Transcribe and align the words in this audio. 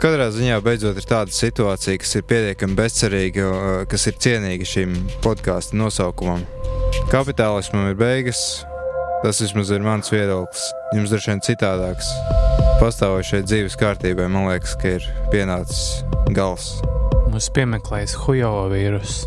Katrā 0.00 0.28
ziņā 0.32 0.56
beidzot 0.64 0.96
ir 0.96 1.04
tāda 1.04 1.34
situācija, 1.34 1.98
kas 2.00 2.14
ir 2.16 2.24
pietiekami 2.28 2.76
bezcerīga, 2.78 3.48
kas 3.90 4.06
ir 4.08 4.16
cienīga 4.24 4.66
šim 4.68 4.94
podkāstu 5.24 5.76
nosaukumam. 5.76 6.44
Kapitālismam 7.12 7.90
ir 7.90 7.98
beigas, 8.00 8.62
tas 9.24 9.42
vismaz 9.42 9.72
ir 9.74 9.84
mans 9.84 10.08
viedoklis. 10.12 10.64
Jums 10.96 11.12
droši 11.12 11.32
vien 11.32 11.42
citādāks. 11.44 12.08
Pastāvošai 12.80 13.42
dzīves 13.44 13.76
kārtībai 13.80 14.30
man 14.32 14.48
liekas, 14.48 14.78
ka 14.80 14.96
ir 14.96 15.06
pienācis 15.34 16.02
gals. 16.36 16.72
Mums 17.28 17.50
piemeklējas 17.56 18.16
Hujova 18.24 18.70
vīruss. 18.72 19.26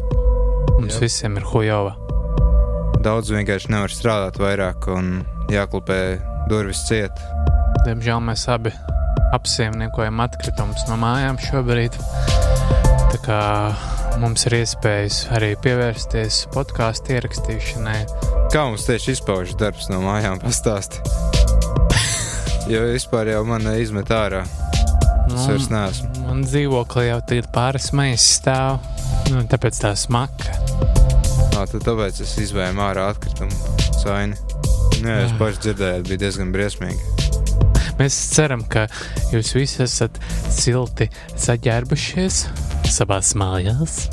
Mums 0.80 0.98
Jā. 0.98 1.05
visiem 1.05 1.38
ir 1.40 1.46
Hujova. 1.52 1.94
Daudz 3.05 3.30
vienkārši 3.36 3.72
nevar 3.76 3.94
strādāt 3.94 4.41
vairāk 4.41 4.90
un 4.96 5.22
jāklupē 5.54 6.02
durvis 6.50 6.88
ciet. 6.90 7.13
Diemžēl 7.86 8.24
mēs 8.26 8.50
abi 8.50 8.74
apsaimniekojam 9.36 10.24
atkritumus 10.24 10.88
no 10.90 10.98
mājām 11.02 11.40
šobrīd. 11.42 11.98
Tā 13.14 13.20
kā 13.26 13.42
mums 14.22 14.48
ir 14.48 14.58
iespējas 14.62 15.26
arī 15.36 15.54
pievērsties 15.62 16.46
podkāstu 16.55 17.16
ierakstīšanai. 17.16 18.00
Kā 18.54 18.66
mums 18.70 18.88
tieši 18.88 19.18
izpaužas 19.18 19.58
darbs 19.60 19.90
no 19.92 20.02
mājām, 20.05 20.42
pastāsti. 20.44 21.04
Jo 22.66 22.80
vispār 22.90 23.30
jau 23.30 23.44
man 23.46 23.62
izmet 23.77 24.10
ārā. 24.10 24.40
Es 25.30 25.44
vairs 25.46 25.68
neesmu. 25.70 26.08
Man 26.26 26.42
dzīvoklī 26.48 27.12
jau 27.12 27.20
tagad 27.30 27.52
pāris 27.54 27.92
maijas 27.94 28.26
stāv. 28.40 28.80
Nu, 29.30 29.44
tāpēc 29.49 29.84
tā 29.84 29.92
smaka. 29.98 30.55
Nā, 31.54 31.66
tad 31.70 31.86
tāpēc 31.86 32.24
es 32.26 32.34
izvēlu 32.42 32.82
ārā 32.88 33.12
atkritumu 33.14 33.54
saini. 34.02 34.38
Nu, 35.02 35.12
jā, 35.12 35.20
jūs 35.26 35.38
paši 35.40 35.64
dzirdējāt, 35.68 36.10
bija 36.10 36.24
diezgan 36.26 36.55
briesmīgi. 36.55 37.15
Mēs 37.99 38.15
ceram, 38.35 38.65
ka 38.68 38.88
jūs 39.32 39.54
visi 39.55 39.84
esat 39.85 40.18
silti 40.51 41.07
saģērbušies 41.40 42.41
savās 42.91 43.34
mājās. 43.40 44.05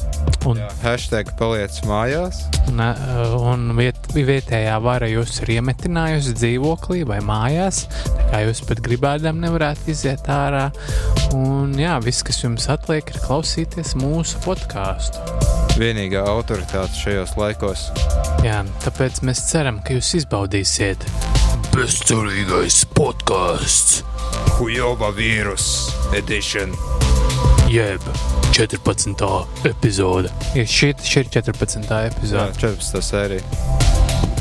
Un, 0.46 0.58
Jā, 0.58 0.68
hashtag 0.82 1.32
paliec 1.38 1.76
mājās. 1.86 2.40
un, 2.70 2.80
un 2.82 3.76
viet, 3.78 3.98
vietējā 4.14 4.74
vara 4.82 5.06
jūs 5.10 5.40
ir 5.42 5.52
iemetinājusi 5.58 6.34
dzīvoklī 6.38 7.02
vai 7.06 7.20
mājās. 7.26 7.84
Tā 8.06 8.24
kā 8.32 8.40
jūs 8.46 8.62
pat 8.66 8.82
gribēdam 8.82 9.38
nevarētu 9.42 9.92
iziet 9.94 10.30
ārā. 10.30 10.68
Un 11.36 11.74
jā, 11.78 11.94
viss, 12.02 12.24
kas 12.26 12.42
jums 12.42 12.66
atliek, 12.72 13.06
ir 13.12 13.22
klausīties 13.26 13.94
mūsu 14.00 14.42
podkāstu. 14.46 15.22
Vienīgā 15.78 16.24
autoritāte 16.28 16.98
šajos 16.98 17.36
laikos. 17.38 17.86
Jā, 18.44 18.60
tāpēc 18.84 19.22
mēs 19.26 19.46
ceram, 19.52 19.78
ka 19.86 19.94
jūs 19.96 20.14
izbaudīsiet. 20.22 21.06
Bezcerīgais 21.72 22.82
podkāsts, 22.92 24.02
Hujova 24.58 25.08
vīrus 25.16 25.88
edition. 26.14 26.74
jeb 27.72 28.00
14. 28.52 29.24
epizode. 29.64 30.28
Ja 30.54 30.64
šī, 30.68 30.90
šī 31.00 31.22
ir 31.24 31.30
14. 31.32 31.88
Jā, 31.88 32.00
epizode. 32.10 32.52
14. 32.60 33.00
sērija. 33.02 33.42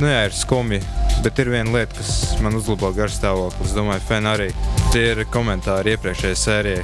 Nu, 0.02 0.10
jā, 0.12 0.26
ir 0.28 0.36
skumji. 0.36 0.82
Bet 1.24 1.40
ir 1.40 1.52
viena 1.54 1.72
lieta, 1.72 1.96
kas 2.02 2.36
man 2.44 2.58
uzlabo 2.60 2.92
garstāvokli. 2.98 3.64
Es 3.70 3.76
domāju, 3.78 4.04
Fen 4.10 4.28
arī. 4.28 4.50
Tie 4.92 5.06
ir 5.14 5.24
komentāri 5.32 5.96
iepriekšējai 5.96 6.42
sērijai. 6.44 6.84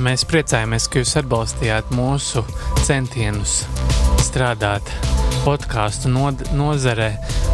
Mēs 0.00 0.24
priecājamies, 0.28 0.88
ka 0.88 1.02
jūs 1.02 1.12
atbalstījāt 1.20 1.92
mūsu 1.96 2.44
centienus 2.88 3.64
strādāt 4.24 4.88
podkāstu 5.46 6.10
nod 6.10 6.40
nozarē, 6.58 7.12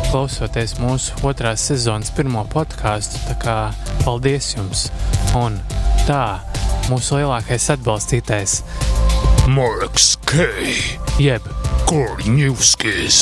klausoties 0.09 0.79
mūsu 0.81 1.13
otrās 1.29 1.67
sezonas 1.69 2.09
pirmo 2.17 2.47
podkāstu. 2.49 3.21
Tā 3.29 3.37
kā 3.43 3.57
paldies 4.01 4.55
jums! 4.55 4.87
Un 5.37 5.59
tā, 6.09 6.41
mūsu 6.89 7.21
lielākais 7.21 7.69
atbalstītājs 7.77 8.63
Marks 9.53 10.15
K. 10.25 10.47
jeb 11.21 11.45
Korņevskis 11.91 13.21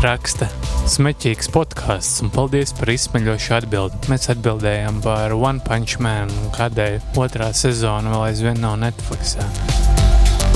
raksta 0.00 0.48
smēķīgs 0.88 1.50
podkāsts, 1.52 2.22
un 2.24 2.32
paldies 2.32 2.72
par 2.78 2.92
izsmeļošu 2.94 3.56
atbildi. 3.58 4.00
Mēs 4.08 4.30
atbildējām 4.32 5.02
par 5.04 5.34
One 5.36 5.60
Punch 5.64 6.00
Man, 6.00 6.32
un 6.32 6.52
kādēļ 6.56 7.18
otrā 7.20 7.50
sezona 7.52 8.14
vēl 8.14 8.30
aizvien 8.30 8.62
nav 8.64 8.78
Netflixā. 8.86 9.44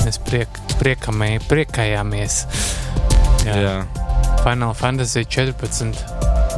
Mēs 0.01 0.17
priek, 0.25 0.63
priekamī, 0.79 1.35
priekājāmies. 1.51 2.45
Jā. 3.43 3.55
jā. 3.59 3.75
Final 4.43 4.73
Fantasy 4.75 5.25
14 5.25 5.93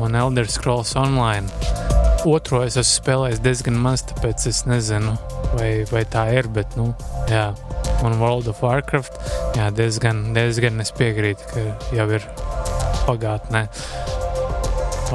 un 0.02 0.16
Elder 0.16 0.48
Scrolls 0.50 0.96
Online. 0.96 1.48
Otro 2.26 2.64
es 2.66 2.78
esmu 2.78 3.04
spēlējis 3.04 3.42
diezgan 3.46 3.78
maz, 3.78 4.04
tāpēc 4.10 4.48
es 4.50 4.64
nezinu, 4.66 5.14
vai, 5.54 5.70
vai 5.92 6.04
tā 6.10 6.26
ir. 6.34 6.50
Bet, 6.54 6.74
nu, 6.80 6.92
jā. 7.30 7.52
Un 8.06 8.18
World 8.20 8.50
of 8.52 8.62
Warcraft, 8.66 9.18
jā, 9.58 9.70
diezgan, 9.74 10.28
diezgan 10.36 10.82
es 10.84 10.92
piekrītu, 10.98 11.48
ka 11.54 11.96
jau 11.96 12.08
ir 12.18 12.26
pagātnē. 13.06 13.66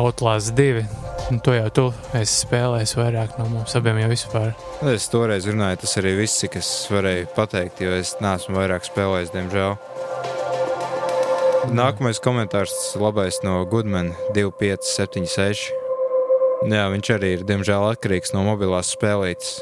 Outlast 0.01 0.55
2. 0.59 0.87
Nu, 1.31 1.39
to 1.39 1.55
jau 1.55 1.69
tu 1.71 1.85
esi 2.19 2.41
spēlējis 2.45 2.97
vairāk 2.99 3.37
no 3.39 3.47
mums 3.53 3.77
abiem 3.79 4.01
jau 4.03 4.09
vispār. 4.11 4.55
Es 4.91 5.07
toreiz 5.13 5.47
runāju, 5.47 5.83
tas 5.85 5.99
arī 6.01 6.17
viss, 6.19 6.43
kas 6.51 6.71
varēja 6.91 7.29
pateikt, 7.37 7.85
jo 7.85 7.95
es 7.95 8.17
neesmu 8.23 8.59
vairāk 8.59 8.89
spēlējis, 8.89 9.31
diemžēl. 9.37 9.77
Nākamais 11.71 12.19
komentārs 12.19 12.73
labais 12.99 13.37
no 13.47 13.61
Goodman 13.71 14.09
2576. 14.35 15.69
Jā, 16.67 16.89
viņš 16.91 17.11
arī 17.15 17.31
ir, 17.37 17.45
diemžēl, 17.47 17.85
atkarīgs 17.93 18.35
no 18.35 18.43
mobilās 18.43 18.91
spēlītes. 18.97 19.61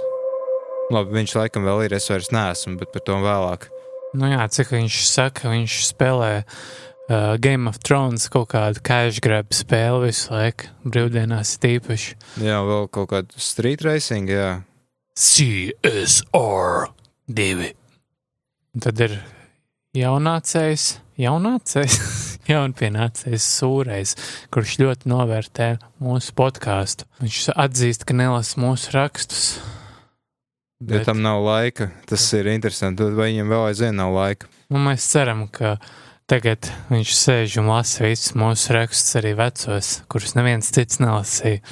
Labi, 0.88 1.18
viņš 1.18 1.34
laikam 1.36 1.68
vēl 1.68 1.84
ir, 1.84 1.96
es 1.98 2.08
vairs 2.08 2.32
neesmu, 2.32 2.78
bet 2.80 2.94
par 2.94 3.04
to 3.04 3.20
vēlāk. 3.20 3.68
Nu 4.16 4.32
jā, 4.32 4.40
cik 4.48 4.72
viņš 4.72 4.98
saka, 5.04 5.52
viņš 5.52 5.78
spēlē 5.90 6.32
uh, 6.40 7.36
Game 7.44 7.68
of 7.68 7.76
Thrones 7.84 8.24
kaut 8.32 8.54
kādu 8.56 8.80
cash 8.80 9.20
grab 9.20 9.52
spēli 9.52 10.08
visu 10.08 10.32
laiku, 10.32 10.72
brīvdienās 10.88 11.58
tīpaši. 11.60 12.16
Jā, 12.40 12.62
vēl 12.64 12.88
kaut 12.88 13.12
kāda 13.12 13.36
street 13.36 13.84
racing, 13.84 14.32
jā. 14.32 14.62
CSR 15.12 16.88
2. 17.28 17.74
Un 18.78 18.88
tad 18.88 19.04
ir 19.04 19.20
jaunācējs, 19.98 20.86
jaunācējs, 21.20 21.98
jaunpienācējs 22.52 23.48
sūrējs, 23.58 24.14
kurš 24.54 24.76
ļoti 24.82 25.10
novērtē 25.12 25.70
mūsu 26.04 26.34
podkāstu. 26.38 27.08
Viņš 27.22 27.40
atzīst, 27.56 28.06
ka 28.08 28.16
nelasa 28.16 28.60
mūsu 28.62 28.94
rakstus. 28.96 29.48
Jo 30.78 31.00
tam 31.02 31.22
nav 31.24 31.42
laika. 31.42 31.90
Tas 32.06 32.22
ir 32.38 32.46
interesanti. 32.52 33.02
Vai 33.02 33.32
viņam 33.32 33.50
vēl 33.50 33.64
aizvien 33.72 33.96
nav 33.98 34.12
laika? 34.14 34.46
Nu, 34.70 34.78
mēs 34.84 35.08
ceram, 35.10 35.48
ka 35.50 35.74
tagad 36.30 36.68
viņš 36.92 37.14
sēž 37.18 37.58
un 37.62 37.70
lasa 37.72 38.04
visus 38.04 38.36
mūsu 38.38 38.76
rakstus, 38.76 39.16
arī 39.18 39.34
vecos, 39.38 39.98
kurus 40.12 40.36
neviens 40.38 40.70
cits 40.74 41.00
nelasīja. 41.02 41.64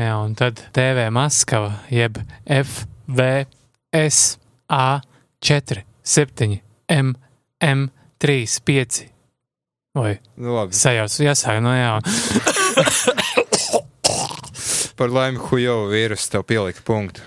Jā, 0.00 0.14
un 0.16 0.32
tad 0.38 0.62
TV 0.72 1.10
Maskava, 1.12 1.74
jeb 1.92 2.16
FVS 2.48 4.22
A4, 4.72 5.82
7, 6.00 6.60
M, 6.90 7.14
M, 7.62 7.86
3, 8.20 8.46
5. 8.66 9.00
Oi, 10.00 10.16
Nu, 10.38 10.54
labi. 10.54 10.74
sajauc, 10.76 11.14
jāsāk 11.22 11.58
no 11.64 11.72
jauna. 11.74 13.20
Par 15.00 15.08
laimi, 15.12 15.40
Hujo 15.40 15.76
vīrusu 15.90 16.28
tev 16.34 16.44
pielika 16.48 16.82
punktu. 16.84 17.24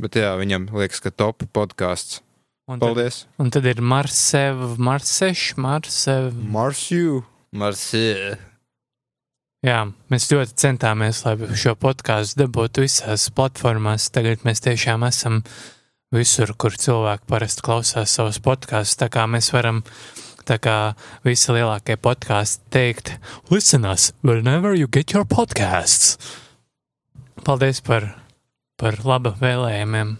Bet 0.00 0.16
jā, 0.16 0.30
viņam 0.40 0.70
liekas, 0.72 1.02
ka 1.04 1.10
top 1.12 1.44
podkāsts. 1.52 2.22
Un 2.70 2.78
tad, 2.78 2.94
Paldies! 2.94 3.24
un 3.42 3.50
tad 3.52 3.66
ir 3.66 3.80
Marsev, 3.82 4.60
Marseš, 4.78 5.50
Marsev. 5.60 6.30
Marsju! 6.54 7.24
Marsju! 7.52 8.36
Jā, 9.66 9.80
mēs 10.08 10.28
ļoti 10.30 10.54
centāmies, 10.62 11.20
lai 11.26 11.34
šo 11.58 11.74
podkāstu 11.76 12.44
dabūtu 12.46 12.86
visās 12.86 13.26
platformās. 13.36 14.06
Tagad 14.14 14.46
mēs 14.46 14.62
tiešām 14.64 15.04
esam 15.08 15.42
visur, 16.14 16.54
kur 16.58 16.76
cilvēki 16.76 17.28
parasti 17.30 17.66
klausās 17.66 18.14
savus 18.16 18.40
podkāstus. 18.42 18.98
Tā 19.00 19.10
kā 19.12 19.26
mēs 19.30 19.52
varam, 19.54 19.82
tā 20.48 20.60
kā 20.62 20.78
visi 21.26 21.52
lielākie 21.54 21.98
podkāsti, 22.00 22.64
teikt, 22.70 23.14
listen 23.50 23.84
us 23.84 24.12
whenever 24.22 24.74
you 24.74 24.88
get 24.88 25.14
your 25.14 25.24
podcasts. 25.24 26.16
Paldies 27.44 27.80
par 27.80 28.10
par 28.80 28.96
laba 29.04 29.34
vēlējumiem. 29.40 30.16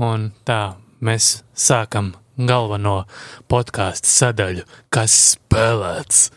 Un 0.00 0.30
tā 0.48 0.74
mēs 1.04 1.42
sākam 1.54 2.14
galveno 2.34 3.04
podkāstu 3.50 4.10
sadaļu, 4.10 4.64
kas 4.94 5.14
spēlēts. 5.34 6.30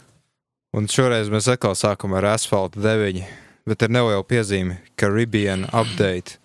Un 0.78 0.90
šoreiz 0.92 1.32
mēs 1.34 1.48
atkal 1.50 1.74
sākam 1.80 2.14
ar 2.20 2.34
asfalta 2.36 2.84
9, 2.84 3.24
bet 3.66 3.86
ar 3.86 3.94
nelielu 3.96 4.28
piezīmi 4.28 4.78
Caribbean 5.00 5.66
update. 5.72 6.38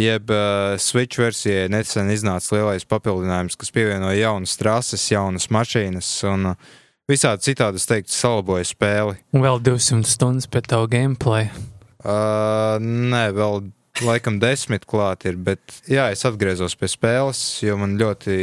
Jeb 0.00 0.30
uh, 0.32 0.78
Switch 0.80 1.20
versijai 1.20 1.66
nesen 1.68 2.08
iznāca 2.14 2.56
lielais 2.56 2.86
papildinājums, 2.88 3.58
kas 3.60 3.72
pievienoja 3.74 4.22
jaunas 4.22 4.54
trases, 4.56 5.04
jaunas 5.12 5.50
mašīnas 5.52 6.08
un 6.30 6.54
uh, 6.54 6.70
visādi 7.12 7.50
citādi, 7.50 7.76
es 7.76 7.88
teiktu, 7.90 8.14
salaboja 8.16 8.64
spēli. 8.70 9.18
Un 9.36 9.44
vēl 9.44 9.60
200 9.60 10.08
stundas 10.08 10.48
pēc 10.48 10.70
tavu 10.72 10.88
gameplay. 10.94 11.50
Uh, 12.00 12.80
nē, 12.80 13.26
vēl 13.36 13.66
laikam 14.00 14.38
desmit 14.40 14.86
klāt 14.88 15.26
ir, 15.28 15.36
bet 15.36 15.82
jā, 15.84 16.08
es 16.14 16.24
atgriezos 16.24 16.72
pie 16.80 16.88
spēles, 16.88 17.42
jo 17.60 17.76
man 17.76 17.98
ļoti 18.00 18.36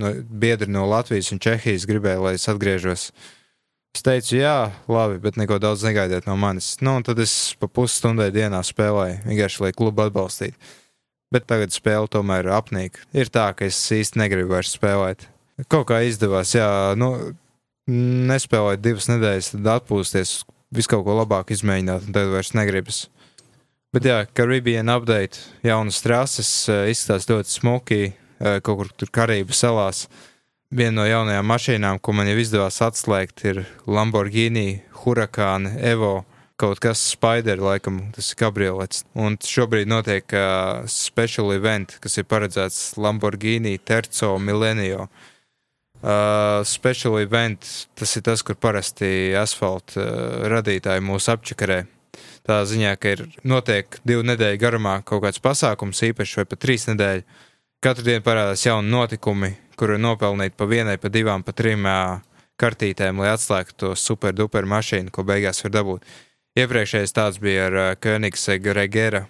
no, 0.00 0.14
biedri 0.32 0.72
no 0.72 0.86
Latvijas 0.88 1.28
un 1.34 1.42
Čehijas 1.44 1.84
gribēja, 1.90 2.22
lai 2.24 2.34
es 2.38 2.48
atgriežos. 2.48 3.10
Es 3.96 4.04
teicu, 4.06 4.36
jā, 4.38 4.70
labi, 4.86 5.18
bet 5.22 5.36
neko 5.40 5.58
daudz 5.62 5.82
negaidiet 5.82 6.28
no 6.28 6.36
manis. 6.38 6.76
Nu, 6.84 6.94
un 7.00 7.06
tad 7.06 7.18
es 7.22 7.56
pa 7.58 7.66
pusstundai 7.66 8.28
dienā 8.34 8.62
spēlēju, 8.66 9.24
vienkārši 9.26 9.64
lai 9.64 9.72
klubu 9.74 10.04
atbalstītu. 10.06 10.56
Bet 11.34 11.46
tagad 11.50 11.74
spēle 11.74 12.10
tomēr 12.10 12.48
apnīk. 12.54 12.98
Ir 13.14 13.30
tā, 13.34 13.50
ka 13.54 13.66
es 13.66 13.78
īsti 13.94 14.18
negribu 14.22 14.54
vairs 14.54 14.72
spēlēt. 14.76 15.26
Kaut 15.70 15.88
kā 15.90 16.00
izdevās, 16.06 16.54
jā, 16.54 16.68
nu, 16.98 17.12
nespēlēt 18.30 18.82
divas 18.82 19.10
nedēļas, 19.10 19.52
tad 19.56 19.70
atpūsties, 19.74 20.34
visu 20.74 20.90
kaut 20.90 21.04
ko 21.06 21.18
labāk 21.18 21.50
izmēģināt, 21.54 22.06
un 22.06 22.16
tad 22.16 22.30
vairs 22.30 22.54
negribas. 22.54 23.04
Bet 23.94 24.06
jā, 24.06 24.20
Caribbean 24.38 24.90
update, 24.92 25.42
jaunas 25.66 25.98
trases, 26.02 26.50
izskatās 26.92 27.26
ļoti 27.26 27.56
smuki, 27.58 28.02
kaut 28.38 28.76
kur 28.84 28.90
tur 28.94 29.10
Karību 29.14 29.54
salās. 29.56 30.04
Viena 30.70 31.00
no 31.00 31.02
jaunajām 31.02 31.48
mašīnām, 31.50 31.96
ko 31.98 32.12
man 32.14 32.28
jau 32.30 32.36
izdevās 32.38 32.76
atslēgt, 32.86 33.42
ir 33.42 33.64
Lamborghini 33.90 34.84
Huracán 35.00 35.64
Evo. 35.66 36.20
Kaut 36.62 36.78
kas 36.78 37.00
Spider, 37.10 37.58
laikam, 37.58 37.96
tas 38.14 38.28
ir 38.30 38.38
kabriolets. 38.38 39.00
Un 39.18 39.34
šobrīd 39.42 39.88
notiek 39.90 40.30
uh, 40.30 40.84
special 40.86 41.50
event, 41.56 41.96
kas 41.98 42.20
ir 42.20 42.28
paredzēts 42.30 43.00
Lamborghini 43.02 43.80
Terzo 43.82 44.36
Milenio. 44.38 45.08
Uh, 46.04 46.62
special 46.62 47.18
event, 47.18 47.66
tas 47.98 48.14
ir 48.14 48.22
tas, 48.28 48.44
kur 48.46 48.54
parasti 48.54 49.32
asfalta 49.34 49.98
uh, 50.04 50.44
radītāji 50.54 51.02
mūs 51.02 51.26
apčakarē. 51.34 51.80
Tā 52.46 52.60
ziņā, 52.62 52.94
ka 52.94 53.16
ir 53.16 53.24
notiek 53.42 53.98
divu 54.06 54.22
nedēļu 54.28 54.62
garumā 54.62 55.00
kaut 55.02 55.24
kāds 55.26 55.42
pasākums, 55.42 56.04
īpaši 56.12 56.44
vai 56.44 56.46
pat 56.52 56.62
trīs 56.62 56.86
nedēļu. 56.92 57.26
Katru 57.82 58.06
dienu 58.06 58.22
parādās 58.22 58.62
jauni 58.68 58.92
notikumi, 58.92 59.54
kuru 59.80 59.96
nopelnīt 60.00 60.56
pa 60.58 60.68
vienai, 60.68 60.98
pa 61.00 61.08
divām, 61.12 61.44
pa 61.46 61.54
trim 61.56 61.86
kartītēm, 62.60 63.22
lai 63.22 63.32
atslēgtu 63.32 63.78
to 63.80 63.92
superduper 63.96 64.68
mašīnu, 64.68 65.12
ko 65.14 65.24
beigās 65.24 65.64
var 65.64 65.72
dabūt. 65.78 66.04
Iepriekšējais 66.60 67.14
tāds 67.16 67.38
bija 67.40 67.68
ar 67.68 67.78
Koenigsega 68.02 68.74
Regera, 68.76 69.24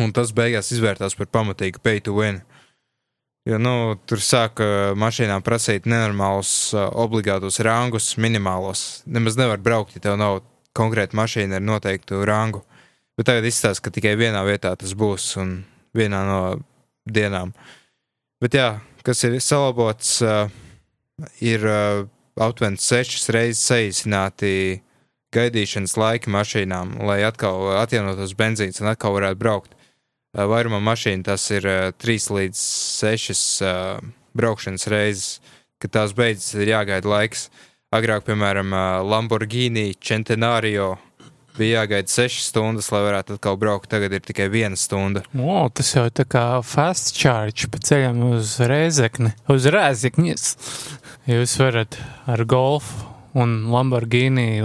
un 0.00 0.10
tas 0.16 0.32
beigās 0.34 0.72
izvērtās 0.74 1.14
par 1.18 1.30
pamatīgu 1.30 1.82
pay 1.84 2.02
to 2.02 2.16
win. 2.16 2.40
Jo, 3.44 3.58
nu, 3.60 3.94
tur 4.08 4.22
sāka 4.24 4.66
mašīnām 4.96 5.44
prasīt 5.44 5.84
nenormālus, 5.84 6.72
obligātus 6.72 7.60
rangus, 7.60 8.14
minimālos. 8.16 9.02
Nemaz 9.04 9.36
nevar 9.36 9.60
braukt, 9.60 9.98
ja 9.98 10.00
tev 10.06 10.16
nav 10.16 10.40
konkrēta 10.74 11.16
mašīna 11.18 11.60
ar 11.60 11.64
noteiktu 11.64 12.22
rangu. 12.24 12.64
Bet 13.14 13.28
tagad 13.28 13.44
izstāsta, 13.46 13.84
ka 13.84 13.92
tikai 13.94 14.16
vienā 14.18 14.40
vietā 14.48 14.72
tas 14.80 14.96
būs 14.96 15.28
un 15.42 15.58
vienā 15.94 16.24
no 16.26 16.40
dienām. 17.04 17.52
Bet 18.42 18.56
jā, 18.56 18.70
kas 19.04 19.24
ir 19.28 19.36
salabots, 19.44 20.16
ir 21.44 21.66
aptuveni 22.34 22.80
sešas 22.80 23.28
reizes 23.34 23.62
saīsināti 23.68 24.82
gaidīšanas 25.34 25.96
laiki 25.98 26.32
mašīnām, 26.32 26.98
lai 27.06 27.20
atkal 27.26 27.76
atjaunotos 27.80 28.34
benzīns 28.38 28.80
un 28.82 28.92
atkal 28.92 29.14
varētu 29.16 29.40
braukt. 29.40 29.74
Vairumā 30.34 30.80
mašīnu 30.82 31.22
tas 31.28 31.44
ir 31.54 31.66
uh, 31.68 31.92
3 32.02 32.30
līdz 32.34 32.58
6 32.58 33.42
uh, 33.62 34.00
braukšanas 34.34 34.88
reizes, 34.90 35.28
kad 35.78 35.94
tās 35.94 36.14
beidzas, 36.16 36.56
ir 36.58 36.72
jāgaida 36.72 37.06
laiks. 37.06 37.48
Agrāk, 37.94 38.24
piemēram, 38.26 38.72
Lamborghini 39.06 39.92
Centenario 40.02 40.96
bija 41.58 41.82
jāgaida 41.82 42.10
6 42.10 42.42
stundas, 42.48 42.90
lai 42.94 43.02
varētu 43.06 43.38
atkal 43.38 43.58
braukt. 43.60 43.90
Tagad 43.92 44.14
ir 44.16 44.24
tikai 44.26 44.48
1 44.50 44.78
stunda. 44.80 45.24
O, 45.38 45.62
tas 45.74 45.94
jau 45.94 46.06
tā 46.10 46.26
kā 46.28 46.44
fast 46.66 47.14
charge 47.18 47.70
pa 47.70 47.80
ceļam 47.82 48.22
uz 48.34 48.56
Rēzekni, 48.60 49.34
uz 49.52 49.68
Rēzekņas. 49.70 50.46
Jūs 51.30 51.58
varat 51.62 51.98
ar 52.30 52.44
golfu 52.48 53.10
un 53.34 53.66
Lamborghini, 53.72 54.62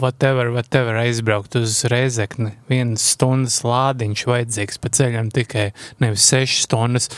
whatever, 0.00 0.48
whatever 0.54 0.96
aizbraukt 1.02 1.56
uz 1.60 1.82
Rēzekni. 1.92 2.54
Vienas 2.70 3.04
stundas 3.12 3.58
lādiņš 3.66 4.24
vajadzīgs 4.30 4.80
pa 4.80 4.92
ceļam 5.00 5.28
tikai 5.34 5.66
nevis 6.00 6.24
6 6.32 6.64
stundas. 6.64 7.10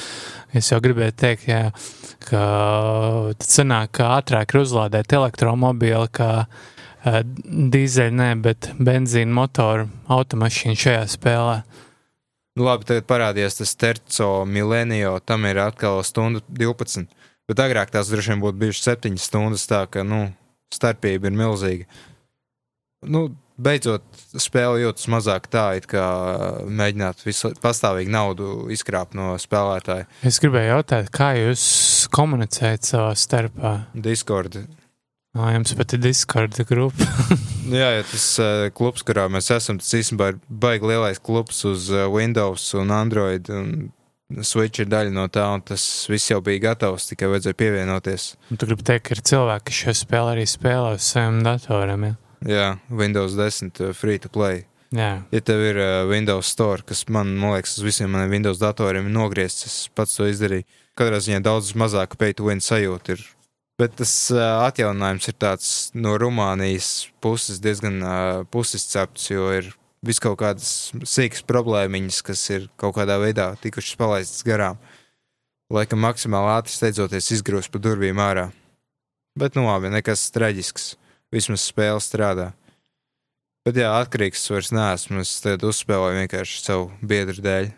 Es 0.56 0.72
jau 0.72 0.80
gribēju 0.82 1.14
teikt, 1.20 1.46
jā, 1.50 1.62
ka 2.26 2.42
tad 3.38 3.46
sanāk, 3.46 3.92
ka 3.98 4.16
ātrāk 4.16 4.54
ir 4.54 4.64
uzlādēt 4.64 5.14
elektromobili, 5.14 6.08
ka 6.16 6.48
dīzeļu, 7.06 8.14
nē, 8.18 8.30
bet 8.42 8.70
benzīna 8.82 9.34
motoru 9.36 9.86
automašīnu 10.12 10.78
šajā 10.82 11.04
spēlē. 11.16 11.60
Nu, 12.56 12.64
labi, 12.64 12.86
tagad 12.88 13.06
parādījās 13.10 13.58
tas 13.58 13.74
Terco 13.76 14.30
Milenio, 14.48 15.18
tam 15.20 15.44
ir 15.48 15.60
atkal 15.60 16.00
stundu 16.08 16.40
12. 16.48 17.04
Bet 17.46 17.62
agrāk 17.62 17.92
tās 17.94 18.10
droši 18.10 18.32
vien 18.32 18.42
būtu 18.42 18.58
bijušas 18.62 18.88
7 18.96 19.18
stundas, 19.20 19.66
tā 19.70 19.84
ka, 19.92 20.02
nu, 20.06 20.24
starpība 20.74 21.28
ir 21.28 21.36
milzīga. 21.36 21.84
Nu, 23.06 23.28
beidzot, 23.60 24.06
spēle 24.40 24.80
jūtas 24.82 25.06
mazāk 25.12 25.46
tā, 25.52 25.66
it 25.78 25.86
kā 25.90 26.06
mēģināt 26.66 27.22
visu 27.26 27.52
pastāvīgi 27.62 28.10
naudu 28.12 28.66
izkrāpt 28.74 29.14
no 29.14 29.34
spēlētāja. 29.40 30.08
Es 30.26 30.40
gribēju 30.42 30.72
jautāt, 30.72 31.12
kā 31.14 31.34
jūs 31.38 31.62
komunicējat 32.16 32.88
savā 32.88 33.12
starpā? 33.20 33.76
Discord 33.94 34.58
Ā, 35.36 35.50
jums 35.52 35.74
pat 35.76 35.92
ir 35.92 36.00
Discord 36.00 36.56
grupa. 36.68 37.04
Jā, 37.66 37.90
ja 37.98 38.04
tas 38.06 38.24
uh, 38.40 38.68
klubs, 38.72 39.02
kurā 39.04 39.26
mēs 39.28 39.50
esam, 39.52 39.76
tas 39.82 39.90
īstenībā 39.98 40.30
ir 40.32 40.36
baigi 40.48 40.86
lielais 40.86 41.18
klubs 41.20 41.58
uz 41.68 41.90
uh, 41.90 42.06
Windows 42.12 42.62
un 42.78 42.92
Android. 42.94 43.50
Un 43.52 43.90
Switch 44.46 44.82
ir 44.82 44.88
daļa 44.90 45.12
no 45.14 45.26
tā, 45.30 45.44
un 45.54 45.62
tas 45.62 45.82
viss 46.10 46.32
jau 46.32 46.40
bija 46.42 46.62
gatavs, 46.70 47.04
tikai 47.10 47.28
vajadzēja 47.30 47.58
pievienoties. 47.58 48.24
Un 48.50 48.58
tu 48.58 48.66
gribi 48.70 48.86
teikt, 48.86 49.04
ka 49.06 49.14
ir 49.14 49.22
cilvēki, 49.28 49.66
kas 49.68 49.82
šo 49.82 49.94
spēli 50.00 50.32
arī 50.32 50.46
spēlē 50.50 50.94
uz 50.96 51.10
saviem 51.12 51.42
datoriem. 51.46 52.08
Ja? 52.08 52.16
Jā, 52.46 52.66
Windows 53.02 53.36
10 53.38 53.82
uh, 53.82 53.92
free 53.98 54.22
to 54.22 54.32
play. 54.32 54.64
Jā. 54.94 55.12
Ja 55.34 55.44
tev 55.44 55.62
ir 55.66 55.78
uh, 55.82 55.92
Windows 56.10 56.48
Store, 56.54 56.86
kas 56.86 57.04
man, 57.12 57.34
man 57.38 57.58
liekas, 57.58 57.76
uz 57.78 57.86
visiem 57.86 58.14
maniem 58.14 58.38
Windows 58.38 58.62
datoriem 58.62 59.10
ir 59.10 59.14
nogriezts, 59.14 59.68
es 59.68 59.78
pats 59.94 60.16
to 60.18 60.30
izdarīju. 60.30 60.66
Katrā 60.96 61.20
ziņā 61.20 61.42
daudz 61.44 61.74
mazāk 61.76 62.16
pay 62.16 62.32
to 62.32 62.46
win 62.46 62.62
sajūta 62.64 63.18
ir 63.18 63.26
Bet 63.76 63.98
tas 64.00 64.12
uh, 64.32 64.62
atjauninājums 64.64 65.28
ir 65.28 65.36
tāds 65.36 65.70
no 65.92 66.14
Rumānijas 66.16 67.10
puses 67.20 67.60
diezgan 67.60 67.98
uh, 68.00 68.44
pusizcepts, 68.48 69.28
jo 69.28 69.50
ir 69.52 69.68
vis 70.06 70.20
kaut 70.22 70.38
kādas 70.40 70.70
sīkas 71.04 71.44
problēmiņas, 71.44 72.22
kas 72.24 72.44
ir 72.54 72.68
kaut 72.80 72.96
kādā 72.96 73.18
veidā 73.20 73.50
tikušas 73.60 73.98
palaistas 74.00 74.46
garām. 74.46 74.80
Laikam 75.72 76.00
maksimāli 76.00 76.54
ātri 76.54 76.72
steidzoties 76.72 77.32
izgrūst 77.36 77.72
pa 77.74 77.82
durvīm 77.82 78.20
ārā. 78.22 78.48
Bet 79.36 79.58
nu 79.58 79.66
labi, 79.66 79.90
nekas 79.92 80.30
traģisks. 80.32 80.94
Vismaz 81.34 81.66
spēle 81.66 82.00
strādā. 82.00 82.52
Bet 83.66 83.76
jā, 83.76 83.90
atkarīgs 83.98 84.46
vairs 84.48 84.70
neesmu. 84.72 85.20
Es 85.20 85.34
tagad 85.42 85.66
uzspēlēju 85.66 86.22
vienkārši 86.22 86.60
savu 86.62 86.88
biedru 87.02 87.42
dēļ. 87.44 87.72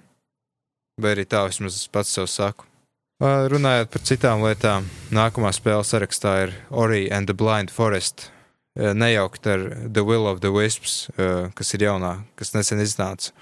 Vai 1.00 1.14
arī 1.16 1.24
tā 1.26 1.46
vismaz 1.48 1.80
es 1.80 1.88
pats 1.90 2.12
sev 2.14 2.28
saku. 2.30 2.68
Runājot 3.18 3.88
par 3.90 4.02
citām 4.06 4.44
lietām, 4.46 4.84
nākamā 5.10 5.50
spēle 5.50 5.82
sarakstā 5.82 6.34
ir 6.44 6.52
Ori 6.70 7.08
and 7.10 7.26
the 7.26 7.34
Blind 7.34 7.72
Forest. 7.74 8.28
Nejaukt 8.78 9.42
ar 9.50 9.64
The 9.90 10.04
Will 10.06 10.28
of 10.30 10.38
the 10.38 10.52
Wisps, 10.54 11.08
kas 11.58 11.74
ir 11.74 11.82
jaunā, 11.82 12.12
kas 12.38 12.54
nesen 12.54 12.78
iznāca. 12.78 13.32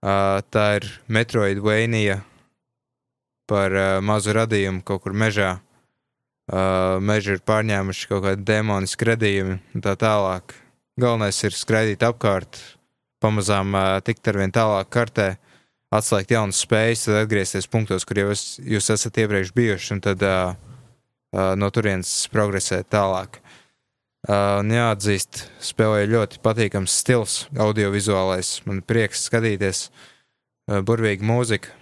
Tā 0.00 0.64
ir 0.78 0.88
Metroidvania 1.12 2.22
par 3.44 3.76
mazu 4.00 4.32
radījumu 4.38 4.80
kaut 4.88 5.04
kur 5.04 5.12
mežā. 5.12 5.58
Meži 7.04 7.36
ir 7.36 7.44
pārņēmuši 7.44 8.08
kaut 8.08 8.24
kādi 8.24 8.48
demonisku 8.48 9.04
radījumi 9.04 9.58
un 9.60 9.84
tā 9.84 9.98
tālāk. 10.00 10.56
Galvenais 10.96 11.44
ir 11.44 11.52
skraidīt 11.52 12.00
apkārt, 12.08 12.56
pamazām 13.20 13.76
tikt 14.00 14.32
ar 14.32 14.40
vien 14.40 14.56
tālāk 14.56 14.88
kartē 14.88 15.34
atslēgt 15.94 16.34
jaunas 16.34 16.60
spējas, 16.64 17.06
tad 17.06 17.24
atgriezties 17.24 17.68
punktos, 17.70 18.06
kur 18.06 18.20
jau 18.22 18.28
es, 18.34 18.44
jūs 18.62 18.90
esat 18.94 19.18
iepriekš 19.22 19.54
bijuši, 19.56 19.94
un 19.96 20.02
tad 20.04 20.22
uh, 20.26 20.52
uh, 21.34 21.52
no 21.58 21.70
turienes 21.74 22.12
progresēt 22.32 22.90
tālāk. 22.94 23.40
Uh, 24.28 24.60
jāatzīst, 24.76 25.46
spēlēja 25.64 26.10
ļoti 26.12 26.40
patīkams 26.44 26.94
stils, 27.02 27.36
audiovizuālais. 27.56 28.58
Man 28.68 28.82
prieks 28.84 29.24
skatīties. 29.30 29.86
uh, 29.88 30.82
burvīga 30.84 31.24
mūzika. 31.26 31.72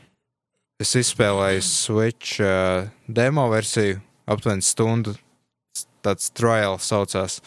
Es 0.78 0.94
izspēlēju 0.94 1.64
Switch 1.66 2.38
uh, 2.38 2.86
demo 3.10 3.48
versiju, 3.50 3.98
aptuveni 4.30 4.62
stundu. 4.62 5.16
Tāds 6.06 6.30
trial 6.30 6.78
saucās. 6.78 7.40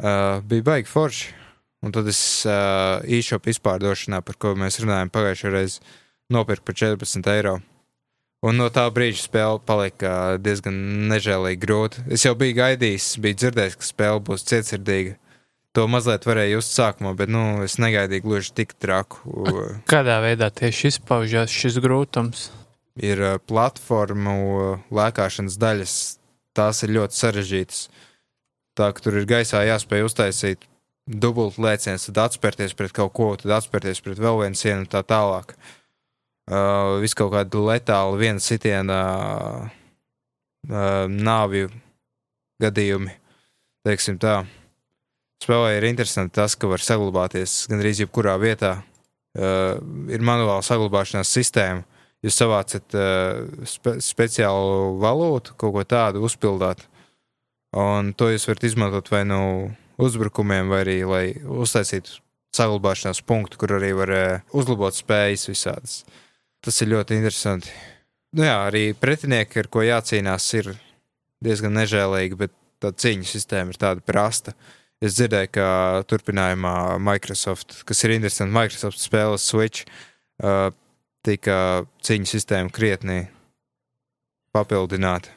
Uh, 0.00 0.40
bija 0.48 0.64
baigi 0.70 0.88
forši. 0.88 1.41
Un 1.82 1.90
tad 1.90 2.06
es 2.06 2.20
uh, 2.46 3.02
e-shop 3.02 3.48
izpārdošanā, 3.50 4.22
par 4.22 4.38
ko 4.38 4.54
mēs 4.58 4.78
runājām 4.82 5.10
pagājušajā 5.10 5.52
reizē, 5.56 5.94
nopirku 6.30 6.68
par 6.68 6.78
14 6.78 7.30
eiro. 7.34 7.56
Un 8.42 8.58
no 8.58 8.68
tā 8.74 8.84
brīža 8.90 9.20
spēle 9.22 9.60
palika 9.66 10.38
diezgan 10.42 10.78
nežēlīgi 11.10 11.60
grūta. 11.62 12.04
Es 12.10 12.24
jau 12.26 12.34
biju 12.38 12.56
gaidījis, 12.58 13.12
biju 13.22 13.38
dzirdējis, 13.38 13.76
ka 13.78 13.86
spēle 13.86 14.22
būs 14.26 14.46
cietsirdīga. 14.50 15.18
To 15.78 15.86
mazliet 15.88 16.26
varēja 16.28 16.58
just 16.58 16.74
sākumā, 16.76 17.14
bet 17.18 17.30
nu, 17.32 17.42
es 17.64 17.78
negaidīju 17.80 18.26
gluži 18.26 18.50
tik 18.58 18.74
traku. 18.82 19.46
Kādā 19.88 20.18
veidā 20.24 20.50
tieši 20.52 20.90
izpaužās 20.90 21.54
šis 21.54 21.78
grūtums? 21.82 22.50
Ir 22.98 23.22
platformu 23.48 24.34
lēkāšanas 24.92 25.56
daļas, 25.62 25.94
tās 26.52 26.82
ir 26.84 26.92
ļoti 26.98 27.18
sarežģītas. 27.18 27.86
Tā 28.76 28.90
ka 28.92 29.06
tur 29.06 29.16
ir 29.22 29.30
gaisā 29.30 29.62
jāspēj 29.64 30.04
uztaisīt 30.10 30.68
dubult 31.06 31.58
lēciens, 31.58 32.06
tad 32.08 32.20
atspērties 32.28 32.76
pret 32.78 32.92
kaut 32.94 33.12
ko, 33.16 33.32
tad 33.40 33.58
atspērties 33.58 34.02
pret 34.04 34.20
vēl 34.22 34.44
vienu 34.44 34.58
sienu 34.58 34.84
un 34.84 34.90
tā 34.90 35.02
tālāk. 35.06 35.56
Uh, 35.56 35.78
uh, 36.50 36.98
visu 37.02 37.18
kaut 37.18 37.32
kādu 37.34 37.66
letālu, 37.68 38.18
viena 38.20 38.42
sitiena 38.42 38.98
uh, 39.62 41.06
nāvju 41.08 41.70
gadījumi, 42.62 43.14
teiksim 43.86 44.18
tā. 44.22 44.42
Spēlē 45.42 45.76
ir 45.76 45.88
interesanti 45.88 46.36
tas, 46.38 46.54
ka 46.54 46.70
var 46.70 46.82
saglabāties 46.82 47.64
gandrīz 47.70 48.04
jebkurā 48.04 48.36
vietā. 48.38 48.76
Uh, 49.32 49.80
ir 50.12 50.22
manuāla 50.22 50.62
saglabāšanās 50.62 51.30
sistēma. 51.32 51.86
Jūs 52.22 52.36
savācat 52.38 52.94
uh, 52.94 53.40
spe 53.66 53.96
speciālu 54.04 55.00
valūtu, 55.02 55.56
kaut 55.58 55.72
ko 55.74 55.82
tādu 55.88 56.22
uzpildāt, 56.22 56.84
un 57.74 58.12
to 58.14 58.28
jūs 58.30 58.46
varat 58.46 58.66
izmantot 58.68 59.10
vai 59.10 59.24
nu 59.26 59.40
uzbrukumiem, 60.02 60.70
vai 60.72 60.82
arī 60.84 60.98
lai 61.06 61.24
uztaisītu 61.42 62.20
saglabāšanās 62.56 63.22
punktu, 63.24 63.58
kur 63.60 63.76
arī 63.78 63.92
var 63.96 64.12
uh, 64.12 64.52
uzlabot 64.56 64.96
spējas 64.96 65.48
visādas. 65.48 66.02
Tas 66.62 66.78
ir 66.84 66.92
ļoti 66.92 67.16
interesanti. 67.18 67.72
Nu 68.36 68.46
jā, 68.46 68.58
arī 68.68 68.92
pretinieki, 68.96 69.64
ar 69.64 69.68
ko 69.72 69.82
jācīnās, 69.84 70.46
ir 70.60 70.70
diezgan 71.44 71.74
nežēlīgi, 71.76 72.38
bet 72.44 72.54
tā 72.82 72.92
cīņu 72.92 73.28
sistēma 73.28 73.74
ir 73.74 73.80
tāda 73.80 74.04
prasta. 74.04 74.54
Es 75.02 75.16
dzirdēju, 75.16 75.50
ka 75.56 75.66
turpinājumā 76.10 77.00
Microsoft, 77.02 77.80
kas 77.88 78.04
ir 78.06 78.14
interesanti, 78.14 78.54
Microsoft 78.54 79.02
spēles 79.02 79.48
Switch, 79.48 79.88
uh, 80.44 80.70
tika 81.26 81.56
cīņu 82.06 82.30
sistēma 82.30 82.72
krietni 82.74 83.24
papildināta. 84.54 85.32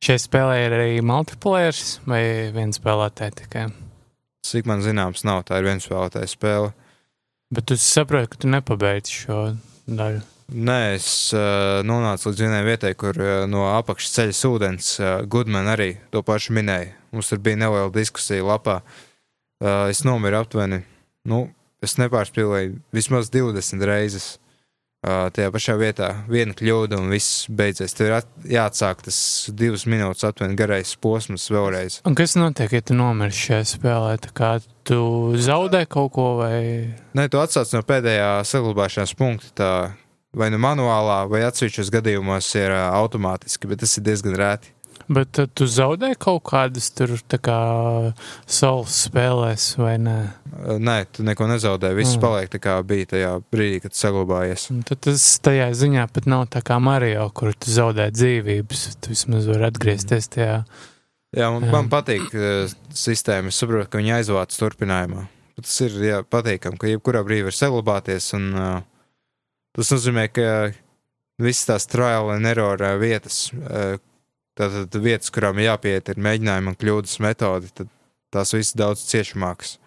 Šai 0.00 0.16
spēlē 0.16 0.54
ir 0.64 0.72
arī 0.72 1.00
multiplayer 1.04 1.76
vai 2.08 2.22
viens 2.54 2.78
spēlētāji 2.80 3.34
tikai? 3.42 3.66
Cik 4.48 4.64
man 4.70 4.80
zināms, 4.80 5.26
nav 5.28 5.42
tā 5.44 5.58
ir 5.60 5.66
viens 5.68 5.84
spēlētājs 5.84 6.38
spēle. 6.38 6.70
Bet 7.52 7.66
tu 7.68 7.76
saproti, 7.76 8.30
ka 8.32 8.40
tu 8.40 8.48
nepabeidzi 8.48 9.18
šo 9.18 9.40
daļu? 9.84 10.22
Nē, 10.50 10.78
es 10.96 11.10
uh, 11.36 11.82
nonācu 11.84 12.30
līdz 12.30 12.42
vienai 12.46 12.62
vietai, 12.64 12.94
kur 12.98 13.20
uh, 13.20 13.44
no 13.46 13.66
apakšas 13.74 14.16
ceļas 14.16 14.42
ūdens 14.48 14.90
uh, 15.02 15.10
Gudman 15.28 15.68
arī 15.68 15.92
to 16.14 16.24
pašu 16.24 16.56
minēja. 16.56 16.94
Mums 17.12 17.28
tur 17.28 17.44
bija 17.44 17.60
neliela 17.60 17.92
diskusija 17.92 18.46
lapā. 18.46 18.80
Uh, 19.60 19.90
es 19.92 20.00
nomiru 20.08 20.40
aptuveni, 20.40 20.80
nu, 21.28 21.44
es 21.84 22.00
nepārspīlēju 22.00 22.80
vismaz 22.96 23.28
20 23.36 23.84
reizes. 23.84 24.32
Uh, 24.40 24.49
tajā 25.04 25.48
pašā 25.54 25.76
vietā 25.80 26.10
viena 26.28 26.54
kļūda 26.56 26.98
un 27.00 27.08
viss 27.12 27.46
beidzies. 27.48 27.94
Tev 27.96 28.10
ir 28.10 28.16
jāatsāk 28.56 29.04
tas 29.06 29.20
divas 29.56 29.86
minūtes 29.88 30.26
aptuveni 30.28 30.58
garais 30.58 30.92
posms 31.00 31.48
vēlreiz. 31.52 32.00
Un 32.08 32.18
kas 32.18 32.36
notiek, 32.36 32.72
ja 32.76 32.84
tu 32.84 32.96
nomirsti 32.98 33.46
šajā 33.48 33.70
spēlē? 33.74 34.12
Kā 34.36 34.52
tu 34.86 35.00
zaudē 35.40 35.86
kaut 35.90 36.12
ko 36.16 36.28
vai? 36.42 36.60
Nē, 37.16 37.30
tu 37.32 37.40
atsāc 37.40 37.72
no 37.76 37.82
pēdējā 37.86 38.32
saglabāšanās 38.48 39.16
punkta. 39.16 39.54
Tā 39.60 39.72
vai 40.36 40.50
nu 40.52 40.60
manuālā, 40.62 41.24
vai 41.30 41.42
atsevišķos 41.48 41.90
gadījumos 41.94 42.50
ir 42.58 42.74
automātiski, 42.74 43.70
bet 43.70 43.82
tas 43.84 43.96
ir 43.98 44.06
diezgan 44.06 44.36
rēti. 44.38 44.74
Bet 45.10 45.40
uh, 45.42 45.48
tu 45.50 45.66
zaudē 45.66 46.12
kaut 46.20 46.44
kādas 46.46 46.90
tur 46.94 47.16
kā 47.42 47.60
saules 48.46 48.98
spēlēs, 49.08 49.72
vai 49.80 49.96
nē? 49.98 50.18
Nē, 50.78 50.96
tu 51.14 51.24
neko 51.26 51.48
nezaudē. 51.50 51.90
Viss 51.96 52.14
mm. 52.14 52.22
paliek 52.22 52.52
tā 52.52 52.60
kā 52.62 52.76
bija 52.86 53.08
tajā 53.14 53.32
brīdī, 53.50 53.80
kad 53.84 53.96
saglabājies. 53.98 54.68
Un 54.74 54.84
tad 54.86 55.02
tas 55.06 55.24
tajā 55.42 55.70
ziņā 55.74 56.06
pat 56.14 56.28
nav 56.30 56.46
tā 56.54 56.62
kā 56.66 56.78
Mario, 56.82 57.26
kur 57.34 57.54
tu 57.58 57.74
zaudē 57.74 58.10
dzīvības. 58.14 58.86
Tu 59.02 59.14
vismaz 59.14 59.50
vari 59.50 59.66
atgriezties 59.70 60.30
tajā. 60.36 60.60
Jā, 61.36 61.48
man, 61.54 61.66
jā. 61.66 61.72
man 61.74 61.90
patīk 61.90 62.30
uh, 62.34 62.70
sistēma. 62.94 63.50
Es 63.50 63.58
saprotu, 63.62 63.88
ka 63.90 64.00
viņi 64.02 64.14
aizvāc 64.18 64.54
turpinājumā. 64.58 65.26
Tas 65.60 65.74
ir 65.84 65.96
jā, 66.02 66.20
patīkami, 66.26 66.78
ka 66.80 66.90
jebkurā 66.90 67.24
brīdī 67.26 67.48
var 67.48 67.56
saglabāties. 67.56 68.30
Un, 68.38 68.46
uh, 68.54 69.34
tas 69.76 69.90
nozīmē, 69.94 70.28
ka 70.34 70.46
visas 71.40 71.68
tās 71.68 71.88
trial 71.90 72.32
and 72.34 72.48
error 72.50 72.82
vietas, 73.00 73.48
uh, 73.58 73.98
Tātad 74.60 74.96
vietas, 75.00 75.30
kurām 75.32 75.60
jāpiet, 75.62 76.10
ir 76.12 76.20
mēģinājuma 76.20 76.74
un 76.74 76.76
kļūdas 76.76 77.16
metodi, 77.24 77.70
tad 77.72 77.88
tās 78.34 78.52
visas 78.52 78.76
daudz 78.76 79.06
ciešamākas. 79.08 79.78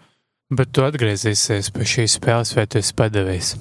Bet 0.54 0.74
tu 0.74 0.84
atgriezīsies 0.86 1.70
pie 1.74 1.86
šīs 1.90 2.18
spēles, 2.18 2.56
vai 2.58 2.66
tu 2.66 2.82
esi 2.82 2.96
padevies? 2.98 3.54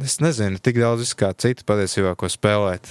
Es 0.00 0.16
nezinu, 0.24 0.56
tik 0.64 0.80
daudz 0.80 1.12
kā 1.18 1.34
citu 1.36 1.66
patiesībā, 1.68 2.14
ko 2.16 2.28
spēlēt. 2.32 2.88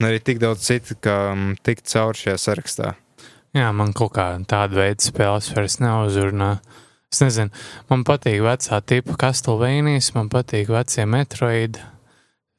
Un 0.00 0.08
arī 0.08 0.20
tik 0.22 0.38
daudz 0.42 0.62
citu, 0.64 0.94
kā 1.02 1.34
tikt 1.66 1.90
cauri 1.90 2.22
šajā 2.22 2.36
sarakstā. 2.40 2.94
Jā, 3.56 3.72
man 3.74 3.90
kaut 3.96 4.14
kā 4.14 4.28
tāda 4.48 4.78
veida 4.78 5.02
spēles 5.02 5.50
vairs 5.56 5.80
neuzrunā. 5.82 6.52
Es 7.10 7.18
nezinu, 7.24 7.50
man 7.90 8.06
patīk 8.06 8.38
vecā 8.46 8.78
tipa 8.86 9.18
Castlevānijas, 9.18 10.12
man 10.14 10.30
patīk 10.30 10.70
vecie 10.70 11.08
Metroidi. 11.10 11.82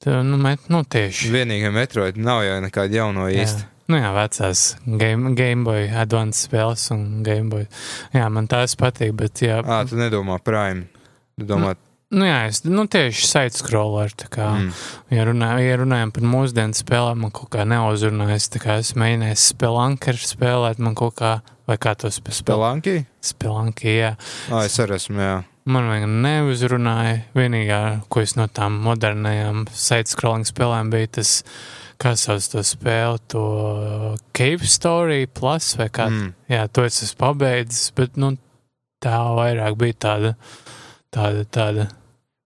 Tā, 0.01 0.22
nu, 0.25 0.39
met, 0.41 0.63
nu, 0.74 0.81
tieši. 0.81 1.29
Vienīgā 1.34 1.70
metroid 1.75 2.17
nav 2.17 2.41
jau 2.48 2.58
nekāda 2.63 3.01
jauno 3.03 3.27
īsti. 3.29 3.67
Nu 3.91 4.00
jā, 4.00 4.10
vecās 4.15 4.63
Game, 4.86 5.34
Game 5.36 5.67
Boy 5.67 5.89
Advance 5.91 6.48
spēles 6.48 6.88
un 6.96 7.22
Game 7.25 7.51
Boy. 7.51 7.67
Jā, 8.15 8.29
man 8.31 8.48
tās 8.50 8.77
patīk, 8.79 9.13
bet 9.20 9.43
jā. 9.43 9.60
Ā, 9.62 9.84
tu 9.89 10.00
nedomā 10.00 10.39
Prime. 10.43 10.88
Tu 11.38 11.48
domā. 11.50 11.75
Nu, 11.75 11.88
Nu, 12.12 12.25
jā, 12.27 12.41
es 12.50 12.60
nu, 12.67 12.84
tieši 12.91 13.24
side-scroller. 13.24 14.12
Mm. 14.36 14.72
Ja, 15.15 15.24
runā, 15.29 15.53
ja 15.63 15.77
runājam 15.79 16.10
par 16.12 16.25
mūsdienu 16.27 16.75
spēlēm, 16.75 17.22
man 17.24 17.31
kaut 17.31 17.53
kā 17.53 17.63
neuzrunājas. 17.63 18.50
Es 18.75 18.91
mēģināju 19.00 19.38
spēlēt, 19.39 20.25
spēlēt, 20.34 20.81
man 20.84 20.98
kaut 21.00 21.15
kā, 21.22 21.31
vai 21.72 21.77
kā 21.79 21.93
to 21.96 22.12
spēlēt? 22.12 22.41
Spēlēnki? 22.41 22.96
Spēlēnki, 23.31 23.96
jā. 23.96 24.12
Ā, 24.51 24.65
es 24.67 24.75
arī 24.84 25.00
esmu, 25.00 25.24
jā. 25.24 25.38
Man 25.72 25.88
vienkārši 25.88 26.24
neuzrunāja. 26.25 27.13
Vienīgā, 27.38 27.82
ko 28.12 28.24
es 28.25 28.36
no 28.36 28.48
tām 28.51 28.80
modernajām 28.84 29.66
side-scrolling 29.72 30.48
spēlēm 30.50 30.92
bija 30.92 31.12
tas, 31.20 31.34
kā 32.01 32.13
sauc 32.20 32.48
to 32.51 32.63
spēli, 32.66 33.22
to 33.32 33.44
Cave 34.36 34.68
Story 34.68 35.25
Plus 35.32 35.74
vai 35.80 35.88
kā. 35.94 36.10
Mm. 36.12 36.32
Jā, 36.51 36.66
to 36.74 36.86
es 36.88 37.01
esmu 37.06 37.22
pabeidzis, 37.24 37.92
bet 37.98 38.20
nu, 38.20 38.34
tā 39.04 39.18
vairāk 39.38 39.78
bija 39.80 40.00
tāda, 40.08 40.34
tāda, 41.13 41.46
tāda. 41.48 41.90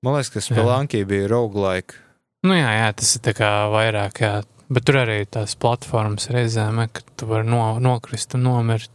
Man 0.05 0.17
liekas, 0.19 0.33
ka 0.33 0.43
Spēlēnki 0.45 1.05
bija 1.09 1.29
roguelike. 1.31 1.97
Nu 2.45 2.53
jā, 2.53 2.69
jā, 2.77 2.91
tas 2.93 3.15
ir 3.17 3.23
tā 3.25 3.33
kā 3.37 3.49
vairāk, 3.73 4.21
jā. 4.21 4.35
Bet 4.69 4.85
tur 4.85 4.99
arī 5.01 5.17
tās 5.29 5.55
platformas 5.61 6.29
reizēm, 6.33 6.83
ka 6.93 7.01
tu 7.17 7.29
vari 7.29 7.49
no, 7.49 7.63
nokrist 7.81 8.37
un 8.37 8.45
nomirt. 8.45 8.91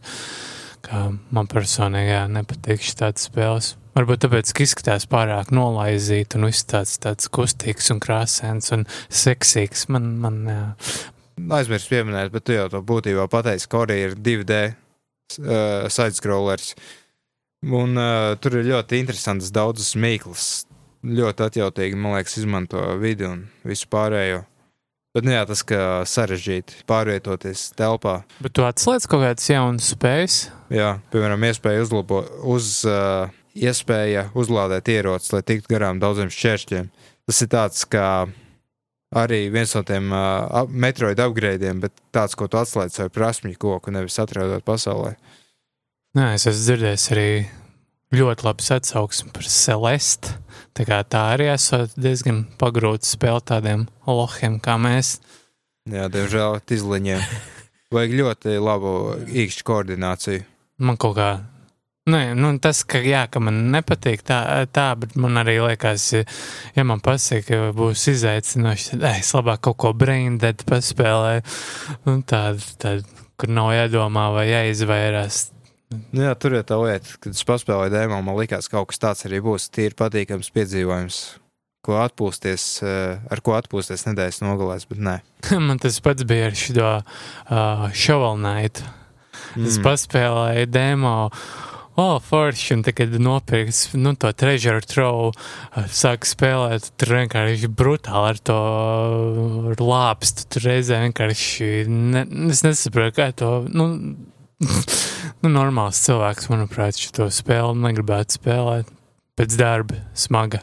Kā 0.85 1.07
man 1.33 1.49
personīgi 1.51 2.09
jā, 2.13 2.25
nepatīk 2.31 2.81
šī 2.81 2.97
tādas 3.03 3.27
spēles. 3.29 3.75
Varbūt 3.91 4.23
tāpēc, 4.23 4.53
ka 4.55 4.63
izskatās 4.63 5.05
pārāk 5.11 5.51
nolaizīt 5.53 6.37
un 6.37 6.47
viss 6.47 6.63
tāds, 6.63 6.95
tāds 7.03 7.27
kustīgs 7.27 7.91
un 7.91 7.99
krāsains 8.01 8.71
un 8.71 8.85
seksīgs. 9.09 9.89
Man, 9.91 10.13
man 10.23 10.39
jā. 10.47 10.61
Aizmirst 11.57 11.91
pieminēt, 11.91 12.31
bet 12.31 12.45
tu 12.47 12.55
jau 12.55 12.69
to 12.71 12.81
būtībā 12.87 13.27
pateici, 13.31 13.67
ka 13.67 13.83
arī 13.83 13.97
ir 14.05 14.15
2D 14.15 14.59
uh, 14.71 15.89
sidescrollers. 15.91 16.73
Un 17.67 17.99
uh, 17.99 18.33
tur 18.41 18.61
ir 18.61 18.69
ļoti 18.71 19.01
interesants 19.03 19.51
daudzas 19.53 19.93
mīklas. 19.99 20.47
Ļoti 21.01 21.47
atjautīgi, 21.49 21.97
man 21.97 22.15
liekas, 22.15 22.37
izmanto 22.39 22.81
vidi 23.01 23.27
un 23.27 23.43
visu 23.67 23.89
pārējo. 23.91 24.45
Bet, 25.11 25.25
nu 25.27 25.33
jā, 25.33 25.41
tas, 25.43 25.65
sarežģīti 26.07 26.85
pārvietoties 26.87 27.65
telpā. 27.75 28.21
Bet 28.39 28.53
tu 28.55 28.63
atslēdz 28.63 29.09
kaut 29.11 29.25
kādas 29.25 29.49
jaunas 29.51 29.89
spējas? 29.91 30.37
Jā, 30.71 30.93
piemēram, 31.11 31.43
iespēja 31.49 31.83
uzlabot, 31.83 32.29
uz, 32.47 32.77
uh, 32.87 33.27
iespēja 33.51 34.29
uzlādēt 34.37 34.87
ierocis, 34.93 35.33
lai 35.35 35.43
tiktu 35.43 35.73
garām 35.73 35.99
daudziem 35.99 36.31
šķēršļiem. 36.31 36.87
Tas 37.27 37.43
ir 37.43 37.51
tāds 37.51 37.83
kā 37.91 38.07
arī 39.11 39.41
viens 39.51 39.75
no 39.75 39.83
tiem 39.87 40.13
uh, 40.15 40.63
metroid 40.71 41.19
upgradeiem, 41.19 41.83
bet 41.83 41.95
tāds, 42.15 42.37
ko 42.39 42.47
tu 42.47 42.61
atslēdz 42.61 43.03
ar 43.03 43.11
prasmju 43.11 43.59
koku, 43.59 43.91
nevis 43.91 44.19
atradot 44.23 44.63
pasaulē. 44.63 45.17
Nē, 46.17 46.33
es 46.37 46.47
esmu 46.47 46.63
dzirdējis 46.65 47.09
arī 47.15 47.27
ļoti 48.15 48.47
labs 48.47 48.71
atsauksmes 48.75 49.35
par 49.35 49.47
Celeste. 49.47 50.35
Tā, 50.71 51.01
tā 51.03 51.21
arī 51.33 51.49
esot 51.51 51.93
diezgan 51.99 52.45
pagrūta 52.59 53.07
spēle 53.07 53.43
tādiem 53.43 53.87
lohiem 54.07 54.59
kā 54.63 54.77
mēs. 54.79 55.17
Jā, 55.91 56.07
diemžēl 56.13 56.61
izliņiem. 56.71 57.23
Vajag 57.93 58.13
ļoti 58.15 58.59
labu 58.63 58.91
īkšķu 59.27 59.65
koordināciju. 59.67 60.45
Man 60.81 60.99
kaut 61.01 61.17
kā. 61.17 61.31
Nē, 62.09 62.21
nu, 62.33 62.49
tas, 62.57 62.79
ka, 62.89 62.97
jā, 63.05 63.27
ka 63.29 63.37
man 63.43 63.59
nepatīk 63.73 64.23
tā, 64.25 64.39
tā, 64.73 64.87
bet 64.97 65.13
man 65.21 65.37
arī 65.37 65.59
liekas, 65.61 66.07
ja, 66.73 66.85
man 66.87 67.03
pasaka, 67.03 67.43
ka 67.45 67.75
būs 67.77 68.07
izaicinoši, 68.09 68.95
tad 68.95 69.05
es 69.11 69.29
labāk 69.37 69.61
kaut 69.67 69.77
ko 69.83 69.91
braindead 69.93 70.63
paspēlēju. 70.65 71.43
Un 72.09 72.23
tāda, 72.25 72.71
tāda, 72.81 73.21
kur 73.37 73.53
nav 73.53 73.69
jādomā 73.75 74.31
vai 74.33 74.47
jāizvairās. 74.49 75.43
Nu, 75.91 76.23
jā, 76.23 76.31
tur 76.39 76.55
ir 76.55 76.63
tā 76.67 76.77
lieta, 76.79 77.17
kad 77.19 77.35
es 77.35 77.43
paspēlēju 77.47 77.91
dēmā, 77.91 78.21
man 78.23 78.37
likās, 78.39 78.69
ka 78.71 78.79
kaut 78.79 78.91
kas 78.91 79.01
tāds 79.01 79.25
arī 79.27 79.41
būs. 79.43 79.67
Tīri 79.75 79.97
patīkams 79.99 80.51
piedzīvojums, 80.55 81.17
ko 81.85 81.97
atpūsties, 81.99 82.67
eh, 82.85 83.19
ar 83.31 83.41
ko 83.43 83.57
atpūsties 83.57 84.07
nedēļas 84.07 84.41
nogalēs, 84.45 84.87
bet 84.87 85.03
nē. 85.03 85.17
man 85.67 85.81
tas 85.83 85.99
pats 86.03 86.27
bija 86.27 86.51
ar 86.51 86.57
šo 86.57 86.93
uh, 87.01 87.89
Shovel 87.91 88.39
Knight. 88.39 88.85
Mm. 89.57 89.67
Es 89.67 89.81
paspēlēju 89.83 90.71
demo. 90.71 91.17
O, 91.99 92.03
oh, 92.05 92.21
forši, 92.23 92.77
un 92.77 92.85
tagad 92.87 93.17
nopirks 93.19 93.89
nu, 93.99 94.13
to 94.15 94.29
treasure 94.31 94.79
trove, 94.87 95.33
sāk 95.91 96.23
spēlēt, 96.25 96.87
tur 96.95 97.17
vienkārši 97.17 97.67
brutāli 97.67 98.29
ar 98.31 98.39
to 98.39 98.59
ar 99.73 99.83
lāpstu, 99.83 100.47
tur 100.55 100.69
reizē 100.69 101.01
vienkārši, 101.03 101.67
ne, 101.91 102.23
es 102.47 102.63
nesaprotu, 102.63 103.17
kā 103.19 103.27
to, 103.35 103.51
nu, 103.75 103.89
nu, 104.61 105.51
normāls 105.51 106.01
cilvēks, 106.05 106.49
manuprāt, 106.51 106.99
šo 106.99 107.29
spēli 107.33 107.81
negribētu 107.81 108.37
spēlēt 108.37 108.91
pēc 109.39 109.57
darba 109.59 109.97
smaga, 110.17 110.61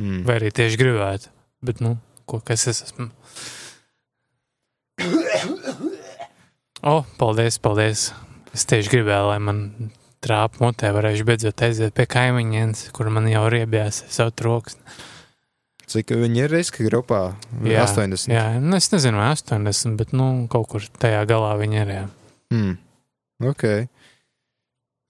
mm. 0.00 0.22
vai 0.26 0.38
arī 0.40 0.50
tieši 0.54 0.80
gribētu, 0.80 1.30
bet, 1.64 1.82
nu, 1.84 1.96
ko, 2.26 2.42
kas 2.44 2.66
es 2.72 2.82
esmu? 2.88 3.10
O, 6.82 6.98
oh, 6.98 7.06
paldies, 7.18 7.60
paldies! 7.62 8.10
Es 8.52 8.66
tieši 8.68 8.90
gribēju, 8.92 9.28
lai 9.30 9.38
man 9.40 9.60
trāpa 10.22 10.60
mutē 10.60 10.90
varēšu 10.92 11.24
beidzot 11.28 11.62
aiziet 11.64 11.94
pie 11.96 12.04
kaimiņienes, 12.10 12.88
kur 12.94 13.08
man 13.14 13.28
jau 13.30 13.46
riebjās 13.52 14.02
savu 14.12 14.34
troksni. 14.36 14.82
Cik 15.92 16.12
viņi 16.16 16.44
ir 16.44 16.52
riska 16.52 16.84
grupā? 16.86 17.20
Jā, 17.66 17.84
80. 17.84 18.30
Jā, 18.32 18.44
nu, 18.62 18.76
es 18.78 18.88
nezinu, 18.92 19.18
vai 19.20 19.32
80, 19.34 19.96
bet 19.98 20.14
nu, 20.16 20.28
kaut 20.52 20.68
kur 20.72 20.84
tajā 21.02 21.22
galā 21.28 21.52
viņi 21.60 21.80
ir. 21.82 21.92
Jā. 21.96 22.04
Hmm. 22.54 22.76
Ok. 23.50 23.66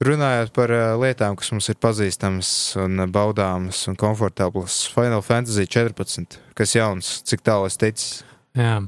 Runājot 0.03 0.51
par 0.57 0.73
uh, 0.75 0.85
lietām, 0.99 1.37
kas 1.39 1.53
mums 1.55 1.69
ir 1.71 1.79
pazīstamas 1.79 2.51
un 2.83 3.05
baudāmas 3.15 3.85
un 3.91 3.99
komfortablas, 3.99 4.81
Final 4.91 5.23
Fantasy 5.23 5.69
14, 5.71 6.41
kas 6.59 6.75
jauns, 6.75 7.21
cik 7.29 7.45
tālu 7.47 7.69
es 7.71 7.79
teicu? 7.79 8.25
Jā, 8.59 8.81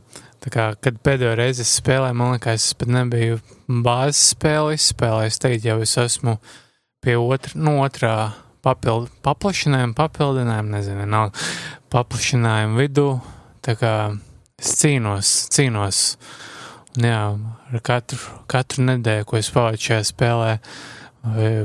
Tā 0.45 0.51
kā, 0.53 0.65
kad 0.77 0.99
pēdējo 1.01 1.39
reizi 1.39 1.63
es 1.65 1.71
spēlēju, 1.79 2.17
man 2.21 2.35
liekas, 2.35 2.67
es 2.67 2.77
pat 2.77 2.91
nebiju 2.93 3.39
bāzes 3.85 4.35
spēli 4.35 4.75
izspēlējis. 4.77 5.39
Tagad 5.41 5.69
jau 5.71 5.77
es 5.81 5.95
esmu 6.03 6.35
pie 7.01 7.15
otra, 7.17 7.55
no 7.57 7.79
nu, 7.79 7.85
otrā 7.87 8.11
papildu, 8.65 9.09
paplašinājuma, 9.25 9.97
papildinājuma, 9.97 10.75
nezinu, 10.77 11.07
nav 11.09 11.33
paplašinājuma 11.95 12.77
vidū. 12.77 13.07
Tā 13.65 13.73
kā 13.81 13.95
es 14.61 14.75
cīnos, 14.83 15.33
cīnos. 15.55 16.03
Un 16.99 17.09
jā, 17.09 17.23
ar 17.71 17.85
katru, 17.85 18.21
katru 18.51 18.85
nedēļu, 18.91 19.29
ko 19.29 19.39
es 19.41 19.51
pavadu 19.55 19.81
šajā 19.81 20.03
spēlē, 20.11 20.51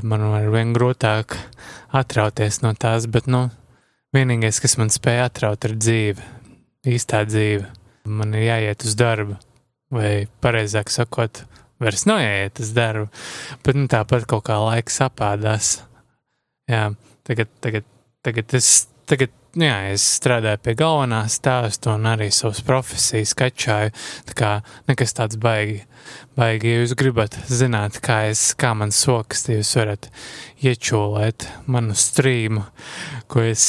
man 0.07 0.27
ar 0.29 0.47
vien 0.53 0.71
grūtāk 0.75 1.35
atrauties 1.95 2.61
no 2.63 2.73
tās, 2.79 3.09
bet, 3.11 3.27
nu, 3.27 3.47
vienīgais, 4.15 4.61
kas 4.63 4.77
man 4.79 4.93
spēja 4.93 5.27
atraut, 5.29 5.67
ir 5.67 5.75
dzīve, 5.79 6.31
īstā 6.87 7.25
dzīve 7.27 7.67
man 8.09 8.33
ir 8.37 8.47
jāiet 8.47 8.85
uz 8.87 8.95
darbu, 8.99 9.37
vai 9.93 10.27
pareizāk 10.43 10.91
sakot, 10.93 11.43
vairs 11.81 12.05
nav 12.09 12.21
jāiet 12.23 12.61
uz 12.63 12.71
darbu, 12.75 13.09
bet 13.65 13.77
nu, 13.77 13.87
tāpat 13.91 14.27
kaut 14.29 14.45
kā 14.49 14.57
laiks 14.61 14.99
apādās. 15.05 15.77
Jā, 16.69 16.89
tagad, 17.27 17.51
tagad, 17.63 17.87
tagad 18.25 18.55
es, 18.57 18.87
tagad, 19.09 19.33
nu 19.57 19.65
jā, 19.65 19.77
es 19.93 20.05
strādāju 20.19 20.61
pie 20.65 20.75
galvenā 20.77 21.23
stāsta 21.31 21.95
un 21.95 22.05
arī 22.09 22.29
savas 22.33 22.61
profesijas 22.65 23.33
kačāju, 23.37 23.93
tā 24.29 24.35
kā 24.37 24.51
nekas 24.89 25.15
tāds 25.17 25.39
baigi, 25.41 25.81
baigi, 26.37 26.69
ja 26.69 26.83
jūs 26.83 26.93
gribat 26.99 27.37
zināt, 27.49 27.97
kā 28.05 28.21
es, 28.29 28.51
kā 28.59 28.75
man 28.77 28.93
sokas, 28.95 29.45
tad 29.45 29.57
jūs 29.57 29.71
varat 29.79 30.09
iečūlēt 30.61 31.47
manu 31.71 31.95
strīmu, 31.97 32.65
ko 33.31 33.43
es 33.47 33.65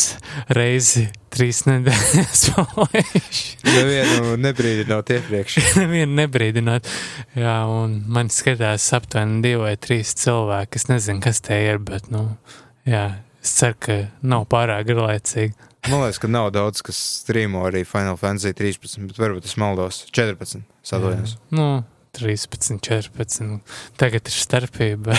reizi 0.53 1.07
trīs 1.31 1.63
nedēļas 1.69 2.45
palaišu. 2.57 3.61
Nevienu 3.71 4.37
nebrīdināt 4.43 5.15
iepriekš. 5.17 5.59
Nevienu 5.81 6.19
nebrīdināt. 6.19 6.91
Jā, 7.39 7.57
un 7.71 8.01
man 8.11 8.33
skatās 8.35 8.91
aptuveni 8.97 9.41
divi 9.47 9.65
vai 9.65 9.75
trīs 9.81 10.15
cilvēki. 10.21 10.81
Es 10.81 10.89
nezinu, 10.91 11.23
kas 11.25 11.43
tie 11.47 11.63
ir, 11.71 11.83
bet, 11.87 12.11
nu, 12.13 12.27
jā, 12.89 13.07
es 13.41 13.57
ceru, 13.61 13.79
ka 13.87 13.99
nav 14.27 14.49
pārāk 14.51 14.91
garlaicīgi. 14.91 15.70
Man 15.89 16.03
liekas, 16.03 16.19
ka 16.21 16.29
nav 16.29 16.51
daudz, 16.53 16.83
kas 16.85 16.99
strīmo 17.23 17.63
arī 17.69 17.87
Final 17.89 18.19
Fantasy 18.21 18.53
13, 18.57 19.07
bet 19.09 19.21
varbūt 19.21 19.49
es 19.49 19.57
maldos. 19.61 20.03
14. 20.13 20.61
Sadalījums. 20.85 21.39
Nu, 21.57 21.69
13, 22.19 22.81
14. 22.85 23.61
Tagad 24.01 24.29
ir 24.29 24.37
starpība. 24.37 25.17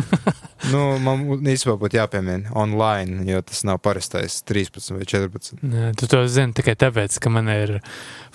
nu, 0.72 0.80
man 1.04 1.26
īstenībā 1.42 1.76
būtu 1.82 1.98
jāpiemina 1.98 2.54
online, 2.56 3.26
jo 3.28 3.42
tas 3.44 3.60
nav 3.68 3.82
parastais 3.84 4.40
13 4.48 4.96
vai 4.96 5.04
14. 5.04 5.60
Jā, 5.60 5.92
tu 6.00 6.08
to 6.10 6.22
zini 6.32 6.56
tikai 6.56 6.78
tāpēc, 6.80 7.20
ka 7.20 7.34
man 7.34 7.52
ir 7.52 7.76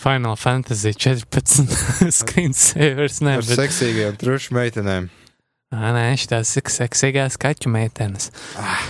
Final 0.02 0.38
Fantasy 0.38 0.94
14 0.94 1.66
screensavers. 2.22 3.22
Ne, 3.26 3.40
Ar 3.40 3.46
bet... 3.46 3.58
seksīgiem 3.64 4.22
trušu 4.22 4.54
meitenēm. 4.60 5.10
Ā, 5.74 5.92
nē, 5.98 6.08
ir 6.14 6.46
seksīgās 6.46 7.42
kaķu 7.42 7.74
meitenes. 7.74 8.30
Ah. 8.62 8.86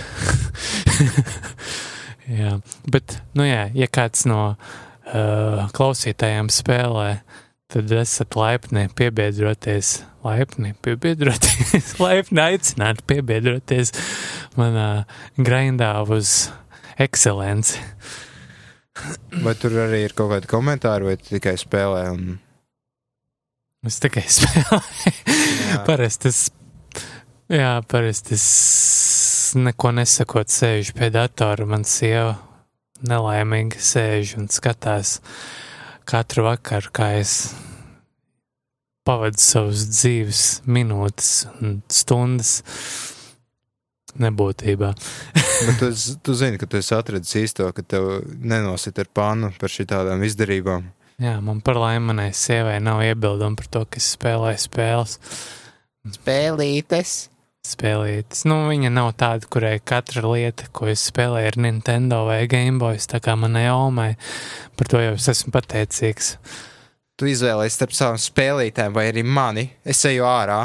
jā, 2.30 2.56
bet, 2.90 3.18
nu 3.38 3.46
jā, 3.46 3.66
ja 3.76 3.88
kāds 3.90 4.26
no 4.28 4.40
uh, 4.54 5.66
klausītājiem 5.76 6.50
spēlē 6.52 7.10
tad 7.72 7.90
esat 7.90 8.36
laipni 8.38 8.86
piebiedroties, 8.94 10.00
laipni 10.24 10.72
piebiedroties, 10.86 11.96
laipni 12.04 12.42
aicināt 12.44 13.02
piebiedroties 13.10 13.92
manā 14.58 15.06
grindā 15.38 15.92
uz 16.06 16.48
ekscelenci. 17.02 17.82
Vai 19.44 19.52
tur 19.60 19.74
arī 19.82 20.06
ir 20.06 20.14
kaut 20.16 20.30
kādi 20.32 20.48
komentāri, 20.48 21.10
vai 21.10 21.16
tikai 21.20 21.56
spēlē? 21.60 22.04
Un... 22.14 22.36
Es 23.86 23.98
tikai 24.02 24.24
spēlēju. 24.38 25.82
parasti 25.88 26.30
es, 26.32 26.46
jā, 27.52 27.74
parasti 27.90 28.38
es 28.38 28.46
neko 29.56 29.92
nesakot 29.96 30.50
sēžu 30.52 30.94
pie 30.96 31.10
datora, 31.14 31.66
man 31.68 31.84
sieva 31.88 32.36
nelaimīgi 33.06 33.80
sēž 33.82 34.36
un 34.40 34.50
skatās 34.52 35.18
katru 36.08 36.46
vakaru, 36.46 36.92
kā 36.94 37.10
es 37.20 37.36
pavadu 39.06 39.40
savus 39.40 39.86
dzīves 39.90 40.42
minūtes 40.66 41.30
un 41.60 41.80
stundas 41.92 42.58
nebūtībā. 44.16 44.90
Bet 45.66 45.80
tu, 45.80 45.90
tu 46.24 46.36
zini, 46.36 46.58
ka 46.60 46.68
tu 46.70 46.80
esi 46.80 46.94
atradzis 46.96 47.38
īsto, 47.42 47.68
ka 47.76 47.84
tev 47.84 48.10
nenosit 48.40 48.98
ar 49.02 49.10
pānu 49.12 49.52
par 49.60 49.72
šitādām 49.72 50.24
izdarībām. 50.26 50.90
Jā, 51.22 51.38
man 51.40 51.62
par 51.64 51.78
laimi 51.80 52.10
manai 52.10 52.28
sievai 52.36 52.76
nav 52.84 53.00
iebildumu 53.06 53.56
par 53.56 53.70
to, 53.72 53.84
ka 53.88 54.00
es 54.00 54.10
spēlēju 54.16 54.60
spēles. 54.66 55.16
Spēlītes 56.16 57.14
spēlītas. 57.74 58.44
Nu, 58.48 58.62
viņa 58.70 58.92
nav 58.94 59.10
tāda, 59.20 59.48
kurai 59.50 59.76
katra 59.82 60.22
lieta, 60.30 60.68
ko 60.74 60.88
es 60.92 61.04
spēlēju, 61.10 61.50
ir 61.50 61.58
Nintendo 61.64 62.22
vai 62.28 62.44
Gameboy. 62.50 63.00
Tā 63.10 63.20
kā 63.24 63.34
manai 63.38 63.66
omai, 63.72 64.12
par 64.78 64.90
to 64.92 65.02
jau 65.02 65.14
es 65.18 65.28
esmu 65.32 65.54
pateicīgs. 65.54 66.34
Tu 67.16 67.30
izvēlējies 67.32 67.78
starp 67.78 67.94
savām 67.96 68.20
spēlītēm, 68.20 68.92
vai 68.96 69.08
arī 69.10 69.24
mani. 69.24 69.68
Es 69.84 70.04
eju 70.08 70.26
ārā. 70.28 70.60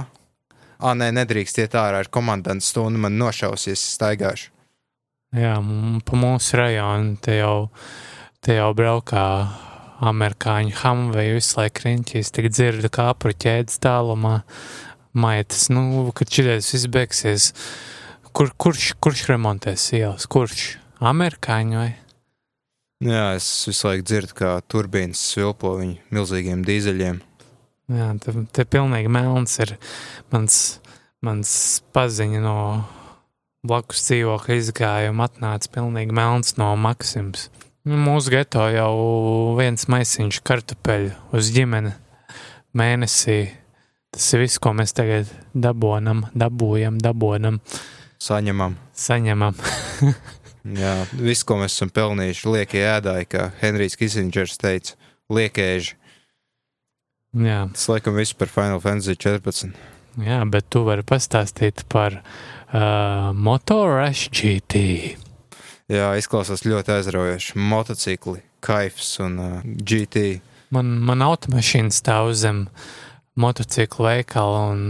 Ah, 0.81 0.95
nē, 0.97 1.11
nedrīkst 1.13 1.61
iet 1.61 1.77
ārā 1.77 2.01
ar 2.01 2.09
komandantu 2.11 2.65
stundu, 2.65 2.99
man 3.03 3.19
nošausies, 3.21 3.83
staigāšu. 3.95 4.49
Jā, 5.37 5.53
pa 6.03 6.17
mūsu 6.19 6.57
rajonu 6.59 7.15
te 7.23 7.37
jau, 7.37 7.69
te 8.43 8.57
jau 8.57 8.71
braukā 8.75 9.27
amerikāņu 10.01 10.73
hamveju 10.81 11.37
visu 11.37 11.59
laiku 11.59 11.85
riņķīs, 11.85 12.31
tik 12.35 12.49
dzirdu 12.51 12.89
kāpru 12.93 13.31
ķēdes 13.37 13.79
tālumā 13.83 14.41
maitas, 15.13 15.67
nu, 15.73 16.11
kad 16.15 16.29
šis 16.31 16.71
viss 16.73 16.91
beigsies, 16.91 17.49
kur, 18.31 18.53
kurš, 18.57 18.93
kurš 19.03 19.25
remontēs 19.31 19.89
ielas? 19.97 20.27
Kurš? 20.31 20.77
Amerikāņi 21.01 21.77
vai? 21.79 21.89
Jā, 23.01 23.31
es 23.33 23.47
visu 23.65 23.87
laiku 23.87 24.05
dzirdu, 24.05 24.35
kā 24.37 24.49
turbīnas 24.69 25.21
svilpo 25.31 25.73
viņu 25.79 25.97
milzīgiem 26.13 26.61
dīzeļiem. 26.67 27.21
Jā, 27.91 28.11
te, 28.21 28.33
te 28.53 28.65
pilnīgi 28.69 29.09
melns 29.11 29.57
ir 29.63 29.73
mans, 30.31 30.57
mans 31.25 31.53
paziņa 31.95 32.43
no, 32.43 32.57
blakus 33.65 34.05
dzīvokļa 34.05 34.59
izgāju 34.61 35.15
un 35.15 35.23
atnāca 35.25 35.73
pilnīgi 35.73 36.13
melns 36.15 36.55
no 36.61 36.69
Maksims. 36.77 37.49
Nu, 37.81 37.97
Mūsu 37.97 38.35
geto 38.35 38.67
jau 38.69 38.93
viens 39.57 39.87
maisiņš 39.89 40.41
kartupeļu 40.45 41.15
uz 41.33 41.49
ģimeni 41.55 41.95
mēnesī. 42.77 43.39
Tas 44.11 44.27
ir 44.35 44.41
viss, 44.43 44.59
ko 44.59 44.73
mēs 44.75 44.91
tagad 44.91 45.29
dabonam, 45.55 46.25
dabūjam, 46.35 46.97
dabonam, 46.99 47.61
Saņemam. 48.21 48.75
saņemam. 48.93 49.55
Jā, 50.81 50.91
viss, 51.17 51.45
ko 51.47 51.55
mēs 51.61 51.73
esam 51.77 51.89
pelnījuši, 51.95 52.49
liekie 52.53 52.83
ēdāji, 52.85 53.29
kā 53.31 53.47
Henrijs 53.63 53.95
Kisingers 53.97 54.59
teica, 54.61 54.93
liekēži. 55.33 55.95
Jā, 57.41 57.61
Tas 57.71 57.87
laikam 57.87 58.19
viss 58.19 58.35
par 58.35 58.51
Final 58.51 58.81
Fantasy 58.83 59.15
14. 59.15 59.71
jā, 60.21 60.41
bet 60.51 60.67
tu 60.69 60.83
vari 60.85 61.05
pastāstīt 61.07 61.85
par 61.89 62.19
uh, 62.19 63.31
Motorash 63.33 64.27
GT. 64.35 64.81
Jā, 65.91 66.11
izklausās 66.19 66.65
ļoti 66.67 66.93
aizraujoši. 66.99 67.55
Motocikli, 67.57 68.43
kaifs 68.63 69.15
un 69.23 69.39
uh, 69.39 69.55
GT. 69.63 70.41
Man, 70.75 70.91
man 71.07 71.23
automašīna 71.25 71.95
stāv 71.95 72.35
zem 72.37 72.65
motociklu 73.41 74.07
veikala, 74.07 74.67
un 74.73 74.83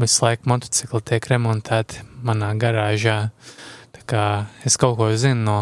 visu 0.00 0.24
laiku 0.24 0.50
motocikli 0.50 1.00
tiek 1.10 1.30
remontēti 1.32 2.04
manā 2.24 2.52
garāžā. 2.60 3.18
Tā 3.94 4.04
kā 4.10 4.26
es 4.68 4.76
kaut 4.80 4.98
ko 4.98 5.10
zinu 5.16 5.44
no, 5.46 5.58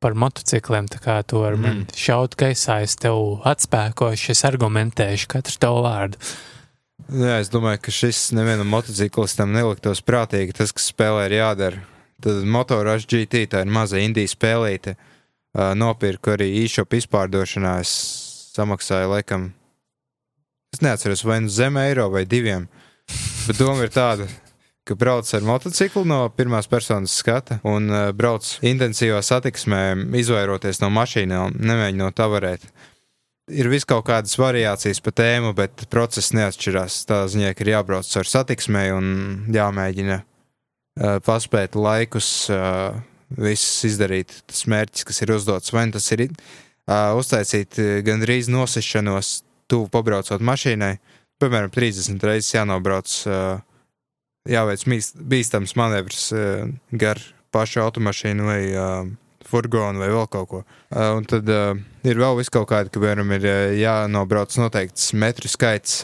par 0.00 0.16
motocikliem, 0.16 0.88
tā 0.90 1.00
kā 1.02 1.18
tu 1.28 1.42
vari 1.42 1.60
mm. 1.60 1.82
Šaut 1.96 2.36
gaisā, 2.40 2.80
es 2.84 2.96
tev 3.00 3.42
atspēkošu, 3.48 4.32
es 4.34 4.46
argumentēšu 4.48 5.28
katru 5.30 5.60
tavu 5.60 5.84
vārdu. 5.84 6.20
Jā, 7.10 7.40
es 7.42 7.50
domāju, 7.50 7.80
ka 7.84 7.92
šis 7.94 8.28
nevienam 8.36 8.68
motociklistam 8.70 9.52
neliktos 9.54 10.02
prātīgi. 10.06 10.54
Tas, 10.56 10.72
kas 10.76 10.90
spēlē, 10.92 11.26
ir 11.26 11.40
jādara. 11.40 11.80
Tad 12.20 12.44
Motorāža 12.44 13.08
GT 13.08 13.46
tā 13.50 13.64
ir 13.64 13.72
maza 13.72 13.98
indija 13.98 14.28
spēlīte. 14.30 14.94
Nopirku 15.80 16.34
arī 16.34 16.50
e-shop 16.62 16.94
izpārdošanā. 16.94 17.78
Es 17.82 17.94
samaksāju 18.54 19.10
laikam, 19.14 19.48
es 20.72 20.80
neatceros, 20.80 21.24
vai 21.26 21.40
nu 21.40 21.48
zem 21.48 21.76
eiro 21.76 22.08
vai 22.10 22.24
diviem. 22.24 22.68
Bet 23.46 23.58
doma 23.58 23.82
ir 23.82 23.90
tāda, 23.90 24.28
ka 24.86 24.94
brauc 24.94 25.26
ar 25.34 25.42
motociklu 25.46 26.04
no 26.06 26.20
pirmās 26.34 26.68
personas 26.70 27.16
skata 27.18 27.58
un 27.66 27.90
uh, 27.90 28.10
brauc 28.16 28.46
intensīvā 28.66 29.20
satiksmē, 29.22 29.82
izvairoties 30.20 30.80
no 30.82 30.90
mašīnām, 30.94 31.58
nemēģinot 31.58 32.22
avarēt. 32.22 32.64
Ir 33.50 33.66
vis 33.66 33.86
kaut 33.88 34.06
kādas 34.06 34.36
variācijas 34.38 35.02
pa 35.02 35.10
tēmu, 35.10 35.52
bet 35.58 35.88
process 35.90 36.30
neatšķirās. 36.36 37.00
Tā 37.10 37.24
ziņā, 37.32 37.50
ka 37.54 37.66
ir 37.66 37.72
jābrauc 37.72 38.10
ar 38.20 38.30
satiksmē 38.30 38.84
un 38.94 39.12
jāmēģina 39.50 40.20
uh, 40.22 41.18
paspēt 41.26 41.74
laikus, 41.74 42.30
uh, 42.54 42.94
viss 43.34 43.82
izdarīt, 43.86 44.38
tas 44.46 44.66
mērķis, 44.70 45.06
kas 45.06 45.22
ir 45.26 45.34
uzdots. 45.34 45.74
Vai 45.74 45.88
nu 45.90 45.98
tas 45.98 46.06
ir 46.14 46.28
uh, 46.30 47.18
uztaisīt 47.18 47.82
gandrīz 48.06 48.50
nosišanos, 48.54 49.40
tuvu 49.70 49.88
pabraucot 49.92 50.42
mašīnai, 50.44 50.94
piemēram, 51.40 51.72
30 51.72 52.26
reizes 52.26 52.54
jānobrauc, 52.54 53.14
jāveic 54.50 54.84
bīstams 55.30 55.76
manevrs 55.78 56.28
gar 56.92 57.20
pašu 57.54 57.82
automašīnu 57.84 58.46
vai 58.46 58.60
furgonu 59.50 60.02
vai 60.02 60.10
vēl 60.12 60.28
kaut 60.30 60.48
ko. 60.50 60.62
Un 60.94 61.26
tad 61.28 61.48
ir 61.50 62.22
vēl 62.22 62.38
vis 62.38 62.52
kaut 62.52 62.68
kāda, 62.70 62.90
ka, 62.92 63.00
piemēram, 63.02 63.34
ir 63.38 63.48
jānobrauc 63.80 64.54
noteikts 64.60 65.10
metru 65.18 65.50
skaits 65.50 66.00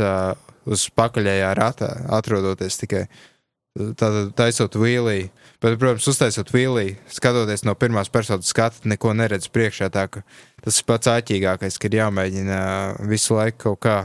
uz 0.67 0.87
pakaļējā 0.99 1.53
rata, 1.59 1.91
atrodoties 2.17 2.81
tikai 2.83 3.05
tātad 3.77 4.33
taisot 4.39 4.79
vīlī. 4.81 5.29
Bet, 5.63 5.79
protams, 5.81 6.07
uztaisot 6.11 6.51
vīlī, 6.53 6.99
skatoties 7.09 7.65
no 7.65 7.73
pirmās 7.79 8.11
personas 8.13 8.51
skata, 8.53 8.83
neko 8.85 9.15
neredz 9.17 9.49
priekšā. 9.49 9.89
Tā 9.95 10.05
tas 10.13 10.81
ir 10.81 10.87
pats 10.89 11.09
āķīgākais, 11.15 11.79
ka 11.81 11.89
ir 11.89 12.01
jāmēģina 12.03 12.59
uh, 12.61 13.07
visu 13.09 13.39
laiku 13.39 13.63
kaut 13.71 13.81
kā 13.87 13.97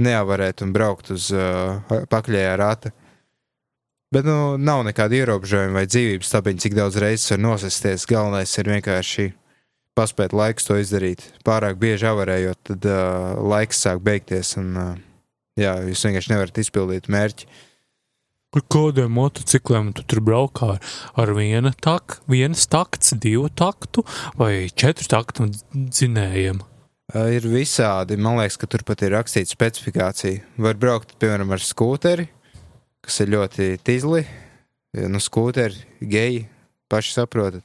neavarēt 0.00 0.64
un 0.64 0.72
braukt 0.72 1.12
uz 1.12 1.28
uh, 1.34 1.82
pakaļējā 2.10 2.54
rata. 2.56 2.94
Bet 4.10 4.26
nu, 4.26 4.56
nav 4.58 4.82
nekāda 4.88 5.20
ierobežojuma 5.20 5.82
vai 5.82 5.86
dzīvības 5.86 6.32
stabiņa, 6.32 6.62
cik 6.64 6.74
daudz 6.74 6.96
reizes 6.98 7.30
var 7.30 7.44
nosisties. 7.44 8.08
Galvenais 8.10 8.56
ir 8.58 8.72
vienkārši 8.72 9.28
paspēt 9.98 10.34
laiks 10.34 10.66
to 10.66 10.80
izdarīt. 10.80 11.28
Pārāk 11.46 11.78
bieži 11.78 12.08
avarējot, 12.10 12.62
tad 12.72 12.88
uh, 12.90 13.36
laiks 13.52 13.84
sāk 13.84 14.00
beigties, 14.02 14.56
un 14.58 14.72
uh, 14.80 14.94
jā, 15.60 15.76
jūs 15.92 16.02
vienkārši 16.08 16.32
nevarat 16.32 16.62
izpildīt 16.64 17.10
mērķi. 17.12 17.50
Ar 18.50 18.64
kādiem 18.66 19.12
motocikliem 19.14 19.92
tu 19.94 20.02
tur 20.10 20.18
braukā? 20.26 20.72
Ar, 20.74 20.80
ar 21.22 21.30
vienu 21.36 21.70
tak, 21.78 22.16
vienas 22.26 22.64
takts, 22.66 23.12
divu 23.14 23.46
taktu 23.46 24.02
vai 24.34 24.66
četru 24.66 25.06
taktu 25.12 25.46
dzinējiem? 25.70 26.58
Ir 27.30 27.46
visādi. 27.46 28.18
Man 28.18 28.40
liekas, 28.40 28.58
ka 28.58 28.66
tur 28.70 28.82
pat 28.86 29.04
ir 29.06 29.14
rakstīta 29.14 29.54
specifikācija. 29.54 30.42
Var 30.66 30.82
braukt, 30.82 31.14
piemēram, 31.22 31.54
ar 31.54 31.62
skūteri, 31.62 32.26
kas 33.06 33.22
ir 33.22 33.30
ļoti 33.36 33.70
tīzli. 33.86 34.24
Nu, 35.06 35.22
skūteri, 35.22 35.86
geji, 36.02 36.42
paši 36.90 37.20
saprotat. 37.20 37.62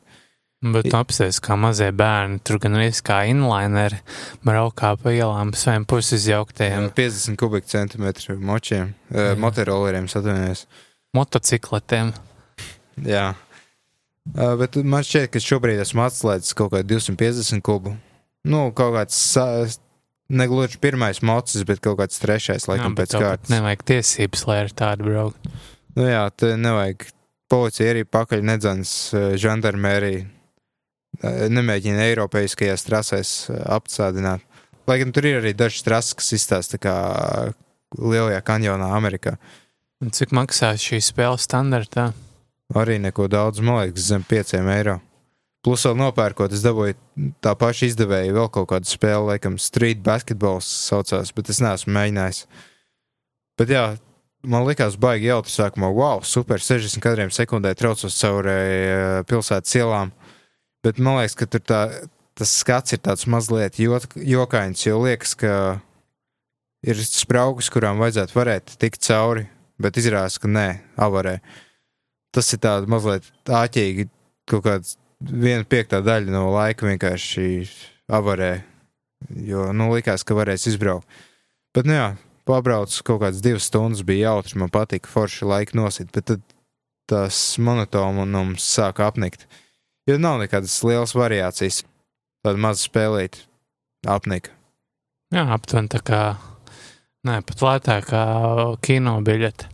Bet 0.74 0.88
apsies 0.98 1.38
kā 1.44 1.54
mazie 1.60 1.92
bērni, 1.94 2.40
tur 2.42 2.58
gan 2.64 2.74
arī 2.80 2.88
kā 3.06 3.20
inlineri 3.30 4.00
braukā 4.46 4.96
pa 4.98 5.14
ielām 5.14 5.52
pa 5.54 5.60
saviem 5.62 5.86
pusizjauktiem 5.86 6.90
50 6.98 7.38
kubikcentimetru 7.38 8.40
močiem, 8.42 8.94
uh, 9.12 9.20
Jā. 9.20 9.36
motoroleriem 9.38 10.08
atvainojos. 10.10 10.66
motocikletiem. 11.14 12.14
Jā. 13.06 13.36
Uh, 14.34 14.56
bet 14.58 14.76
man 14.82 15.06
šķiet, 15.06 15.30
ka 15.36 15.40
šobrīd 15.44 15.84
esmu 15.84 16.02
atslēdzis 16.08 16.56
kaut 16.58 16.72
kādu 16.74 16.96
250 16.96 17.62
kubu. 17.62 17.94
Nu, 18.46 18.72
kaut 18.74 18.96
kāds 18.98 19.14
sa- 19.14 19.68
negluži 20.30 20.80
pirmais 20.82 21.22
mocis, 21.22 21.64
bet 21.64 21.80
kaut 21.86 22.00
kāds 22.00 22.18
trešais, 22.22 22.66
laikam, 22.66 22.96
Jā, 22.96 23.04
pēc 23.04 23.14
kārtas. 23.22 23.52
Nevajag 23.54 23.84
tiesības, 23.86 24.48
lai 24.50 24.58
ar 24.64 24.72
tādu 24.74 25.06
braukt. 25.06 25.52
Nu, 25.96 26.08
jā, 26.10 26.26
te 26.36 26.56
nevajag. 26.58 27.06
Policija 27.54 27.92
arī 27.94 28.02
pakaļ 28.10 28.42
nedzans, 28.42 29.14
žandarmērija. 29.38 30.26
Nemēģina 31.24 32.10
Eiropaiskajās 32.10 32.86
trasēs 32.88 33.34
eh, 33.50 33.62
apsādināt. 33.76 34.44
Lai 34.86 35.00
gan 35.02 35.14
tur 35.16 35.26
ir 35.26 35.40
arī 35.40 35.56
dažas 35.58 35.86
trases, 35.86 36.18
kas 36.18 36.34
izstāsta 36.38 36.78
kā 36.82 36.96
lielajā 37.98 38.42
kanjonā 38.46 38.92
Amerikā. 38.94 39.38
Un 40.04 40.12
cik 40.14 40.36
maksā 40.36 40.76
šī 40.78 41.00
spēle 41.02 41.40
standartā? 41.42 42.12
Arī 42.76 42.98
neko 43.02 43.30
daudz, 43.32 43.62
man 43.64 43.80
liekas, 43.80 44.10
zem 44.10 44.26
5 44.26 44.58
eiro. 44.60 45.00
Plus 45.66 45.82
vēl 45.88 45.96
nopērkot, 45.98 46.54
es 46.54 46.62
dabūju 46.62 46.94
tā 47.42 47.56
paša 47.58 47.88
izdevēja 47.90 48.34
vēl 48.36 48.50
kaut 48.54 48.68
kādu 48.70 48.90
spēli, 48.90 49.32
laikam, 49.32 49.56
street 49.62 50.04
basketbols 50.06 50.68
saucās, 50.90 51.32
bet 51.34 51.50
es 51.50 51.62
neesmu 51.64 51.94
mēģinājis. 51.96 52.44
Bet 53.58 53.74
jā, 53.74 53.86
man 54.46 54.68
likās 54.68 54.98
baigi 55.02 55.32
jautri 55.32 55.54
sākumā, 55.54 55.90
wow, 55.96 56.22
super, 56.22 56.62
60 56.62 57.02
kadriem 57.02 57.34
sekundē 57.34 57.74
traucos 57.78 58.18
cauri 58.20 58.54
eh, 58.54 59.24
pilsētas 59.30 59.78
ielām. 59.80 60.14
Bet 60.86 61.02
man 61.02 61.18
liekas, 61.18 61.36
ka 61.40 61.48
tā, 61.58 61.82
tas 62.38 62.52
skats 62.62 62.94
ir 62.94 63.02
tāds 63.02 63.26
mazliet 63.32 63.80
jokains, 63.82 64.86
jo 64.86 65.00
liekas, 65.02 65.34
ka 65.40 65.54
ir 66.86 67.00
spraugas, 67.02 67.72
kurām 67.74 68.02
vajadzētu 68.04 68.38
varēt 68.38 68.76
tikt 68.82 69.02
cauri, 69.08 69.48
bet 69.82 69.98
izrādās, 69.98 70.38
ka 70.42 70.52
nē, 70.52 70.68
avarē. 71.02 71.40
Tas 72.36 72.52
ir 72.54 72.62
tāds 72.62 72.90
mazliet 72.92 73.32
āķīgi, 73.50 74.10
kaut 74.52 74.66
kāds 74.68 74.96
viena 75.26 75.66
piektā 75.66 76.04
daļa 76.06 76.34
no 76.34 76.50
laika 76.54 76.86
vienkārši 76.86 77.48
avarē, 78.14 78.54
jo, 79.48 79.72
nu, 79.74 79.90
likās, 79.96 80.24
ka 80.28 80.38
varēs 80.38 80.68
izbraukt. 80.70 81.08
Bet, 81.76 81.88
nu 81.90 81.98
jā, 81.98 82.10
pabraucu 82.48 83.02
kaut 83.08 83.24
kādas 83.24 83.42
divas 83.44 83.66
stundas, 83.72 84.06
bija 84.06 84.30
jautri, 84.30 84.60
man 84.62 84.72
patika 84.74 85.10
forši 85.10 85.50
laika 85.50 85.78
nosit, 85.80 86.12
bet 86.14 86.30
tad 86.30 86.44
tas 87.10 87.40
monotonums 87.62 88.66
sāka 88.66 89.10
apnikt. 89.10 89.48
Jo 90.06 90.20
nav 90.22 90.38
nekādas 90.44 90.78
lielas 90.86 91.16
variācijas. 91.18 91.82
Tāda 92.46 92.62
maza 92.62 92.86
spēlīta 92.86 93.42
apnika. 94.06 94.52
Jā, 95.34 95.48
aptuveni 95.56 95.90
tā 95.90 96.02
kā, 96.06 96.20
nē, 97.26 97.40
pat 97.48 97.64
lētākā 97.66 98.26
kino 98.86 99.18
biļete. 99.26 99.72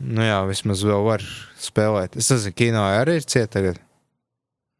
Nu 0.00 0.24
jā, 0.24 0.42
vismaz 0.48 0.84
vēl 0.84 1.00
var 1.04 1.24
spēlēt. 1.60 2.18
Es 2.20 2.28
nezinu, 2.32 2.56
kino 2.56 2.84
arī 2.84 3.18
ir 3.20 3.24
cieta 3.28 3.54
tagad. 3.56 3.80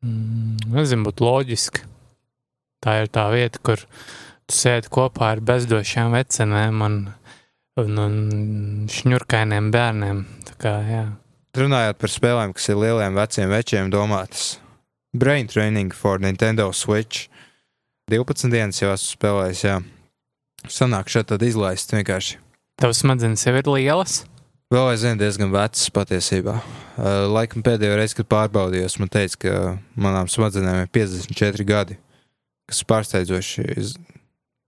Mm, 0.04 0.70
nezinu, 0.76 1.08
būtu 1.08 1.24
loģiski. 1.26 1.84
Tā 2.80 3.00
ir 3.02 3.10
tā 3.12 3.26
vieta, 3.32 3.60
kur 3.64 3.82
tu 3.84 4.56
sēdi 4.56 4.88
kopā 4.92 5.34
ar 5.34 5.42
bezdošām 5.44 6.12
vecenēm 6.16 6.84
un, 6.84 7.02
un, 7.80 8.00
un 8.04 8.16
šņurkainiem 8.92 9.68
bērniem. 9.72 10.24
Tā 10.48 10.56
kā, 10.60 10.78
jā. 10.88 11.04
Runājot 11.56 12.00
par 12.00 12.12
spēlēm, 12.12 12.56
kas 12.56 12.72
ir 12.72 12.80
lieliem 12.80 13.16
veciem 13.16 13.52
večiem 13.52 13.92
domātas. 13.92 14.58
Brain 15.12 15.46
Training 15.46 15.90
for 15.90 16.18
Nintendo 16.18 16.72
Switch. 16.74 17.28
12 18.10 18.50
dienas 18.50 18.78
jau 18.78 18.92
esmu 18.94 19.16
spēlējis, 19.16 19.62
jā. 19.66 19.78
Sanāk 20.70 21.10
šeit 21.10 21.30
tad 21.30 21.42
izlaist 21.42 21.90
vienkārši. 21.94 22.38
Tavs 22.80 23.02
smadzenes 23.02 23.42
jau 23.46 23.54
ir 23.58 23.70
lielas. 23.70 24.20
Vēl 24.70 24.92
aizvien 24.92 25.18
diezgan 25.18 25.50
vecs 25.50 25.88
patiesībā. 25.90 26.54
Uh, 26.94 27.26
laikam 27.26 27.64
pēdējo 27.66 27.96
reizi, 27.98 28.14
kad 28.20 28.28
pārbaudījos, 28.30 29.00
man 29.02 29.10
teica, 29.10 29.38
ka 29.42 29.54
manām 29.98 30.30
smadzenēm 30.30 30.84
ir 30.84 30.92
54 30.94 31.66
gadi, 31.66 31.98
kas 32.70 32.84
pārsteidzoši. 32.86 33.66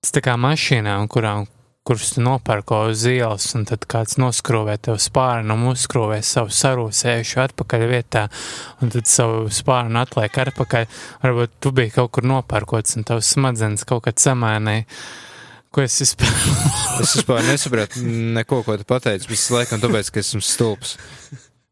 Tas 0.03 0.15
tā 0.17 0.25
kā 0.27 0.35
mašīnām, 0.41 1.07
kurām 1.13 1.47
kurus 1.87 2.13
tu 2.15 2.23
nopērko 2.23 2.85
uz 2.93 3.03
ielas, 3.11 3.49
un 3.59 3.65
tad 3.67 3.87
kāds 3.91 4.19
noskrūvē 4.23 4.77
tev 4.87 5.01
spārnu 5.03 5.57
un 5.57 5.73
uzskrūvē 5.73 6.21
savu 6.27 6.53
sarūsējušu 6.55 7.41
atpakaļ 7.43 7.87
vietā, 7.91 8.29
un 8.83 8.93
tad 8.95 9.11
savu 9.11 9.49
spārnu 9.51 9.99
atliek 10.03 10.39
atpakaļ. 10.45 10.87
Varbūt 11.25 11.57
tu 11.63 11.75
biji 11.75 11.97
kaut 11.97 12.13
kur 12.15 12.29
nopērkots, 12.31 12.99
un 12.99 13.07
tavs 13.09 13.35
smadzenes 13.35 13.87
kaut 13.89 14.05
kad 14.07 14.23
samēnēja. 14.23 14.87
Ko 15.73 15.83
es 15.83 15.97
vispār? 16.03 16.29
es 17.03 17.17
vispār 17.17 17.47
nesapratu 17.49 18.03
neko, 18.05 18.61
ko 18.67 18.77
tu 18.79 18.87
pateici, 18.87 19.31
bet 19.31 19.47
laikam 19.55 19.81
tāpēc, 19.83 20.13
ka 20.13 20.21
esmu 20.23 20.43
stulbs. 20.45 20.99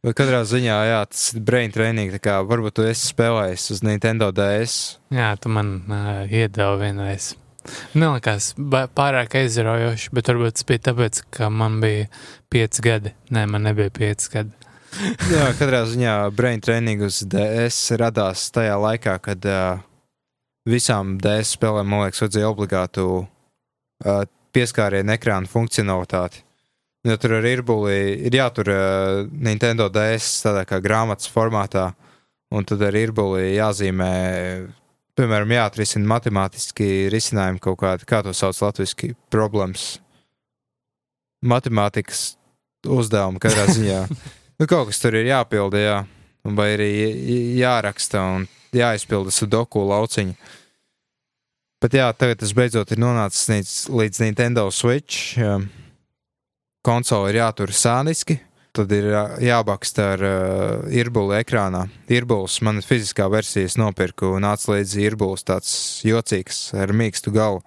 Bet 0.00 0.16
katrā 0.16 0.40
ziņā, 0.48 0.78
jā, 0.88 1.00
tas 1.12 1.26
ir 1.34 1.42
brain 1.44 1.74
training, 1.74 2.08
tā 2.16 2.22
kā 2.24 2.38
varbūt 2.48 2.78
tu 2.78 2.86
esi 2.88 3.10
spēlējis 3.12 3.66
uz 3.76 3.84
Nintendo 3.84 4.30
DS. 4.32 4.96
Jā, 5.12 5.34
tu 5.36 5.52
man 5.52 5.74
uh, 5.84 6.24
iedevi 6.24 6.86
vienreiz. 6.86 7.34
Nelikās 7.98 8.52
pārāk 8.96 9.36
aizraujoši, 9.40 10.10
bet 10.16 10.30
varbūt 10.30 10.58
tas 10.58 10.66
bija 10.68 10.84
tāpēc, 10.90 11.22
ka 11.34 11.50
man 11.52 11.78
bija 11.82 12.08
pieci 12.52 12.84
gadi. 12.84 13.14
Nē, 13.34 13.46
man 13.50 13.66
nebija 13.68 13.92
pieci 13.94 14.32
gadi. 14.32 14.56
Jā, 15.32 15.50
katrā 15.58 15.84
ziņā 15.86 16.14
brain 16.34 16.62
training 16.62 17.04
uz 17.06 17.20
DS 17.30 17.92
radās 18.00 18.48
tajā 18.54 18.74
laikā, 18.80 19.16
kad 19.22 19.46
uh, 19.46 19.82
visām 20.68 21.16
DS 21.22 21.54
spēlēm, 21.56 21.86
man 21.86 22.06
liekas, 22.06 22.24
vajadzēja 22.24 22.50
obligātu 22.50 23.06
uh, 23.20 24.22
pieskārienu 24.54 25.14
ekrāna 25.14 25.50
funkcionalitāti. 25.50 26.42
Jo 27.06 27.16
tur 27.16 27.38
ir 27.48 27.62
bulī, 27.64 28.00
ir 28.28 28.34
jātur 28.36 28.72
uh, 28.74 29.28
Nintendo 29.30 29.88
DS 29.92 30.42
tādā 30.44 30.66
kā 30.68 30.82
grāmatas 30.84 31.30
formātā, 31.32 31.92
un 32.52 32.66
tad 32.66 32.82
arī 32.84 33.06
ir 33.06 33.14
bulī 33.16 33.46
jāzīmē 33.54 34.10
piemēram, 35.20 35.52
jāatrisina 35.54 36.08
matemātiski 36.08 37.08
risinājumi 37.12 37.60
kaut 37.62 37.78
kādi, 37.82 38.06
kā 38.08 38.22
to 38.24 38.32
sauc 38.36 38.58
latviešu 38.64 39.12
problēmas. 39.32 39.98
Matemātikas 41.44 42.34
uzdevumi 42.88 43.40
katrā 43.42 43.66
ziņā. 43.76 44.00
nu, 44.10 44.68
kaut 44.70 44.90
kas 44.90 45.02
tur 45.02 45.18
ir 45.20 45.30
jāpilda, 45.30 45.84
jā. 45.84 45.98
vai 46.56 46.72
arī 46.76 46.90
jāraksta 47.60 48.24
un 48.36 48.48
jāizpilda 48.76 49.32
sudoku 49.34 49.84
lauciņu. 49.88 50.36
Bet 51.80 51.96
jā, 51.96 52.10
tagad 52.12 52.42
tas 52.42 52.52
beidzot 52.56 52.90
ir 52.92 53.00
nonācis 53.00 53.86
līdz, 53.88 54.20
Nintendo 54.26 54.66
Switch. 54.72 55.38
Konsole 56.84 57.32
ir 57.32 57.40
jātur 57.40 57.72
sāniski, 57.76 58.36
tad 58.76 58.92
ir 58.94 59.08
jābaksta 59.42 60.06
ar 60.14 60.24
uh, 60.24 60.88
irbuli 60.94 61.40
ekrānā. 61.40 61.84
Irbulis 62.12 62.60
man 62.66 62.80
fiziskā 62.84 63.26
versijas 63.32 63.76
nopirku 63.80 64.34
un 64.36 64.46
nāca 64.46 64.74
līdzi 64.74 65.06
irbulis 65.08 65.46
tāds 65.46 65.72
jocīgs 66.06 66.70
ar 66.78 66.94
mīkstu 66.96 67.32
galu, 67.34 67.62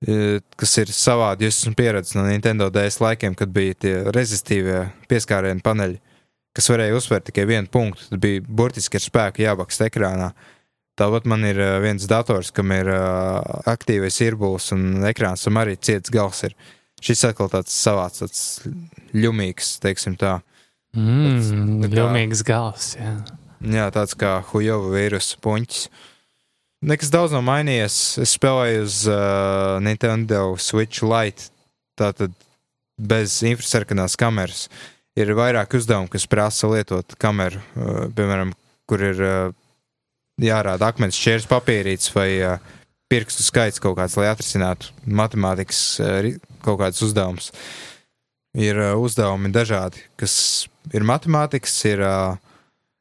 kas 0.00 0.76
ir 0.80 0.92
savādi. 0.96 1.46
Jūs 1.46 1.58
esat 1.60 1.76
pieredzējis 1.76 2.16
no 2.16 2.24
Nintendo 2.24 2.70
DS 2.72 3.02
laikiem, 3.02 3.34
kad 3.36 3.52
bija 3.52 3.76
tie 3.84 3.94
rezistīvie 4.16 4.86
pieskārienu 5.10 5.60
paneļi, 5.64 6.00
kas 6.56 6.70
varēja 6.72 6.96
uzsvērt 6.96 7.28
tikai 7.28 7.44
vienu 7.50 7.68
punktu. 7.70 8.08
Tad 8.08 8.22
bija 8.22 8.42
burtiski 8.48 8.96
ar 8.96 9.04
spēku 9.04 9.44
jābaksta 9.44 9.90
ekrānā. 9.90 10.32
Tāpat 11.00 11.28
man 11.30 11.44
ir 11.48 11.60
viens 11.80 12.04
dators, 12.08 12.50
kam 12.52 12.72
ir 12.76 12.90
uh, 12.92 13.40
aktīvais 13.70 14.18
irbulis 14.26 14.72
un 14.74 15.06
ekrāns, 15.08 15.46
tam 15.46 15.60
arī 15.60 15.78
ciets 15.80 16.12
gals 16.12 16.42
ir. 16.48 16.56
Šis 17.00 17.24
atkal 17.30 17.48
tāds 17.52 17.74
savāds, 17.74 18.20
tāds 18.20 18.42
ļumīgs, 19.16 19.78
teiksim 19.82 20.16
tā. 20.20 20.38
Mm, 20.96 21.80
tāds, 21.84 21.94
ļumīgs 21.96 22.44
gals, 22.46 22.94
jā. 22.98 23.14
Jā, 23.60 23.90
tāds 23.92 24.16
kā 24.16 24.38
Hujova 24.50 24.92
vīrusu 24.94 25.40
puņķis. 25.44 25.88
Nekas 26.90 27.10
daudz 27.12 27.34
nav 27.36 27.44
mainījies. 27.44 27.96
Es 28.24 28.32
spēlēju 28.38 28.84
uz 28.86 29.02
uh, 29.12 29.76
Nintendo 29.84 30.54
Switch 30.56 31.04
Lite, 31.04 31.50
tātad 32.00 32.32
bez 32.96 33.42
infrasarkanās 33.44 34.16
kameras. 34.20 34.64
Ir 35.18 35.34
vairāk 35.36 35.76
uzdevumu, 35.76 36.08
kas 36.08 36.24
prasa 36.30 36.70
lietot 36.72 37.16
kameru, 37.20 37.60
uh, 37.60 38.06
piemēram, 38.16 38.54
kur 38.88 39.04
ir 39.04 39.20
uh, 39.20 39.52
jārāda 40.40 40.88
akmens 40.88 41.20
šķērs 41.20 41.48
papīrīts 41.50 42.14
vai 42.16 42.30
uh, 42.40 42.72
pirkstu 43.10 43.44
skaits 43.44 43.82
kaut 43.82 43.98
kāds, 43.98 44.16
lai 44.18 44.30
atrisinātu 44.30 44.92
matemātikas 45.06 45.80
uh, 46.02 46.30
kaut 46.64 46.80
kādus 46.82 47.02
uzdevumus. 47.08 47.50
Ir 48.58 48.78
uh, 48.78 48.94
uzdevumi 48.98 49.52
dažādi, 49.54 50.02
kas 50.18 50.34
ir 50.94 51.06
matemātikas, 51.06 51.76
ir 51.90 52.02
uh, 52.06 52.38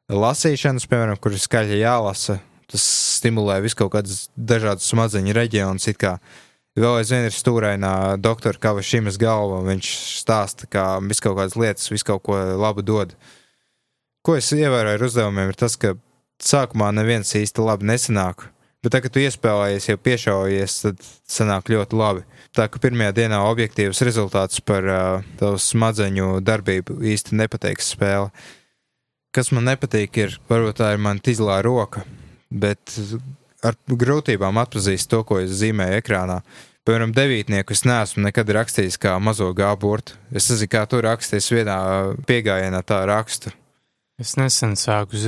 lasīšanas, 0.10 0.88
piemēram, 0.90 1.18
kur 1.22 1.34
ir 1.34 1.42
skaļi 1.42 1.82
jālasa. 1.84 2.40
Tas 2.70 2.84
stimulē 3.18 3.58
visu 3.64 3.80
kaut 3.80 3.96
kādus 3.96 4.28
dažādus 4.38 4.90
smadzeņu 4.92 5.34
reģionus. 5.34 5.90
Vēl 6.80 7.00
aizvien 7.00 7.26
ir 7.26 7.34
stūrainā 7.34 7.94
doktora 8.22 8.62
Kavašimas 8.62 9.18
galva. 9.20 9.64
Viņš 9.66 9.90
stāsta, 10.22 10.70
kā 10.70 10.84
visu 11.02 11.26
kaut 11.26 11.40
kādas 11.40 11.58
lietas, 11.58 11.90
visu 11.90 12.06
kaut 12.12 12.24
ko 12.28 12.38
labu 12.38 12.86
dod. 12.86 13.16
Ko 14.22 14.38
es 14.38 14.52
ievēroju 14.54 15.00
ar 15.00 15.06
uzdevumiem, 15.08 15.50
ir 15.50 15.58
tas, 15.58 15.80
ka 15.82 15.96
sākumā 16.44 16.92
neviens 16.94 17.34
īsti 17.36 17.66
labi 17.66 17.90
nesanāk. 17.90 18.46
Bet 18.80 18.94
tā, 18.96 19.02
kad 19.04 19.12
tu 19.12 19.20
iespēlējies, 19.20 19.90
jau 19.90 19.98
piešaujies, 20.00 20.76
tad 20.86 21.02
sanāk 21.28 21.68
ļoti 21.74 21.98
labi. 22.00 22.22
Tā 22.56 22.70
ka 22.72 22.80
pirmajā 22.80 23.12
dienā 23.18 23.42
objektīvs 23.50 24.00
rezultāts 24.08 24.62
par 24.64 24.88
uh, 24.88 25.26
tavu 25.42 25.60
smadzeņu 25.60 26.40
darbību 26.48 27.02
īsti 27.12 27.36
nepateiks 27.42 27.92
spēle. 27.98 28.32
Kas 29.36 29.52
man 29.52 29.68
nepatīk, 29.68 30.16
ir 30.24 30.40
varbūt 30.50 30.80
tā 30.80 30.94
ir 30.96 31.04
mana 31.04 31.20
tīzlā 31.22 31.60
roka, 31.68 32.06
bet 32.50 32.96
ar 33.68 33.76
grūtībām 33.92 34.58
atpazīst 34.64 35.12
to, 35.12 35.26
ko 35.28 35.42
es 35.44 35.60
zīmēju 35.60 36.00
ekrānā. 36.00 36.40
Piemēram, 36.88 37.12
devītnieku 37.14 37.76
es 37.76 37.84
neesmu 37.86 38.24
nekad 38.24 38.50
rakstījis 38.56 38.98
kā 39.04 39.18
mazo 39.22 39.52
gāburtu. 39.54 40.16
Es 40.32 40.48
nezinu, 40.50 40.72
kā 40.72 40.88
tu 40.90 41.04
rakstīsi 41.04 41.60
vienā 41.60 41.80
piegājienā 42.30 42.80
tā 42.88 43.04
rakstu. 43.12 43.52
Es 44.20 44.34
nesen 44.36 44.74
sāku, 44.76 45.20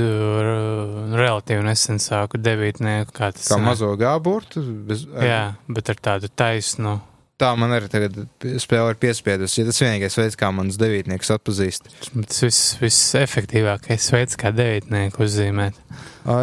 relatīvi 1.16 1.64
nesen 1.64 2.02
sāku 2.04 2.40
devītnieku. 2.42 3.14
Kā 3.16 3.32
tas 3.36 3.48
kā 3.48 3.60
nē. 3.60 3.70
mazo 3.70 3.94
gāburtu? 4.00 4.64
Bez, 4.90 5.06
ar... 5.16 5.28
Jā, 5.28 5.46
bet 5.72 5.94
ar 5.94 6.04
tādu 6.10 6.32
taisnu 6.32 6.98
tā 7.42 7.52
man 7.58 7.74
arī 7.76 7.90
tagad 7.92 8.18
spēle 8.62 8.94
ir 8.94 9.00
piespiedusi. 9.02 9.62
Ja 9.62 9.70
tas 9.70 9.82
vienīgais 9.82 10.18
veids, 10.20 10.38
kā 10.40 10.52
manas 10.54 10.80
devītniekus 10.82 11.34
atpazīst. 11.38 11.92
Tas 12.14 12.44
viss, 12.46 12.74
viss 12.82 13.16
efektīvākais 13.18 14.10
veids, 14.14 14.38
kā 14.40 14.54
devītnieku 14.56 15.26
uzzīmēt. 15.26 15.78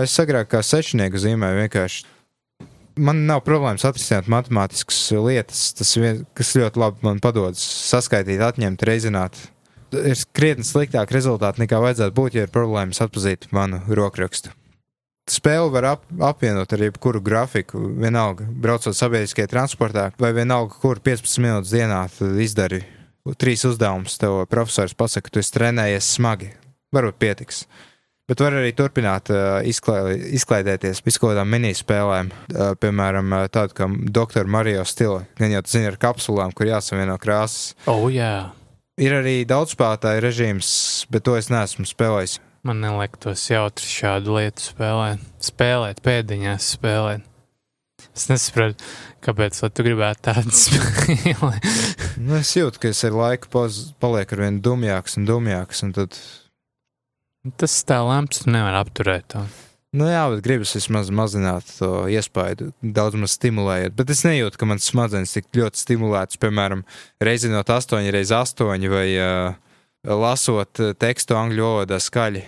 Es 0.02 0.16
agrāk 0.22 0.50
kā 0.54 0.62
sešnieku 0.66 1.20
zīmēju 1.22 1.62
vienkārši. 1.64 2.06
Man 2.98 3.22
nav 3.28 3.44
problēmas 3.46 3.84
atrisināt 3.86 4.26
matemātiskas 4.32 4.98
lietas, 5.22 5.68
tas 5.78 5.92
vien, 6.00 6.24
kas 6.34 6.56
ļoti 6.58 6.82
labi 6.82 7.06
man 7.06 7.20
padodas 7.22 7.62
saskaitīt, 7.62 8.42
atņemt, 8.42 8.82
reizināt. 8.88 9.38
Ir 9.96 10.22
krietni 10.36 10.66
sliktāk 10.68 11.12
rezultāti 11.14 11.64
nekā 11.64 11.80
vajadzētu 11.80 12.16
būt, 12.16 12.38
ja 12.38 12.46
ir 12.46 12.52
problēmas 12.52 13.00
atpazīt 13.04 13.48
manu 13.56 13.80
rokrakstu 13.88 14.54
spēle 15.32 15.70
var 15.72 15.86
ap, 15.94 16.06
apvienot 16.30 16.72
ar 16.72 16.84
jebkuru 16.88 17.20
grafiku, 17.24 17.80
vienalga, 18.00 18.46
braucot 18.48 18.96
sabiedriskajā 18.96 19.50
transportā, 19.50 20.08
vai 20.20 20.32
vienalga, 20.36 20.76
kur 20.82 21.00
15 21.04 21.42
minūtes 21.44 21.74
dienā 21.74 22.04
izdari 22.42 22.82
trīs 23.38 23.64
uzdevumus. 23.68 24.18
Tev 24.20 24.42
profesors 24.50 24.96
pasaka, 24.96 25.30
tu 25.32 25.42
esi 25.42 25.54
trenējies 25.56 26.14
smagi, 26.16 26.52
varbūt 26.94 27.20
pietiks. 27.20 27.66
Bet 28.28 28.42
var 28.44 28.58
arī 28.58 28.74
turpināt 28.76 29.30
uh, 29.32 29.62
izklē, 29.64 30.12
izklaidēties 30.36 31.00
visu 31.06 31.22
kaut 31.22 31.32
kādām 31.32 31.48
minispēlēm, 31.54 32.28
uh, 32.28 32.74
piemēram, 32.76 33.32
tādu 33.52 33.78
kā 33.78 33.88
Dr. 33.88 34.44
Mario 34.44 34.84
stila. 34.88 35.22
Gan 35.40 35.54
jau 35.54 35.64
tas 35.64 35.78
zina 35.78 35.88
ar 35.94 35.96
kapsulām, 36.02 36.52
kur 36.52 36.68
jāsavieno 36.68 37.16
krāsas. 37.22 37.72
Oh, 37.88 38.04
jā. 38.12 38.28
Yeah. 38.28 38.57
Ir 38.98 39.14
arī 39.14 39.44
daudzspēlētāju 39.46 40.22
režīms, 40.24 40.68
bet 41.14 41.22
to 41.28 41.36
es 41.38 41.46
neesmu 41.52 41.86
spēlējis. 41.86 42.40
Man 42.66 42.80
neliktos 42.82 43.44
jautri 43.46 43.86
šādu 43.86 44.34
lietu 44.34 44.64
spēlēt, 44.72 45.22
spēlēt, 45.46 46.00
pēdiņās 46.02 46.72
spēlēt. 46.74 47.22
Es 48.18 48.26
nesaprotu, 48.26 48.82
kāpēc 49.22 49.60
tu 49.70 49.86
gribētu 49.86 50.24
tādu 50.26 50.54
spēli. 50.64 51.52
nu, 52.18 52.40
es 52.40 52.50
jūtu, 52.58 52.82
ka 52.82 52.90
es 52.90 53.04
ar 53.06 53.14
laiku 53.14 53.52
paz, 53.54 53.78
palieku 54.02 54.34
ar 54.34 54.44
vien 54.48 54.58
dumjāks 54.66 55.14
un 55.20 55.30
dumjāks, 55.30 55.84
un 55.86 55.94
tad. 55.94 56.18
Tas 57.62 57.78
tā 57.86 58.02
tu 58.34 58.50
nevar 58.50 58.80
apturēt 58.82 59.30
to. 59.30 59.46
Nu 59.96 60.10
jā, 60.10 60.26
bet 60.34 60.42
gribas 60.44 60.74
vismaz 60.76 61.08
mazināt 61.08 61.70
to 61.78 62.04
iespaidu, 62.12 62.74
daudz 62.82 63.16
maz 63.16 63.38
stimulējot. 63.38 63.94
Bet 63.96 64.12
es 64.12 64.20
nejūtu, 64.26 64.60
ka 64.60 64.68
mans 64.68 64.90
smadzenes 64.90 65.32
tik 65.32 65.48
ļoti 65.56 65.80
stimulētas, 65.80 66.36
piemēram, 66.42 66.84
reizinot 67.24 67.72
8 67.72 68.12
reizes 68.12 68.52
8 68.60 68.84
vai 68.92 69.06
uh, 69.16 69.56
lasot 70.04 70.84
tekstu 71.00 71.40
angļu 71.40 71.64
valodā 71.64 72.02
skaļi 72.04 72.44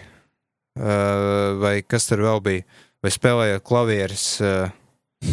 Uh, 0.78 1.58
vai 1.58 1.82
kas 1.82 2.06
tur 2.06 2.22
vēl 2.22 2.38
bija, 2.40 2.62
vai 3.02 3.10
spēlējot 3.10 3.64
klavierus. 3.66 4.26
Uh... 4.38 4.70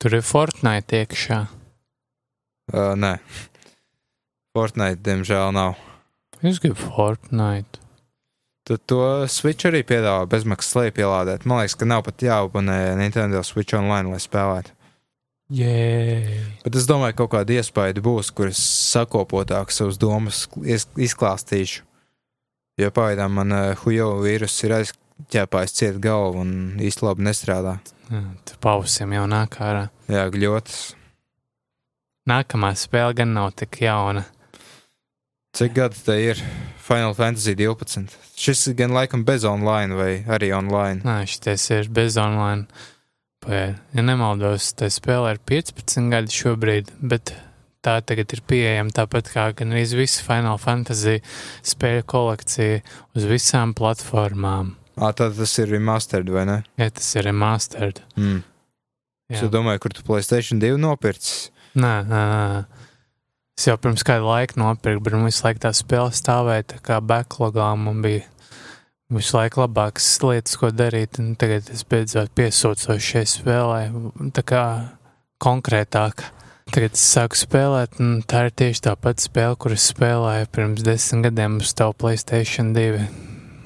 Tur 0.00 0.16
ir 0.16 0.22
Fortnite 0.26 1.02
iekšā. 1.02 1.40
Uh, 2.72 2.94
nē. 2.96 3.16
Fortnite, 4.54 5.02
diemžēl, 5.02 5.50
nav. 5.56 5.74
Es 6.40 6.62
gribu 6.62 6.78
Fortnite. 6.78 7.81
Tad 8.68 8.78
to 8.86 8.98
Switch 9.26 9.66
arī 9.66 9.80
piedāvā 9.82 10.26
bezmaksas 10.30 10.76
leju 10.78 10.92
pielādēt. 11.00 11.46
Man 11.50 11.58
liekas, 11.62 11.74
ka 11.80 11.88
nav 11.90 12.04
pat 12.06 12.22
jāabonē 12.22 12.76
Nintendo 13.00 13.40
Switch 13.46 13.74
online, 13.74 14.12
lai 14.12 14.20
spēlētu. 14.22 14.70
Jē, 15.52 15.72
Bet 16.62 16.76
es 16.78 16.86
domāju, 16.88 17.12
ka 17.16 17.24
kaut 17.26 17.32
kāda 17.34 17.58
iespēja 17.58 18.00
būs, 18.00 18.30
kuras 18.32 18.60
sakopotāk 18.94 19.74
savas 19.74 19.98
domas 20.00 20.46
iz- 20.64 20.86
izklāstīšu. 20.96 21.82
Jo 22.80 22.88
pagaidām 22.94 23.34
man 23.36 23.52
uh, 23.52 23.74
hujo 23.82 24.14
vīrus 24.22 24.54
ir 24.64 24.72
aizķēpājis 24.78 25.74
ciet 25.76 25.98
galvu 26.00 26.40
un 26.40 26.54
īsti 26.80 27.04
labi 27.04 27.26
nestrādā. 27.26 27.74
tur 28.46 28.56
pausiem 28.64 29.12
jau 29.12 29.26
nāk 29.28 29.58
ārā. 29.60 29.88
Jā, 30.08 30.24
gļotas. 30.32 30.94
Nākamā 32.30 32.72
spēle 32.78 33.14
gan 33.18 33.34
nav 33.34 33.50
tik 33.58 33.80
jauna. 33.82 34.24
Cik 35.52 35.74
gadi 35.76 35.98
te 36.00 36.14
ir 36.16 36.38
Final 36.80 37.12
Fantasy 37.12 37.52
12? 37.58 38.06
Šis 38.40 38.70
gan 38.76 38.94
laikam 38.96 39.20
bez 39.28 39.44
online 39.44 39.92
vai 39.98 40.12
arī 40.24 40.48
online. 40.56 41.02
Nē, 41.04 41.26
šis 41.28 41.66
ir 41.76 41.90
bez 41.92 42.16
online. 42.16 42.64
Pagaid, 43.44 43.76
ja 43.92 44.04
nemaldos, 44.06 44.70
tā 44.78 44.88
spēle 44.88 45.34
ir 45.34 45.42
15 45.50 46.08
gadi 46.08 46.32
šobrīd, 46.32 46.88
bet 47.04 47.34
tā 47.84 47.98
tagad 48.00 48.32
ir 48.32 48.40
pieejama 48.48 48.94
tāpat 48.96 49.28
kā 49.34 49.50
gan 49.58 49.74
arī 49.76 49.84
visa 50.00 50.24
Final 50.24 50.56
Fantasy 50.62 51.18
spēļu 51.74 52.06
kolekcija 52.08 52.80
uz 53.12 53.28
visām 53.28 53.74
platformām. 53.76 54.72
Ā, 54.96 55.12
tad 55.12 55.36
tas 55.36 55.52
ir 55.60 55.68
remastered 55.74 56.32
vai 56.32 56.46
ne? 56.48 56.58
Ja 56.80 56.88
tas 56.88 57.12
ir 57.18 57.28
remastered. 57.28 58.00
Mm. 58.16 58.40
Es 59.28 59.44
Jā. 59.44 59.52
domāju, 59.52 59.84
kur 59.84 59.92
tu 60.00 60.04
Playstation 60.08 60.64
2 60.64 60.80
nopircis. 60.80 61.50
Nē, 61.76 61.92
nē, 62.08 62.22
nē. 62.32 62.71
Es 63.62 63.68
jau 63.68 63.76
pirms 63.78 64.02
kāda 64.02 64.26
laika 64.26 64.56
nopirku, 64.58 65.04
bet 65.06 65.14
visu 65.22 65.44
laiku 65.44 65.60
tā 65.62 65.70
spēle 65.70 66.10
stāvēja 66.10 66.64
tā 66.72 66.78
kā 66.82 66.96
backlogā. 66.98 67.68
Man 67.78 68.00
bija 68.02 68.24
visu 69.14 69.36
laiku 69.36 69.60
labākas 69.62 70.08
lietas, 70.18 70.56
ko 70.58 70.72
darīt. 70.74 71.20
Tagad 71.38 71.70
es 71.70 71.84
beidzot 71.86 72.32
piesūcoju 72.34 73.04
šai 73.06 73.22
spēlē, 73.30 73.78
tā 74.34 74.42
kā 74.42 74.64
konkrētāk. 75.46 76.24
Tagad 76.74 76.98
es 76.98 77.06
sāku 77.06 77.38
spēlēt, 77.38 78.02
un 78.02 78.24
tā 78.26 78.48
ir 78.48 78.56
tieši 78.64 78.82
tā 78.88 78.96
pati 78.98 79.28
spēle, 79.28 79.54
kuras 79.62 79.86
spēlēju 79.94 80.50
pirms 80.58 80.82
desmit 80.82 81.28
gadiem 81.28 81.62
uz 81.62 81.70
tavu 81.78 81.94
Playstation 82.02 82.74
2. 82.74 83.06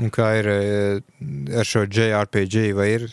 Un 0.04 0.12
kā 0.12 0.28
ir 0.42 0.52
eh, 0.52 1.00
ar 1.56 1.72
šo 1.72 1.86
JRPG, 1.88 2.68
vai 2.76 2.92
ir 2.98 3.08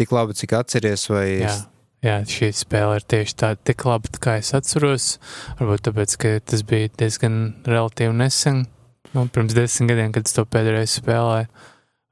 tik 0.00 0.16
labi, 0.16 0.40
cik 0.40 0.56
atceries, 0.56 1.04
vai 1.12 1.26
Jā, 1.44 1.58
jā, 2.04 2.18
šī 2.28 2.50
spēle 2.56 2.98
ir 2.98 3.06
tieši 3.10 3.36
tāda, 3.42 3.60
tik 3.70 3.84
laba, 3.88 4.10
kā 4.22 4.38
es 4.42 4.52
atceros. 4.56 5.16
Varbūt 5.60 5.88
tāpēc, 5.88 6.18
ka 6.20 6.34
tas 6.44 6.62
bija 6.68 6.92
diezgan 7.00 7.40
relatīvi 7.68 8.14
nesen, 8.18 8.66
nu, 9.14 9.26
pirms 9.32 9.56
desmit 9.56 9.92
gadiem, 9.92 10.14
kad 10.14 10.28
es 10.28 10.36
to 10.36 10.46
pēdējo 10.48 10.86
spēlēju. 10.98 11.50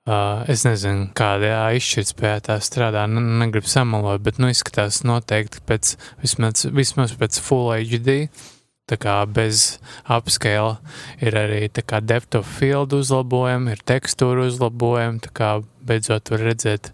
Uh, 0.06 0.44
es 0.46 0.62
nezinu, 0.62 1.08
kādā 1.18 1.64
izšķirtspējā 1.74 2.42
tā 2.46 2.60
strādā. 2.62 3.08
Nu, 3.10 3.18
negribu 3.40 3.66
samalot, 3.66 4.22
bet 4.22 4.38
nu, 4.38 4.52
izskatās 4.54 5.00
noteikti 5.02 5.64
pēc 5.66 5.96
vismaz, 6.22 6.62
vismaz 6.70 7.16
pēc 7.18 7.40
Full 7.42 7.72
HD. 7.74 8.28
Tā 8.86 8.94
kā 9.02 9.16
bez 9.26 9.80
upscale 10.06 10.76
ir 11.18 11.34
arī 11.34 11.64
depth 11.66 12.38
of 12.38 12.46
field 12.46 12.94
uzlabojumi, 12.94 13.74
ir 13.74 13.82
tekstūra 13.82 14.46
uzlabojumi, 14.46 15.26
beidzot 15.82 16.30
var 16.30 16.46
redzēt 16.52 16.92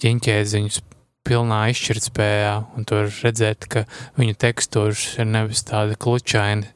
ķiņķēziņus 0.00 0.80
pilnā 1.24 1.64
izšķirtspējā, 1.72 2.54
un 2.76 2.86
tur 2.88 3.08
redzēt, 3.08 3.68
ka 3.70 3.84
viņu 4.20 4.36
tekstūras 4.44 5.04
ir 5.18 5.28
nevis 5.30 5.64
tāda 5.66 5.96
klučaina, 6.00 6.68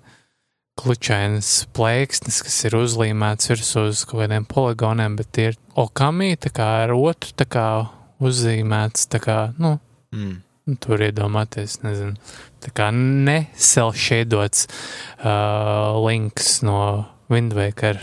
klučainas 0.78 1.66
plēksnes, 1.74 2.40
kas 2.46 2.58
ir 2.68 2.78
uzlīmēts 2.78 3.50
virsū 3.50 3.88
uz 3.90 4.04
kaut 4.08 4.22
kādiem 4.22 4.46
poligoniem, 4.48 5.16
bet 5.18 5.32
tie 5.34 5.50
ir 5.52 5.58
okami, 5.78 6.34
tā 6.40 6.52
kā 6.54 6.68
ar 6.84 6.94
otru, 6.96 7.34
tā 7.38 7.48
kā 7.50 7.66
uzzīmēts, 8.24 9.08
tā 9.12 9.20
kā, 9.22 9.38
nu, 9.58 9.76
mm. 10.14 10.78
tur 10.84 11.02
iedomāties, 11.06 11.80
nezinu, 11.84 12.16
tā 12.64 12.72
kā 12.74 12.88
neselšēdots 12.94 14.66
uh, 14.68 15.98
links 16.06 16.58
no 16.66 16.80
Windwaker, 17.32 18.00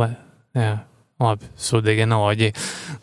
le, 0.00 0.10
jā, 0.56 0.74
labi, 1.22 1.48
sūdīga 1.60 2.06
analoģija. 2.08 2.54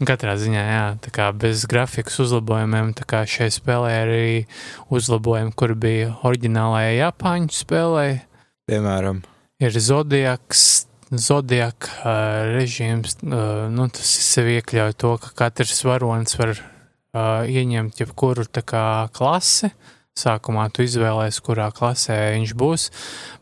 Katrā 0.08 0.36
ziņā, 0.40 0.64
jā, 0.68 0.84
tā 1.04 1.14
kā 1.16 1.30
bez 1.36 1.64
grafikas 1.70 2.20
uzlabojumiem, 2.24 2.94
tā 2.98 3.08
kā 3.08 3.24
šai 3.30 3.50
spēlē 3.54 3.92
arī 4.04 4.26
uzlabojumi, 4.94 5.56
kur 5.56 5.76
bija 5.80 6.14
oriģinālajā 6.28 6.94
Japāņu 6.98 7.56
spēlē, 7.56 8.08
piemēram, 8.72 9.24
ir 9.64 9.84
Zodiaks. 9.90 10.88
Zodiaka 11.12 11.90
uh, 11.92 12.14
režīms, 12.56 13.18
uh, 13.28 13.66
nu, 13.68 13.90
tas 13.92 14.08
sev 14.08 14.48
iekļauj 14.48 14.94
to, 14.96 15.10
ka 15.20 15.34
katrs 15.42 15.82
varonis 15.84 16.38
var 16.40 16.54
uh, 16.56 17.44
ieņemt 17.44 18.00
jebkuru 18.00 18.46
tā 18.48 18.64
kā 18.64 18.84
klasi. 19.12 19.74
Sākumā 20.20 20.66
tu 20.76 20.84
izvēlējies, 20.84 21.38
kurā 21.40 21.70
klasē 21.72 22.18
viņš 22.34 22.52
būs, 22.60 22.88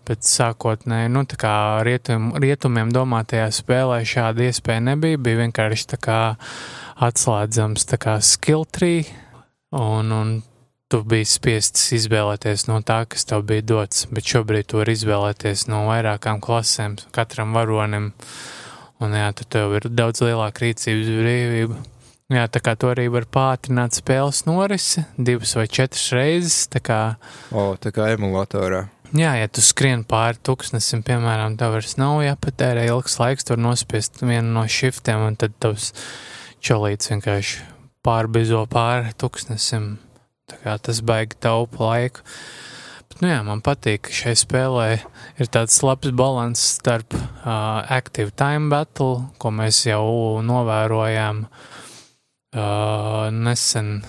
bet 0.06 0.28
sākotnēji, 0.30 1.10
nu, 1.16 1.24
tā 1.26 1.40
kā 1.42 1.54
rietum, 1.86 2.30
rietumiem 2.38 2.92
domātajā 2.94 3.48
spēlē 3.58 4.04
šāda 4.06 4.46
iespēja 4.46 4.84
nebija. 4.92 5.18
Bija 5.18 5.42
vienkārši 5.42 5.88
tā 5.96 5.98
kā 5.98 6.20
atslēdzams 7.10 7.90
tā 7.90 7.98
kā 8.02 8.20
skill 8.22 8.68
tree, 8.70 9.02
un, 9.74 10.14
un 10.14 10.38
tu 10.94 11.02
biji 11.10 11.26
spiests 11.34 11.90
izvēlēties 11.98 12.68
no 12.70 12.80
tā, 12.86 13.02
kas 13.10 13.26
tev 13.30 13.48
bija 13.50 13.66
dots, 13.74 14.06
bet 14.14 14.30
šobrīd 14.30 14.70
tu 14.70 14.84
vari 14.84 14.94
izvēlēties 14.98 15.66
no 15.74 15.88
vairākām 15.90 16.38
klasēm, 16.44 17.00
katram 17.16 17.58
varonim, 17.58 18.12
un 19.02 19.18
jā, 19.18 19.34
tad 19.42 19.50
tev 19.58 19.80
ir 19.82 19.90
daudz 19.90 20.22
lielāka 20.22 20.68
rīcības 20.68 21.16
brīvība. 21.18 21.82
Jā, 22.30 22.44
tā 22.46 22.60
kā 22.62 22.76
to 22.78 22.92
arī 22.92 23.08
var 23.10 23.26
pātrināt 23.26 23.96
spēles 23.98 24.44
norisi 24.46 25.02
divas 25.18 25.56
vai 25.58 25.66
četras 25.66 26.12
reizes. 26.14 26.68
Tā 26.70 26.78
kā, 26.86 26.98
o, 27.50 27.72
tā 27.82 27.90
kā 27.90 28.12
emulatorā. 28.14 28.84
jā, 29.18 29.32
ja 29.40 29.48
tu 29.50 29.64
skrien 29.66 30.04
pāri 30.06 30.38
tūkstnesim, 30.46 31.02
piemēram, 31.08 31.56
tev 31.58 31.74
vairs 31.74 31.96
nav 31.98 32.20
jāpatērē 32.22 32.84
ilgs 32.92 33.18
laiks, 33.18 33.48
tur 33.50 33.58
nospiest 33.58 34.22
vienu 34.22 34.54
no 34.60 34.68
shiftiem, 34.70 35.26
un 35.26 35.40
tad 35.42 35.56
tavs 35.58 35.90
čolīts 36.62 37.10
vienkārši 37.10 37.66
pārbizo 38.06 38.62
pāri 38.70 39.16
tūkstnesim. 39.18 39.96
Tā 40.54 40.62
kā 40.62 40.78
tas 40.86 41.02
baigi 41.02 41.40
taupa 41.42 41.82
laiku. 41.82 42.22
Bet, 43.10 43.24
nu 43.24 43.34
jā, 43.34 43.42
man 43.50 43.66
patīk, 43.66 44.06
ka 44.06 44.14
šai 44.14 44.36
spēlē 44.38 44.88
ir 45.42 45.50
tāds 45.50 45.82
labs 45.82 46.14
līdzsvars 46.14 46.70
starp 46.78 47.18
uh, 47.18 47.90
Active 47.90 48.38
Time 48.38 48.70
Battle, 48.70 49.32
ko 49.42 49.50
mēs 49.50 49.82
jau 49.90 50.06
novērojām 50.46 51.46
uh, 51.48 51.78
nesen 52.54 54.00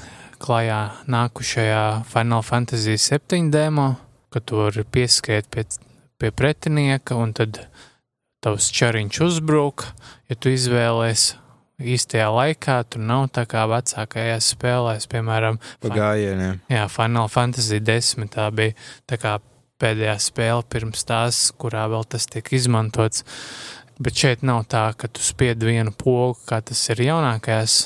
klajā 0.41 0.81
nākušajā 1.11 2.05
Final 2.09 2.43
Fantasy 2.43 2.97
7 2.97 3.51
demo, 3.53 3.95
kad 4.33 4.45
tu 4.49 4.57
vari 4.57 4.85
pieskriet 4.85 5.51
pie, 5.51 5.67
pie 6.17 6.31
pretinieka 6.31 7.19
un 7.21 7.35
tad 7.37 7.61
tavs 8.41 8.71
čariņš 8.73 9.21
uzbruk, 9.27 9.85
ja 10.29 10.37
tu 10.37 10.49
izvēlēsies 10.49 11.37
īstajā 11.81 12.29
laikā, 12.33 12.77
tur 12.93 13.05
nav 13.05 13.29
tā 13.35 13.47
kā 13.49 13.65
vecākajās 13.71 14.53
spēlēs, 14.55 15.07
piemēram, 15.11 15.61
Pa 15.81 15.93
gājieniem. 15.95 16.61
Jā, 16.69 16.87
Final 16.93 17.29
Fantasy 17.33 17.81
10. 17.81 18.29
tā 18.35 18.49
bija 18.53 18.77
tā 19.09 19.17
kā 19.21 19.39
pēdējā 19.81 20.17
spēle 20.21 20.67
pirms 20.69 21.07
tās, 21.09 21.47
kurā 21.57 21.87
vēl 21.89 22.05
tas 22.05 22.29
tiek 22.29 22.53
izmantots. 22.53 23.25
Bet 24.01 24.17
šeit 24.17 24.45
nav 24.45 24.67
tā, 24.69 24.91
ka 24.97 25.09
tu 25.09 25.25
spied 25.25 25.61
vienu 25.65 25.93
pogu, 25.97 26.39
kā 26.49 26.61
tas 26.65 26.81
ir 26.93 27.01
jaunākajās 27.09 27.83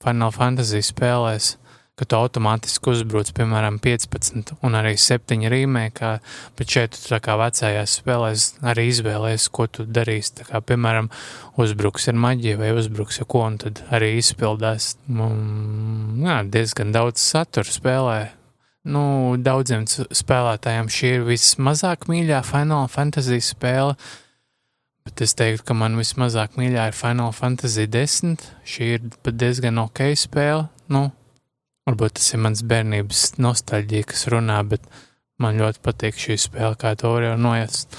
Final 0.00 0.32
Fantasy 0.32 0.80
spēlēs, 0.80 1.54
ka 2.00 2.06
tu 2.08 2.16
automātiski 2.16 2.94
uzbrūc, 2.94 3.34
piemēram, 3.36 3.76
15 3.84 4.54
un 4.64 4.76
arī 4.78 4.94
7 4.96 5.44
rīmēkā, 5.52 6.12
bet 6.56 6.72
šeit 6.72 6.96
tu 6.96 7.18
kā 7.20 7.34
vecajās 7.36 7.98
spēlēs 8.00 8.46
arī 8.72 8.86
izvēlējies, 8.94 9.50
ko 9.52 9.66
tu 9.68 9.84
darīsi. 9.84 10.38
Tā 10.38 10.46
kā, 10.48 10.62
piemēram, 10.64 11.10
uzbruks 11.60 12.08
ar 12.08 12.16
maģiju 12.16 12.62
vai 12.62 12.72
uzbruks 12.72 13.20
ar 13.20 13.28
ko, 13.28 13.44
un 13.50 13.60
tad 13.60 13.82
arī 13.92 14.14
izpildās. 14.22 14.94
Mm, 15.12 16.24
jā, 16.24 16.38
diezgan 16.56 16.96
daudz 16.96 17.20
satura 17.20 17.68
spēlē. 17.68 18.18
Nu, 18.88 19.36
daudziem 19.36 19.84
spēlētājiem 19.84 20.88
šī 20.88 21.14
ir 21.18 21.28
vismazāk 21.28 22.08
mīļā 22.08 22.40
Final 22.48 22.88
Fantasy 22.88 23.42
spēle, 23.44 23.98
bet 25.06 25.22
es 25.24 25.34
teiktu, 25.38 25.64
ka 25.70 25.76
man 25.76 25.96
vismazāk 25.98 26.58
mīļā 26.60 26.90
ir 26.90 26.96
Final 26.96 27.32
Fantasy 27.36 27.86
10. 27.90 28.44
Šī 28.68 28.90
ir 28.96 29.08
diezgan 29.26 29.80
ok 29.82 30.04
spēle. 30.18 30.68
Nu, 30.92 31.08
varbūt 31.88 32.18
tas 32.18 32.30
ir 32.34 32.42
mans 32.44 32.62
bērnības 32.66 33.24
nostalģija, 33.40 34.10
kas 34.12 34.26
runā, 34.32 34.60
bet 34.68 34.84
man 35.40 35.60
ļoti 35.60 35.82
patīk 35.84 36.20
šī 36.20 36.38
spēle, 36.40 36.76
kā 36.80 36.94
to 36.98 37.14
var 37.14 37.30
jau 37.30 37.36
noiest. 37.40 37.98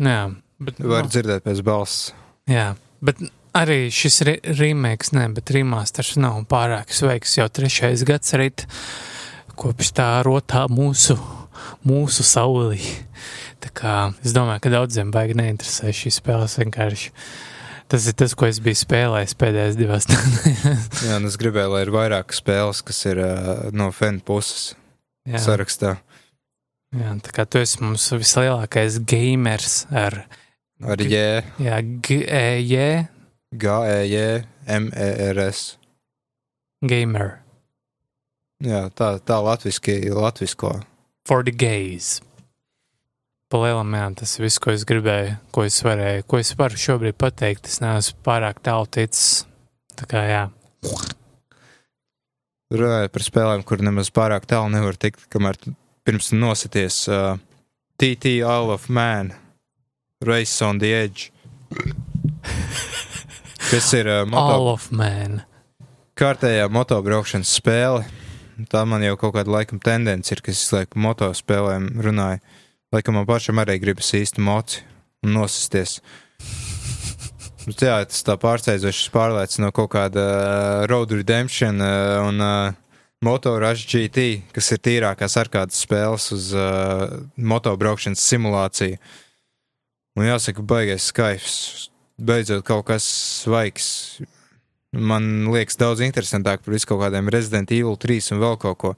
Nu, 0.00 0.12
jā, 0.12 0.22
bet, 0.60 0.80
Var 0.92 1.10
dzirdēt 1.10 1.46
pēc 1.46 1.64
balss. 1.66 2.10
Jā, 2.50 2.72
bet 3.04 3.22
arī 3.56 3.82
šis 3.94 4.22
re 4.28 4.38
remake, 4.58 5.10
ne, 5.16 5.26
bet 5.34 5.52
remasters 5.54 6.16
nav 6.20 6.42
pārāk 6.50 6.92
sveiks. 6.94 7.38
Jau 7.40 7.48
trešais 7.48 8.04
gads 8.08 8.36
rīt, 8.38 8.66
kopš 9.60 9.94
tā 9.96 10.12
rotā 10.26 10.66
mūsu 10.72 11.18
mūsu 11.86 12.24
saulī. 12.26 12.80
Tā 13.60 13.70
kā 13.76 13.94
es 14.24 14.34
domāju, 14.36 14.62
ka 14.64 14.72
daudziem 14.72 15.12
baigi 15.14 15.36
neinteresē 15.38 15.92
šīs 15.94 16.20
spēles 16.22 16.58
vienkārši. 16.60 17.12
Tas 17.90 18.04
ir 18.06 18.14
tas, 18.14 18.36
ko 18.38 18.46
es 18.46 18.60
biju 18.62 18.78
spēlējis 18.78 19.34
pēdējās 19.40 19.78
divās 19.78 20.06
nedēļās. 20.10 21.02
Jā, 21.08 21.16
un 21.18 21.26
es 21.26 21.38
gribēju, 21.40 21.72
lai 21.74 21.82
ir 21.86 21.92
vairāk 21.94 22.36
spēles, 22.36 22.84
kas 22.86 23.02
ir 23.10 23.18
uh, 23.24 23.66
no 23.74 23.90
fanu 23.94 24.22
puses 24.24 24.76
Jā. 25.26 25.42
sarakstā. 25.42 25.96
Jā, 26.96 27.16
tā 27.22 27.34
kā 27.34 27.44
tu 27.46 27.60
esi 27.62 27.82
mums 27.82 28.06
vislielākais 28.14 29.00
gamers 29.06 29.84
ar 29.90 30.24
Ar 30.80 30.96
J, 31.04 31.42
jā, 31.60 31.76
G, 32.00 32.22
E, 32.24 32.46
J, 32.64 32.84
G, 33.52 33.74
E, 33.84 33.98
J, 34.08 34.22
M, 34.64 34.88
E, 34.96 35.08
R, 35.28 35.42
S. 35.50 35.76
gamer 36.80 37.34
Jā, 38.64 38.86
tā, 38.96 39.14
tā 39.24 39.38
latviski, 39.44 39.94
latvisko. 40.12 40.74
For 41.30 41.46
the 41.46 41.54
gays. 41.54 42.18
Palielam, 43.50 43.94
jā, 43.94 44.06
tas 44.18 44.32
ir 44.38 44.48
viss, 44.48 44.58
ko 44.62 44.74
es 44.74 44.82
gribēju, 44.86 45.36
ko 45.54 45.62
es 45.66 45.78
varēju, 45.86 46.26
ko 46.26 46.42
es 46.42 46.50
varu 46.58 46.78
šobrīd 46.78 47.18
pateikt. 47.18 47.70
Es 47.70 47.78
neesmu 47.82 48.18
pārāk 48.26 48.58
tālu 48.66 48.90
ticis. 48.90 49.44
Tā 49.94 50.06
kā 50.10 50.22
jā, 50.26 50.42
Runājot 52.70 53.10
par 53.10 53.24
spēlēm, 53.26 53.62
kur 53.66 53.80
nemaz 53.82 54.12
pārāk 54.14 54.44
tālu 54.46 54.70
nevar 54.70 54.94
tikt, 54.94 55.24
kamēr 55.32 55.56
pirms 56.06 56.30
nosities. 56.30 57.02
Uh, 57.10 57.40
TT 57.98 58.38
All 58.46 58.70
of 58.70 58.86
Man, 58.86 59.32
Race 60.22 60.62
on 60.62 60.78
the 60.78 60.92
Edge. 60.94 61.32
Kas 63.70 63.90
ir 63.98 64.06
uh, 64.06 64.22
moto, 64.22 64.54
all 64.54 64.70
of 64.70 64.86
man. 64.94 65.42
kārtējā 66.18 66.70
motobraukšanas 66.70 67.50
spēle. 67.58 68.06
Tā 68.68 68.82
man 68.88 69.04
jau 69.04 69.16
kaut 69.20 69.36
kāda 69.38 69.52
laikam 69.54 69.80
tendence 69.82 70.34
ir, 70.34 70.42
kas 70.44 70.58
visu 70.58 70.76
laiku 70.76 71.00
motospēlēm 71.00 71.92
runāja. 72.04 72.40
Laikam 72.92 73.16
man 73.16 73.28
pašam 73.28 73.60
arī 73.62 73.78
gribas 73.80 74.10
īsti 74.18 74.42
moci 74.42 74.82
un 75.24 75.36
nosisties. 75.38 76.00
Bet 77.66 77.84
jā, 77.84 77.96
tas 78.08 78.24
tā 78.26 78.36
pārsteidzoši 78.40 79.12
pārlēc 79.14 79.58
no 79.62 79.70
kaut 79.76 79.92
kāda 79.94 80.24
uh, 80.24 80.86
Road 80.90 81.12
Redemption 81.14 81.80
uh, 81.84 82.26
un 82.26 82.40
uh, 82.42 82.78
Motorush 83.24 83.84
GT, 83.84 84.26
kas 84.56 84.72
ir 84.72 84.80
tīrākās 84.80 85.36
arkādas 85.36 85.82
spēles 85.84 86.30
uz 86.32 86.50
uh, 86.56 87.20
motobraukšanas 87.36 88.24
simulāciju. 88.32 88.96
Un 90.18 90.26
jāsaka, 90.26 90.64
baigais 90.64 91.10
skaifs. 91.12 91.56
Beidzot 92.20 92.64
kaut 92.66 92.86
kas 92.88 93.04
svaigs. 93.44 93.90
Man 94.90 95.46
liekas 95.52 95.78
daudz 95.78 96.02
interesantāk 96.02 96.64
par 96.64 96.74
visu 96.74 96.88
kaut 96.90 97.04
kādiem 97.04 97.30
Resident 97.30 97.70
Evil 97.70 97.94
3 97.94 98.32
un 98.34 98.40
vēl 98.42 98.56
kaut 98.58 98.78
ko. 98.82 98.94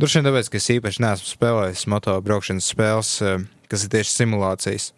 Droši 0.00 0.18
vien 0.18 0.28
tāpēc, 0.30 0.48
ka 0.48 0.58
es 0.58 0.70
īpaši 0.74 1.02
neesmu 1.04 1.28
spēlējis 1.28 1.84
motobraukšanas 1.92 2.68
spēles, 2.72 3.10
eh, 3.22 3.44
kas 3.68 3.84
ir 3.84 3.92
tieši 3.92 4.14
simulācijas. 4.14 4.92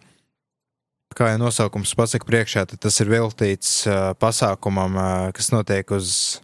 Kā 1.17 1.33
jau 1.33 1.41
nosaukums 1.41 1.95
pasaka 1.97 2.29
priekšā, 2.29 2.67
tad 2.71 2.81
tas 2.85 3.01
ir 3.01 3.09
veltīts 3.09 3.87
uh, 3.89 4.13
pasākumam, 4.21 4.99
uh, 5.01 5.33
kas 5.33 5.49
notiek 5.49 5.89
uz, 5.97 6.43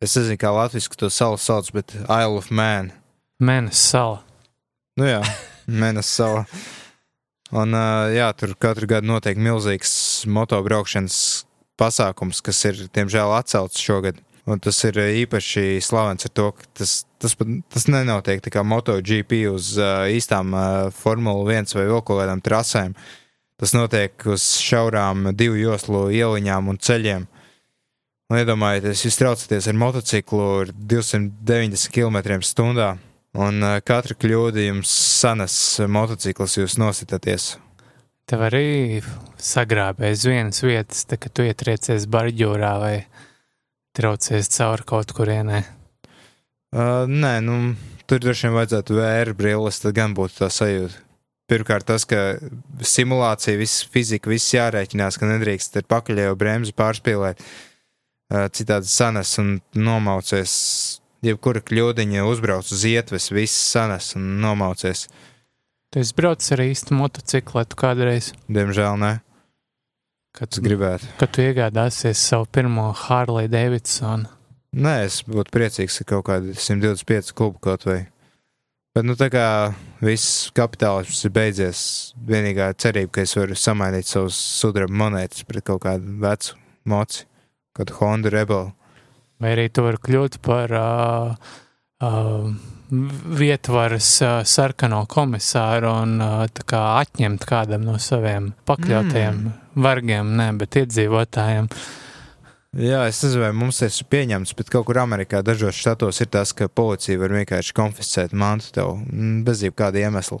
es 0.00 0.14
nezinu, 0.16 0.38
kā 0.40 0.48
latviešu 0.54 0.96
to 0.96 1.10
salu 1.12 1.36
sauc, 1.36 1.68
bet 1.76 1.92
Isle 2.06 2.38
of 2.40 2.48
Man. 2.48 2.88
Mēnesis 3.42 3.92
sala. 3.92 4.22
Nu 4.96 5.10
jā, 5.10 5.20
Mēnesis 5.82 6.14
sala. 6.22 6.46
Un 7.52 7.76
uh, 7.76 8.08
jā, 8.16 8.30
tur 8.32 8.54
katru 8.56 8.88
gadu 8.88 9.10
notiek 9.12 9.36
milzīgs 9.36 10.24
motobraukšanas 10.24 11.18
pasākums, 11.80 12.42
kas 12.44 12.60
ir, 12.68 12.84
diemžēl, 12.94 13.32
atcelts 13.38 13.80
šogad. 13.82 14.20
Un 14.50 14.58
tas 14.58 14.74
ir 14.88 14.96
uh, 14.98 15.10
īpaši 15.22 15.78
slavens 15.84 16.26
ar 16.26 16.32
to, 16.34 16.48
ka 16.58 16.66
tas, 16.80 16.94
tas, 17.22 17.36
pat- 17.38 17.60
tas 17.70 17.86
nenotiek 17.86 18.42
tā 18.42 18.50
kā 18.50 18.64
MotoGP 18.66 19.44
uz 19.52 19.76
uh, 19.78 20.08
īstām 20.10 20.50
uh, 20.50 20.64
Formula 20.96 21.44
1 21.60 21.76
vai 21.78 21.84
vēl 21.86 22.02
kaut 22.02 22.18
kādām 22.24 22.42
trasēm. 22.42 22.96
Tas 23.62 23.76
notiek 23.76 24.26
uz 24.26 24.42
šaurām 24.58 25.28
divu 25.38 25.60
joslu 25.60 26.08
ieliņām 26.10 26.72
un 26.72 26.80
ceļiem. 26.82 27.28
Un 28.32 28.40
iedomājieties, 28.40 29.04
jūs 29.06 29.18
traucaties 29.20 29.68
ar 29.70 29.78
motociklu 29.78 30.44
ar 30.64 30.74
290 30.74 31.92
km/h. 31.94 32.90
Un 33.38 33.62
uh, 33.62 33.78
katra 33.86 34.18
kļūda 34.18 34.66
jums 34.66 34.90
sanes 35.22 35.54
motociklis, 35.86 36.58
jūs 36.58 36.74
nositāties. 36.82 37.52
Tev 38.30 38.44
arī 38.46 39.02
sagrābēja 39.42 40.18
vienas 40.30 40.62
vietas, 40.62 41.04
tā, 41.08 41.18
kad 41.20 41.34
tu 41.34 41.46
ietriecies 41.46 42.06
barģūrā 42.10 42.72
vai 42.80 42.96
traucies 43.96 44.50
cauri 44.54 44.86
kaut 44.88 45.12
kurienē. 45.16 45.62
Uh, 46.72 47.04
nē, 47.10 47.34
nu, 47.44 47.56
tur 48.08 48.22
droši 48.22 48.46
vien 48.46 48.54
vajadzētu 48.56 48.96
vēra 48.96 49.34
brilles, 49.36 49.82
tad 49.82 49.96
gan 49.98 50.14
būtu 50.16 50.38
tā 50.38 50.48
sajūta. 50.52 51.02
Pirmkārt, 51.50 51.84
tas, 51.84 52.06
ka 52.08 52.38
simulācija, 52.86 53.58
viss 53.60 53.82
fizika, 53.92 54.30
viss 54.32 54.54
jārēķinās, 54.54 55.18
ka 55.20 55.28
nedrīkst 55.28 55.76
ar 55.76 55.88
pakaļējo 55.90 56.38
bremzi 56.40 56.72
pārspīlēt. 56.78 57.42
Uh, 58.32 58.46
citādi 58.54 58.88
sanes 58.88 59.34
un 59.42 59.58
nomaucies. 59.76 60.54
Jebkura 61.22 61.60
kļūdiņa 61.62 62.24
uzbrauc 62.26 62.70
uz 62.72 62.86
ietves, 62.88 63.28
viss 63.34 63.68
sanes 63.74 64.14
un 64.18 64.40
nomaucies. 64.42 65.04
Tu 65.92 66.00
esi 66.00 66.14
braucis 66.16 66.54
ar 66.54 66.62
īstu 66.64 66.96
motocikletu 66.96 67.76
kādreiz, 67.76 68.30
Diemžēl 68.48 68.96
nē, 69.02 69.10
kad, 70.32 70.48
es 70.48 70.62
gribētu. 70.64 71.10
kad 71.20 71.32
tu 71.36 71.44
iegādāsies 71.44 72.22
savu 72.30 72.46
pirmo 72.48 72.86
Harley 72.96 73.50
Davidsonu. 73.52 74.30
Nē, 74.72 74.94
es 75.04 75.18
būtu 75.28 75.52
priecīgs, 75.52 75.98
ka 76.00 76.14
kaut 76.14 76.24
kādi 76.30 76.54
125 76.56 77.34
kubu 77.36 77.60
kaut 77.60 77.84
vai. 77.84 78.06
Bet, 78.96 79.04
nu, 79.04 79.12
tā 79.20 79.28
kā 79.32 79.44
viss 80.04 80.48
kapitālisms 80.56 81.20
ir 81.28 81.32
beidzies, 81.32 81.80
vienīgā 82.28 82.70
cerība, 82.80 83.12
ka 83.12 83.26
es 83.26 83.36
varu 83.36 83.56
samainīt 83.56 84.08
savus 84.08 84.36
sudraba 84.36 84.92
monētas 84.92 85.44
pret 85.48 85.64
kaut 85.68 85.84
kādu 85.84 86.16
vecu 86.24 86.56
moci, 86.88 87.26
kādu 87.76 87.96
Honda 88.00 88.32
Rebel. 88.32 88.70
Vai 89.40 89.52
arī 89.56 89.68
tu 89.72 89.84
vari 89.84 90.00
kļūt 90.08 90.40
par 90.44 90.72
uh, 90.76 91.52
uh, 92.04 92.48
vietvaras 92.92 94.08
sarkano 94.48 95.02
komisāru 95.08 95.90
un 96.02 96.14
tā 96.52 96.66
kā 96.68 96.82
atņemt 97.00 97.46
kādam 97.48 97.86
no 97.88 97.96
saviem 98.02 98.52
pakļautajiem 98.68 99.38
mm. 99.38 99.58
vargiem, 99.82 100.32
ne, 100.36 100.48
bet 100.60 100.76
iedzīvotājiem. 100.82 101.70
Jā, 102.72 103.02
es 103.04 103.18
nezinu, 103.20 103.42
vai 103.44 103.50
mums 103.56 103.82
tas 103.82 103.98
ir 104.00 104.08
pieņemts, 104.12 104.54
bet 104.56 104.70
kaut 104.72 104.86
kur 104.88 105.02
Amerikā 105.02 105.42
dažos 105.44 105.76
štatos 105.76 106.22
ir 106.24 106.30
tas, 106.32 106.54
ka 106.56 106.70
policija 106.72 107.20
var 107.20 107.34
vienkārši 107.36 107.74
konfiscēt 107.76 108.32
mantu 108.32 108.70
tev 108.78 108.94
mm, 108.96 109.42
bez 109.44 109.64
jebkāda 109.66 110.00
iemesla. 110.00 110.38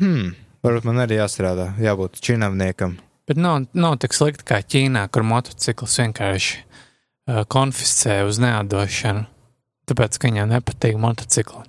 Hmm, 0.00 0.30
varbūt 0.64 0.88
man 0.88 1.02
arī 1.04 1.20
jāstrādā, 1.20 1.74
jābūt 1.80 2.22
činavniekam. 2.24 2.96
Bet 3.28 3.36
nav, 3.36 3.66
nav 3.76 3.98
tik 4.00 4.16
slikti 4.16 4.48
kā 4.48 4.62
Ķīnā, 4.64 5.04
kur 5.12 5.26
motocikls 5.28 5.98
vienkārši 6.00 6.56
uh, 6.62 7.44
konfiscē 7.52 8.22
uz 8.24 8.40
neatdošanu, 8.42 9.28
tāpēc, 9.92 10.18
ka 10.18 10.30
viņam 10.30 10.50
nepatīk 10.52 10.96
motocikli. 11.00 11.62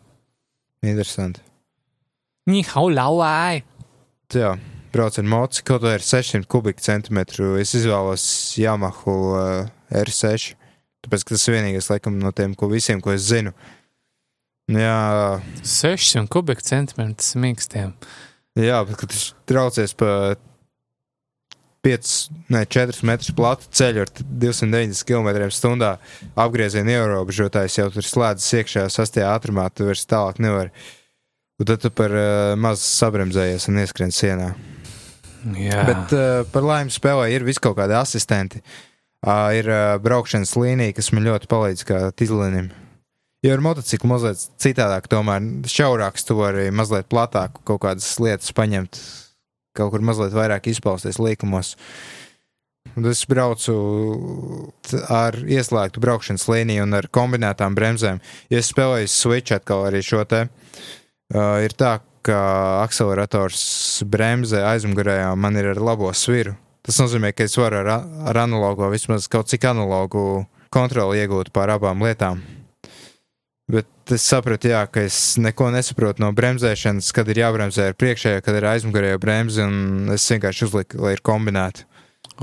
Interesanti. 0.83 1.43
Nihau 2.49 2.89
lauai! 2.91 3.63
Jā, 4.33 4.55
brauc 4.95 5.19
ar 5.19 5.27
moci, 5.29 5.63
kaut 5.67 5.83
vai 5.85 5.97
ar 5.99 6.03
600 6.03 6.47
kubikcentimetru. 6.49 7.53
Es 7.61 7.75
izvēlos 7.77 8.25
Yamaha 8.59 9.13
uh, 9.13 9.69
R6, 9.93 10.55
tāpēc, 11.05 11.27
tas 11.29 11.47
ir 11.47 11.57
vienīgais, 11.57 11.91
laikam, 11.91 12.17
no 12.19 12.33
tiem, 12.35 12.55
ko 12.57 12.71
visiem, 12.71 13.03
ko 13.03 13.13
es 13.13 13.27
zinu. 13.29 13.53
Jā, 14.71 15.41
600 15.59 16.31
kubikcentimetrus 16.31 17.35
mīkstiem. 17.39 17.93
jā 18.59 18.79
bet, 18.87 18.97
kad 18.99 19.11
tas 19.11 19.29
traucies 19.49 19.95
pa 19.99 20.35
5, 21.83 22.11
ne 22.53 22.63
4 22.63 23.03
metrus 23.03 23.33
platu 23.35 23.67
ceļu 23.75 24.05
ar 24.05 24.11
290 24.15 25.03
km/h, 25.03 25.89
apgrieziena 26.39 26.93
ierobežotājs 26.95 27.75
jau 27.81 27.89
tur 27.91 28.07
slēdzas 28.07 28.53
iekšā 28.61 28.85
sastajā 28.93 29.33
ātrumā, 29.35 29.67
tu 29.75 29.89
vairs 29.89 30.05
tālāk 30.07 30.39
nevari. 30.43 30.71
Un 31.59 31.67
tad 31.67 31.83
tu 31.83 31.91
par 31.93 32.15
uh, 32.15 32.53
maz 32.59 32.81
sabremzējies 32.87 33.67
un 33.69 33.81
ieskrien 33.83 34.15
sienā. 34.15 34.53
Jā, 35.59 35.83
Bet 35.89 36.15
uh, 36.15 36.45
par 36.53 36.63
laimi 36.63 36.93
spēlē 36.93 37.27
ir 37.33 37.43
vis 37.43 37.59
kaut 37.59 37.75
kādi 37.81 37.97
asistenti. 37.99 38.63
Uh, 39.23 39.51
ir 39.55 39.67
uh, 39.67 39.97
braukšanas 40.03 40.55
līnija, 40.59 40.95
kas 40.95 41.11
man 41.15 41.27
ļoti 41.27 41.51
palīdz 41.51 41.83
kā 41.87 41.99
tīzlinim. 42.15 42.71
Jo 43.43 43.57
ar 43.57 43.63
motociklu 43.63 44.07
mazliet 44.07 44.39
citādāk, 44.63 45.09
tomēr 45.11 45.43
šaurāks, 45.67 46.23
tu 46.23 46.39
vari 46.39 46.69
mazliet 46.71 47.09
platāk 47.11 47.59
kaut 47.67 47.81
kādas 47.83 48.07
lietas 48.23 48.55
paņemt, 48.55 48.99
kaut 49.77 49.93
kur 49.93 50.05
mazliet 50.05 50.35
vairāk 50.35 50.69
izpausties 50.71 51.19
līkumos. 51.21 51.75
Un 52.93 53.07
es 53.09 53.23
braucu 53.25 53.73
ar 55.09 55.37
ieslēgtu 55.49 56.01
braukšanas 56.03 56.45
līniju 56.51 56.85
un 56.85 56.97
ar 56.99 57.07
kombinētām 57.09 57.73
bremzēm. 57.77 58.19
Ja 58.53 58.59
es 58.61 58.69
spēlēju 58.69 59.09
switch 59.09 59.55
atkal 59.55 59.87
arī 59.87 60.03
šo 60.05 60.21
te, 60.29 60.45
uh, 60.45 61.63
ir 61.65 61.73
tā, 61.79 61.97
ka 62.23 62.39
akcelerators 62.83 64.03
bremzē 64.07 64.63
aizmugurējā 64.69 65.33
man 65.35 65.57
ir 65.59 65.73
ar 65.73 65.81
labo 65.83 66.11
sviru. 66.15 66.55
Tas 66.83 66.99
nozīmē, 66.99 67.31
ka 67.35 67.47
es 67.47 67.55
varu 67.57 67.79
ar, 67.81 67.89
ar 68.29 68.41
analogo 68.43 68.89
vismaz 68.91 69.29
kaut 69.31 69.51
cik 69.51 69.65
analogu 69.71 70.43
kontroli 70.73 71.23
iegūt 71.23 71.53
pār 71.55 71.71
abām 71.77 72.03
lietām. 72.03 72.41
Es 74.11 74.25
sapratu, 74.27 74.67
jā, 74.67 74.81
ka 74.91 75.05
es 75.07 75.37
neko 75.39 75.69
nesaprotu 75.71 76.19
no 76.25 76.33
bremzēšanas, 76.35 77.13
kad 77.15 77.29
ir 77.31 77.39
jābremzē 77.39 77.85
ar 77.91 77.95
priekšējo, 77.95 78.41
kad 78.43 78.57
ir 78.59 78.65
aizmugurējo 78.73 79.19
bremzi, 79.23 79.63
un 79.63 80.11
es 80.11 80.25
vienkārši 80.27 80.67
uzliku, 80.67 80.99
lai 81.05 81.13
ir 81.15 81.23
kombinēti. 81.23 81.85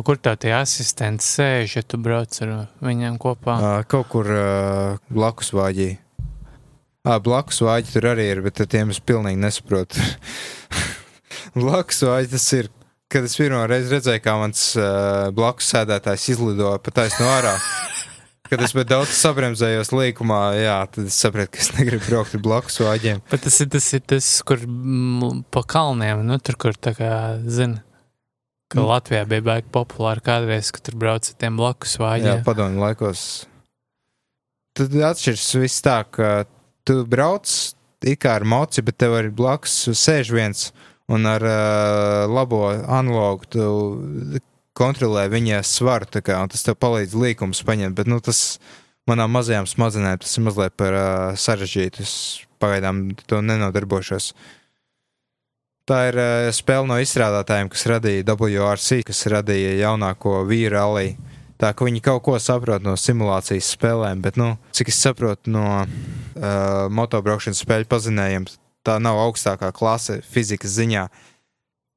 Kur 0.01 0.17
tā 0.23 0.37
tie 0.41 0.55
asistenti 0.57 1.27
sēž, 1.27 1.77
ja 1.77 1.83
tu 1.85 1.99
brauc 2.01 2.33
ar 2.47 2.55
viņiem 2.81 3.19
kopā? 3.21 3.59
Kaut 3.91 4.09
kur 4.09 4.31
uh, 4.33 4.97
blakus 5.13 5.53
vāģī. 5.53 5.91
Ah, 7.05 7.19
blakus 7.21 7.61
vāģi 7.65 7.93
tur 7.93 8.09
arī 8.15 8.31
ir, 8.31 8.43
bet 8.45 8.63
ar 8.65 8.69
tiem 8.71 8.95
es 8.95 9.01
pilnīgi 9.05 9.41
nesaprotu. 9.43 10.01
blakus 11.59 12.01
vāģi 12.07 12.33
tas 12.39 12.47
ir, 12.57 12.71
kad 13.13 13.27
es 13.29 13.37
pirmo 13.37 13.67
reizi 13.69 13.99
redzēju, 13.99 14.25
kā 14.25 14.39
mans 14.41 14.65
uh, 14.81 15.29
blakus 15.37 15.69
sēdētājs 15.75 16.31
izlido 16.37 16.73
pa 16.81 17.01
taisno 17.03 17.29
ārā. 17.29 17.59
Kad 18.51 18.65
es 18.67 18.75
daudz 18.75 19.13
sabremzējos 19.15 19.93
līkumā, 19.95 20.41
jā, 20.59 20.79
tad 20.91 21.07
es 21.07 21.19
sapratu, 21.23 21.55
ka 21.55 21.63
es 21.63 21.71
negribu 21.77 22.03
braukt 22.09 22.35
ar 22.35 22.43
blakus 22.43 22.81
vāģiem. 22.83 23.21
Bet 23.31 23.45
tas 23.47 23.61
ir 23.63 23.71
tas, 23.71 23.87
ir 23.95 24.03
tas 24.11 24.31
kur 24.47 24.65
pa 25.55 25.63
kalniem, 25.63 26.25
nu 26.27 26.39
tur, 26.43 26.59
kur 26.59 26.75
tā 26.75 26.97
kā, 26.99 27.13
zini, 27.47 27.79
ka 28.71 28.79
Mm. 28.81 28.87
Latvijā 28.87 29.25
bija 29.27 29.43
baigi 29.43 29.71
populāri 29.75 30.23
kādreiz, 30.23 30.71
ka 30.71 30.83
tur 30.83 30.95
brauc 30.99 31.27
ar 31.27 31.39
tiem 31.43 31.57
blakus 31.59 31.97
Jā, 31.97 32.03
vāģiem. 32.05 32.45
padomju 32.47 32.79
laikos. 32.79 33.23
Tad 34.79 34.95
atšķiras 34.95 35.47
viss 35.59 35.83
tā, 35.83 35.97
ka 36.07 36.45
tu 36.87 37.01
brauc 37.05 37.51
it 38.07 38.21
kā 38.23 38.37
ar 38.39 38.47
moci, 38.47 38.83
bet 38.87 38.97
tev 39.03 39.17
arī 39.19 39.33
blakus 39.35 39.75
sēž 39.99 40.31
viens 40.33 40.71
un 41.11 41.27
ar 41.27 41.43
uh, 41.43 42.31
labo 42.31 42.63
analogu 42.71 43.51
tu 43.51 43.65
kontrolē 44.81 45.29
viņa 45.33 45.61
svaru, 45.67 46.09
kā, 46.25 46.41
un 46.41 46.53
tas 46.53 46.65
tev 46.65 46.79
palīdz 46.81 47.17
līkumus 47.21 47.61
paņemt, 47.69 47.99
bet, 47.99 48.09
nu, 48.11 48.21
tas 48.25 48.59
manām 49.11 49.33
mazajām 49.35 49.69
smadzenēm 49.69 50.21
tas 50.23 50.37
ir 50.37 50.47
mazliet 50.47 50.77
par 50.81 50.97
uh, 50.97 51.37
sarežģītu. 51.39 52.07
Es 52.07 52.15
pagaidām 52.61 53.11
to 53.29 53.41
nenodarbošos. 53.45 54.33
Tā 55.89 56.01
ir 56.11 56.21
uh, 56.21 56.51
spēle 56.55 56.87
no 56.91 57.01
izstrādātājiem, 57.03 57.71
kas 57.73 57.87
radīja 57.91 58.27
WRC, 58.29 59.03
kas 59.09 59.25
radīja 59.33 59.75
jaunāko 59.81 60.43
vīru 60.49 60.77
rallija. 60.77 61.37
Tā 61.61 61.75
ka 61.77 61.85
viņi 61.85 62.01
kaut 62.01 62.23
ko 62.25 62.39
saprot 62.41 62.85
no 62.85 62.95
simulācijas 62.97 63.75
spēlēm, 63.75 64.23
bet, 64.25 64.39
nu, 64.41 64.55
cik 64.77 64.89
es 64.93 65.01
saprotu 65.03 65.53
no 65.53 65.65
uh, 65.83 66.87
motobraukšanas 66.89 67.61
spēļu 67.67 67.89
pazinējiem, 67.91 68.47
tā 68.87 68.97
nav 69.03 69.19
augstākā 69.27 69.69
klase 69.77 70.23
fizikas 70.25 70.73
ziņā. 70.79 71.05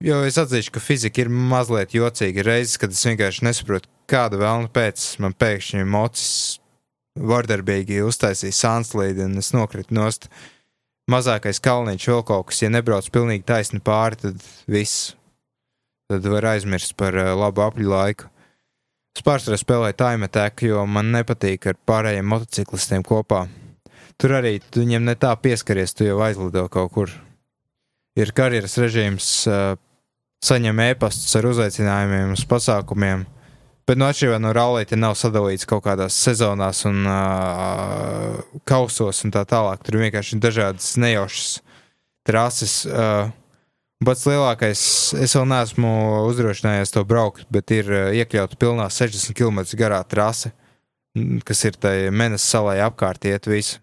Jo 0.04 0.24
es 0.28 0.40
atzīšu, 0.42 0.74
ka 0.74 0.82
fizika 0.84 1.22
ir 1.24 1.30
mazliet 1.30 1.94
jocīga. 1.96 2.44
Reizes, 2.48 2.80
kad 2.82 2.92
es 2.96 3.04
vienkārši 3.06 3.46
nesaprotu, 3.48 3.92
kāda 4.10 4.40
vēlna 4.42 4.72
pēc 4.74 5.06
man 5.24 5.36
pēkšņi 5.38 5.86
mocis 5.88 6.60
vardarbīgi 7.20 8.02
uztaisīja 8.04 8.58
sānslīdi, 8.58 9.28
un 9.28 9.38
es 9.40 9.54
nokritu 9.54 9.96
nost. 9.96 10.30
Mazākais 11.12 11.60
kalniņš 11.64 12.08
vēl 12.10 12.24
kaut 12.28 12.50
kas, 12.50 12.62
ja 12.64 12.72
nebrauc 12.72 13.10
pilnīgi 13.14 13.46
taisni 13.48 13.82
pāri, 13.84 14.20
tad 14.22 14.46
viss. 14.72 15.14
Tad 16.12 16.26
var 16.32 16.48
aizmirst 16.54 16.96
par 17.00 17.16
uh, 17.18 17.34
labu 17.38 17.64
apļu 17.64 17.90
laiku. 17.92 18.30
Es 19.14 19.24
pārsvarā 19.26 19.60
spēlēju 19.62 19.98
time 20.00 20.28
attack, 20.28 20.64
jo 20.66 20.86
man 20.90 21.12
nepatīk 21.14 21.68
ar 21.70 21.78
pārējiem 21.86 22.32
motociklistiem 22.34 23.06
kopā. 23.06 23.46
Tur 24.18 24.40
arī 24.40 24.58
tu 24.72 24.82
viņiem 24.82 25.06
ne 25.06 25.16
tā 25.20 25.34
pieskaries, 25.38 25.94
tu 25.94 26.08
jau 26.08 26.18
aizlido 26.26 26.66
kaut 26.72 26.92
kur. 26.96 27.14
Ir 28.20 28.30
karjeras 28.38 28.76
režīms, 28.78 29.28
saņem 30.46 30.82
e-pastus 30.86 31.34
ar 31.40 31.48
uzaicinājumiem 31.50 32.36
uz 32.36 32.44
pasākumiem, 32.46 33.24
bet 33.90 33.98
no 33.98 34.10
atšķirībā 34.12 34.38
no 34.44 34.52
rallija 34.54 35.00
nav 35.00 35.16
sadalīts 35.18 35.66
kaut 35.70 35.86
kādās 35.88 36.18
sezonās 36.22 36.84
un 36.90 37.08
uh, 37.10 38.42
kausos 38.70 39.24
un 39.26 39.34
tā 39.34 39.42
tālāk. 39.50 39.82
Tur 39.82 39.98
vienkārši 40.04 40.38
ir 40.38 40.44
dažādas 40.44 40.92
nejaušas 41.02 41.56
trases. 42.28 42.84
Uh, 42.86 43.32
Pats 44.04 44.26
lielākais, 44.28 44.80
es 45.24 45.32
vēl 45.38 45.46
neesmu 45.48 45.90
uzdrošinājies 46.28 46.92
to 46.92 47.06
braukt, 47.08 47.46
bet 47.54 47.72
ir 47.72 47.88
iekļauta 48.20 48.58
pilnā 48.60 48.90
60 48.92 49.32
km 49.38 49.62
garā 49.80 50.02
trase, 50.04 50.52
kas 51.48 51.64
ir 51.70 51.78
tai 51.80 51.94
Menes 52.12 52.44
salai 52.44 52.82
apkārt 52.84 53.24
iet 53.30 53.48
visu. 53.48 53.80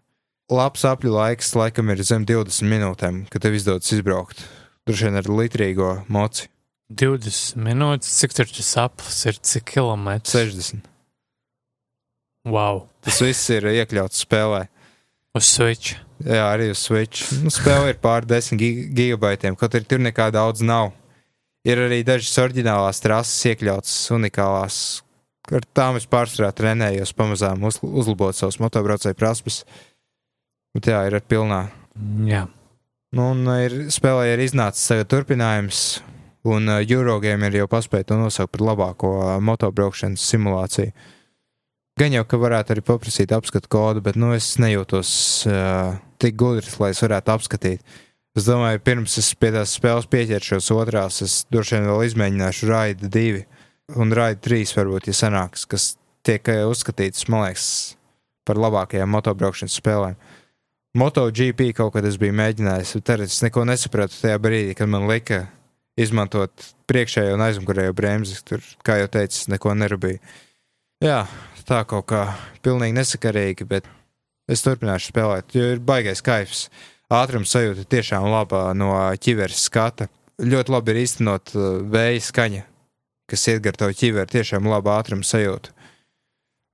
Labs 0.51 0.83
apļu 0.89 1.13
laiks 1.15 1.53
laikam 1.55 1.91
ir 1.95 2.01
zem 2.03 2.25
20 2.27 2.67
minūtēm, 2.67 3.21
kad 3.31 3.43
tev 3.45 3.55
izdodas 3.55 3.93
izbraukt. 3.95 4.41
Droši 4.89 5.07
vien 5.07 5.19
ar 5.21 5.29
litrīgo 5.31 5.91
moci 6.11 6.49
20 6.91 7.61
minūtes, 7.63 8.09
cik 8.19 8.33
tur 8.35 8.49
tas 8.51 8.71
aplis 8.83 9.21
ir, 9.31 9.37
cik 9.47 9.69
kilometrs? 9.77 10.33
60. 10.35 10.81
Wow, 12.51 12.87
Tas 13.05 13.21
viss 13.23 13.45
ir 13.53 13.67
iekļauts 13.69 14.25
spēlē. 14.25 14.65
uz 15.37 15.45
Switch. 15.47 15.95
Jā, 16.25 16.49
arī 16.51 16.71
uz 16.73 16.81
Switch. 16.83 17.29
Nu, 17.45 17.53
spēle 17.53 17.93
ir 17.93 18.01
pār 18.03 18.27
10 18.27 18.59
gi- 18.59 18.89
gigabaitiem, 18.97 19.55
kaut 19.57 19.77
arī 19.79 19.87
tur 19.87 19.99
nekā 20.03 20.31
daudz 20.35 20.61
nav. 20.67 20.91
Ir 21.65 21.77
arī 21.79 22.01
dažas 22.05 22.33
oriģinālās 22.41 22.99
trases 23.05 23.39
iekļautas, 23.53 23.95
unikālās. 24.17 25.03
Ar 25.53 25.63
tām 25.77 25.97
es 26.01 26.07
pārsvarā 26.09 26.51
trenējos, 26.57 27.13
pamazām 27.17 27.63
uz, 27.69 27.79
uzlabot 27.85 28.35
savus 28.35 28.59
motobraucēju 28.59 29.15
prasmes. 29.19 29.63
Bet 30.77 30.93
jā, 30.93 31.03
ir 31.09 31.19
ar 31.19 31.27
pilnā. 31.27 31.65
Jā, 32.27 32.45
Nu, 33.11 33.33
un 33.35 33.43
ir, 33.59 33.73
spēlē 33.91 34.29
ir 34.31 34.41
iznācis 34.45 34.87
tagad 34.87 35.09
turpinājums, 35.11 35.79
un 36.47 36.71
uh, 36.71 36.77
Eurogame 36.79 37.49
ir 37.51 37.57
jau 37.59 37.67
paspēja 37.73 38.07
to 38.13 38.19
nosaukt 38.21 38.53
par 38.55 38.63
labāko 38.69 39.11
uh, 39.17 39.31
motobraukšanas 39.43 40.27
simulāciju. 40.31 40.93
Gan 41.99 42.15
jau, 42.15 42.23
ka 42.23 42.39
varētu 42.39 42.77
arī 42.77 42.85
paprasīt 42.87 43.35
apskatu 43.35 43.67
kodu, 43.75 44.05
bet 44.07 44.15
nu, 44.15 44.31
es 44.37 44.53
nejūtos 44.63 45.11
uh, 45.51 45.99
tik 46.23 46.39
gudrs, 46.39 46.79
lai 46.79 46.93
es 46.95 47.03
varētu 47.03 47.35
apskatīt. 47.35 47.99
Es 48.39 48.47
domāju, 48.47 48.79
pirms 48.87 49.19
es 49.19 49.35
pie 49.35 49.51
tās 49.59 49.75
spēles 49.75 50.07
pieķeršos 50.07 50.71
otrās, 50.79 51.19
es 51.27 51.41
droši 51.51 51.81
vien 51.81 51.91
vēl 51.91 52.07
izmēģināšu 52.13 52.71
Raida 52.71 53.11
2 53.11 53.43
un 53.99 54.15
Raida 54.15 54.39
3 54.47 54.77
varbūt, 54.79 55.11
ja 55.11 55.19
sanāks, 55.19 55.67
kas 55.67 55.97
tiek 56.23 56.47
uzskatīts, 56.47 57.27
man 57.27 57.49
liekas, 57.49 57.71
par 58.47 58.63
labākajām 58.71 59.11
motobraukšanas 59.19 59.83
spēlēm. 59.83 60.15
MotoGP 60.99 61.71
kaut 61.79 61.93
kad 61.95 62.07
es 62.07 62.17
biju 62.19 62.35
mēģinājis, 62.35 62.97
tad 63.07 63.23
es 63.23 63.39
neko 63.45 63.63
nesapratu 63.69 64.17
tajā 64.19 64.41
brīdī, 64.43 64.75
kad 64.75 64.91
man 64.91 65.07
lika 65.07 65.45
izmantot 66.01 66.65
priekšējo 66.91 67.37
un 67.37 67.45
aizmugurējo 67.47 67.95
bremzi. 67.95 68.41
Tur, 68.47 68.65
kā 68.87 68.99
jau 68.99 69.11
teicu, 69.13 69.45
neko 69.53 69.77
nerūpēju. 69.79 70.19
Jā, 71.07 71.21
tā 71.69 71.85
kaut 71.89 72.09
kā 72.11 72.25
pilnīgi 72.65 72.97
nesakarīgi, 72.97 73.67
bet 73.71 73.87
es 74.51 74.65
turpināšu 74.67 75.13
spēlēt, 75.13 75.55
jo 75.55 75.69
ir 75.77 75.83
baigais 75.85 76.23
kaifs. 76.27 76.67
Ātrums 77.11 77.55
sajūta 77.55 77.87
tiešām 77.91 78.27
laba 78.31 78.69
no 78.75 78.91
ķiveres 79.23 79.63
skata. 79.67 80.09
Ļoti 80.43 80.75
labi 80.75 80.95
ir 80.95 81.01
īstenot 81.05 81.53
uh, 81.55 81.69
vēja 81.91 82.25
skaņa, 82.27 82.65
kas 83.31 83.47
iet 83.53 83.63
gar 83.63 83.79
to 83.79 83.91
ķiveri, 83.95 84.31
tiešām 84.31 84.67
laba 84.71 84.97
ātruma 84.99 85.27
sajūta. 85.27 85.71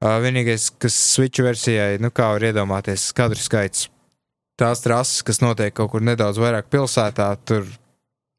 Uh, 0.01 0.17
vienīgais, 0.25 0.71
kas 0.81 0.97
switch 1.12 1.45
versijai, 1.45 1.99
nu 2.01 2.12
kā 2.14 2.31
var 2.37 2.49
iedomāties, 2.49 3.11
kadru 3.17 3.41
skaits 3.41 3.89
tās 4.61 4.83
trases, 4.85 5.23
kas 5.27 5.43
notiek 5.45 5.75
kaut 5.77 5.93
kur 5.93 6.05
nedaudz 6.05 6.41
vairāk 6.41 6.71
pilsētā, 6.73 7.29
tur 7.45 7.67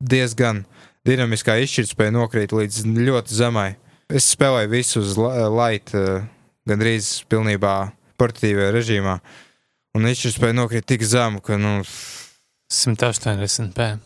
diezgan 0.03 0.65
dinamiskā 1.07 1.57
izšķirtspēja 1.63 2.13
nokrīt 2.15 2.53
līdz 2.55 2.83
ļoti 2.97 3.37
zemai. 3.37 3.69
Es 4.09 4.29
spēlēju 4.35 4.71
visu 4.71 5.01
uz 5.01 5.17
la- 5.19 5.47
light, 5.49 5.93
eh, 5.93 6.23
gandrīz 6.67 7.23
pilnībā 7.29 7.91
portatīvajā 8.19 8.71
režīmā, 8.73 9.19
un 9.95 10.03
izšķirtspēja 10.03 10.55
nokrīt 10.55 10.85
tik 10.85 11.01
zemu, 11.01 11.41
ka, 11.41 11.57
nu, 11.57 11.83
180p. 12.71 13.99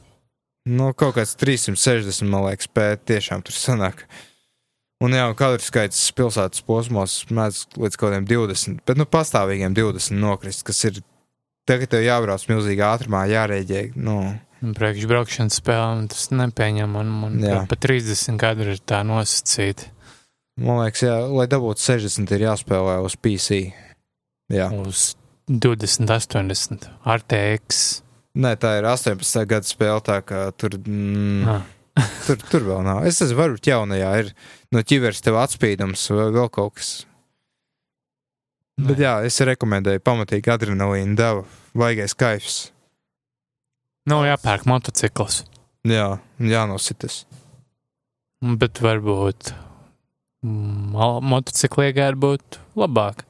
nu 0.65 0.93
kaut 0.93 1.15
kāds 1.15 1.35
360, 1.35 2.29
man 2.29 2.43
liekas, 2.49 2.67
pēc 2.67 2.99
tiešām 3.05 3.43
tur 3.43 3.53
sanāk. 3.53 4.05
Un 5.01 5.11
jā, 5.11 5.23
un 5.27 5.33
kadru 5.33 5.63
skaits 5.65 6.11
pilsētas 6.13 6.61
posmos 6.61 7.25
mēdz 7.33 7.63
līdz 7.73 7.97
kaut 7.97 8.11
kādiem 8.11 8.27
20, 8.27 8.81
bet 8.85 8.97
nu 8.97 9.05
pastāvīgiem 9.05 9.73
20 9.73 10.19
nokrist, 10.21 10.63
kas 10.63 10.83
ir 10.85 11.01
tagad 11.69 11.91
tev 11.93 12.03
jābrauc 12.05 12.45
milzīgā 12.49 12.93
ātrumā, 12.97 13.25
jārēģē. 13.31 13.83
Nu, 14.01 14.17
Priekšbraukšanas 14.61 15.57
spēlēm 15.57 16.03
tas 16.11 16.27
nepieņem, 16.29 16.91
man 16.93 17.39
Jā. 17.41 17.63
pat 17.69 17.81
30 17.81 18.37
kadri 18.41 18.75
ir 18.75 18.81
tā 18.85 18.99
nosacīti. 19.07 19.87
Man 20.61 20.83
liekas, 20.83 21.01
jā, 21.07 21.15
lai 21.33 21.47
dabūtu 21.49 21.81
60, 21.81 22.29
ir 22.35 22.43
jāspēlē 22.45 22.99
uz 23.01 23.15
PC. 23.17 23.63
Jā. 24.53 24.67
Uz 24.83 25.15
20, 25.49 26.05
80, 26.11 26.85
RTX. 27.07 27.81
Nē, 28.37 28.53
tā 28.61 28.75
ir 28.79 28.85
18. 28.87 29.45
gada 29.49 29.67
spēle, 29.67 30.01
tā 30.05 30.19
kā 30.23 30.43
tur, 30.55 30.77
mm, 30.77 31.47
Ah. 31.49 31.65
tur, 32.27 32.37
tur 32.51 32.61
vēl 32.67 32.83
nav. 32.85 33.01
Es 33.09 33.17
esmu 33.23 33.39
varbūt 33.41 33.67
jaunajā, 33.71 34.11
ir 34.21 34.29
no 34.71 34.79
ķiveres 34.85 35.23
tev 35.25 35.39
atspīdums 35.41 36.05
vai 36.13 36.29
vēl 36.37 36.51
kaut 36.53 36.75
kas. 36.77 36.91
Bet 38.79 39.01
jā, 39.01 39.17
es 39.27 39.39
rekomendēju 39.45 39.99
pamatīgi 40.05 40.51
adrenalīnu 40.53 41.15
devu, 41.19 41.43
vaigais 41.77 42.15
kaifs. 42.17 42.59
Nav 44.09 44.23
jāpērk 44.25 44.65
motocikls, 44.65 45.43
Jā, 45.85 46.19
jānositas. 46.39 47.25
bet 48.41 48.79
varbūt 48.81 49.51
motocikli 50.43 51.89
iegāja 51.91 52.17
būtu 52.17 52.61
labāk. 52.77 53.25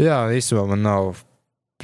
Jā, 0.00 0.26
īstenībā 0.32 0.66
man 0.70 0.82
nav 0.84 1.14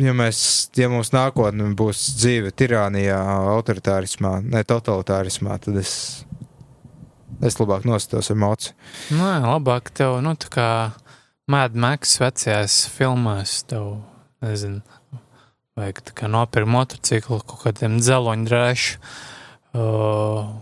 ja, 0.00 0.12
mēs, 0.16 0.40
ja 0.76 0.88
mums 0.92 1.12
nākotnē 1.12 1.70
būs 1.76 2.00
dzīve 2.20 2.52
tirānijā, 2.56 3.18
autoritārismā, 3.56 4.38
ne 4.44 4.62
totalitārismā, 4.68 5.58
tad 5.64 5.76
es, 5.80 5.92
es 7.44 7.58
labāk 7.60 7.84
nostos 7.88 8.30
ar 8.32 8.40
mocu. 8.40 8.72
Nu, 9.12 9.24
jā, 9.28 9.40
labāk 9.44 9.92
tev, 9.96 10.20
nu, 10.24 10.34
tā 10.40 10.52
kā 10.52 10.68
Mad 11.52 11.76
Max 11.76 12.16
vecajās 12.22 12.82
filmās, 12.94 13.60
tev, 13.68 13.98
nezinu, 14.44 14.80
vajag 15.76 16.02
tā 16.08 16.14
kā 16.16 16.30
nopirkt 16.30 16.70
motociklu 16.72 17.40
kaut 17.44 17.64
kādiem 17.66 17.98
dzeloņdrēšu 18.00 19.00
uh, 19.76 20.52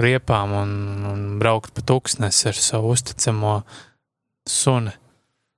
riepām 0.00 0.54
un, 0.56 0.70
un 1.10 1.26
braukt 1.40 1.74
pa 1.76 1.84
tūkstnesi 1.84 2.48
ar 2.50 2.60
savu 2.60 2.94
uzticamo 2.96 3.58
suni. 4.48 4.94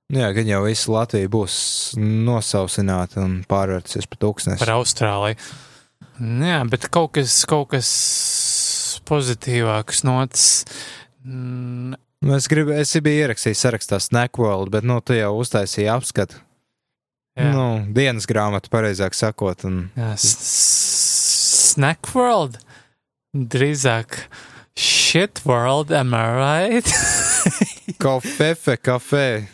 Jā, 0.09 0.31
gan 0.33 0.47
jau 0.49 0.63
visa 0.65 0.89
Latvija 0.89 1.29
būs 1.29 1.55
nosausināta 1.99 3.21
un 3.21 3.41
pārvērtusies 3.49 4.09
par 4.09 4.23
tūkstnesi. 4.23 4.61
Par 4.63 4.73
Austrāliju. 4.79 5.37
Jā, 6.19 6.63
bet 6.71 6.87
kaut 6.91 7.13
kas, 7.19 7.35
kaut 7.47 7.69
kas 7.75 7.89
pozitīvāks 9.07 10.01
notis. 10.07 10.47
Nu, 12.21 12.35
Es, 12.35 12.47
gribu, 12.51 12.73
es 12.75 12.91
biju 12.99 13.23
ierakstījis 13.25 13.61
sarakstā 13.63 13.99
Snackworld, 14.03 14.71
bet 14.73 14.83
nu, 14.83 14.97
tu 15.01 15.15
jau 15.15 15.31
uztaisīji 15.39 15.87
apskatu. 15.93 16.35
jā. 17.39 17.51
Nu, 17.55 17.65
dienas 17.95 18.27
grāmatu, 18.27 18.67
pareizāk 18.73 19.15
sakot. 19.15 19.63
Un, 19.65 19.89
Jā, 19.95 20.13
s- 20.17 20.35
s- 20.35 21.71
Snack 21.73 22.11
World. 22.15 22.57
Drīzāk 23.35 24.25
Shit 24.75 25.41
World, 25.45 25.91
am 25.95 26.13
I 26.13 26.25
right? 26.35 26.91
Kofefe, 28.03 28.75
kafē. 28.77 29.47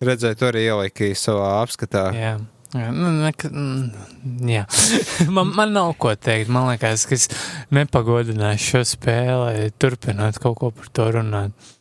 Redzēju, 0.00 0.36
tu 0.40 0.46
arī 0.48 0.62
ieliki 0.70 1.10
savā 1.18 1.50
apskatā. 1.62 2.08
jā. 2.16 2.34
Jā, 2.38 2.38
nu, 2.74 3.10
nek- 3.22 3.46
mm, 3.48 4.48
jā. 4.50 4.64
man, 5.36 5.54
man 5.56 5.72
nav 5.72 5.94
ko 6.00 6.12
teikt. 6.16 6.50
Man 6.52 6.68
liekas, 6.72 7.06
ka 7.08 7.16
es 7.16 7.28
nepagodināšu 7.74 8.72
šo 8.74 8.82
spēli, 8.92 9.70
turpinot 9.80 10.40
kaut 10.42 10.58
ko 10.60 10.70
par 10.76 10.90
to 10.92 11.08
runāt. 11.16 11.72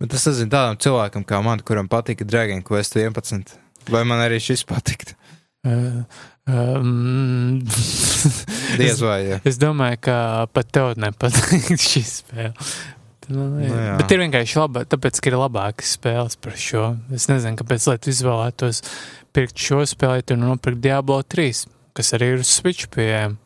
Bet 0.00 0.12
tas 0.12 0.26
nezinu 0.28 0.52
tādam 0.52 0.78
cilvēkam 0.80 1.24
kā 1.26 1.40
man, 1.44 1.60
kuram 1.66 1.88
patika 1.90 2.24
Dragon 2.28 2.62
Quest 2.64 2.96
11. 2.96 3.56
Vai 3.92 4.02
man 4.08 4.22
arī 4.24 4.38
šis 4.42 4.64
patikt? 4.66 5.14
Uh, 5.66 6.02
um, 6.46 7.58
Diez 8.80 9.00
vai. 9.02 9.18
Jā. 9.26 9.38
Es 9.46 9.58
domāju, 9.58 9.98
ka 10.06 10.16
pat 10.54 10.70
tev 10.74 10.92
nepatīk 11.02 11.72
šī 11.90 12.02
spēle. 12.06 12.52
Nu, 13.28 13.46
Nu, 13.56 13.62
jā. 13.66 13.96
bet 13.98 14.12
ir 14.14 14.20
vienkārši 14.22 14.58
labi, 14.60 14.84
tāpēc, 14.92 15.18
ka 15.22 15.30
ir 15.32 15.36
labākas 15.40 15.94
spēles 15.96 16.36
par 16.38 16.54
šo. 16.60 16.84
Es 17.14 17.26
nezinu, 17.30 17.58
kāpēc, 17.58 17.86
tu 18.04 18.12
izvēlētos 18.12 18.82
pirkt 19.34 19.58
šo 19.58 19.80
spēli, 19.88 20.22
tu 20.26 20.36
nopirkt 20.38 20.78
Diablo 20.84 21.18
3, 21.22 21.64
kas 21.96 22.12
arī 22.16 22.32
ir 22.36 22.44
uz 22.44 22.52
Switch 22.54 22.86
pieejama. 22.94 23.36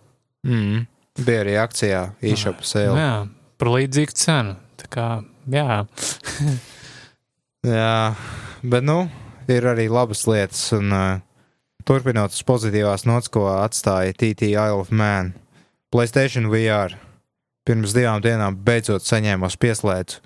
Mm. 0.46 0.84
Bija 1.24 1.40
arī 1.44 1.56
akcijā, 1.60 2.02
e-shop 2.22 2.60
Nu, 2.62 2.68
sale. 2.68 2.96
jā, 3.00 3.14
par 3.60 3.68
līdzīgu 3.74 4.14
cenu. 4.16 4.54
Tā 4.80 4.86
kā, 4.92 5.08
jā, 5.52 5.80
Jā, 7.66 8.14
bet 8.64 8.84
nu, 8.88 9.02
ir 9.52 9.66
arī 9.68 9.88
labas 9.92 10.22
lietas. 10.30 10.62
Un, 10.76 10.92
uh, 10.96 11.20
turpinot 11.84 12.32
uz 12.32 12.40
pozitīvās 12.48 13.04
nots, 13.08 13.28
ko 13.32 13.46
atstāja 13.52 14.14
TT 14.16 14.52
Isle 14.54 14.78
of 14.80 14.88
Man, 14.94 15.34
Playstation 15.92 16.48
VR. 16.52 16.94
Pirms 17.68 17.94
divām 17.96 18.22
dienām 18.24 18.56
beidzot 18.64 19.04
saņēmos 19.04 19.58
pieslēdzu. 19.60 20.20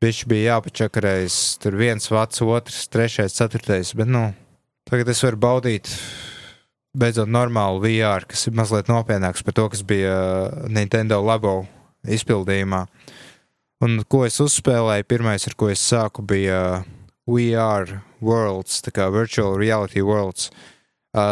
Viņš 0.00 0.20
bija 0.30 0.54
jāpačakarējas, 0.54 1.38
tur 1.60 1.74
viens 1.76 2.06
vats, 2.08 2.40
otrs, 2.40 2.86
trešais, 2.88 3.34
ceturtais, 3.36 3.90
bet 3.92 4.08
nu, 4.08 4.30
tagad 4.88 5.10
es 5.12 5.20
varu 5.20 5.36
baudīt 5.42 5.90
beidzot 6.96 7.28
normālu 7.28 7.82
VR, 7.84 8.24
kas 8.24 8.46
ir 8.48 8.56
mazliet 8.56 8.88
nopietnāks 8.88 9.44
par 9.44 9.56
to, 9.58 9.66
kas 9.74 9.84
bija 9.86 10.14
Nintendo 10.72 11.20
Labo 11.20 11.66
izpildījumā. 12.08 12.86
Un 13.84 14.00
ko 14.08 14.24
es 14.26 14.40
uzspēlēju, 14.40 15.06
pirmais, 15.08 15.46
ar 15.48 15.56
ko 15.56 15.70
es 15.72 15.84
sāku, 15.84 16.24
bija 16.24 16.82
VR 17.28 18.00
Worlds, 18.24 18.80
tā 18.84 18.92
kā 18.92 19.08
Virtual 19.12 19.56
Reality 19.60 20.02
Worlds. 20.04 20.50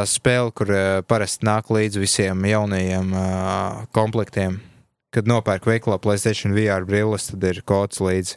Spēle, 0.09 0.53
kur 0.57 0.73
parasti 1.07 1.47
nāk 1.47 1.69
līdzi 1.71 2.01
visiem 2.03 2.47
jaunajiem 2.49 3.13
komplektiem. 3.95 4.59
Kad 5.15 5.29
nopērk 5.31 5.65
veiklā 5.69 5.97
Playstation 6.03 6.53
VR 6.57 6.85
brilles, 6.89 7.31
tad 7.31 7.45
ir 7.49 7.63
kods 7.67 8.03
līdzi. 8.05 8.37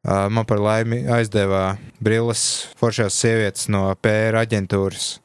Uh, 0.00 0.30
man 0.32 0.46
par 0.48 0.62
laimi 0.62 1.02
aizdevā 1.12 1.74
brilles 2.00 2.42
foršās 2.80 3.18
sievietes 3.20 3.68
no 3.68 3.82
PR 4.00 4.38
aģentūras. 4.40 5.18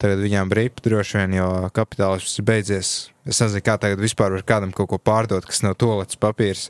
Tagad 0.00 0.22
viņām 0.22 0.48
brīpa 0.48 0.80
droši 0.84 1.18
vien, 1.18 1.34
jo 1.40 1.48
kapitālisms 1.74 2.38
ir 2.38 2.46
beidzies. 2.48 2.90
Es 3.28 3.42
nezinu, 3.42 3.60
kā 3.66 3.74
tagad 3.82 4.00
vispār 4.00 4.32
var 4.36 4.44
kādam 4.46 4.72
kaut 4.72 4.88
ko 4.92 4.98
pārdot, 5.02 5.44
kas 5.44 5.60
nav 5.66 5.74
tolets 5.76 6.16
papīrs 6.16 6.68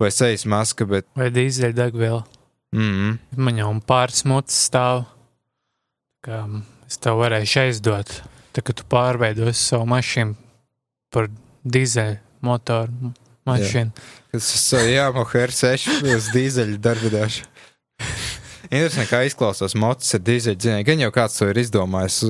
vai 0.00 0.12
sejas 0.14 0.46
maska, 0.48 0.86
bet. 0.88 1.08
vai 1.18 1.28
dīzeļdegviela. 1.34 2.22
Mm, 2.72 3.18
Man 3.36 3.58
jau 3.60 3.72
pāris 3.84 4.22
mutes 4.24 4.56
stāv. 4.70 5.04
Es 6.88 7.00
tev 7.02 7.18
varēšu 7.20 7.64
aizdot, 7.66 8.14
tā 8.54 8.62
kā 8.64 8.72
tu 8.78 8.86
pārveidosi 8.88 9.58
savu 9.58 9.88
mašīnu 9.90 10.38
par 11.12 11.28
dīzeļu 11.64 12.18
motoru 12.42 13.12
mašīnu. 13.48 13.92
Tas 14.32 14.52
ir 14.78 14.94
Yamaha 14.96 15.44
R6 15.46 16.06
uz 16.14 16.30
dīzeļu 16.34 16.78
darbināšu. 16.82 17.46
Interesanti, 18.72 19.10
kā 19.10 19.20
izklausās 19.26 19.76
mocis 19.76 20.16
ar 20.16 20.22
dīzeļu 20.24 20.58
dzinēju. 20.58 20.86
Gan 20.88 21.04
jau 21.04 21.12
kāds 21.14 21.36
to 21.38 21.50
ir 21.50 21.60
izdomājis. 21.60 22.22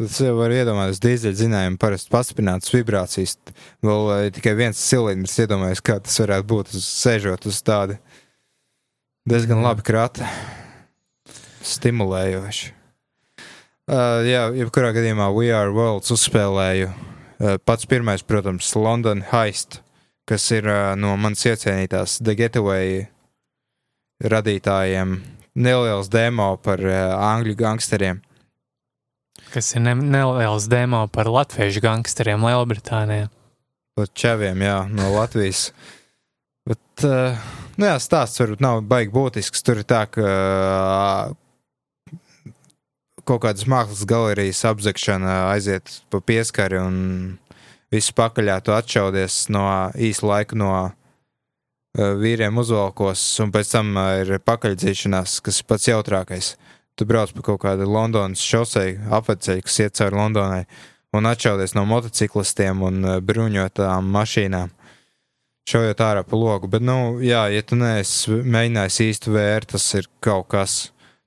Tas 0.00 0.18
jau 0.24 0.32
var 0.38 0.54
iedomāties 0.56 1.02
dīzeļu 1.04 1.36
dzinējumu, 1.36 1.78
parasti 1.82 2.10
pastiprinātas 2.14 2.72
vibrācijas. 2.72 3.36
Vēl 3.84 4.08
uh, 4.08 4.22
tikai 4.32 4.54
viens 4.58 4.80
cilindrs 4.80 5.36
iedomājas, 5.44 5.84
kā 5.84 5.98
tas 6.00 6.16
varētu 6.22 6.48
būt 6.48 6.72
uz, 6.78 6.88
sēžot 6.88 7.44
uz 7.50 7.60
tādu 7.66 7.98
diezgan 9.28 9.60
Jā. 9.60 9.66
labi 9.68 9.84
krata. 9.86 10.30
Stimulējoši. 11.62 12.72
Uh, 13.92 14.24
jā, 14.24 14.46
jebkurā 14.56 14.94
gadījumā 14.96 15.28
We 15.36 15.52
Are 15.52 15.74
Worlds 15.76 16.14
uzspēlēju. 16.16 16.88
Uh, 16.88 17.11
pats 17.66 17.88
pirmais, 17.90 18.22
protams, 18.22 18.74
London 18.78 19.24
Heist, 19.32 19.80
kas 20.28 20.44
ir 20.54 20.68
uh, 20.70 20.92
no 20.98 21.16
manas 21.18 21.42
iecienītās 21.48 22.20
The 22.22 22.36
Getaway 22.38 23.06
radītājiem. 24.22 25.16
Neliels 25.58 26.10
demo 26.12 26.54
par 26.62 26.80
uh, 26.86 27.16
angļu 27.18 27.56
gangsteriem. 27.58 28.22
Kas 29.52 29.74
ir 29.76 29.82
ne, 29.84 29.96
neliels 29.98 30.68
demo 30.70 31.04
par 31.12 31.28
latviešu 31.28 31.82
gangsteriem 31.84 32.44
Lielbritānijā. 32.46 33.28
Par 33.98 34.08
čeviem, 34.16 34.62
jā, 34.64 34.78
no 34.88 35.10
Latvijas. 35.12 35.66
Bet, 36.64 37.04
uh, 37.04 37.36
nu 37.76 37.90
jā, 37.90 37.98
stāsts 38.00 38.40
varbūt 38.40 38.62
nav 38.64 38.80
baigi 38.88 39.12
būtisks. 39.12 39.66
Tur 39.66 39.82
ir 39.82 39.88
tā, 39.88 40.06
ka 40.08 40.24
kaut 43.28 43.44
kādas 43.44 43.68
mākslas 43.70 44.06
galerijas 44.08 44.64
apzakšana 44.68 45.36
aiziet 45.52 46.00
pa 46.10 46.20
pieskari 46.20 46.80
un 46.80 46.96
viss 47.92 48.14
pakaļā 48.16 48.58
tu 48.64 48.74
atšaudies 48.74 49.46
no 49.52 49.64
īsa 49.94 50.26
laika 50.26 50.58
no 50.58 50.72
uh, 50.82 50.92
vīriem 52.22 52.58
uzvalkos, 52.62 53.22
un 53.44 53.52
pēc 53.54 53.74
tam 53.76 53.92
uh, 53.96 54.22
ir 54.22 54.38
pakaļdzīšanās, 54.42 55.40
kas 55.44 55.60
ir 55.60 55.68
pats 55.68 55.90
jautrākais. 55.90 56.54
Tu 56.96 57.08
brauc 57.08 57.32
pa 57.36 57.44
kaut 57.46 57.62
kādu 57.62 57.88
Londonas 57.88 58.42
šoseju, 58.44 59.06
apveceļu, 59.16 59.64
kas 59.64 59.78
iet 59.80 59.96
cauri 59.96 60.18
Londonai, 60.18 60.62
un 61.16 61.28
atšaudies 61.28 61.76
no 61.76 61.84
motociklistiem 61.88 62.84
un 62.84 63.02
uh, 63.04 63.18
bruņotām 63.24 64.08
mašīnām. 64.16 64.72
Šaujot 65.68 66.00
ārā 66.02 66.24
pa 66.26 66.34
logu, 66.36 66.66
bet, 66.66 66.82
nu, 66.82 67.20
jā, 67.22 67.44
ja 67.54 67.62
tu 67.62 67.76
neesi 67.78 68.34
mēģinājis 68.34 68.98
īsti 69.04 69.30
vērt, 69.36 69.70
tas 69.76 69.84
ir 69.94 70.08
kaut 70.24 70.48
kas. 70.50 70.80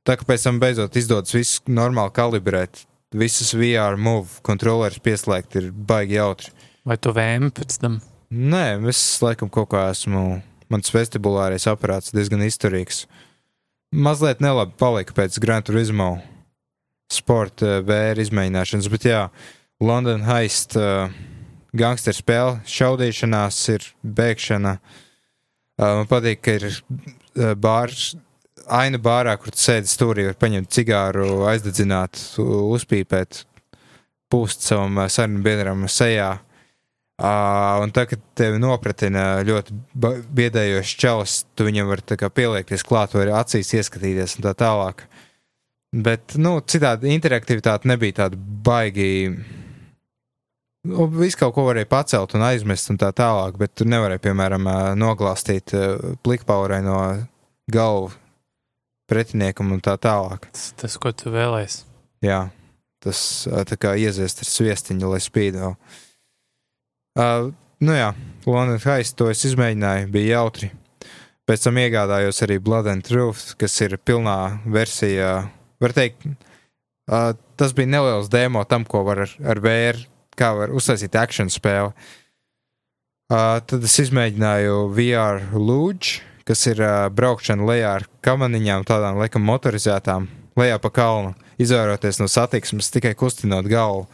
Tā 0.06 0.14
kā 0.20 0.28
pēc 0.28 0.44
tam 0.46 0.60
beidzot 0.62 0.98
izdodas 1.00 1.34
visu 1.34 1.64
normāli 1.72 2.14
kalibrēt, 2.14 2.84
visas 3.16 3.56
VR 3.58 3.98
move 3.98 4.44
kontrolieris 4.46 5.02
pieslēgt 5.02 5.58
ir 5.58 5.72
baigi 5.74 6.20
jautri. 6.20 6.52
Vai 6.86 7.00
tu 7.02 7.14
vēmi 7.16 7.50
pēc 7.56 7.80
tam? 7.82 7.98
Nē, 8.30 8.78
es 8.92 9.02
laikam 9.26 9.50
kaut 9.50 9.72
kā 9.74 9.88
esmu. 9.90 10.44
Mans 10.70 10.90
vestibulārais 10.94 11.66
aparāts 11.70 12.14
diezgan 12.14 12.42
izturīgs. 12.46 13.06
Mazliet 13.94 14.42
nelabi 14.42 14.74
palika 14.78 15.14
pēc 15.18 15.38
Gran 15.42 15.66
Turismo 15.66 16.16
sporta 17.12 17.80
vēra 17.86 18.22
izmēģināšanas, 18.22 18.90
bet 18.92 19.06
jā, 19.08 19.22
London 19.82 20.26
Heist, 20.26 20.74
uh, 20.78 21.14
gangster 21.78 22.18
spēle, 22.18 22.60
šaudīšanās 22.70 23.62
ir 23.76 23.86
bēgšana. 24.02 24.78
Uh, 24.78 26.02
man 26.02 26.10
patīk, 26.10 26.42
ka 26.46 26.58
ir 26.58 26.68
uh, 26.72 27.54
bārs, 27.58 28.16
aina 28.72 29.00
bārā, 29.02 29.36
kur 29.40 29.54
tu 29.54 29.62
sēdi 29.62 29.90
stūrī, 29.90 30.26
var 30.30 30.38
paņemt 30.40 30.72
cigāru, 30.74 31.28
aizdedzināt, 31.50 32.20
uzpīpēt, 32.40 33.44
pūst 34.32 34.66
savam 34.66 35.00
uh, 35.00 35.10
sarunu 35.12 35.44
biedram 35.46 35.86
sejā. 35.92 36.36
Uh, 37.16 37.80
un 37.80 37.94
tā, 37.96 38.04
kad 38.10 38.20
tevi 38.36 38.60
nopratina 38.60 39.40
ļoti 39.48 39.76
biedējošs 40.36 40.96
čalis, 41.00 41.36
tu 41.56 41.68
viņam 41.68 41.94
kā 42.20 42.28
pieliekties 42.28 42.84
klāt, 42.84 43.16
vai 43.16 43.30
acīs 43.32 43.72
ieskatīties 43.78 44.36
un 44.40 44.48
tā 44.50 44.56
tālāk. 44.60 45.06
Bet, 45.96 46.36
nu, 46.36 46.58
citādi 46.60 47.14
interaktivitāte 47.16 47.88
nebija 47.88 48.26
tāda 48.26 48.36
baigi. 48.38 49.32
Nu, 50.86 51.08
visu 51.08 51.40
kaut 51.40 51.56
ko 51.56 51.64
varēja 51.70 51.88
pacelt 51.88 52.36
un 52.36 52.44
aizmest 52.50 52.92
un 52.92 53.00
tā 53.00 53.14
tālāk, 53.16 53.56
bet 53.62 53.78
tur 53.80 53.88
nevarēja, 53.90 54.26
piemēram, 54.28 54.68
noglāstīt 55.00 55.72
plikpaurē 56.26 56.82
no 56.84 57.00
galvu 57.72 58.12
pretiniekam 59.10 59.74
un 59.76 59.82
tā 59.84 59.96
tālāk. 60.02 60.48
Tas, 60.52 60.72
tas 60.80 60.98
ko 61.02 61.12
tu 61.16 61.34
vēlēsies. 61.34 61.84
Jā, 62.26 62.48
tas 63.04 63.20
tā 63.70 63.78
kā 63.78 63.94
ieziest 64.02 64.42
ar 64.42 64.50
sviestiņu, 64.50 65.12
lai 65.12 65.22
spīdo. 65.24 65.76
Uh, 67.16 67.52
nu 67.86 67.96
jā, 67.96 68.10
London 68.48 68.82
Heist 68.88 69.16
to 69.20 69.30
es 69.32 69.46
izmēģināju, 69.48 70.10
bija 70.12 70.40
jautri. 70.40 70.72
Pēc 71.46 71.68
tam 71.68 71.78
iegādājos 71.78 72.42
arī 72.42 72.58
Blood 72.64 72.90
and 72.90 73.06
Truth, 73.06 73.54
kas 73.60 73.78
ir 73.86 74.00
pilnā 74.02 74.64
versijā. 74.66 75.46
Var 75.84 75.94
teikt, 75.94 76.26
uh, 76.26 77.32
tas 77.60 77.76
bija 77.78 77.92
neliels 77.94 78.32
demo 78.34 78.66
tam, 78.66 78.88
ko 78.90 79.04
var 79.06 79.28
ar, 79.28 79.36
ar 79.46 79.62
VR 79.62 80.02
kā 80.36 80.52
var 80.58 80.74
uztaisīt 80.76 81.16
akciju 81.16 81.54
spēli. 81.54 81.94
Uh, 83.26 83.58
tad 83.66 83.86
es 83.86 83.96
izmēģināju 84.04 84.82
VR 84.94 85.46
Lūdzu, 85.58 86.20
kas 86.46 86.66
ir 86.70 86.82
uh, 86.84 87.08
braukšana 87.14 87.66
lejā 87.66 87.92
ar 88.00 88.08
kamaniņām, 88.26 88.86
tādām 88.88 89.20
laikam 89.20 89.46
motorizētām, 89.48 90.28
lejā 90.60 90.78
pa 90.82 90.92
kalnu, 90.94 91.34
izvairoties 91.62 92.22
no 92.22 92.30
satiksmes, 92.32 92.92
tikai 92.94 93.16
kustinot 93.18 93.68
galvu. 93.70 94.06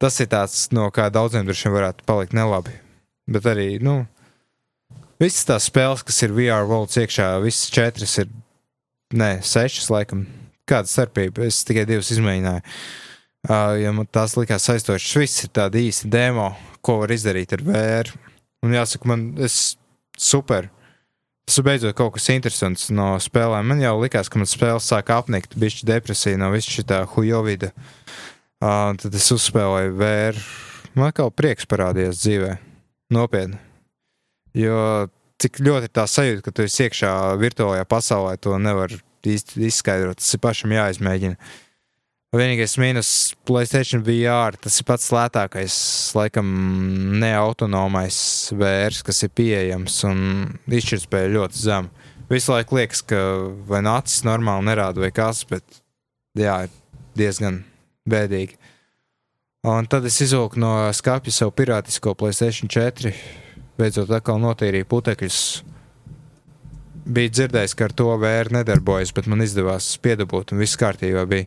Tas 0.00 0.18
ir 0.20 0.28
tāds, 0.32 0.66
no 0.76 0.88
kā 0.92 1.08
daudziem 1.12 1.46
droši 1.46 1.68
vien 1.68 1.76
varētu 1.78 2.04
palikt 2.08 2.36
nelabi. 2.36 2.74
Bet 3.32 3.48
arī, 3.48 3.68
nu, 3.82 4.02
visas 5.22 5.46
tās 5.48 5.68
spēles, 5.70 6.04
kas 6.06 6.20
ir 6.26 6.34
VR 6.36 6.68
valsts 6.68 7.00
iekšā, 7.00 7.30
visas 7.44 7.72
četras 7.72 8.18
ir, 8.22 8.30
nē, 9.16 9.38
sešas 9.44 9.88
laikam. 9.92 10.26
Kāda 10.66 10.90
starpība? 10.90 11.46
Es 11.46 11.62
tikai 11.62 11.84
divas 11.86 12.10
izmēģināju. 12.10 12.62
Uh, 13.46 13.76
ja 13.78 13.92
man 13.94 14.08
tās 14.10 14.34
likās 14.34 14.64
aizstošas, 14.72 15.12
viss 15.20 15.44
ir 15.46 15.52
tādi 15.54 15.84
īsti 15.86 16.08
demo, 16.10 16.48
ko 16.82 16.98
var 17.04 17.12
izdarīt 17.14 17.54
ar 17.54 17.62
vēru. 17.62 18.16
Un 18.66 18.74
jāsaka, 18.74 19.06
man 19.06 19.28
tas 19.38 19.76
super. 20.18 20.66
Tas 21.46 21.60
beidzot 21.62 21.94
kaut 21.94 22.16
kas 22.16 22.26
interesants 22.34 22.88
no 22.90 23.12
spēlēm. 23.22 23.68
Man 23.70 23.82
jau 23.82 23.94
likās, 24.00 24.30
ka 24.30 24.40
man 24.40 24.48
spēles 24.50 24.88
sāk 24.90 25.12
apnikt, 25.14 25.54
bišķi 25.58 25.86
depresija 25.86 26.40
no 26.40 26.50
viss 26.54 26.70
šī 26.70 26.84
hujovida. 27.14 27.70
Uh, 28.56 28.96
tad 28.98 29.14
es 29.14 29.28
uzspēlēju 29.34 29.94
vēru. 30.00 30.42
Man 30.98 31.12
kā 31.14 31.28
prieks 31.30 31.68
parādījās 31.70 32.22
dzīvē. 32.24 32.56
Nopietni. 33.14 33.60
Jo 34.56 35.06
cik 35.38 35.60
ļoti 35.62 35.86
ir 35.86 35.94
tā 35.94 36.06
sajūta, 36.10 36.42
ka 36.42 36.54
tu 36.56 36.64
esi 36.64 36.86
iekšā 36.86 37.12
virtuālajā 37.38 37.84
pasaulē, 37.86 38.34
to 38.40 38.56
nevar 38.58 38.90
īsti 39.26 39.68
izskaidrot. 39.68 40.18
Tas 40.18 40.34
ir 40.34 40.42
pašam 40.42 40.74
jāizmēģina. 40.74 41.36
Uh, 41.36 41.65
Vienīgais 42.34 42.72
mīnus 42.82 43.08
Playstation 43.46 44.02
VR, 44.02 44.56
tas 44.58 44.80
ir 44.80 44.86
pats 44.88 45.12
lētākais, 45.14 45.76
laikam, 46.16 46.48
neautonomais 47.22 48.18
vērs, 48.50 49.04
kas 49.06 49.22
ir 49.22 49.30
pieejams 49.30 50.00
un 50.08 50.18
izšķirtspēja 50.66 51.30
ļoti 51.36 51.62
zema. 51.62 52.10
Visu 52.26 52.50
laiku 52.50 52.80
liekas, 52.80 53.04
ka 53.06 53.20
vai 53.68 53.84
nu 53.86 53.94
normāli 54.26 54.66
nerāda 54.66 55.04
vai 55.04 55.12
kas, 55.14 55.44
bet 55.46 55.78
jā, 56.34 56.64
diezgan 57.14 57.60
bēdīgi. 58.10 58.58
Un 59.70 59.86
tad 59.86 60.04
es 60.10 60.18
izvilku 60.26 60.58
no 60.58 60.74
skāpja 60.94 61.30
savu 61.30 61.54
pirātisko 61.54 62.16
Playstation 62.18 62.66
4, 62.66 63.14
beidzot 63.78 64.10
atkal 64.10 64.42
notīrīju 64.42 64.90
putekļus. 64.90 65.40
Bija 67.06 67.30
dzirdējis, 67.30 67.78
ka 67.78 67.86
ar 67.86 67.94
to 67.94 68.10
vēru 68.18 68.58
nedarbojas, 68.58 69.14
bet 69.14 69.30
man 69.30 69.46
izdevās 69.46 69.92
piedabūt 70.02 70.50
un 70.50 70.62
viss 70.66 70.78
kārtībā 70.78 71.22
bija. 71.30 71.46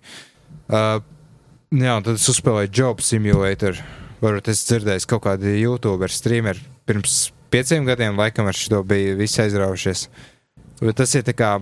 Uh, 0.70 1.00
jā, 1.74 1.95
tad 2.06 2.14
es 2.16 2.28
uzspēlēju 2.30 2.74
Job 2.74 3.02
Simulator. 3.06 3.80
Varbūt 4.20 4.52
es 4.52 4.66
dzirdēju, 4.68 5.08
kaut 5.10 5.24
kādi 5.26 5.56
YouTuber, 5.62 6.12
streameri 6.12 6.62
pirms 6.89 7.30
pieciem 7.50 7.88
gadiem, 7.88 8.18
laikam 8.20 8.50
ar 8.50 8.58
šo 8.58 8.84
bija 8.88 9.16
visi 9.18 9.41
aizraujušies. 9.43 10.08
Bet 10.82 10.97
tas 11.00 11.14
ir 11.16 11.26
tā 11.28 11.36
kā 11.38 11.54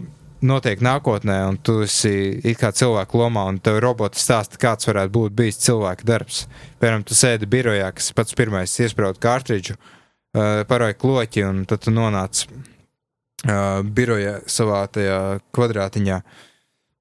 notiek 0.45 0.81
nākotnē, 0.83 1.37
un 1.49 1.57
tu 1.57 1.79
esi 1.85 2.53
kā 2.59 2.71
cilvēku 2.75 3.21
lomā, 3.21 3.47
un 3.49 3.59
tev 3.63 3.79
roboti 3.81 4.21
stāsta, 4.21 4.59
kāds 4.61 4.89
varētu 4.89 5.13
būt 5.15 5.35
bijis 5.37 5.61
cilvēka 5.65 6.07
darbs. 6.07 6.43
Piemēram, 6.81 7.05
tu 7.07 7.17
sēdi 7.17 7.49
birojā, 7.49 7.89
kas 7.97 8.11
pats 8.17 8.37
pirmais 8.37 8.73
iesprāda 8.83 9.21
kārtridžu, 9.23 9.77
uh, 9.77 10.63
paroja 10.69 10.97
kloķi, 10.97 11.45
un 11.47 11.63
tad 11.69 11.85
tu 11.85 11.93
nonāc 11.93 12.45
uh, 12.45 13.81
birojā 13.83 14.39
savā 14.49 14.83
tajā 14.93 15.19
kvadrātiņā. 15.55 16.21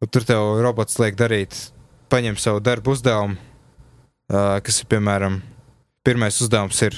Un 0.04 0.12
tur 0.12 0.28
tev 0.28 0.60
robots 0.64 0.98
liek 1.00 1.16
darīt 1.18 1.56
paņem 2.16 2.38
savu 2.40 2.62
darbu 2.64 2.94
uzdevumu, 2.96 3.36
uh, 3.36 4.56
kas 4.64 4.80
ir 4.80 4.88
piemēram, 4.88 5.42
pirmais 6.06 6.38
uzdevums 6.40 6.80
ir 6.86 6.96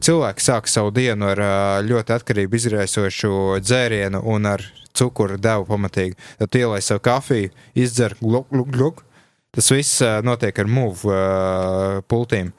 cilvēks 0.00 0.48
sāk 0.48 0.70
savu 0.70 0.92
dienu 0.96 1.28
ar 1.28 1.40
ļoti 1.84 2.14
atkarību 2.16 2.56
izraisošu 2.56 3.60
dzērienu 3.64 4.22
un 4.32 4.48
ar 4.48 4.64
cukuru 4.96 5.36
devu 5.40 5.66
pamatīgi. 5.68 6.16
Tad 6.40 6.56
ielai 6.56 6.80
savu 6.84 7.02
kafiju, 7.04 7.52
izdzer 7.76 8.16
gluk, 8.22 8.48
gluk, 8.52 8.72
gluk. 8.72 9.04
Tas 9.56 9.68
viss 9.72 10.00
notiek 10.24 10.56
ar 10.60 10.68
mūvu 10.68 11.12
uh, 11.12 12.00
pultīm. 12.08 12.52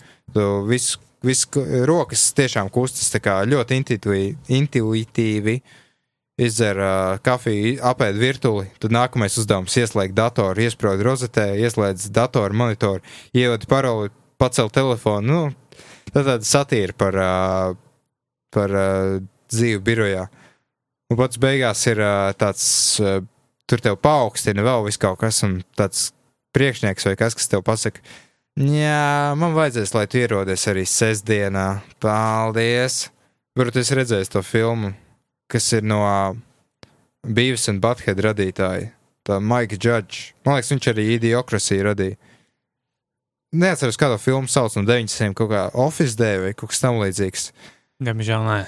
Viss, 0.70 0.98
viss 1.26 1.50
rokas 1.90 2.30
tiešām 2.38 2.70
kustas 2.74 3.14
ļoti 3.50 3.82
intuitīvi. 4.58 5.58
Uh, 5.58 5.84
izdzer 6.38 6.78
uh, 6.78 7.18
kafiju, 7.26 7.78
apēd 7.86 8.18
virtuli, 8.22 8.68
tad 8.82 8.94
nākamais 8.94 9.38
uzdevums- 9.42 9.78
ieslēgt 9.82 10.16
datoru, 10.18 10.62
iesprāst 10.62 11.04
rozetē, 11.06 11.48
ieslēdz 11.58 12.12
datoru, 12.14 12.54
monitoru, 12.54 13.02
ievada 13.34 13.66
paroli, 13.70 14.12
pacelt 14.38 14.74
telefonu. 14.74 15.26
Nu, 15.26 15.82
tā 16.14 16.22
tāda 16.22 16.46
satīra 16.46 16.94
par, 16.94 17.18
uh, 17.18 17.74
par 18.54 18.70
uh, 18.70 19.18
dzīvi 19.50 19.82
birojā. 19.82 20.28
Un 21.10 21.18
pats 21.18 21.42
beigās 21.42 21.82
ir 21.88 22.04
uh, 22.04 22.34
tāds, 22.38 22.68
uh, 23.02 23.24
tur 23.66 23.82
tev 23.82 23.98
paaugstina 23.98 24.62
vēl 24.62 24.86
viss 24.86 25.02
kaut 25.02 25.20
kas, 25.24 25.42
un 25.44 25.64
tāds 25.76 26.12
priekšnieks 26.54 27.10
vai 27.10 27.16
kas, 27.18 27.34
kas 27.34 27.50
tev 27.50 27.66
pasaka, 27.66 28.00
jā, 28.58 29.34
man 29.40 29.58
vajadzēs, 29.58 29.96
lai 29.98 30.06
tu 30.06 30.22
ierodies 30.22 30.70
arī 30.70 30.86
sestdienā. 30.86 31.82
Paldies! 32.04 33.08
Varbūt 33.58 33.82
es 33.82 33.94
redzēju 33.98 34.34
to 34.36 34.46
filmu 34.46 34.94
kas 35.52 35.72
ir 35.74 35.86
no 35.88 36.02
Beavis 37.28 37.68
un 37.72 37.82
Butthead 37.84 38.20
radītāja. 38.24 38.92
Tā 39.28 39.42
Maika 39.44 39.76
Judge. 39.76 40.32
Man 40.46 40.56
liekas, 40.56 40.72
viņš 40.72 40.90
arī 40.94 41.06
idiokrasiju 41.18 41.88
radīja. 41.90 42.16
Neatceros, 43.58 44.00
kādu 44.00 44.20
filmu 44.20 44.52
sauc 44.52 44.76
no 44.76 44.84
90. 44.88 45.34
kaut 45.36 45.52
kā 45.52 45.64
Office 45.80 46.16
Day 46.20 46.40
vai 46.44 46.54
kaut 46.56 46.72
kas 46.74 46.84
tam 46.84 47.00
līdzīgs. 47.02 47.50
Diemžēl 48.04 48.44
nē. 48.48 48.60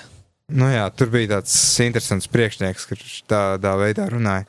Nu 0.59 0.69
jā, 0.71 0.88
tur 0.97 1.11
bija 1.13 1.36
tāds 1.36 1.53
interesants 1.84 2.30
priekšnieks, 2.32 2.88
kurš 2.89 3.19
tādā 3.30 3.75
veidā 3.77 4.07
runāja. 4.09 4.47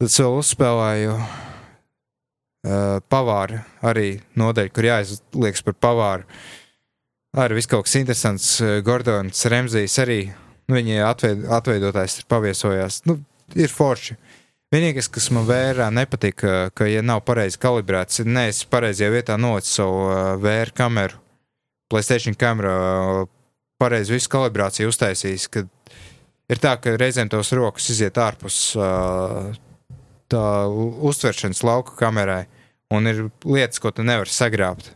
Tad 0.00 0.14
vēl 0.14 0.36
uzspēlēju 0.40 1.16
uh, 1.18 1.26
pavāru, 3.12 3.60
arī 3.84 4.14
nodeļu, 4.40 4.72
kur 4.72 4.88
jāizliekas 4.88 5.66
par 5.66 5.76
pavāru. 5.76 6.40
Arī 7.36 7.58
viss 7.60 7.70
kaut 7.70 7.86
kas 7.86 7.98
interesants. 8.00 8.54
Gordons 8.86 9.44
Remzijs 9.52 9.98
arī 10.02 10.22
Nu, 10.70 10.76
viņi 10.78 11.00
atveid, 11.02 11.48
atveidotājs 11.50 12.20
ir 12.20 12.26
paviesojās. 12.30 13.00
Nu, 13.10 13.16
ir 13.58 13.72
forši. 13.74 14.14
Vienīgais, 14.70 15.08
kas 15.10 15.24
man 15.34 15.48
vērā 15.48 15.88
nepatīk, 15.90 16.44
ka, 16.78 16.86
ja 16.86 17.00
nav 17.02 17.24
pareizi 17.26 17.58
kalibrēts, 17.58 18.20
ir 18.22 18.28
neesi 18.30 18.68
pareizajā 18.70 19.10
vietā 19.10 19.34
nolicis 19.34 19.80
savu 19.80 20.04
vēra 20.44 20.70
kameru, 20.78 21.18
Playstation 21.90 22.36
kameru, 22.38 23.26
pareizi 23.82 24.14
visu 24.14 24.30
kalibrāciju 24.30 24.92
uztaisījis. 24.92 25.48
Ir 26.54 26.62
tā, 26.62 26.76
ka 26.78 26.94
reizēm 26.94 27.32
tos 27.32 27.50
rokas 27.58 27.90
iziet 27.90 28.20
ārpus 28.22 28.60
tā 30.30 30.44
uztveršanas 30.70 31.64
lauka 31.66 31.98
kamerai, 31.98 32.44
un 32.94 33.10
ir 33.10 33.24
lietas, 33.42 33.82
ko 33.82 33.90
tu 33.90 34.06
nevari 34.06 34.30
sagrābt. 34.30 34.92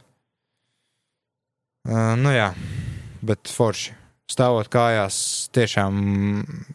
Nu 1.91 2.31
jā, 2.31 2.53
bet 3.27 3.51
forši 3.51 4.04
stāvot 4.31 4.69
kājās, 4.73 5.17
tiešām 5.55 5.95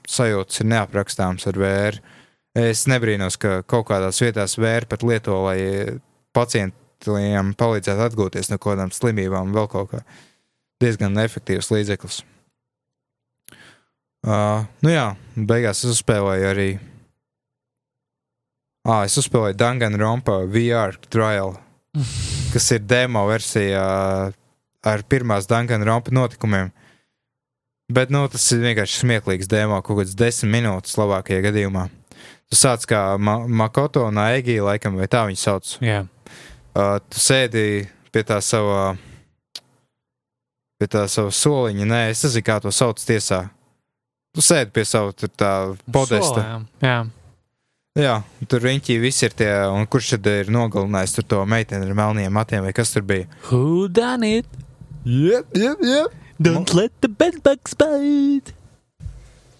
sajūtas 0.10 0.62
ir 0.62 0.70
neaprakstāmas 0.74 1.48
ar 1.50 1.60
vēru. 1.60 2.04
Es 2.60 2.86
nebrīnos, 2.90 3.38
ka 3.40 3.62
kaut 3.70 3.88
kādās 3.90 4.20
vietās 4.22 4.58
vēra 4.60 4.90
pat 4.90 5.06
lieto, 5.06 5.38
lai 5.46 5.60
pacientiem 6.36 7.54
palīdzētu 7.58 8.06
atgūties 8.08 8.50
no 8.52 8.58
kaut 8.58 8.74
kādām 8.74 8.94
slimībām, 8.94 9.54
vēl 9.56 9.70
kaut 9.72 9.94
kā 9.94 10.04
diezgan 10.82 11.18
efektīvs 11.22 11.72
līdzeklis. 11.74 12.24
Uh, 14.20 14.66
nu 14.84 14.92
jā, 14.92 15.06
beigās 15.36 15.84
es 15.86 15.94
uzspēlēju 15.94 16.48
arī. 16.50 16.70
Ah, 18.90 19.06
es 19.06 19.16
uzspēlēju 19.22 19.56
Danganronpa 19.60 20.42
VR 20.52 20.98
trial, 21.12 21.54
kas 22.54 22.68
ir 22.76 22.84
demo 22.84 23.24
versija 23.30 23.86
ar 24.90 25.06
pirmās 25.12 25.48
Danganronpa 25.48 26.12
notikumiem. 26.16 26.74
Bet 27.90 28.12
nu, 28.14 28.22
tas 28.30 28.44
ir 28.54 28.62
vienkārši 28.62 29.02
smieklīgs 29.02 29.50
demo, 29.50 29.80
kaut 29.82 30.04
kāds 30.04 30.16
desmit 30.18 30.52
minūtes 30.60 30.98
labākajā 31.00 31.42
gadījumā. 31.48 31.88
Tu 32.50 32.58
sāc 32.58 32.86
kā 32.90 33.02
Ma 33.18 33.40
Makoto 33.48 34.04
un 34.10 34.18
Aigi, 34.22 34.60
laikam, 34.62 34.98
vai 34.98 35.08
tā 35.10 35.26
viņu 35.30 35.42
sauc. 35.42 35.76
Jā, 35.86 36.06
Uh, 36.70 37.00
tu 37.10 37.18
sēdi 37.18 37.88
pie 38.14 38.22
tā 38.24 38.38
sava, 38.46 38.92
pie 40.80 40.88
tā 40.88 41.02
sava 41.10 41.32
soliņa, 41.34 41.88
nē, 41.90 42.02
es 42.14 42.22
nezinu, 42.24 42.46
kā 42.46 42.60
to 42.62 42.72
sauc 42.72 43.02
tiesā. 43.02 43.48
Tu 44.38 44.44
sēdi 44.46 44.70
pie 44.76 44.84
sava 44.86 45.16
tur 45.18 45.32
tā 45.34 45.50
podesta. 45.92 46.44
Solējām. 46.44 46.68
Jā, 46.86 47.00
Jā, 48.00 48.14
tur 48.48 48.62
riņķī 48.64 48.96
viss 49.02 49.26
ir 49.26 49.34
tie, 49.36 49.50
un 49.74 49.88
kurš 49.90 50.14
tad 50.14 50.28
ir 50.32 50.52
nogalinājis 50.54 51.18
tur 51.18 51.26
to 51.34 51.40
meiteni 51.50 51.90
ar 51.90 51.98
melniem 51.98 52.32
matiem, 52.32 52.62
vai 52.64 52.72
kas 52.72 52.94
tur 52.94 53.04
bija? 53.04 53.26
who 53.50 53.90
done 53.90 54.24
it? 54.24 54.46
Jep, 55.04 55.50
jep, 55.58 55.82
jep. 55.84 56.14
Don't 56.40 56.72
let 56.74 56.94
the 57.04 57.10
bedbugs 57.12 57.76
bite. 57.76 58.54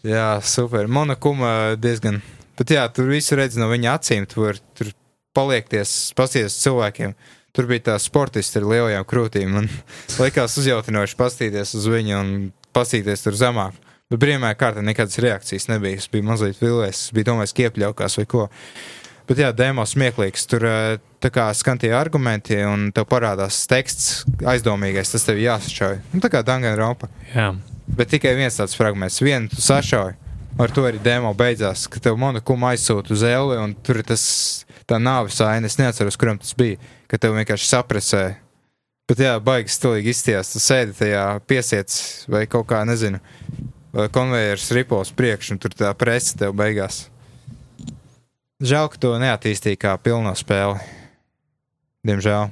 Jā, 0.08 0.40
super. 0.40 0.88
Monokuma 0.88 1.76
diezgan. 1.76 2.22
Bet 2.56 2.72
jā, 2.72 2.86
tur 2.96 3.10
visu 3.12 3.36
redz 3.36 3.58
no 3.60 3.68
viņa 3.68 3.98
acīm. 3.98 4.28
Tu 4.32 4.40
vari 4.40 4.64
tur 4.80 4.94
paliekties, 5.36 6.14
pasties 6.16 6.56
cilvēkiem. 6.64 7.18
Tur 7.52 7.68
bija 7.68 7.90
tā 7.90 7.98
sportisti 8.00 8.62
ar 8.62 8.70
lielajām 8.72 9.08
krūtīm. 9.10 9.52
Man 9.58 9.68
likās 10.24 10.56
uzjautinoši 10.62 11.20
pastīties 11.20 11.76
uz 11.76 11.90
viņu 11.92 12.16
un 12.16 12.32
pastīties 12.76 13.28
tur 13.28 13.36
zemāk. 13.36 13.76
Bet 14.10 14.24
brīvajā 14.24 14.56
kārtā 14.58 14.82
nekādas 14.86 15.20
reakcijas 15.22 15.68
nebija. 15.70 16.00
Es 16.00 16.08
biju 16.10 16.26
mazliet 16.32 16.64
vilēs, 16.64 17.04
es 17.10 17.14
biju 17.14 17.34
domājis, 17.34 17.54
ka 17.54 17.68
iepļaukās 17.68 18.18
vai 18.22 18.28
ko. 18.32 18.48
Bet 19.30 19.44
jā, 19.44 19.52
demo 19.54 19.84
smieklīgs. 19.86 20.48
Tur 20.50 20.66
eh, 20.66 20.96
tā 21.24 21.32
kā 21.34 21.48
skan 21.58 21.80
tie 21.82 21.92
argumenti, 21.96 22.58
un 22.66 22.90
tev 22.96 23.08
parādās 23.12 23.64
teksts 23.70 24.24
aizdomīgais, 24.48 25.12
tas 25.12 25.28
tev 25.28 25.42
jāsačauj. 25.42 26.00
Nu, 26.14 26.24
tā 26.24 26.32
kā 26.34 26.44
Danganronpa. 26.46 27.12
Jā, 27.34 27.52
Bet 27.98 28.12
tikai 28.14 28.36
viens 28.38 28.58
tāds 28.60 28.76
fragments, 28.78 29.22
vienu 29.24 29.50
tu 29.50 29.62
sašauji. 29.64 30.18
Ar 30.60 30.74
to 30.76 30.84
arī 30.86 31.00
demo 31.02 31.32
beidzās, 31.38 31.88
ka 31.90 32.02
tev 32.04 32.18
monokuma 32.20 32.74
aizsūta 32.74 33.14
uz 33.16 33.24
Eli, 33.24 33.58
un 33.62 33.74
tur 33.86 34.02
ir 34.02 34.06
tas 34.06 34.24
tā 34.90 35.00
nāves 35.02 35.40
aina. 35.46 35.70
Es 35.70 35.80
neatceros, 35.80 36.18
kuram 36.20 36.38
tas 36.42 36.52
bija, 36.58 36.78
ka 37.10 37.18
tev 37.22 37.38
vienkārši 37.38 37.70
saprasē. 37.70 38.24
Bet 39.10 39.24
jā, 39.24 39.34
baigi 39.42 39.74
stilīgi 39.74 40.14
izties. 40.14 40.52
Tu 40.54 40.62
sēdi 40.62 40.98
tajā 41.00 41.24
piesiets 41.50 42.28
vai 42.30 42.44
kaut 42.52 42.68
kā, 42.70 42.84
nezinu, 42.86 43.22
konvejers 44.14 44.70
ripos 44.76 45.14
priekš, 45.16 45.56
un 45.56 45.64
tur 45.64 45.74
tā 45.74 45.94
presa 45.98 46.38
tev 46.44 46.54
beigās. 46.60 47.08
Žēl, 48.60 48.92
ka 48.92 49.02
to 49.02 49.16
neattīstīja 49.22 49.80
kā 49.80 49.96
pilno 50.04 50.36
spēli. 50.38 50.99
Diemžēl. 52.08 52.48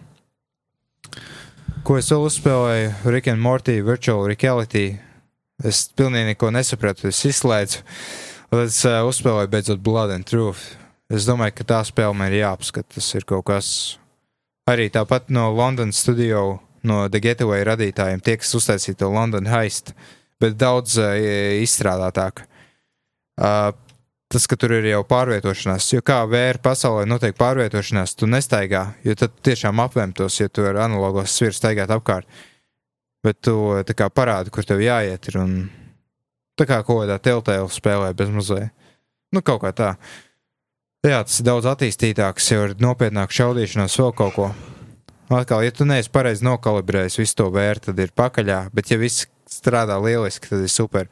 Ko 1.88 1.96
es 1.96 2.10
vēl 2.12 2.26
uzspēlēju? 2.28 2.90
Rick 3.08 3.30
and 3.32 3.40
Morty 3.40 3.78
Virtual 3.86 4.26
Reality. 4.28 4.98
Es 5.64 5.86
pilnīgi 5.96 6.34
neko 6.34 6.50
nesapratu, 6.52 7.08
es 7.08 7.22
izslēdzu. 7.30 7.80
Es 8.60 8.82
uh, 8.86 9.00
uzspēlēju 9.08 9.52
beidzot 9.54 9.80
Blood 9.84 10.12
and 10.18 10.28
Truth. 10.28 10.76
Es 11.08 11.24
domāju, 11.28 11.56
ka 11.56 11.68
tā 11.72 11.80
spēle 11.88 12.16
man 12.18 12.34
ir 12.34 12.42
jāapskata. 12.42 12.98
Tas 12.98 13.08
ir 13.16 13.24
kaut 13.28 13.48
kas 13.48 13.70
arī 14.68 14.90
tāpat 14.92 15.32
no 15.32 15.48
Londonas 15.56 16.04
studio, 16.04 16.60
no 16.84 17.06
The 17.08 17.24
Getaway 17.24 17.64
radītājiem, 17.68 18.20
tie, 18.24 18.36
kas 18.42 18.52
uztaisīja 18.60 19.00
to 19.00 19.12
London 19.14 19.48
Heist, 19.48 19.94
bet 20.44 20.60
daudz 20.60 21.00
uh, 21.00 21.16
izstrādātāk. 21.64 22.44
Uh, 23.40 23.72
tas, 24.32 24.48
ka 24.48 24.58
tur 24.60 24.76
ir 24.78 24.90
jau 24.90 25.02
pārvietošanās, 25.08 25.88
jo 25.94 26.04
kā 26.06 26.20
vēra 26.30 26.60
pasaulē 26.64 27.06
notiek 27.08 27.36
pārvietošanās, 27.38 28.16
tu 28.20 28.28
nestaigā, 28.30 28.84
jo 29.08 29.16
tad 29.20 29.36
tiešām 29.46 29.80
apvemtos, 29.84 30.40
ja 30.42 30.50
tu 30.52 30.68
ar 30.68 30.82
analogos 30.84 31.36
sviru 31.36 31.56
staigāt 31.56 31.92
apkārt. 31.94 32.28
Bet 33.26 33.42
tu 33.44 33.56
kā 33.98 34.10
parādi, 34.14 34.54
kur 34.54 34.68
tev 34.68 34.84
jāiet, 34.84 35.28
ir 35.32 35.40
un 35.42 35.58
tā 36.60 36.68
kā 36.70 36.82
kaut 36.86 37.04
kādā 37.04 37.18
teltēlu 37.24 37.72
spēlē 37.72 38.14
bez 38.18 38.32
mazliet. 38.34 38.74
Nu, 39.34 39.42
kaut 39.44 39.62
kā 39.64 39.74
tā. 39.76 39.92
Jā, 41.06 41.22
tas 41.24 41.40
ir 41.40 41.48
daudz 41.48 41.68
attīstītāks, 41.70 42.52
jau 42.52 42.68
ir 42.68 42.76
nopietnāk 42.84 43.34
šaudīšanās 43.36 43.96
vēl 44.00 44.14
kaut 44.16 44.36
ko. 44.36 44.48
Atkal, 45.28 45.66
ja 45.66 45.74
tu 45.76 45.84
neesi 45.88 46.12
pareizi 46.12 46.46
nokalibrējis 46.48 47.20
visu 47.20 47.36
to 47.42 47.50
vērtu, 47.52 47.92
tad 47.92 48.00
ir 48.00 48.14
pakaļā, 48.16 48.62
bet 48.76 48.92
ja 48.92 48.98
viss 49.00 49.28
strādā 49.52 49.98
lieliski, 50.00 50.52
tad 50.52 50.64
ir 50.64 50.72
super. 50.72 51.10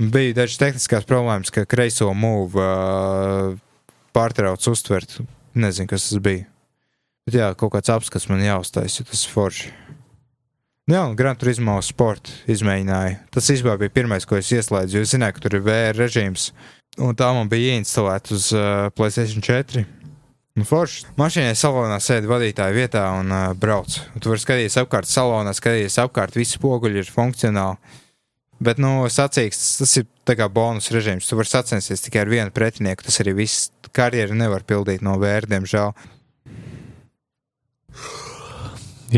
Bija 0.00 0.32
dažas 0.38 0.56
tehniskās 0.56 1.04
problēmas, 1.04 1.52
ka 1.52 1.66
kreiso 1.68 2.08
mūvu 2.16 2.56
uh, 2.56 3.58
pārtrauc 4.16 4.64
uztvert. 4.70 5.18
Nezinu, 5.52 5.90
kas 5.90 6.08
tas 6.08 6.22
bija. 6.24 6.46
Bet 7.28 7.36
jā, 7.36 7.50
kaut 7.58 7.74
kāds 7.74 7.92
apskats 7.92 8.30
man 8.30 8.40
jāuztaisa, 8.40 9.02
jo 9.02 9.10
tas 9.10 9.26
ir 9.26 9.34
forši. 9.34 9.72
Jā, 10.90 11.04
un 11.04 11.18
Gran 11.18 11.36
Turismo 11.38 11.76
sporta 11.84 12.32
izmēģināju. 12.50 13.18
Tas 13.34 13.50
īstenībā 13.52 13.76
bija 13.82 13.92
pirmais, 14.00 14.24
ko 14.26 14.40
es 14.40 14.48
ieslēdzu, 14.56 14.96
jo 14.96 15.04
es 15.04 15.12
zināju, 15.12 15.36
ka 15.36 15.44
tur 15.44 15.58
ir 15.58 15.66
VR 15.68 16.00
režīms. 16.00 16.48
Un 16.98 17.12
tā 17.18 17.28
man 17.36 17.50
bija 17.52 17.76
ieinstalēta 17.76 18.34
uz 18.34 18.48
uh, 18.56 18.88
PlayStation 18.96 19.44
4. 19.44 19.84
Un 20.58 20.66
forši. 20.66 21.10
Mašīnai 21.20 21.54
salonā 21.54 22.00
sēdi 22.02 22.30
vadītāja 22.30 22.74
vietā 22.74 23.04
un 23.20 23.30
uh, 23.30 23.50
brauc. 23.52 24.00
Un 24.16 24.24
tu 24.24 24.32
vari 24.32 24.42
skatīties 24.42 24.80
apkārt 24.80 25.12
salonā, 25.12 25.52
skatīties 25.54 26.00
apkārt, 26.02 26.40
visi 26.40 26.56
spoguļi 26.56 27.04
ir 27.04 27.12
funkcionāli. 27.12 27.99
Bet, 28.60 28.80
nu, 28.82 29.06
sacīks, 29.08 29.58
tas 29.80 29.94
ir 29.96 30.08
tā 30.28 30.34
kā 30.36 30.50
bonus 30.52 30.90
režīms. 30.92 31.28
Tu 31.28 31.36
vari 31.38 31.48
sacensties 31.48 32.04
tikai 32.04 32.26
ar 32.26 32.32
vienu 32.32 32.52
pretinieku. 32.52 33.06
Tas 33.06 33.16
arī 33.22 33.32
viss 33.38 33.70
karjeru 33.96 34.36
nevar 34.36 34.66
pildīt 34.68 35.04
no 35.04 35.14
vēra, 35.20 35.48
diemžēl. 35.48 35.94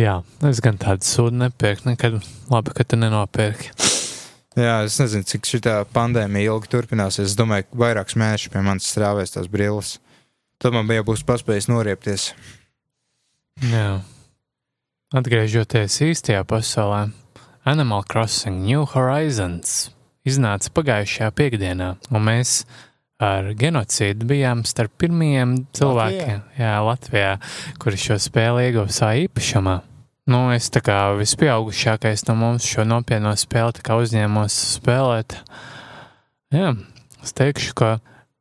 jā, 0.04 0.20
es 0.46 0.62
gan 0.62 0.78
tādu 0.78 1.08
sūdu 1.08 1.42
nepērku 1.42 1.90
nekad. 1.90 2.20
Labi, 2.52 2.76
ka 2.76 2.86
tu 2.86 3.00
nenopērki. 3.00 3.74
Jā, 4.52 4.82
es 4.84 4.98
nezinu, 5.00 5.24
cik 5.24 5.48
šī 5.48 5.60
pandēmija 5.94 6.52
ilgi 6.52 6.70
turpināsies. 6.74 7.32
Es 7.32 7.36
domāju, 7.38 7.66
ka 7.70 7.82
vairākus 7.86 8.18
mēnešus 8.20 8.52
pie 8.52 8.62
manis 8.64 8.90
strāvēs 8.92 9.32
tās 9.34 9.48
brilles. 9.50 9.96
Tad 10.62 10.76
man 10.76 10.86
bija 10.86 11.02
būs 11.06 11.24
paspējis 11.26 11.70
noriepties. 11.72 12.28
Jā. 13.64 14.02
Atgriežoties 15.16 15.98
īstajā 16.04 16.44
pasaulē, 16.48 17.08
Animal 17.64 18.02
Crossing 18.02 18.64
New 18.66 18.82
Horizons 18.90 19.92
iznāca 20.26 20.70
pagājušajā 20.74 21.28
piekdienā, 21.38 21.92
un 22.10 22.24
mēs 22.26 22.64
ar 23.22 23.52
genocīdu 23.54 24.26
bijām 24.26 24.64
starp 24.66 24.96
pirmajiem 24.98 25.52
cilvēkiem 25.78 26.40
jā, 26.58 26.72
Latvijā, 26.82 27.36
kuri 27.78 28.00
šo 28.02 28.16
spēli 28.18 28.64
ieguva 28.66 28.90
savā 28.90 29.12
īpašumā. 29.28 29.76
Nu, 30.32 30.40
es 30.50 30.72
tā 30.74 30.82
kā 30.82 30.96
vispieaugušākais 31.20 32.26
no 32.26 32.34
mums 32.40 32.66
šo 32.66 32.82
nopietno 32.82 33.36
spēli 33.38 33.78
uzņēmos 33.78 34.58
spēlēt. 34.80 35.38
Jā, 36.50 36.74
es 37.22 37.38
teikšu, 37.38 37.76
ka 37.78 37.92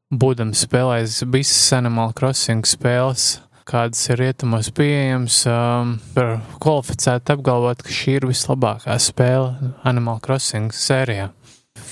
būdams 0.09 0.65
spēlējis 0.65 1.21
visas 1.29 1.77
Animal 1.77 2.17
Crossing 2.17 2.65
spēles, 2.65 3.35
kādas 3.67 4.01
ir 4.09 4.19
rietumos 4.21 4.71
pieejamas, 4.75 5.41
um, 5.49 5.95
var 6.15 6.39
kvalificēti 6.63 7.35
apgalvot, 7.35 7.83
ka 7.85 7.93
šī 7.95 8.17
ir 8.19 8.27
vislabākā 8.29 8.97
spēle 9.01 9.73
Animal 9.87 10.21
Crossing 10.23 10.73
sērijā. 10.75 11.29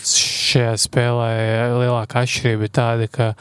Šajā 0.09 0.73
spēlē 0.81 1.31
lielākā 1.75 2.23
atšķirība 2.25 2.67
ir 2.67 2.73
tāda, 2.73 3.07
ka 3.11 3.31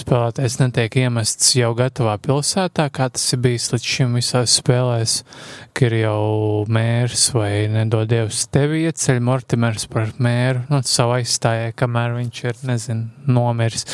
spēlētājs 0.00 0.58
netiek 0.60 0.96
iemests 1.02 1.52
jau 1.58 1.72
gatavā 1.76 2.14
pilsētā, 2.22 2.86
kā 2.94 3.08
tas 3.12 3.24
ir 3.34 3.40
bijis 3.44 3.68
līdz 3.72 3.88
šim 3.94 4.16
visās 4.18 4.56
spēlēs, 4.60 5.16
ka 5.76 5.86
ir 5.88 5.96
jau 6.00 6.22
mērs 6.72 7.28
vai 7.36 7.66
nedod 7.72 8.10
Dievs 8.10 8.44
tevi 8.52 8.84
ieceļ 8.88 9.20
Mortimers 9.24 9.88
par 9.92 10.14
mēru, 10.22 10.64
nu, 10.72 10.82
savu 10.86 11.16
aizstājai, 11.18 11.74
kamēr 11.78 12.16
viņš 12.18 12.42
ir, 12.48 12.62
nezinu, 12.70 13.08
nomiris. 13.28 13.86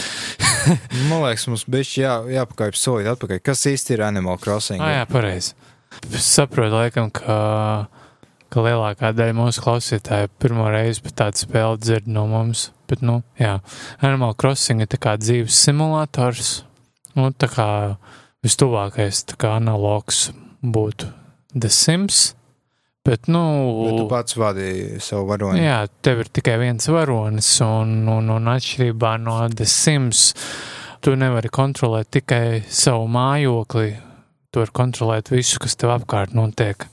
Man 1.10 1.24
liekas, 1.26 1.48
mums 1.50 1.66
bija 1.70 1.90
jā, 2.04 2.16
jāpakaļ 2.38 2.74
solīt 2.78 3.12
atpakaļ. 3.14 3.42
Kas 3.44 3.66
īsti 3.70 3.96
ir 3.96 4.06
Animal 4.08 4.40
Crossing? 4.42 4.82
Ah, 4.84 5.00
jā, 5.00 5.06
pareizi. 5.10 5.54
Saprotu, 6.20 6.76
laikam, 6.76 7.10
ka, 7.14 7.38
ka 8.52 8.64
lielākā 8.64 9.12
daļa 9.16 9.36
mūsu 9.36 9.62
klausītāju 9.64 10.30
pirmo 10.40 10.68
reizi 10.72 11.04
par 11.04 11.16
tādu 11.22 11.42
spēli 11.42 11.82
dzird 11.82 12.08
no 12.10 12.26
mums. 12.30 12.68
Bet, 12.88 13.02
nu, 13.04 13.20
jā, 13.40 13.58
Animal 14.00 14.32
Crossing 14.40 14.80
ir 14.80 15.00
kā 15.00 15.18
dzīves 15.20 15.56
simulators. 15.66 16.62
Nu, 17.18 17.28
tā 17.36 17.50
kā 17.52 17.68
vistuvākais 18.44 19.26
tā 19.28 19.36
kā 19.40 19.56
analogs 19.58 20.28
būtu 20.62 21.10
The 21.54 21.70
Sims. 21.72 22.32
Bet, 23.08 23.28
nu, 23.32 23.40
Bet 23.86 23.94
tu 23.96 24.08
pats 24.10 24.36
vadīji 24.36 24.98
savu 25.00 25.30
varoni. 25.30 25.62
Jā, 25.64 25.78
tev 26.04 26.24
ir 26.24 26.28
tikai 26.38 26.58
viens 26.60 26.90
varonis, 26.92 27.48
un, 27.64 28.02
un, 28.12 28.28
un 28.34 28.50
atšķirībā 28.52 29.14
no 29.22 29.38
The 29.48 29.64
Sims, 29.68 30.26
tu 31.04 31.14
nevari 31.16 31.48
kontrolēt 31.48 32.10
tikai 32.18 32.60
savu 32.68 33.08
mājokli, 33.14 33.94
tu 34.52 34.60
vari 34.60 34.76
kontrolēt 34.76 35.32
visu, 35.32 35.60
kas 35.62 35.78
tev 35.80 35.94
apkārt 35.94 36.36
notiek. 36.36 36.84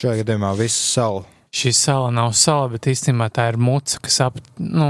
Šajā 0.00 0.22
gadījumā 0.22 0.54
visu 0.56 0.80
salu. 0.80 1.24
Šī 1.52 1.74
sala 1.76 2.12
nav 2.14 2.30
sala, 2.38 2.70
bet 2.72 2.86
īstenībā 2.88 3.26
tā 3.36 3.50
ir 3.50 3.58
muca, 3.60 3.98
kas 4.00 4.14
ap, 4.24 4.38
nu, 4.56 4.86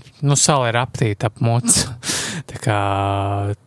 nu 0.00 0.36
sala 0.40 0.70
ir 0.70 0.78
aptīta 0.80 1.28
ap 1.28 1.42
mucu. 1.44 1.90
tā 2.50 2.62
kā 2.64 2.78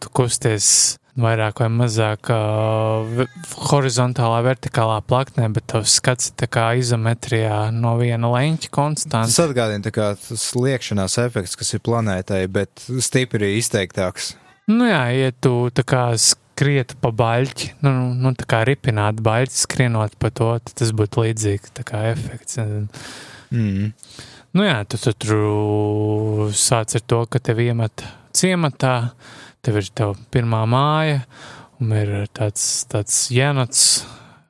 tu 0.01 0.09
kusties 0.17 0.71
vairāk 1.19 1.61
vai 1.61 1.67
mazāk 1.75 2.31
uh, 2.33 3.21
horizontālā, 3.69 4.41
vertikālā 4.47 4.97
plaknē, 5.05 5.51
bet 5.53 5.67
tavs 5.75 5.99
skats 5.99 6.31
ir 6.31 6.57
izometrijā 6.81 7.59
no 7.75 7.93
viena 7.99 8.33
leņķa 8.33 8.73
konstants. 8.73 9.37
Tas 9.37 9.45
atgādina 9.45 9.93
kā 9.93 10.15
tas 10.17 10.49
liekšanās 10.57 11.19
efekts, 11.21 11.59
kas 11.59 11.75
ir 11.75 11.85
planētai, 11.85 12.47
bet 12.49 12.87
stipri 13.03 13.59
izteiktāks. 13.59 14.33
Nu 14.69 14.89
jā, 14.89 15.05
ja 15.13 15.37
tu 15.37 15.67
tā 15.69 15.85
kā 15.85 16.07
skrietu 16.59 16.97
pa 16.99 17.13
baļķi, 17.15 17.69
nu, 17.85 17.91
nu 18.19 18.33
tā 18.35 18.43
kā 18.49 18.65
ripināt 18.67 19.21
baļķi, 19.23 19.61
skrienot 19.61 20.17
pa 20.19 20.27
to, 20.35 20.51
tas 20.59 20.91
būtu 20.91 21.23
kā 21.87 22.01
efekts. 22.11 22.59
Mm. 23.49 23.93
Nu 24.51 24.65
jā, 24.65 24.81
tu, 24.89 24.99
tu 24.99 25.13
tur 25.13 26.51
sāc 26.51 26.97
ar 26.99 27.05
to, 27.07 27.21
ka 27.31 27.39
tev 27.39 27.61
iemet 27.63 28.03
ciematā, 28.35 29.13
tev 29.63 29.79
ir 29.79 29.87
tev 29.95 30.17
pirmā 30.33 30.65
māja, 30.67 31.23
un 31.79 31.95
ir 31.95 32.27
tāds, 32.35 32.83
tāds 32.91 33.29
jēnots. 33.31 34.03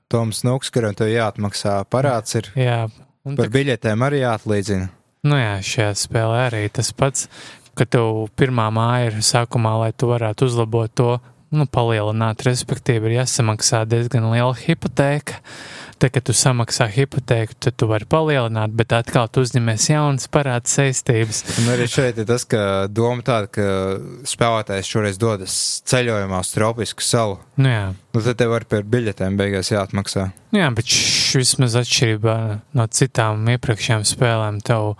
Toms 0.10 0.42
Nukskaram 0.48 0.98
tev 0.98 1.12
jāatmaksā 1.14 1.78
parāds 1.94 2.40
ir. 2.40 2.50
Jā. 2.58 2.88
Un 3.28 3.38
par 3.38 3.52
tā, 3.52 3.54
biļetēm 3.60 4.08
arī 4.08 4.24
jāatlīdzina. 4.24 4.90
Nu 5.30 5.38
jā, 5.38 5.58
šajā 5.62 5.92
spēlē 6.00 6.46
arī 6.48 6.64
tas 6.74 6.90
pats, 6.96 7.28
ka 7.78 7.86
tev 7.86 8.32
pirmā 8.40 8.72
māja 8.74 9.12
ir 9.12 9.20
sākumā, 9.22 9.76
lai 9.84 9.92
tu 9.94 10.10
varētu 10.10 10.50
uzlabot 10.50 10.96
to, 10.98 11.12
nu, 11.56 11.66
palielināt, 11.70 12.44
respektīvi 12.48 13.10
ir 13.10 13.20
jāsamaksā 13.22 13.84
diezgan 13.90 14.30
liela 14.32 14.56
hipotēka. 14.58 15.42
Tad, 16.00 16.14
kad 16.16 16.24
tu 16.24 16.32
samaksā 16.38 16.86
hipotēku, 16.94 17.58
tad 17.60 17.76
tu 17.76 17.90
vari 17.90 18.06
palielināt, 18.08 18.72
bet 18.72 18.94
atkal 18.96 19.28
tu 19.28 19.42
uzņemies 19.44 19.90
jaunas 19.90 20.30
parāda 20.32 20.72
saistības. 20.72 21.42
Un 21.60 21.74
arī 21.74 21.90
šeit 21.92 22.22
ir 22.22 22.28
tas, 22.30 22.46
ka 22.48 22.62
doma 22.88 23.26
tāda, 23.28 23.50
ka 23.52 23.66
spēlētājs 24.30 24.92
šoreiz 24.94 25.20
dodas 25.20 25.58
ceļojumā 25.92 26.40
uz 26.46 26.54
tropisku 26.56 27.04
salu. 27.04 27.42
Nu 27.60 27.74
jā. 27.74 27.90
Nu, 28.16 28.22
tad 28.24 28.40
tev 28.40 28.54
var 28.56 28.64
par 28.70 28.88
biļetēm 28.88 29.36
beigās 29.40 29.74
jāatmaksā. 29.74 30.30
Nu 30.56 30.64
jā, 30.64 30.70
bet 30.78 30.88
šis 30.88 31.36
vismaz 31.36 31.76
atšķirībā 31.82 32.38
no 32.80 32.88
citām 32.96 33.44
iepriekšējām 33.58 34.08
spēlēm 34.08 34.64
tev 34.66 34.94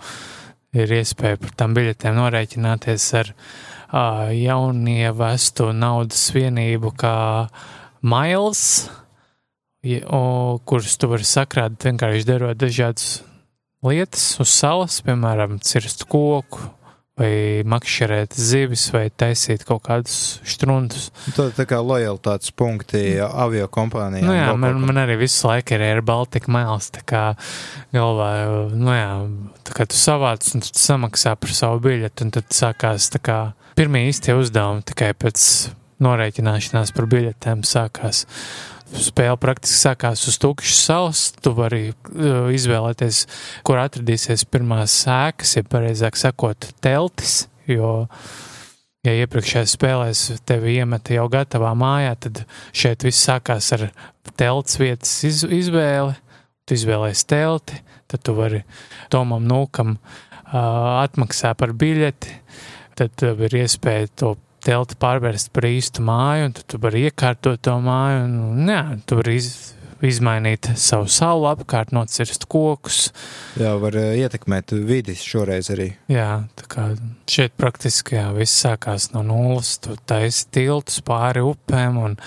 ir 0.76 0.94
iespēja 1.00 1.40
par 1.40 1.56
tām 1.58 1.74
biļetēm 1.76 2.16
norēķināties 2.18 3.08
ar 3.20 3.32
uh, 3.34 4.30
jaunievestu 4.34 5.70
naudas 5.76 6.28
vienību 6.36 6.94
kā 7.00 7.18
miles 8.00 8.64
kurus 9.80 10.96
tu 11.00 11.08
vari 11.08 11.24
sakrāt 11.24 11.80
vienkārši 11.80 12.26
darot 12.28 12.58
dažādas 12.60 13.22
lietas 13.80 14.36
uz 14.42 14.52
salas, 14.52 15.00
piemēram, 15.00 15.58
cirst 15.64 16.04
koku, 16.04 16.60
vai 17.20 17.32
makšķerēt 17.68 18.36
zivis, 18.40 18.86
vai 18.94 19.04
taisīt 19.12 19.66
kaut 19.68 19.84
kādus 19.86 20.40
struntus. 20.48 21.10
Tad 21.36 21.52
tā 21.58 21.66
kā 21.68 21.80
lojalitātes 21.84 22.54
punkti 22.56 23.02
avio 23.20 23.68
kompānijā. 23.72 24.24
Nu 24.24 24.36
jā, 24.36 24.48
man, 24.56 24.80
man 24.88 25.02
arī 25.02 25.18
visu 25.20 25.48
laiku 25.50 25.76
ir 25.76 25.84
Air 25.84 26.00
Baltica 26.06 26.52
mails, 26.52 26.88
tā 26.96 27.04
kā 27.04 27.24
galvā, 27.94 28.30
nu 28.72 28.96
jā, 28.96 29.10
tā 29.68 29.76
kā 29.76 29.88
tu 29.90 30.00
savāc 30.00 30.48
un 30.54 30.64
tu 30.64 30.72
samaksā 30.80 31.36
par 31.40 31.54
savu 31.56 31.84
biļetu, 31.88 32.26
un 32.26 32.34
tad 32.38 32.48
sākās 32.56 33.12
tā 33.12 33.20
kā 33.22 33.38
pirmie 33.76 34.06
īstie 34.08 34.34
uzdevumi 34.36 34.86
tikai 34.88 35.12
pēc 35.20 35.44
norēķināšanās 36.00 36.94
par 36.96 37.08
biļetēm 37.12 37.64
sākās 37.68 38.24
spēle 38.98 39.36
praktiski 39.40 39.78
sākās 39.78 40.22
uz 40.28 40.38
tukšas 40.40 40.82
salas. 40.86 41.22
Tu 41.42 41.52
vari 41.56 41.82
uh, 41.90 42.48
izvēlēties, 42.54 43.24
kur 43.66 43.80
atradīsies 43.82 44.46
pirmās 44.50 44.94
sēkas, 45.04 45.56
ja 45.58 45.66
pareizāk 45.66 46.18
sakot, 46.20 46.70
teltis. 46.84 47.44
Jo, 47.70 48.08
ja 49.06 49.14
iepriekšējā 49.22 49.68
spēlēs 49.70 50.24
tevi 50.48 50.78
iemeta 50.80 51.14
jau 51.14 51.28
gatavā 51.30 51.70
mājā, 51.78 52.16
tad 52.26 52.42
šeit 52.76 53.06
viss 53.06 53.28
sākās 53.28 53.70
ar 53.76 53.90
telts 54.40 54.80
vietas 54.80 55.14
iz, 55.28 55.44
izvēli. 55.44 56.16
Tu 56.66 56.76
izvēlējies 56.78 57.24
telti, 57.30 57.80
tad 58.10 58.22
tu 58.26 58.34
vari 58.36 58.64
Tomam 59.12 59.46
Nūkam 59.46 59.96
uh, 59.96 60.12
atmaksā 61.04 61.54
par 61.58 61.74
biļeti, 61.78 62.36
tad 62.98 63.26
ir 63.30 63.60
iespēja 63.62 64.10
to 64.18 64.34
telti 64.64 64.96
pārvērst 65.00 65.52
par 65.54 65.66
īstu 65.68 66.04
māju, 66.06 66.48
un 66.50 66.56
tu 66.56 66.80
vari 66.82 67.06
iekārtot 67.08 67.60
to 67.66 67.76
māju, 67.84 68.24
un 68.52 68.70
jā, 68.70 68.82
tu 69.08 69.18
vari 69.20 69.36
iz, 69.40 69.50
izmainīt 70.06 70.70
savu 70.80 71.08
salu 71.12 71.48
apkārt, 71.50 71.92
nocirst 71.96 72.46
kokus. 72.50 73.10
Jā, 73.60 73.74
var 73.82 73.98
uh, 74.00 74.12
ietekmēt 74.20 74.74
vidi 74.88 75.16
šoreiz 75.18 75.70
arī. 75.74 75.90
Jā, 76.12 76.30
tā 76.60 76.70
kā 76.72 76.88
šeit 77.30 77.56
praktiski 77.60 78.18
jā, 78.18 78.30
viss 78.36 78.62
sākās 78.64 79.10
no 79.14 79.24
nulles, 79.26 79.76
tu 79.84 79.96
taisi 80.08 80.48
tiltus 80.54 81.02
pāri 81.06 81.44
upēm, 81.44 82.00
un, 82.00 82.18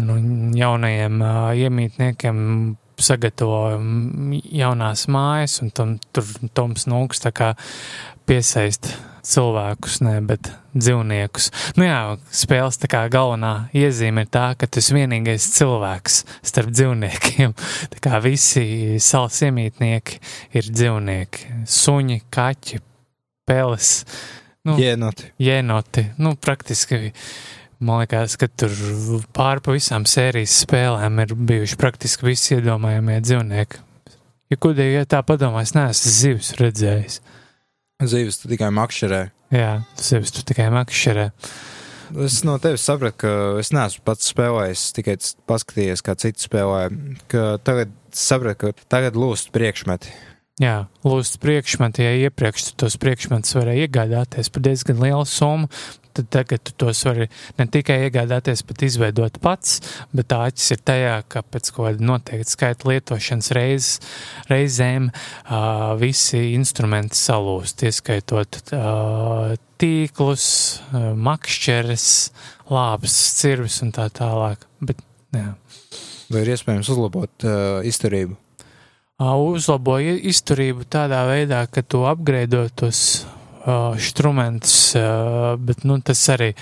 un, 0.00 0.16
un 0.16 0.26
jaunajiem 0.56 1.22
uh, 1.22 1.52
iemītniekiem 1.66 2.42
sagatavo 2.96 3.76
jaunās 4.56 5.06
mājas, 5.12 5.60
un 5.64 5.72
tam, 5.76 5.96
tur 6.16 6.28
Toms 6.56 6.86
Nūks 6.88 7.24
piesaist 8.26 8.90
cilvēkus, 9.26 10.00
ne, 10.06 10.14
bet 10.26 10.50
dzīvniekus. 10.76 11.48
Nu 11.78 11.86
jā, 11.86 11.98
spēles 12.34 12.78
tā 12.82 12.90
kā 12.90 13.02
galvenā 13.12 13.68
iezīme 13.76 14.24
ir 14.24 14.30
tā, 14.32 14.46
ka 14.58 14.68
tu 14.70 14.80
esi 14.82 14.94
vienīgais 14.96 15.48
cilvēks 15.56 16.20
starp 16.46 16.72
dzīvniekiem. 16.74 17.54
Tā 17.92 18.02
kā 18.04 18.20
visi 18.24 19.00
salas 19.02 19.40
iemītnieki 19.46 20.20
ir 20.58 20.70
dzīvnieki. 20.70 21.62
Suņi, 21.70 22.20
kaķi, 22.34 22.80
peles. 23.48 23.98
Nu, 24.66 24.76
jēnoti. 24.80 25.32
Jēnoti. 25.42 26.10
Nu, 26.22 26.36
praktiski. 26.38 27.10
Man 27.76 28.00
liekas, 28.00 28.38
ka 28.40 28.48
tur 28.48 28.72
pāri 29.36 29.74
visām 29.74 30.06
sērijas 30.08 30.62
spēlēm 30.62 31.18
ir 31.26 31.34
bijuši 31.36 31.76
praktiski 31.76 32.30
visi 32.30 32.54
iedomājamie 32.56 33.18
dzīvnieki. 33.20 33.82
Ja 34.48 34.56
kudīgi, 34.62 34.94
ja 34.94 35.08
tā 35.10 35.20
padomā, 35.26 35.60
es 35.66 35.74
neesmu 35.76 36.12
zivs 36.14 36.54
redzējis. 36.56 37.18
Zīves 37.96 38.36
tu 38.42 38.50
tikai 38.50 38.68
makšķerē. 38.76 39.22
Jā, 39.56 39.70
zīves 39.96 40.34
tu 40.36 40.42
tikai 40.44 40.68
makšķerē. 40.74 41.30
Es 42.22 42.42
no 42.46 42.58
tevis 42.62 42.84
sapratu, 42.86 43.16
ka 43.24 43.30
es 43.62 43.72
neesmu 43.74 44.04
pats 44.06 44.28
spēlējis, 44.30 44.82
tikai 44.98 45.16
paskatījies, 45.48 46.04
kā 46.04 46.14
citi 46.20 46.44
spēlē. 46.44 46.82
Tagad 47.66 47.94
sapratu, 48.14 48.68
ka 48.68 48.88
tagad 48.92 49.16
lūst 49.18 49.48
priekšmeti. 49.54 50.12
Jā, 50.60 50.86
lūst 51.04 51.40
priekšmeti, 51.40 52.04
ja 52.04 52.28
iepriekš 52.28 52.70
tos 52.80 52.94
priekšmetus 53.00 53.56
varēja 53.58 53.88
iegādāties 53.88 54.52
par 54.52 54.64
diezgan 54.68 55.00
lielu 55.02 55.24
summu, 55.28 55.68
tad 56.16 56.28
tagad 56.32 56.62
tu 56.66 56.74
tos 56.84 57.02
vari 57.06 57.28
ne 57.58 57.66
tikai 57.70 57.98
iegādāties, 58.06 58.62
bet 58.68 58.84
izveidot 58.86 59.38
pats, 59.42 59.80
bet 60.16 60.30
tā 60.32 60.42
acis 60.50 60.76
ir 60.76 60.82
tajā, 60.88 61.16
ka 61.32 61.42
pēc 61.44 61.70
kaut 61.72 61.90
kāda 61.90 62.08
noteikta 62.12 62.54
skaita 62.54 62.90
lietošanas 62.90 63.52
reizes, 63.56 64.14
reizēm 64.50 65.10
uh, 65.10 65.92
visi 66.00 66.42
instrumenti 66.56 67.18
salūst, 67.20 67.86
ieskaitot 67.88 68.62
uh, 68.76 69.54
tīklus, 69.80 70.48
uh, 70.90 71.12
makšķeres, 71.28 72.08
lāpes, 72.72 73.20
cirvis 73.40 73.82
un 73.84 73.92
tā 73.96 74.08
tālāk. 74.14 74.66
Bet, 74.80 75.04
jā. 75.36 75.52
Vai 76.32 76.42
ir 76.42 76.56
iespējams 76.56 76.90
uzlabot 76.90 77.46
uh, 77.46 77.84
izturību? 77.86 78.34
Uh, 79.16 79.32
uzlaboja 79.54 80.16
izturību 80.28 80.84
tādā 80.92 81.22
veidā, 81.28 81.62
ka 81.72 81.80
tu 81.80 82.02
apgreidot 82.08 82.74
tos 82.76 82.98
uh, 83.66 83.92
instruments, 83.98 84.94
uh, 84.96 85.56
bet 85.58 85.84
nu, 85.84 85.98
tas 86.00 86.22
arī 86.32 86.52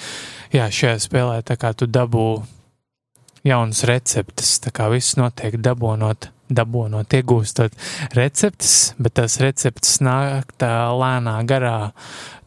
jā, 0.55 0.69
šajā 0.69 0.97
spēlē 1.05 1.41
tu 1.77 1.87
dabū 1.87 2.29
jaunas 3.45 3.85
receptes, 3.89 4.57
tā 4.65 4.73
kā 4.75 4.89
viss 4.93 5.19
notiek 5.21 5.59
dabonot, 5.61 6.31
dabonot, 6.49 7.17
iegūstot 7.17 7.77
receptes, 8.17 8.95
bet 8.99 9.17
tās 9.21 9.39
receptes 9.43 10.01
nāk 10.05 10.57
tā 10.61 10.73
lēnā 10.97 11.41
garā. 11.49 11.93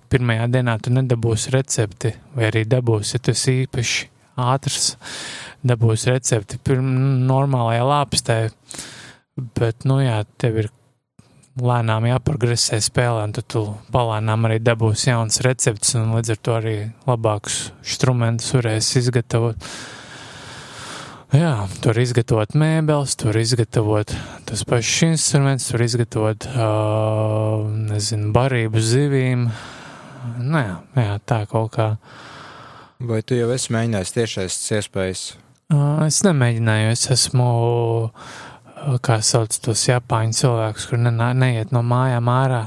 Pirmajā 0.08 0.46
dienā 0.48 0.78
tu 0.80 0.94
nedabūsi 0.96 1.52
recepti, 1.52 2.14
vai 2.36 2.48
arī 2.48 2.64
dabūsi, 2.70 3.18
ja 3.18 3.20
tu 3.20 3.34
esi 3.36 3.58
īpaši 3.66 4.06
ātrs, 4.40 4.94
dabūsi 5.68 6.14
recepti 6.14 6.60
pirmā 6.64 7.18
normālajā 7.28 7.84
lāpstē, 7.90 8.38
bet, 9.60 9.84
nu 9.90 10.00
jā, 10.00 10.22
tev 10.40 10.62
ir 10.64 10.72
lēnām 11.58 12.08
jāprogresē 12.10 12.80
spēlē, 12.84 13.28
un 13.28 13.36
tu 13.38 13.64
palēnām 13.94 14.48
arī 14.50 14.60
dabūsi 14.62 15.12
jaunas 15.12 15.42
receptes, 15.46 15.96
un 15.98 16.14
līdz 16.18 16.34
ar 16.34 16.42
to 16.42 16.58
arī 16.58 16.76
labākus 17.08 17.60
instrumentus 17.84 18.54
varēsi 18.56 19.02
izgatavot. 19.02 19.70
Jā, 21.36 21.66
tur 21.84 21.98
izgatavot 22.00 22.54
mēbeles, 22.56 23.18
tur 23.20 23.36
izgatavot 23.36 24.14
tas 24.48 24.64
pašs 24.68 25.02
instruments, 25.10 25.68
tur 25.68 25.84
izgatavot, 25.84 26.48
uh, 26.54 27.66
nezinu, 27.90 28.32
barību 28.36 28.80
zivīm. 28.80 29.50
Nu, 30.40 30.62
jā, 30.62 30.78
jā, 30.96 31.18
tā 31.28 31.42
kaut 31.52 31.74
kā. 31.76 31.90
Vai 33.04 33.20
tu 33.28 33.36
jau 33.38 33.52
esi 33.54 33.74
mēģinājis 33.76 34.16
tiešais 34.16 34.62
iespējas? 34.80 35.26
Uh, 35.68 36.06
es 36.08 36.22
nemēģināju, 36.24 36.94
es 36.96 37.10
esmu 37.12 37.48
uh, 38.08 38.30
kā 39.04 39.20
sauc 39.26 39.54
tos 39.64 39.84
japāņu 39.90 40.36
cilvēkus, 40.38 40.88
kur 40.90 41.02
ne, 41.02 41.12
neiet 41.36 41.74
no 41.76 41.84
mājām 41.86 42.32
ārā. 42.32 42.64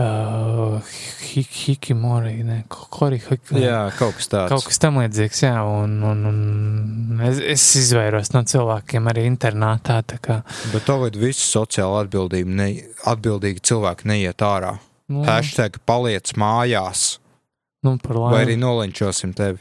Uh, 0.00 0.78
hi, 1.26 1.42
hikimori, 1.44 2.38
ne, 2.46 2.62
kori, 2.72 3.18
hikimori. 3.20 3.64
Jā, 3.66 3.80
kaut 3.98 4.14
kas 4.16 4.30
tāds. 4.32 4.52
Kaut 4.52 4.64
kas 4.64 4.78
tam 4.80 4.96
līdzīgs, 5.00 5.42
jā, 5.44 5.56
un, 5.66 5.98
un, 6.06 6.22
un 6.30 7.24
es, 7.26 7.40
es 7.56 7.64
izvairos 7.82 8.30
no 8.32 8.40
cilvēkiem 8.48 9.10
arī 9.10 9.26
internātā. 9.28 9.98
tā 10.06 10.16
kā, 10.22 10.38
Bet 10.72 10.86
tagad 10.88 11.18
visu 11.20 11.44
sociālo 11.44 11.98
atbildību, 12.04 12.54
ne, 12.62 12.68
atbildīgi 13.12 13.60
cilvēki 13.72 14.08
neiet 14.08 14.46
ārā. 14.46 14.78
Nu, 15.10 15.26
Hashtag 15.26 15.76
paliec 15.84 16.32
mājās, 16.38 17.18
nu, 17.84 17.98
vai 18.06 18.44
arī 18.46 18.56
nolinčosim 18.56 19.34
tevi. 19.36 19.58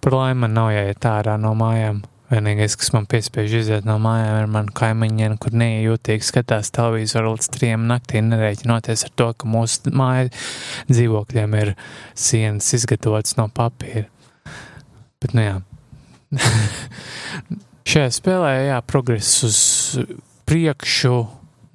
par 0.00 0.16
laimi 0.16 0.46
man 0.46 0.56
nav 0.56 0.72
jāiet 0.74 1.06
ārā 1.12 1.36
no 1.38 1.52
mājām. 1.54 2.02
Vienīgais, 2.28 2.74
kas 2.76 2.90
man 2.92 3.06
piespiež 3.08 3.54
iziet 3.62 3.86
no 3.88 3.94
mājām, 4.04 4.42
ir 4.42 4.50
mana 4.52 4.72
kaimiņiene, 4.76 5.38
kur 5.40 5.54
neiejūtīgi 5.56 6.26
skatās 6.28 6.68
televizoru 6.76 7.32
līdz 7.34 7.48
trim 7.54 7.86
naktī, 7.88 8.20
nerēķinoties 8.20 9.06
ar 9.06 9.14
to, 9.16 9.30
ka 9.32 9.48
mūsu 9.48 9.94
māja 9.96 10.28
dzīvokļiem 10.90 11.56
ir 11.62 11.72
sienas 12.12 12.68
izgatavotas 12.76 13.38
no 13.40 13.48
papīra. 13.48 14.04
Bet, 15.22 15.32
nu 15.32 15.46
jā. 15.46 15.56
Šajā 17.88 18.12
spēlē, 18.12 18.52
jā, 18.68 18.82
progress 18.84 19.40
uz 19.48 19.58
priekšu 20.48 21.14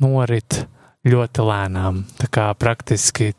norit 0.06 0.62
ļoti 1.10 1.48
lēnām. 1.50 2.04
Tā 2.22 2.30
kā 2.30 2.52
praktiski 2.62 3.34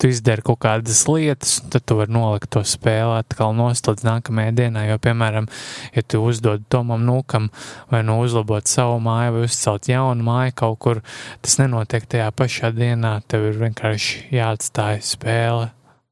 tu 0.00 0.08
izdari 0.08 0.42
kaut 0.44 0.62
kādas 0.64 1.02
lietas, 1.08 1.58
tad 1.72 1.84
tu 1.84 1.98
vari 1.98 2.12
nolikt 2.14 2.48
to 2.54 2.62
spēli 2.66 3.18
atkal 3.20 3.52
nost 3.56 3.88
līdz 3.90 4.06
nākamajai 4.06 4.54
dienai. 4.56 4.86
Jo, 4.88 4.96
piemēram, 5.02 5.48
ja 5.92 6.02
tu 6.02 6.22
uzdod 6.24 6.64
Tomam 6.72 7.04
Nūkam 7.04 7.50
vai 7.92 8.00
nu 8.06 8.16
uzlabot 8.24 8.70
savu 8.70 8.96
māju 9.04 9.36
vai 9.36 9.44
uzcelt 9.48 9.90
jaunu 9.90 10.24
māju 10.24 10.56
kaut 10.62 10.78
kur, 10.80 11.02
tas 11.44 11.58
nenotiek 11.60 12.08
tajā 12.08 12.30
pašā 12.36 12.72
dienā. 12.76 13.18
Tev 13.28 13.50
ir 13.50 13.60
vienkārši 13.60 14.30
jāatstāj 14.38 15.02
spēle 15.04 15.68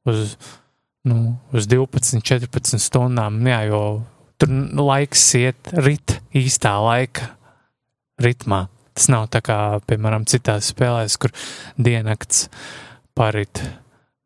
uz, 0.09 0.35
nu, 1.09 1.39
uz 1.55 1.69
12, 1.69 2.21
14 2.21 2.77
stundām, 2.83 3.41
jā, 3.49 3.63
jo 3.71 3.83
tur 4.39 4.53
laiks 4.85 5.23
iet 5.39 5.73
rit 5.73 6.19
īstā 6.37 6.75
laika 6.83 7.31
ritmā. 8.21 8.67
Tas 8.93 9.07
nav 9.11 9.29
tā 9.31 9.41
kā, 9.45 9.57
piemēram, 9.87 10.27
citās 10.27 10.69
spēlēs, 10.73 11.15
kur 11.21 11.31
diennakts 11.79 12.49
parit, 13.19 13.59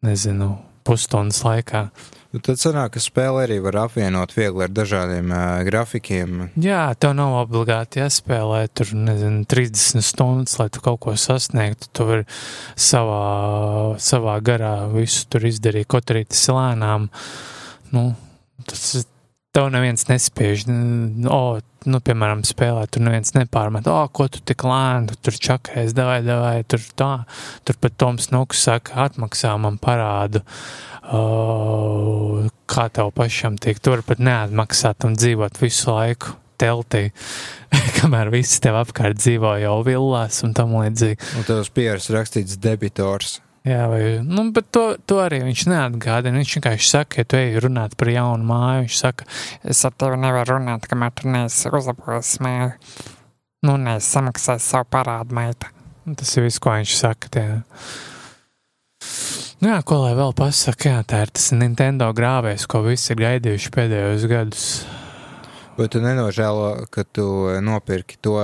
nezinu, 0.06 0.54
pusstundas 0.86 1.42
laikā. 1.46 1.88
Nu, 2.34 2.40
tad 2.42 2.58
sanāk, 2.58 2.96
ka 2.96 3.02
spēle 3.02 3.44
arī 3.44 3.60
var 3.62 3.76
apvienot 3.84 4.32
viegli 4.34 4.66
ar 4.66 4.72
dažādiem 4.74 5.30
uh, 5.30 5.60
grafikiem. 5.68 6.48
Jā, 6.58 6.88
tev 6.98 7.14
nav 7.18 7.36
obligāti 7.44 8.02
jāspēlē 8.02 8.64
tur, 8.74 8.96
nezinu, 8.98 9.44
30 9.50 10.02
stundas, 10.02 10.58
lai 10.58 10.66
tu 10.74 10.82
kaut 10.82 10.98
ko 11.06 11.14
sasniegtu. 11.14 11.92
Tu 11.94 12.08
vari 12.10 12.26
savā, 12.74 13.22
savā 14.02 14.40
garā 14.46 14.76
visu 14.96 15.28
tur 15.30 15.46
izdarīt, 15.50 15.86
kaut 15.94 16.10
arī 16.10 16.26
tas 16.26 16.42
lēnām. 16.50 17.06
Nu, 17.94 18.08
tas 18.66 19.04
tev 19.54 19.70
neviens 19.74 20.08
nespiež. 20.10 20.66
O, 21.30 21.42
nu, 21.86 22.00
piemēram, 22.04 22.42
spēlē, 22.48 22.88
tur 22.92 23.06
neviens 23.06 23.36
nepārmet, 23.36 23.88
o, 23.92 23.98
ko 24.16 24.28
tu 24.32 24.42
tik 24.46 24.66
lēni, 24.68 25.12
tu 25.12 25.20
tur 25.28 25.38
čakēs, 25.48 25.94
davai, 25.98 26.22
davai, 26.26 26.56
tur 26.66 26.84
tā. 26.98 27.12
Tur 27.68 27.80
pat 27.84 27.98
Toms 28.02 28.32
Nuks 28.34 28.64
saka, 28.66 28.98
atmaksā 29.08 29.54
man 29.62 29.78
parādu. 29.82 30.44
Uh, 31.04 32.48
kā 32.72 32.88
tev 32.94 33.12
pašam 33.16 33.60
tiek, 33.62 33.78
tu 33.78 33.94
vari 33.94 34.06
pat 34.08 34.24
neatmaksāt 34.24 35.06
un 35.06 35.18
dzīvot 35.20 35.60
visu 35.62 35.92
laiku 35.92 36.38
teltī, 36.64 37.10
kamēr 38.00 38.32
visi 38.34 38.62
tev 38.64 38.80
apkārt 38.80 39.20
dzīvo 39.20 39.58
jau 39.62 39.78
villās 39.86 40.42
un 40.48 40.56
tam 40.58 40.78
līdzīgi. 40.80 41.20
Un 41.38 41.50
tev 41.50 41.64
uz 41.66 41.74
pieres 41.74 42.10
rakstīts 42.14 42.58
debitors. 42.64 43.42
Jā, 43.64 43.86
vai, 43.88 44.20
nu, 44.28 44.50
bet 44.52 44.66
to, 44.76 44.82
to 45.08 45.22
arī 45.24 45.40
viņš 45.46 45.62
neatgādina. 45.72 46.42
Viņš 46.42 46.56
vienkārši 46.58 46.90
saka, 46.90 47.22
ja 47.22 47.28
tu 47.32 47.38
ej 47.40 47.62
runāt 47.64 47.94
par 47.96 48.10
jaunu 48.12 48.44
māju, 48.44 48.82
viņš 48.84 48.98
saka, 49.00 49.28
es 49.64 49.84
ar 49.88 49.94
tevi 49.96 50.18
nevaru 50.20 50.58
runāt, 50.58 50.88
kamēr 50.92 51.14
tu 51.16 51.32
neesi 51.32 51.72
uzlabojis 51.72 52.34
māju. 52.44 52.74
Nu, 53.64 53.78
neesi 53.80 54.10
samaksājis 54.18 54.68
savu 54.74 54.90
parādu 54.92 55.38
maitu. 55.38 55.72
Tas 56.20 56.36
ir 56.36 56.44
viss, 56.44 56.60
ko 56.60 56.76
viņš 56.76 56.98
saka. 57.00 57.32
Tie. 57.32 57.46
Nu, 59.64 59.70
jā, 59.70 59.80
ko 59.88 60.02
lai 60.02 60.12
vēl 60.20 60.36
pasaka, 60.36 60.92
jā, 60.92 61.00
tā 61.08 61.24
ir 61.24 61.32
tas 61.32 61.48
Nintendo 61.56 62.12
grāvējs, 62.12 62.68
ko 62.68 62.84
visi 62.84 63.14
ir 63.16 63.24
gaidījuši 63.24 63.72
pēdējos 63.72 64.28
gadus. 64.28 64.68
Vai 65.80 65.88
tu 65.88 66.04
nenožēlo, 66.04 66.90
ka 66.92 67.08
tu 67.08 67.26
nopirki 67.64 68.20
to 68.20 68.36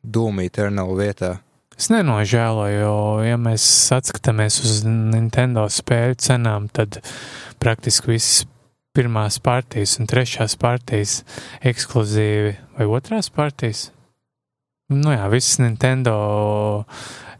Doom 0.00 0.40
Eternal 0.48 0.96
vietā? 0.96 1.36
Es 1.78 1.88
nenožēloju, 1.92 2.80
jo, 2.84 2.96
ja 3.26 3.38
mēs 3.40 3.64
atskatāmies 3.96 4.60
uz 4.62 4.82
Nintendo 4.86 5.64
spēļu 5.72 6.18
cenām, 6.20 6.68
tad 6.72 7.00
praktiski 7.62 8.12
visas 8.14 8.44
pirmās 8.92 9.38
partijas 9.40 9.96
un 10.00 10.08
trešās 10.10 10.58
partijas 10.60 11.22
ekskluzīvi 11.64 12.52
vai 12.76 12.88
otrās 12.92 13.32
partijas. 13.32 13.86
Nu 14.92 15.14
jā, 15.14 15.24
visas 15.32 15.62
Nintendo 15.62 16.14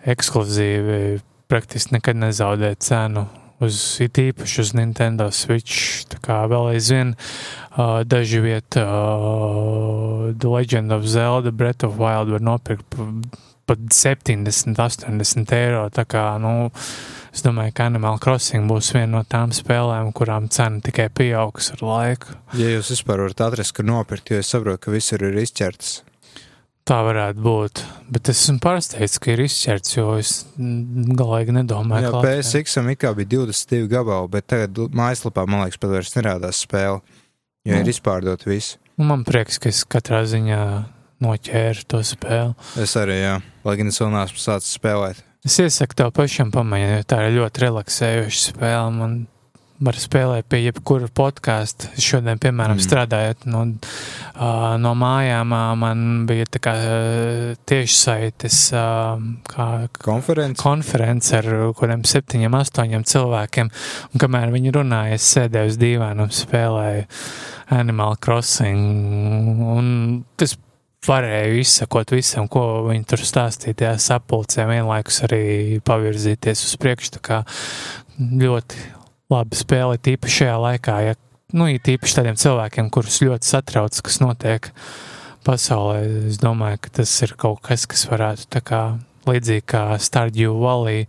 ekskluzīvi 0.09 1.21
praktiski 1.53 1.99
nekad 1.99 2.17
nezaudē 2.17 2.73
cenu. 2.81 3.27
Uz 3.63 3.77
it 4.03 4.19
īpaši 4.19 4.59
uz 4.59 4.73
Nintendo 4.75 5.29
Switch. 5.31 6.03
Tā 6.11 6.19
kā 6.25 6.41
vēl 6.51 6.73
aizvien 6.73 7.13
uh, 7.15 8.01
daži 8.03 8.41
vieti 8.43 8.83
uh, 8.83 10.33
The 10.35 10.51
Legend 10.51 10.97
of 10.97 11.07
Zelda 11.07 11.53
Breath 11.55 11.87
of 11.87 12.01
Wild 12.01 12.33
var 12.33 12.43
nopirkt 12.43 12.97
pat 13.73 13.83
70, 13.97 14.77
80 14.79 15.57
eiro. 15.59 15.83
Tā 15.95 16.05
kā, 16.09 16.23
nu, 16.43 16.71
es 17.33 17.43
domāju, 17.45 17.75
ka 17.81 17.89
Animal 17.91 18.21
Crossing 18.23 18.69
būs 18.71 18.93
viena 18.95 19.11
no 19.19 19.25
tām 19.25 19.51
spēlēm, 19.57 20.13
kurām 20.17 20.49
cena 20.53 20.81
tikai 20.85 21.09
pieaugs 21.11 21.73
ar 21.75 21.83
laiku. 21.89 22.39
Ja 22.61 22.71
jūs 22.77 22.93
vispār 22.95 23.25
varat 23.27 23.45
atrast, 23.49 23.75
kur 23.77 23.89
nopirkt, 23.89 24.31
jo 24.35 24.41
es 24.45 24.53
saprotu, 24.53 24.85
ka 24.87 24.95
visur 24.95 25.25
ir 25.29 25.41
izķerts. 25.43 26.03
Tā 26.83 26.97
varētu 27.07 27.39
būt. 27.45 27.81
Bet 28.11 28.27
es 28.33 28.41
esmu 28.43 28.59
pārsteigts, 28.59 29.21
ka 29.23 29.31
ir 29.31 29.45
izšķirts, 29.45 29.93
jo 30.01 30.07
es 30.19 30.33
galīgi 30.59 31.55
nedomāju, 31.55 32.09
ka 32.11 32.17
Latvijā- 32.17 32.41
PSX 32.43 32.77
it 32.91 32.99
kā 32.99 33.13
bija 33.15 33.29
22 33.39 33.87
gabali, 33.93 34.29
bet 34.33 34.49
tagad 34.51 34.81
mājaslapā, 34.91 35.45
man 35.47 35.63
liekas, 35.63 35.79
pat 35.79 35.91
vairs 35.95 36.11
nerādās 36.19 36.59
spēle. 36.67 36.99
Jo 37.65 37.77
Nu. 37.77 37.81
ir 37.85 37.93
izpārdot 37.93 38.43
visu. 38.51 38.79
Nu, 38.99 39.05
man 39.05 39.23
prieks, 39.25 39.61
ka 39.63 39.69
es 39.71 39.85
katrā 39.85 40.25
ziņā 40.27 40.59
noķēru 41.23 41.87
to 41.89 42.03
spēli. 42.07 42.55
Es 42.83 42.97
arī, 43.01 43.21
jā, 43.23 43.37
lai 43.65 43.77
gan 43.81 43.89
es 43.93 44.01
vēl 44.03 44.13
neesmu 44.15 44.43
sācis 44.43 44.77
spēlēt. 44.79 45.23
Es 45.43 45.57
iesaku 45.59 45.97
tev 45.99 46.13
pašam 46.15 46.53
pamēģināt, 46.55 47.03
jo 47.03 47.11
tā 47.11 47.25
ir 47.27 47.37
ļoti 47.41 47.65
relaksējoša 47.65 48.43
spēle. 48.53 48.91
Man 48.95 49.15
var 49.83 49.97
spēlēt 49.99 50.47
pie 50.47 50.61
jebkura 50.69 51.09
podkāsta. 51.11 51.89
Šodien, 51.99 52.39
piemēram, 52.39 52.77
Mm. 52.79 52.85
strādājot 52.85 53.47
no, 53.51 53.63
uh, 54.39 54.77
no 54.79 54.93
mājām, 54.95 55.51
ā, 55.51 55.63
man 55.75 56.05
bija 56.29 56.47
tā 56.47 56.61
kā 56.63 56.75
uh, 56.79 57.57
tiešsaites 57.67 58.59
uh, 58.79 59.19
kā 59.51 59.67
Konferences. 59.99 60.63
konference 60.63 61.35
ar 61.35 61.43
kaut 61.75 61.81
kādiem 61.83 62.05
septiņiem, 62.07 62.55
astoņiem 62.61 63.03
cilvēkiem. 63.11 63.73
Un 64.15 64.23
kamēr 64.23 64.55
viņi 64.55 64.77
runāja, 64.79 65.19
es 65.19 65.27
sēdēju 65.35 65.75
uz 65.75 65.81
dīvaina 65.83 66.29
un 66.29 66.31
spēlēju 66.31 67.03
Animal 67.75 68.15
Crossing. 68.23 69.59
Un 69.67 70.25
tas 70.39 70.55
varēju 71.07 71.61
izsakot 71.63 72.15
visam, 72.15 72.49
ko 72.51 72.85
viņi 72.89 73.07
tur 73.11 73.23
stāstīja 73.27 73.79
tajā 73.81 73.95
sapulcē, 74.03 74.67
vienlaikus 74.71 75.23
arī 75.27 75.45
pavirzīties 75.87 76.67
uz 76.69 76.77
priekšu. 76.81 77.17
Tā 77.17 77.23
kā 77.27 77.41
ļoti 78.21 78.83
labi 79.33 79.59
spēle, 79.59 80.01
tīpaši 80.03 80.43
šajā 80.43 80.59
laikā, 80.67 80.99
ja, 81.07 81.17
nu, 81.57 81.69
tīpaši 81.89 82.19
tādiem 82.19 82.39
cilvēkiem, 82.39 82.91
kurus 82.95 83.23
ļoti 83.25 83.49
satrauc, 83.49 83.99
kas 84.05 84.21
notiek 84.23 84.71
pasaulē. 85.47 86.03
Es 86.31 86.39
domāju, 86.43 86.83
ka 86.85 86.99
tas 87.01 87.15
ir 87.27 87.35
kaut 87.41 87.63
kas, 87.67 87.87
kas 87.91 88.07
varētu 88.11 88.49
tā 88.53 88.63
kā 88.65 88.83
līdzīgi 89.29 89.67
kā 89.75 89.85
Stardew 90.03 90.55
Valley 90.63 91.07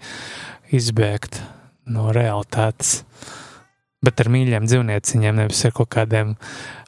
izbēgt 0.74 1.42
no 1.90 2.12
realitātes. 2.16 3.02
Bet 4.04 4.20
ar 4.20 4.28
mīļiem 4.34 4.66
dzīvnieciņiem, 4.68 5.38
nevis 5.40 5.64
ar 5.68 5.74
kaut 5.78 5.90
kādiem 5.96 6.34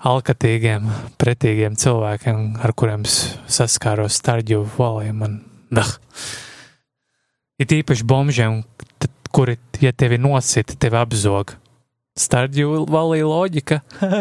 alkatīgiem, 0.03 0.89
pretīgiem 1.21 1.77
cilvēkiem, 1.79 2.41
ar 2.59 2.73
kuriem 2.75 3.05
saskāros 3.07 4.17
Stardew 4.19 4.65
Valley. 4.75 5.13
Man, 5.15 5.39
dah. 5.71 5.95
Ir 7.55 7.71
īpaši 7.79 8.03
bombžiem, 8.03 8.63
kuri, 9.31 9.55
ja 9.79 9.95
tevi 9.95 10.19
nosita, 10.19 10.75
tevi 10.75 10.99
apzog. 10.99 11.55
Stardew 12.19 12.83
Valley 12.91 13.23
loģika. 13.23 13.79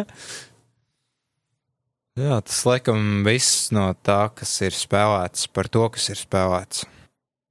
Jā, 2.14 2.38
tas 2.46 2.60
laikam 2.62 3.24
viss 3.26 3.72
no 3.74 3.88
tā, 4.06 4.28
kas 4.38 4.52
ir 4.62 4.74
spēlēts, 4.74 5.48
par 5.50 5.66
to, 5.66 5.82
kas 5.90 6.12
ir 6.14 6.20
spēlēts. 6.20 6.84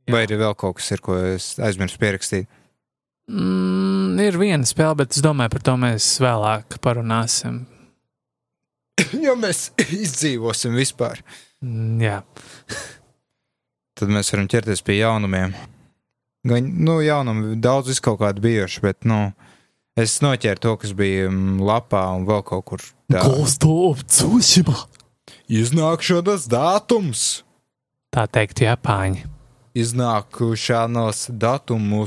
Vai 0.08 0.22
arī 0.24 0.38
vēl 0.40 0.56
kaut 0.56 0.78
kas 0.80 0.88
ir, 0.96 1.04
ko 1.04 1.18
es 1.34 1.54
aizmirsu 1.60 2.00
pierakstīt? 2.00 2.48
Mm, 3.32 4.20
ir 4.20 4.36
viena 4.42 4.68
spēle, 4.68 4.98
bet 5.04 5.16
es 5.16 5.24
domāju, 5.24 5.54
par 5.56 5.64
to 5.64 5.78
mēs 5.80 6.10
vēlāk 6.24 6.78
parunāsim. 6.84 7.64
ja 9.26 9.38
mēs 9.40 9.70
izdzīvosim 9.80 10.76
vispār, 10.78 11.24
Mm, 11.64 12.02
jā, 12.04 12.18
tad 13.98 14.12
mēs 14.12 14.34
varam 14.34 14.50
ķerties 14.52 14.84
pie 14.84 15.00
jaunumiem. 15.00 15.54
Gan, 16.44 16.68
nu, 16.84 16.98
jaunam 17.00 17.54
daudz 17.64 17.94
visu 17.94 18.04
kaut 18.04 18.20
kādu 18.20 18.44
bijuši, 18.44 18.82
bet, 18.84 19.06
nu, 19.08 19.30
es 20.00 20.18
noķēru 20.26 20.60
to, 20.66 20.74
kas 20.82 20.92
bija 20.98 21.30
mm, 21.30 21.62
lapā 21.64 22.04
un 22.18 22.28
vēl 22.28 22.44
kaut 22.50 22.66
kur. 22.68 22.84
Tsushima. 24.04 24.76
Iznākšanas 25.48 26.50
datums! 26.52 27.24
Tā 28.14 28.28
teikt, 28.28 28.60
Japāņi. 28.66 29.24
Iznākšanas 29.80 31.30
datumu. 31.40 32.04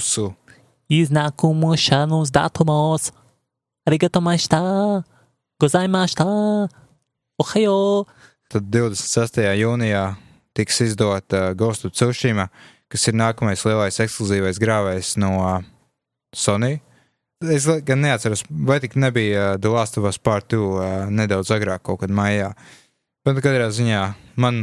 Iznākumu 0.87 1.75
šanos 1.75 2.31
datumos. 2.31 3.11
Arigato 3.87 4.21
mašta. 4.21 4.61
Gozaimashita. 5.61 6.27
Ohayo. 7.43 8.07
Tad 8.47 8.69
26. 8.71 9.43
jūnijā 9.59 10.05
tiks 10.57 10.81
izdota 10.81 11.53
Ghost 11.59 11.85
of 11.85 11.93
Tsushima, 11.93 12.49
kas 12.89 13.09
ir 13.11 13.17
nākamais 13.19 13.65
lielais 13.67 13.99
ekskluzīvais 14.01 14.61
grāvējs 14.63 15.17
no 15.21 15.33
uh, 15.43 15.57
Sony. 16.37 16.79
Es 17.45 17.67
gan 17.85 18.01
neatceros, 18.01 18.47
vai 18.49 18.79
tik 18.81 18.95
nebija 18.97 19.57
uh, 19.57 19.59
The 19.61 19.73
Last 19.75 19.99
of 19.99 20.07
Us 20.09 20.17
Part 20.23 20.49
2 20.55 20.61
uh, 20.63 20.85
nedaudz 21.13 21.51
agrāk, 21.53 21.83
kaut 21.85 22.01
kad 22.05 22.15
maijā. 22.15 22.55
Bet 23.27 23.43
katrā 23.45 23.69
ziņā 23.75 24.03
man 24.41 24.63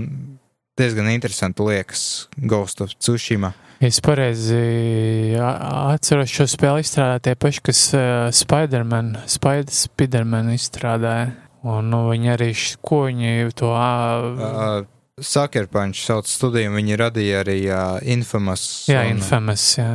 diezgan 0.77 1.09
interesanti 1.11 1.63
liekas 1.63 2.27
Ghost 2.37 2.81
of 2.81 2.93
Tsushima. 2.97 3.53
Es 3.83 3.99
pareizi 4.01 5.35
atceros 5.37 6.31
šo 6.31 6.45
spēli 6.47 6.85
izstrādāt 6.85 7.25
tie 7.27 7.35
paši, 7.35 7.61
kas 7.67 7.81
uh, 7.97 8.03
Spider-Man, 8.33 9.17
Spider 9.27 9.75
Spider-Man 9.75 10.53
izstrādāja. 10.55 11.33
Un 11.63 11.91
nu, 11.91 12.01
viņi 12.09 12.31
arī, 12.33 12.49
ko 12.83 13.05
viņi 13.07 13.51
to. 13.55 13.69
Uh, 13.71 14.41
Uh, 14.43 14.89
Sucker 15.23 15.67
Punch 15.69 16.01
sauc 16.01 16.27
studiju, 16.27 16.73
viņi 16.73 16.97
radīja 16.99 17.43
arī 17.43 17.59
uh, 17.69 17.99
Infamous. 18.01 18.87
jā, 18.89 19.03
un, 19.05 19.19
Infamous, 19.19 19.67
jā. 19.77 19.91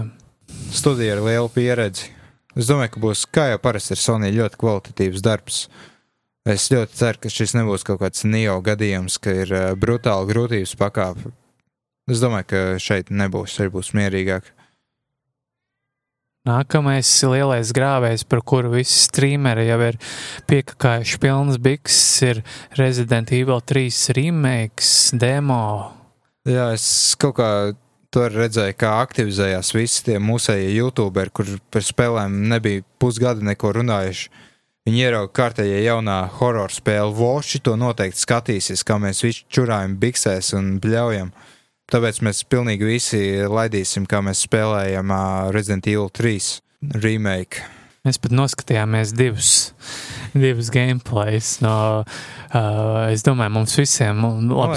Studija 0.73 1.17
ar 1.17 1.25
lielu 1.27 1.51
pieredzi. 1.53 2.13
Es 2.57 2.71
domāju, 2.71 2.95
ka 2.95 3.03
būs, 3.03 3.25
kā 3.35 3.49
jau 3.51 3.59
parasti 3.63 3.97
ir 3.97 4.01
Sony, 4.01 4.31
ļoti 4.35 4.61
kvalitatīvs 4.63 5.25
darbs. 5.25 5.69
Es 6.47 6.69
ļoti 6.71 6.95
ceru, 7.01 7.23
ka 7.25 7.33
šis 7.33 7.57
nebūs 7.59 7.85
kaut 7.85 8.03
kāds 8.03 8.23
neo 8.29 8.61
gadījums, 8.65 9.19
ka 9.23 9.35
ir 9.43 9.51
uh, 9.53 9.73
brutāli 9.79 10.31
grūtības 10.31 10.77
pakāpe. 10.79 11.33
Es 12.09 12.23
domāju, 12.23 12.47
ka 12.49 12.61
šeit 12.81 13.11
nebūs, 13.13 13.57
šeit 13.59 13.75
būs 13.75 13.93
mierīgāk. 13.97 14.55
Nākamais 16.49 17.09
lielais 17.29 17.73
grāvējs, 17.77 18.23
par 18.25 18.41
kuru 18.47 18.71
visi 18.79 19.03
streameri 19.03 19.67
jau 19.67 19.77
ir 19.91 19.99
piekājuši 20.49 21.19
pilnas 21.21 21.59
bikses, 21.61 22.07
ir 22.25 22.41
Resident 22.79 23.35
Evil 23.37 23.61
3 23.61 24.15
remakes 24.17 25.11
demo. 25.13 25.61
Jā, 26.49 26.71
es 26.73 26.87
kaut 27.21 27.37
kā 27.43 27.51
tur 28.15 28.33
redzēju, 28.33 28.79
kā 28.81 28.95
aktivizējās 29.03 29.75
visi 29.77 30.07
tie 30.07 30.17
mūsējie 30.23 30.71
youtuberi, 30.79 31.35
kur 31.35 31.51
par 31.69 31.85
spēlēm 31.85 32.41
nebija 32.49 32.87
pusgadu 33.03 33.45
neko 33.45 33.75
runājuši. 33.77 34.31
Viņi 34.89 35.03
ierauga 35.05 35.29
kārtējie 35.37 35.83
jaunā 35.85 36.15
horror 36.39 36.73
spēle 36.73 37.13
Voši, 37.13 37.59
to 37.61 37.75
noteikti 37.77 38.23
skatīsies, 38.23 38.81
kā 38.89 38.97
mēs 38.97 39.19
visi 39.21 39.43
čurājam 39.53 39.99
biksēs 40.01 40.55
un 40.57 40.79
bļaujam. 40.81 41.29
Tāpēc 41.93 42.23
mēs 42.25 42.41
pilnīgi 42.49 42.87
visi 42.89 43.21
laidīsim, 43.45 44.07
kā 44.09 44.23
mēs 44.25 44.47
spēlējam 44.47 45.13
Resident 45.53 45.91
Evil 45.93 46.09
3 46.17 47.03
remake. 47.05 47.67
Mēs 48.09 48.17
pat 48.17 48.33
noskatījāmies 48.33 49.13
divus, 49.13 49.53
divus 50.33 50.73
gameplays. 50.73 51.59
No, 51.61 51.75
uh, 52.01 53.13
es 53.13 53.27
domāju, 53.29 53.59
mums 53.59 53.77
visiem 53.77 54.25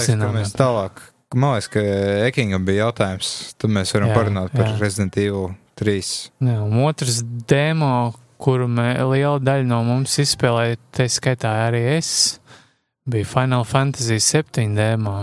zinām. 0.03 0.35
mēs 0.35 0.51
tālāk, 0.59 0.99
man 1.31 1.55
liekas, 1.55 1.71
ka 1.71 1.85
Ekingam 2.27 2.67
bija 2.67 2.89
jautājums, 2.89 3.53
tad 3.55 3.71
mēs 3.79 3.95
varam 3.95 4.11
jā, 4.11 4.19
parunāt 4.19 4.59
par 4.59 4.73
jā. 4.73 4.75
Resident 4.83 5.15
Evil 5.23 5.53
3. 5.79 6.03
Jā, 6.51 6.59
un 6.67 6.83
otrs 6.83 7.23
demo, 7.47 8.11
kuru 8.41 8.67
mē, 8.71 8.93
liela 9.11 9.39
daļa 9.41 9.67
no 9.69 9.81
mums 9.87 10.17
izspēlēja, 10.21 10.79
tā 10.95 11.07
skaitā 11.11 11.51
arī 11.67 11.83
es, 11.97 12.11
bija 13.09 13.27
Final 13.29 13.65
Fantasy 13.67 14.19
7 14.21 14.75
demo. 14.77 15.17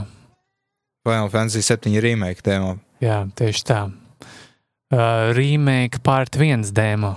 Final 1.06 1.30
Fantasy 1.32 1.64
7 1.66 1.98
remake 2.04 2.44
tēmā. 2.46 2.76
Jā, 3.02 3.22
tieši 3.38 3.64
tā. 3.66 3.86
Uh, 4.88 5.30
remake 5.36 6.00
part 6.04 6.38
1 6.38 6.70
demo. 6.74 7.16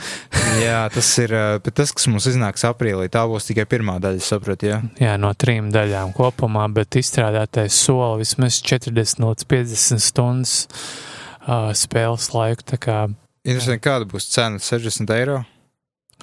Jā, 0.64 0.88
tas 0.92 1.08
ir 1.20 1.32
uh, 1.36 1.70
tas, 1.74 1.92
kas 1.94 2.08
mums 2.10 2.26
iznāks 2.30 2.64
aprīlī. 2.66 3.08
Tā 3.12 3.22
būs 3.28 3.48
tikai 3.50 3.66
pirmā 3.70 3.98
daļa, 4.02 4.22
sapratu. 4.24 4.68
Ja? 4.70 4.80
Jā, 5.00 5.16
no 5.20 5.32
trim 5.38 5.68
daļām 5.74 6.14
kopumā, 6.16 6.66
bet 6.74 6.98
izstrādātais 7.00 7.76
soli 7.76 8.24
vismaz 8.24 8.60
40 8.64 9.24
līdz 9.26 9.48
50 9.50 10.04
stundas 10.04 10.54
uh, 11.44 11.70
spēles 11.76 12.30
laiku. 12.34 12.66
Tā 12.72 12.80
kā 12.80 12.98
Interesanti, 13.46 13.80
kāda 13.86 14.04
būs 14.08 14.28
cena? 14.34 14.60
60 14.60 15.14
eiro. 15.16 15.38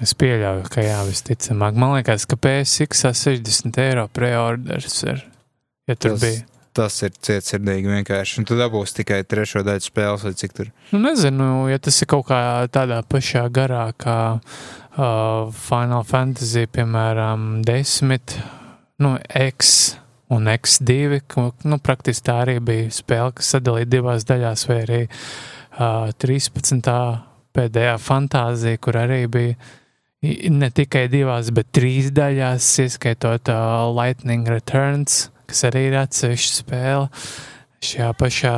es 0.02 0.12
pieļauju, 0.14 0.68
ka 0.70 0.84
jā, 0.84 1.00
visticamāk. 1.08 1.74
Man 1.74 1.96
liekas, 1.96 2.28
ka 2.30 2.36
PSX 2.38 3.08
60 3.10 3.80
eiro 3.82 4.06
preorders 4.14 5.02
ir. 5.02 5.24
Ja 5.88 5.96
tur 5.96 6.14
Tas- 6.14 6.20
bija. 6.22 6.44
Tas 6.78 6.94
ir 7.02 7.10
cietsirdīgi 7.10 7.90
vienkārši. 7.90 8.38
Un 8.38 8.44
tu 8.46 8.54
dabūsi 8.54 9.00
tikai 9.00 9.24
trešo 9.26 9.64
daļu 9.66 9.82
spēles, 9.82 10.22
vai 10.22 10.30
cik 10.38 10.52
tur. 10.54 10.68
Nu, 10.92 11.00
nezinu, 11.02 11.66
ja 11.72 11.78
tas 11.82 11.96
ir 12.02 12.06
kaut 12.06 12.28
kā 12.28 12.68
tādā 12.70 13.00
pašā 13.02 13.48
garā 13.50 13.88
kā 13.98 14.38
uh, 14.38 15.50
Final 15.50 16.04
Fantasy, 16.06 16.68
piemēram, 16.70 17.64
10, 17.66 18.38
nu, 19.02 19.16
X 19.26 19.96
un 20.30 20.46
X2, 20.46 21.20
ka, 21.26 21.48
nu, 21.64 21.80
praktiski 21.82 22.28
tā 22.28 22.38
arī 22.44 22.60
bija 22.62 22.92
spēle, 22.94 23.34
kas 23.34 23.56
sadalīta 23.56 23.96
divās 23.96 24.28
daļās, 24.28 24.68
vai 24.70 24.78
arī 24.84 25.02
uh, 25.08 25.57
13. 25.78 26.90
pēdējā 27.54 27.94
fantāzija, 28.02 28.80
kur 28.82 28.98
arī 28.98 29.20
bija 29.30 29.54
ne 30.50 30.70
tikai 30.74 31.06
divās, 31.12 31.52
bet 31.54 31.70
trīs 31.74 32.10
daļās, 32.14 32.66
ieskaitot 32.82 33.50
uh, 33.52 33.86
Lightning 33.94 34.48
Returns, 34.50 35.28
kas 35.46 35.62
arī 35.68 35.86
ir 35.92 35.98
atsevišķa 36.00 36.56
spēle 36.64 37.06
šajā 37.86 38.10
pašā 38.18 38.56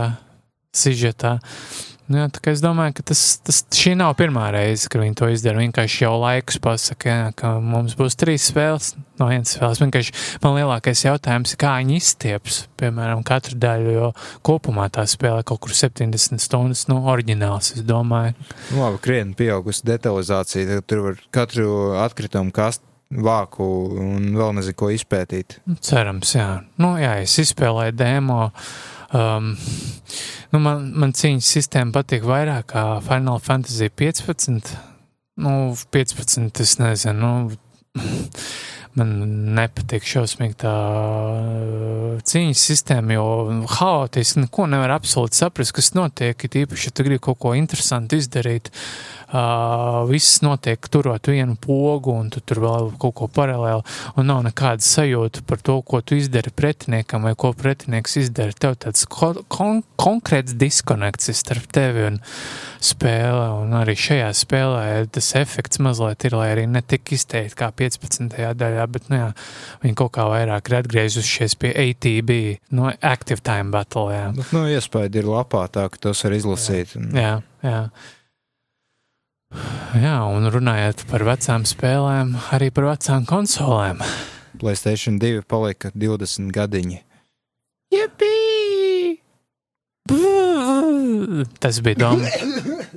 sižetā. 0.73 1.37
Nu, 1.37 1.90
jā, 2.19 2.27
tā 2.33 2.43
kā 2.43 2.55
es 2.55 2.63
domāju, 2.65 2.97
ka 2.99 3.05
tas, 3.11 3.23
tas 3.47 3.61
šī 3.77 3.95
nav 4.01 4.17
pirmā 4.19 4.49
reize, 4.55 4.89
kad 4.91 5.03
viņi 5.03 5.17
to 5.19 5.29
izdara. 5.31 5.63
Vienkārši 5.63 6.05
jau 6.05 6.17
laikus 6.21 6.61
pasaka, 6.63 7.11
jā, 7.11 7.31
ka 7.39 7.53
mums 7.63 7.97
būs 7.99 8.19
trīs 8.21 8.49
spēles 8.51 8.93
no 9.21 9.29
vienas 9.31 9.55
spēles. 9.55 9.83
Vienkārši 9.85 10.15
man 10.45 10.57
lielākais 10.59 11.05
jautājums 11.05 11.55
ir, 11.55 11.61
kā 11.61 11.77
viņi 11.79 11.99
izstieps, 12.01 12.61
piemēram, 12.81 13.25
katru 13.27 13.59
daļu, 13.61 13.95
jo 13.97 14.11
kopumā 14.47 14.89
tā 14.93 15.07
spēle 15.11 15.45
kaut 15.47 15.63
kur 15.67 15.77
70 15.77 16.43
stundas, 16.43 16.87
nu, 16.91 17.01
oriģināls, 17.13 17.75
es 17.79 17.87
domāju. 17.87 18.37
Nu, 18.71 18.85
labi, 18.85 19.03
krietni 19.05 19.37
pieaugusi 19.39 19.87
detalizācija. 19.89 20.81
Tur 20.89 21.05
var 21.09 21.21
katru 21.35 21.69
atkritumu 22.01 22.55
kastu 22.57 22.89
vāku 23.11 23.67
un 23.99 24.31
vēl 24.39 24.55
nezinu, 24.59 24.79
ko 24.79 24.91
izpētīt. 24.95 25.59
Nu, 25.67 25.77
Cerams, 25.83 26.35
jā. 26.37 26.49
Nu, 26.81 26.95
jā, 27.01 27.17
es 27.25 27.37
izspēlēju 27.43 27.97
demo. 27.99 28.47
Um, 29.13 29.55
nu, 30.53 30.61
man, 30.63 30.91
man 30.95 31.15
cīņas 31.17 31.55
sistēma 31.57 31.95
patīk 31.99 32.27
vairāk 32.29 32.71
kā 32.75 32.85
Final 33.07 33.41
Fantasy 33.43 33.91
15. 33.91 34.75
Nu, 35.41 35.55
15, 35.95 36.63
es 36.63 36.77
nezinu. 36.79 37.19
Nu, 37.21 38.03
man 38.99 39.15
nepatīk 39.57 40.07
šausmīgi 40.07 40.61
tā 40.63 40.75
uh, 40.75 42.19
cīņas 42.27 42.67
sistēma, 42.71 43.17
jo 43.19 43.27
haotiski 43.79 44.45
neko 44.45 44.67
nevar 44.71 44.95
absolūti 44.99 45.43
saprast, 45.43 45.75
kas 45.75 45.95
notiek. 45.99 46.47
Ir 46.47 46.63
īpaši, 46.65 46.91
ja 46.91 46.95
tu 46.95 47.07
gribi 47.07 47.23
kaut 47.27 47.43
ko 47.43 47.55
interesantu 47.59 48.19
izdarīt. 48.21 48.71
Uh, 48.71 49.20
viss 50.11 50.41
notiek 50.43 50.89
turot 50.91 51.31
vienu 51.31 51.55
pogu, 51.61 52.15
un 52.19 52.31
tu 52.33 52.43
tur 52.43 52.63
vēl 52.65 52.91
kaut 53.01 53.15
ko 53.21 53.29
paralēli, 53.31 53.85
un 54.19 54.27
nav 54.27 54.43
nekāda 54.47 54.83
sajūta 54.85 55.45
par 55.47 55.63
to, 55.63 55.79
ko 55.87 56.01
tu 56.03 56.19
izdari 56.19 56.51
pretiniekam 56.51 57.27
vai 57.29 57.37
ko 57.39 57.53
pretinieks 57.55 58.19
izdara. 58.25 58.57
Tev 58.61 58.77
tāds 58.83 59.07
ko 59.11 59.33
kon 59.49 59.85
konkrēts 60.01 60.57
diskonekts 60.59 61.31
ir 61.31 61.39
starp 61.39 61.71
tevi 61.75 62.07
un 62.09 62.21
spēle, 62.83 63.47
un 63.63 63.75
arī 63.79 63.95
šajā 63.99 64.31
spēlē 64.37 64.85
tas 65.15 65.33
efekts 65.39 65.81
mazliet 65.83 66.25
ir, 66.27 66.37
lai 66.39 66.51
arī 66.55 66.67
ne 66.71 66.83
tik 66.83 67.13
izteikti 67.15 67.59
kā 67.61 67.71
15. 67.77 68.35
daļā, 68.59 68.87
bet, 68.91 69.11
nu 69.13 69.21
jā, 69.21 69.33
viņi 69.85 69.99
kaut 70.01 70.15
kā 70.17 70.27
vairāk 70.31 70.71
ir 70.71 70.79
atgriezušies 70.81 71.59
pie 71.61 71.75
ATB, 71.85 72.33
no 72.75 72.89
Active 73.01 73.45
Time 73.47 73.71
Battle, 73.75 74.09
jā. 74.15 74.31
Bet, 74.37 74.55
nu, 74.57 74.65
iespēja 74.73 75.13
ir 75.21 75.29
lapā 75.29 75.67
tā, 75.73 75.87
ka 75.93 76.09
tos 76.09 76.25
var 76.27 76.39
izlasīt. 76.39 76.97
Un... 76.99 77.13
Jā, 77.17 77.37
jā. 77.67 77.83
Jā, 80.01 80.17
un 80.31 80.47
runājot 80.55 81.07
par 81.11 81.25
vecām 81.27 81.65
spēlēm, 81.67 82.37
arī 82.55 82.71
par 82.75 82.93
vecām 82.93 83.27
konsolēm. 83.27 84.05
Playstation 84.61 85.19
2 85.19 85.43
palika 85.49 85.91
20 85.95 86.53
gadiņi. 86.55 87.01
Jepī! 87.91 88.31
Tas 91.59 91.81
bija 91.83 91.99
domas. 91.99 92.35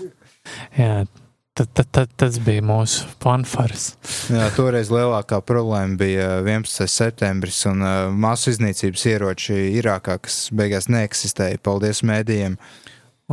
Jā, 0.79 1.05
tad, 1.53 1.67
tad, 1.73 1.89
tad, 1.91 2.13
tas 2.17 2.37
bija 2.41 2.63
mūsu 2.65 3.07
fanfars. 3.21 3.93
Jā, 4.33 4.47
toreiz 4.57 4.89
lielākā 4.93 5.39
problēma 5.45 5.97
bija 5.99 6.29
11. 6.41 6.87
septembris 6.89 7.63
un 7.69 7.83
uh, 7.85 8.09
masu 8.09 8.53
iznīcības 8.53 9.05
ieroči 9.11 9.57
Irākā, 9.79 10.17
kas 10.25 10.47
beigās 10.55 10.89
neeksistēja. 10.93 11.61
Paldies 11.63 12.03
mēdījiem. 12.05 12.57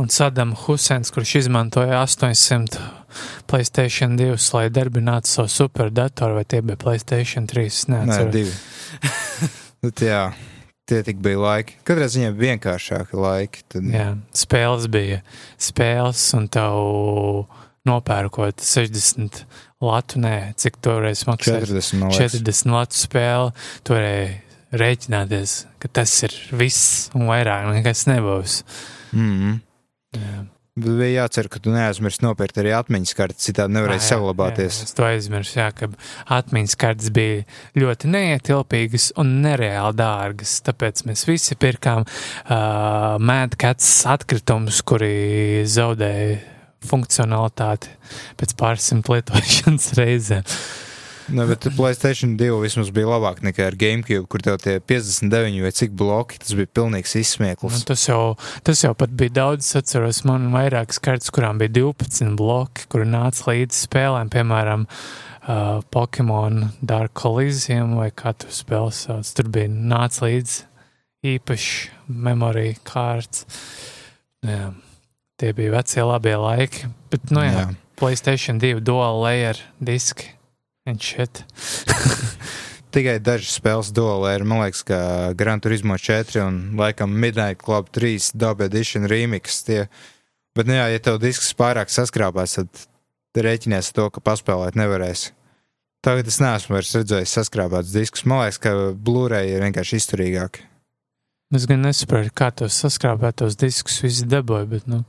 Un 0.01 0.09
Sadam 0.09 0.53
Husēns, 0.57 1.11
kurš 1.13 1.35
izmantoja 1.43 2.01
800 2.01 2.79
Playstation 3.51 4.15
2, 4.19 4.37
lai 4.55 4.67
darbinātu 4.73 5.29
savu 5.29 5.51
superdatoru, 5.51 6.39
vai 6.39 6.45
tie 6.47 6.61
bija 6.65 6.79
Playstation 6.81 7.47
3? 7.49 7.83
Nē, 7.91 8.03
Neatceros. 8.07 8.33
divi. 8.33 9.49
Bet, 9.83 10.03
jā, 10.05 10.21
tie 10.89 11.01
tik 11.05 11.19
bija 11.23 11.41
laiki. 11.41 11.79
Katrā 11.87 12.07
ziņā 12.11 12.31
vienkāršāki 12.37 13.19
laiki. 13.19 13.65
Tad... 13.71 13.89
Jā, 13.93 14.11
spēles 14.37 14.87
bija 14.91 15.21
spēles, 15.61 16.23
un 16.37 16.47
tev 16.53 16.79
nopērkot 17.89 18.61
60 18.61 19.43
latu, 19.81 20.21
nē, 20.21 20.35
cik 20.61 20.77
toreiz 20.85 21.25
maksāja 21.29 21.65
40, 21.65 21.97
man 21.97 22.13
liekas. 22.13 22.37
40 22.37 22.71
latu 22.75 23.01
spēli, 23.01 23.67
toreiz 23.89 24.39
rēķināties, 24.71 25.55
ka 25.83 25.89
tas 25.99 26.13
ir 26.23 26.35
viss 26.55 27.09
un 27.17 27.27
vairāk 27.27 27.67
nekas 27.73 28.05
nebūs. 28.07 28.61
Mm 29.11 29.33
-hmm. 29.33 29.59
Jā. 30.17 30.41
Bet 30.71 30.87
bija 30.95 31.25
jācer, 31.25 31.49
ka 31.51 31.59
tu 31.59 31.73
neaizmirsti 31.73 32.23
nopirkt 32.23 32.61
arī 32.61 32.71
atmiņas 32.77 33.15
karti, 33.17 33.43
citādi 33.43 33.75
nevarēsi 33.75 34.13
saglabāties. 34.13 34.77
Jā, 34.79 34.85
es 34.87 34.95
to 34.95 35.03
aizmirsu, 35.03 35.57
jā, 35.59 35.65
ka 35.75 35.89
atmiņas 36.37 36.75
kartes 36.79 37.09
bija 37.11 37.41
ļoti 37.75 38.11
neietilpīgas 38.13 39.09
un 39.19 39.33
nereāli 39.43 39.99
dārgas. 39.99 40.53
Tāpēc 40.63 41.03
mēs 41.09 41.25
visi 41.27 41.57
pirkām 41.59 42.05
uh, 42.07 43.17
mēdkats 43.19 43.89
atkritumus, 44.15 44.79
kuri 44.87 45.65
zaudēja 45.67 46.39
funkcionalitāti 46.87 47.91
pēc 48.39 48.55
pārsimt 48.63 49.11
lietošanas 49.11 49.91
reizēm. 49.99 50.47
Ne, 51.31 51.45
bet 51.47 51.67
Playstation 51.77 52.33
2 52.39 52.57
vismaz 52.63 52.89
bija 52.93 53.07
labāk 53.07 53.41
nekā 53.45 53.69
ar 53.69 53.77
GameCube, 53.79 54.27
kur 54.31 54.43
tev 54.43 54.57
tie 54.63 54.77
59 54.83 55.61
vai 55.63 55.71
cik 55.75 55.93
bloki, 55.97 56.39
tas 56.43 56.55
bija 56.57 56.69
pilnīgs 56.79 57.15
Nu, 57.15 57.21
izsmieklis. 57.23 57.83
tas, 57.87 58.03
jau, 58.09 58.35
tas 58.67 58.83
jau 58.83 58.91
pat 58.97 59.13
bija 59.17 59.35
daudz, 59.39 59.65
es 59.65 59.79
atceros, 59.79 60.23
man 60.27 60.49
vairākas 60.53 60.99
kartes, 61.03 61.31
kurām 61.33 61.61
bija 61.61 61.73
12 61.79 62.35
bloki, 62.39 62.87
kur 62.91 63.05
nāca 63.07 63.47
līdzi 63.51 63.85
spēlēm, 63.85 64.31
piemēram, 64.33 64.87
uh, 64.87 65.79
Pokemon 65.93 66.71
Dark 66.81 67.13
Coliseum 67.17 67.95
vai 67.99 68.09
kā 68.11 68.33
tu 68.37 68.51
spēli 68.51 68.91
sauc. 68.95 69.31
Tur 69.37 69.49
bija 69.53 69.71
nāca 69.71 70.27
līdzi 70.27 70.65
īpaši 71.35 71.91
memorija 72.09 72.79
kārts. 72.87 73.45
Jā, 74.41 74.71
tie 75.37 75.53
bija 75.53 75.75
vecie 75.77 76.03
labie 76.05 76.35
laiki, 76.41 76.89
bet, 77.13 77.29
nu 77.33 77.45
jā, 77.45 77.53
jā. 77.53 77.65
Playstation 78.01 78.57
2 78.61 78.79
dual 78.81 79.19
layer 79.21 79.59
diski. 79.77 80.31
Tikai 82.93 83.19
dažas 83.23 83.53
spēles 83.55 83.91
duelē 83.95 84.33
ir, 84.39 84.45
man 84.47 84.63
liekas, 84.63 84.81
ka 84.87 85.01
Gran 85.37 85.61
Turismo 85.63 85.95
4 85.95 86.41
un 86.43 86.57
laikam 86.79 87.13
Midnight 87.13 87.61
Club 87.63 87.91
3 87.95 88.33
Dub 88.35 88.63
Edition 88.65 89.05
remix. 89.07 89.61
Tie. 89.67 89.85
Bet, 90.57 90.67
nu 90.67 90.75
jā, 90.75 90.89
ja 90.91 91.03
tev 91.03 91.21
disks 91.21 91.53
pārāk 91.55 91.93
saskrāpās, 91.93 92.57
tad 92.57 93.45
rēķinies 93.45 93.93
to, 93.95 94.09
ka 94.11 94.23
paspēlēt 94.25 94.75
nevarēsi. 94.79 95.31
Tagad 96.01 96.27
es 96.27 96.41
neesmu 96.41 96.81
redzējis 96.81 97.35
saskrāpētus 97.37 97.93
diskus. 97.93 98.25
Man 98.25 98.41
liekas, 98.41 98.57
ka 98.59 98.73
Blu-ray 98.97 99.53
ir 99.53 99.61
vienkārši 99.63 100.01
izturīgāki. 100.01 100.65
Es 101.55 101.67
gan 101.69 101.85
nesaprotu, 101.85 102.33
kā 102.33 102.49
tos 102.55 102.79
saskrāpētos 102.81 103.59
diskus 103.59 104.01
visi 104.01 104.25
dabūja, 104.25 104.65
bet, 104.71 104.89
nu, 104.89 105.03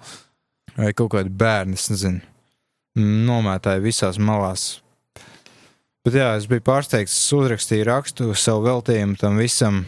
Vai 0.76 0.92
kaut 0.96 1.12
kādi 1.12 1.28
bērni, 1.28 1.76
es 1.76 1.90
nezinu, 1.92 2.22
nomētāji 2.96 3.84
visās 3.84 4.18
malās. 4.20 4.81
Bet 6.02 6.16
jā, 6.18 6.32
es 6.34 6.48
biju 6.50 6.64
pārsteigts, 6.66 7.14
es 7.14 7.34
uzrakstīju 7.36 7.86
rakstu 7.86 8.32
savu 8.34 8.64
veltījumu 8.66 9.14
tam 9.20 9.36
visam. 9.38 9.84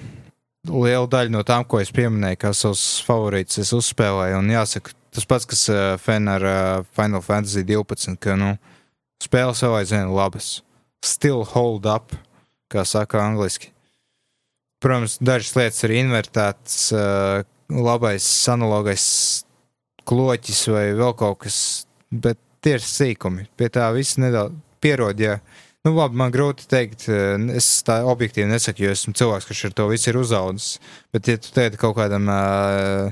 Liela 0.70 1.08
daļa 1.10 1.32
no 1.34 1.42
tām, 1.44 1.64
ko 1.66 1.80
es 1.82 1.90
pieminēju, 1.92 2.38
kā 2.40 2.52
savus 2.54 3.02
favorītus, 3.04 3.58
es 3.64 3.72
uzspēlēju. 3.74 4.38
Un 4.38 4.52
jāsaka, 4.54 4.94
tas 5.12 5.26
pats, 5.28 5.48
kas 5.50 5.64
uh, 5.72 5.80
fan 6.00 6.30
ar 6.30 6.46
uh, 6.46 6.86
Final 6.94 7.24
Fantasy 7.24 7.64
12, 7.66 8.14
ka, 8.22 8.36
nu, 8.38 8.54
spēles 9.26 9.64
vēl 9.66 9.74
aizvien 9.80 10.14
labas. 10.14 10.52
Still 11.04 11.42
hold 11.50 11.90
up, 11.90 12.14
kā 12.72 12.86
saka 12.88 13.18
angliski. 13.24 13.74
Protams, 14.80 15.18
dažas 15.18 15.52
lietas 15.58 15.82
ir 15.88 15.96
invertētas, 15.98 16.78
uh, 16.94 17.42
labais, 17.74 18.30
analogais 18.54 19.08
kloķis 20.06 20.62
vai 20.70 20.86
vēl 20.94 21.14
kaut 21.18 21.42
kas, 21.42 21.58
bet 22.12 22.38
tie 22.62 22.78
ir 22.78 22.86
sīkumi. 22.86 23.48
Pie 23.58 23.68
tā 23.72 23.90
viss 23.96 24.20
nedaudz 24.20 24.56
pierod. 24.84 25.20
Ja. 25.20 25.38
Nu, 25.85 25.93
labi, 25.93 26.16
man 26.16 26.32
grūti 26.32 26.65
pateikt, 26.65 27.06
es 27.52 27.66
tā 27.85 27.98
objektīvi 28.09 28.48
nesaku, 28.48 28.86
jo 28.86 28.93
esmu 28.94 29.12
cilvēks, 29.19 29.48
kurš 29.51 29.66
ar 29.69 29.74
to 29.77 29.89
visu 29.90 30.09
ir 30.09 30.16
uzaugusi. 30.16 30.78
Bet, 31.12 31.28
ja 31.28 31.36
tu 31.36 31.51
teici 31.52 31.81
kaut 31.81 31.98
kādam 31.98 32.31
uh, 32.32 33.11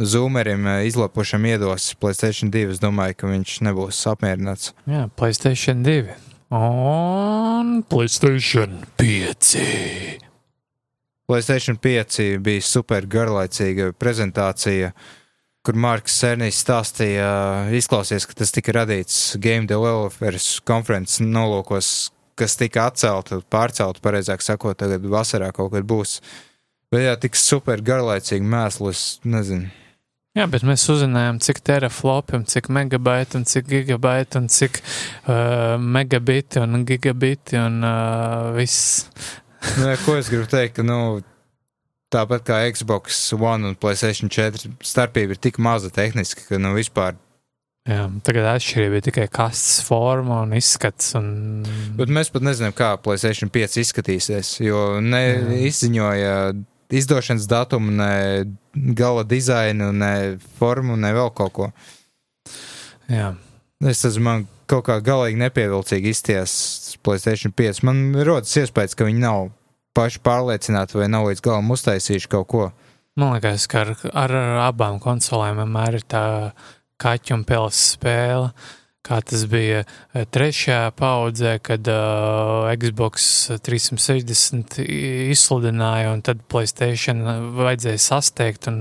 zoomerim, 0.00 0.64
uh, 0.64 0.86
izlapošam 0.88 1.44
iedos 1.50 1.90
Playstation 2.00 2.48
2, 2.54 2.70
es 2.72 2.80
domāju, 2.80 3.18
ka 3.20 3.28
viņš 3.28 3.58
nebūs 3.68 4.00
apmierināts. 4.08 4.72
jā, 4.88 5.04
Playstation 5.20 5.84
2 5.84 6.16
un 6.54 7.82
Playstation 7.82 8.80
5. 8.96 9.56
Playstation 11.26 11.76
5 11.76 12.38
bija 12.38 12.62
super 12.62 13.06
garlaicīga 13.06 13.92
prezentācija, 13.96 14.92
kur 15.64 15.76
Marks 15.80 16.18
Sērnīs 16.20 16.60
stāstīja, 16.60 17.28
izklausies, 17.72 18.26
ka 18.28 18.36
tas 18.36 18.52
tika 18.52 18.74
radīts 18.76 19.36
Game 19.40 19.64
Developers 19.66 20.60
konferences 20.68 21.20
nolūkos, 21.24 22.13
kas 22.38 22.58
tika 22.60 22.88
atcelta, 22.90 23.40
pārcelta, 23.50 24.02
pareizāk 24.04 24.42
sakot, 24.44 24.76
tagad 24.78 25.06
vasarā 25.10 25.52
kaut 25.54 25.72
kad 25.74 25.86
būs. 25.88 26.18
Bet 26.92 27.06
jā, 27.06 27.14
tik 27.18 27.38
super 27.38 27.82
garlaicīgi 27.82 28.46
mēslu, 28.46 28.92
es 28.94 29.06
nezinu. 29.26 29.70
Jā, 30.34 30.48
bet 30.50 30.64
mēs 30.66 30.82
uzzinājām, 30.90 31.36
cik 31.46 31.60
teraflopi, 31.62 32.34
un 32.40 32.44
cik 32.50 32.66
megabaiti, 32.74 33.38
un 33.38 33.44
cik 33.46 33.68
gigabaiti, 33.70 34.40
un 34.40 34.48
cik 34.50 34.80
uh, 34.82 35.76
megabiti 35.78 36.58
un 36.58 36.82
gigabiti 36.88 37.60
un 37.60 37.80
uh, 37.86 38.50
viss. 38.56 39.04
Nu, 39.78 39.86
jā, 39.88 39.94
ko 40.04 40.12
es 40.20 40.26
gribu 40.28 40.44
teikt, 40.44 40.74
ka, 40.76 40.82
nu, 40.84 41.22
tāpat 42.12 42.42
kā 42.44 42.58
Xbox 42.68 43.30
One 43.32 43.70
un 43.70 43.78
Playstation 43.80 44.28
4 44.28 44.74
starpība 44.84 45.32
ir 45.32 45.40
tik 45.40 45.56
maza 45.56 45.88
tehniski, 45.88 46.44
ka, 46.50 46.58
nu, 46.60 46.74
vispār 46.76 47.16
Jā, 47.84 48.06
tagad 48.24 48.46
atšķirība 48.54 48.96
ir 48.96 49.04
tikai 49.04 49.24
kastes 49.28 49.82
forma 49.84 50.40
un 50.46 50.54
izskats. 50.56 51.10
Un... 51.18 51.64
Bet 51.98 52.08
mēs 52.08 52.30
pat 52.32 52.46
nezinām, 52.46 52.72
kā 52.76 52.94
Playstation 53.04 53.52
5 53.52 53.76
izskatīsies, 53.82 54.54
jo 54.64 55.02
ne 55.04 55.20
Jā. 55.24 55.42
izziņoja 55.68 56.36
izdošanas 56.94 57.48
datumu, 57.50 57.92
ne 57.92 58.94
gala 58.96 59.24
dizainu, 59.28 59.90
ne 59.92 60.14
formu, 60.56 60.96
ne 60.96 61.12
vēl 61.12 61.32
kaut 61.36 61.52
ko. 61.58 61.70
Jā, 63.12 63.34
Es 63.84 64.00
tas 64.00 64.16
man 64.22 64.46
kaut 64.70 64.86
kā 64.86 64.96
galīgi 65.04 65.36
nepievilcīgi 65.42 66.12
izties 66.14 66.52
Playstation 67.04 67.52
5. 67.52 67.82
Man 67.84 68.14
rodas 68.24 68.54
iespējas, 68.56 68.94
ka 68.96 69.04
viņi 69.04 69.20
nav 69.20 69.50
paši 69.96 70.22
pārliecināti 70.24 70.96
vai 70.96 71.08
nav 71.12 71.28
līdz 71.28 71.42
galam 71.44 71.68
uztaisījuši 71.74 72.30
kaut 72.32 72.48
ko. 72.48 72.70
man 73.20 73.34
liekas, 73.36 73.66
ka 73.70 73.82
ar, 73.84 73.92
ar, 74.12 74.32
ar 74.32 74.62
abām 74.70 74.96
konsolēm 75.02 75.60
vienmēr 75.60 76.00
ir 76.00 76.06
tā 76.08 76.24
kaķu 77.04 77.38
un 77.38 77.44
peles 77.48 77.84
spēle. 77.94 78.50
Kā 79.04 79.18
tas 79.20 79.42
bija 79.52 79.82
eh, 79.84 80.22
trešajā 80.32 80.86
paudzē, 80.96 81.58
kad 81.60 81.84
uh, 81.92 82.70
Xbox 82.80 83.26
360 83.60 84.78
i- 84.80 85.28
izsludināja, 85.34 86.14
un 86.16 86.22
tad 86.24 86.40
Playstation 86.48 87.20
vajadzēja 87.58 88.00
sasteigt, 88.00 88.70
un 88.72 88.78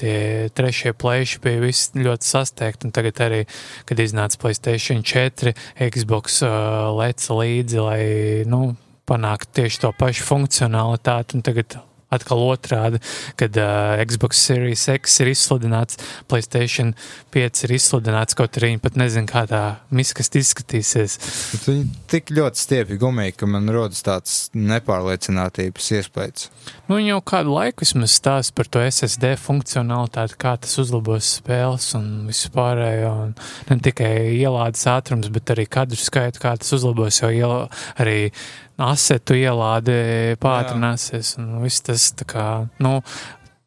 tie 0.00 0.48
trešie 0.56 0.94
plēši 0.96 1.42
bija 1.44 1.60
visi 1.66 2.00
ļoti 2.00 2.30
sasteigti, 2.30 2.88
tagad 2.96 3.20
arī, 3.26 3.42
kad 3.84 4.00
iznāca 4.00 4.40
Playstation 4.40 5.04
4, 5.04 5.52
Xbox 5.92 6.40
uh, 6.48 6.88
leca 6.96 7.36
līdzi, 7.42 7.84
lai, 7.84 8.02
nu, 8.48 8.62
panāktu 9.10 9.60
tieši 9.60 9.84
to 9.84 9.92
pašu 10.00 10.24
funkcionalitāti, 10.24 11.36
un 11.36 11.44
tagad 11.44 11.76
atkal 12.10 12.42
otrādi, 12.44 13.00
kad 13.40 13.56
uh, 13.60 14.00
Xbox 14.04 14.40
Series 14.42 14.86
X 14.90 15.20
ir 15.22 15.30
izsludināts, 15.32 15.98
Playstation 16.30 16.94
5 17.34 17.64
ir 17.66 17.74
izsludināts, 17.76 18.36
kaut 18.38 18.58
arī 18.58 18.72
viņi 18.74 18.82
pat 18.82 18.98
nezin, 19.00 19.28
kā 19.30 19.44
tā 19.50 19.62
miskast 19.94 20.36
izskatīsies. 20.40 21.18
Bet 21.54 21.68
viņi 21.70 21.86
tik 22.10 22.32
ļoti 22.34 22.64
stiepji 22.64 23.00
gumīgi, 23.00 23.36
ka 23.40 23.50
man 23.50 23.70
rodas 23.72 24.02
tāds 24.06 24.38
nepārliecinātības 24.56 25.90
iespējas. 26.00 26.48
Nu, 26.88 26.98
viņi 26.98 27.12
jau 27.12 27.20
kādu 27.32 27.54
laiku 27.54 27.84
vismaz 27.84 28.16
stāsta 28.18 28.56
par 28.58 28.70
to 28.70 28.82
SSD 28.82 29.36
funkcionalitāti, 29.40 30.38
kā 30.40 30.56
tas 30.60 30.74
uzlabos 30.82 31.36
spēles 31.38 31.92
un 31.98 32.08
visu 32.28 32.50
pārējo. 32.54 33.12
Un 33.28 33.36
ne 33.70 33.78
tikai 33.84 34.12
ielādes 34.34 34.82
ātrums, 34.90 35.30
bet 35.32 35.54
arī 35.54 35.68
kadru 35.70 35.98
skaitu, 36.00 36.42
kā 36.42 36.56
tas 36.58 36.74
uzlabos, 36.76 37.22
jo 37.22 37.30
iela, 37.34 37.62
arī 38.00 38.32
asetu 38.80 39.36
ielāde 39.38 40.36
pātrināsies. 40.40 41.36
Viss 41.62 41.84
tas 41.86 42.10
tā 42.18 42.26
kā, 42.28 42.46
nu, 42.82 42.98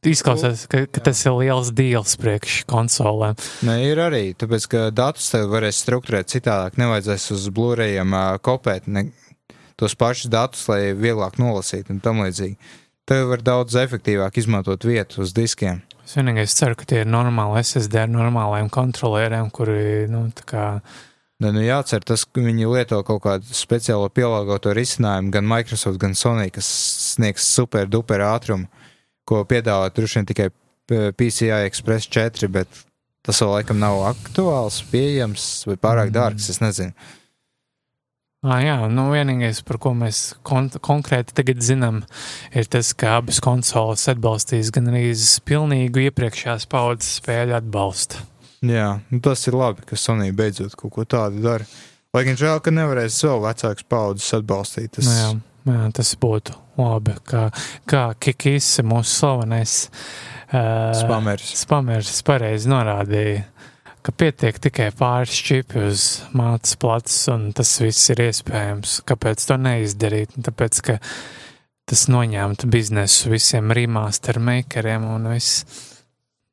izklausās, 0.09 0.65
ka, 0.71 0.83
ka 0.91 1.03
tas 1.07 1.21
ir 1.25 1.37
liels 1.39 1.71
deals 1.75 2.15
priekš 2.19 2.63
konsolēm. 2.69 3.37
Nē, 3.67 3.77
ir 3.91 4.01
arī, 4.03 4.23
tāpēc, 4.39 4.67
ka 4.71 4.85
datus 4.95 5.29
tev 5.33 5.49
varēs 5.53 5.83
strukturēt 5.85 6.31
citādāk, 6.33 6.79
nevajadzēs 6.81 7.29
uz 7.37 7.47
Blu-rayiem 7.53 8.15
uh, 8.17 8.35
kopēt 8.43 8.89
ne, 8.91 9.07
tos 9.79 9.95
pašus 9.99 10.31
datus, 10.33 10.65
lai 10.71 10.93
vieglāk 10.97 11.39
nolasītu 11.41 11.95
un 11.95 12.03
tam 12.03 12.23
līdzīgi. 12.25 12.57
Tev 13.09 13.33
var 13.33 13.43
daudz 13.43 13.75
efektīvāk 13.79 14.37
izmantot 14.39 14.85
vietu 14.87 15.23
uz 15.25 15.33
diskiem. 15.35 15.81
Es 16.03 16.15
vienīgais 16.17 16.55
ceru, 16.55 16.75
ka 16.79 16.87
tie 16.87 17.01
ir 17.03 17.09
normāli 17.09 17.61
SSD 17.63 18.05
ar 18.05 18.11
normāliem 18.11 18.69
kontrolieriem, 18.71 19.49
kuri, 19.55 20.05
nu, 20.11 20.25
tā 20.35 20.47
kā. 20.47 20.67
Nu 21.51 21.63
jācer 21.63 22.03
tas, 22.05 22.23
ka 22.23 22.41
viņi 22.43 22.69
lieto 22.69 23.01
kaut 23.03 23.23
kādu 23.25 23.55
speciālo 23.57 24.07
pielāgoto 24.13 24.71
risinājumu, 24.75 25.31
gan 25.33 25.47
Microsoft, 25.49 25.99
gan 25.99 26.15
Sony, 26.15 26.51
kas 26.53 26.69
sniegs 27.15 27.47
super 27.47 27.89
duper 27.89 28.23
ātrumu, 28.23 28.69
ko 29.27 29.43
piedāvā 29.47 29.89
droši 29.91 30.19
vien 30.19 30.29
tikai 30.29 30.49
PCI 30.87 31.65
Express 31.65 32.07
4, 32.11 32.47
bet 32.51 32.83
tas 33.23 33.39
vēl 33.39 33.53
laikam 33.57 33.79
nav 33.79 34.01
aktuāls, 34.11 34.81
pieejams 34.91 35.65
vai 35.67 35.75
pārāk 35.75 36.11
Mm. 36.11 36.15
dārgs, 36.19 36.49
es 36.49 36.59
nezinu. 36.59 36.93
Ah, 38.43 38.59
jā, 38.59 38.75
nu 38.91 39.05
vienīgais, 39.07 39.61
par 39.63 39.77
ko 39.79 39.93
mēs 39.95 40.33
kon 40.43 40.67
konkrēti 40.67 41.31
tagad 41.31 41.61
zinām, 41.63 42.01
ir 42.51 42.65
tas, 42.67 42.91
ka 42.91 43.21
abas 43.21 43.39
konsoles 43.39 44.03
atbalstīs 44.11 44.69
gan 44.75 44.91
arī 44.91 45.13
pilnīgu 45.47 46.11
iepriekšējās 46.11 46.67
paudzes 46.67 47.21
spēļu 47.21 47.55
atbalstu. 47.55 48.19
Jā, 48.63 48.89
nu 49.11 49.19
tas 49.23 49.41
ir 49.49 49.57
labi, 49.59 49.83
ka 49.87 49.97
Sony 49.99 50.31
beidzot 50.35 50.77
kaut 50.79 50.93
ko 50.95 51.03
tādu 51.03 51.41
dara. 51.43 51.67
Lai 52.15 52.21
gan 52.23 52.37
žēl, 52.39 52.61
ka 52.63 52.71
nevarēs 52.71 53.17
vēl 53.25 53.41
vecāks 53.43 53.83
paudzes 53.89 54.35
atbalstīt. 54.37 54.93
Tas... 54.95 55.07
Nu, 55.09 55.15
jā, 55.17 55.31
jā, 55.73 55.87
tas 55.97 56.13
būtu 56.21 56.55
labi, 56.79 57.17
kā, 57.27 57.47
kā 57.89 58.03
Kikis, 58.23 58.69
mūsu 58.87 59.17
slavenais 59.17 59.75
uh, 59.89 60.93
Spameris. 60.95 61.51
Spameris 61.65 62.23
pareizi 62.23 62.71
norādīja, 62.71 63.43
ka 64.05 64.15
pietiek 64.15 64.61
tikai 64.63 64.89
pāris 64.95 65.43
čipi 65.43 65.83
uz 65.89 66.07
mātes 66.37 66.77
plats, 66.79 67.17
un 67.33 67.49
tas 67.57 67.75
viss 67.83 68.13
ir 68.13 68.23
iespējams. 68.29 69.01
Kāpēc 69.09 69.47
to 69.49 69.59
neizdarīt? 69.59 70.37
Tāpēc, 70.47 70.83
ka 70.87 70.99
tas 71.89 72.07
noņemtu 72.07 72.69
biznesu 72.71 73.33
visiem 73.33 73.75
remaster 73.75 74.39
makeriem 74.39 75.09
un 75.17 75.33
viss. 75.33 75.65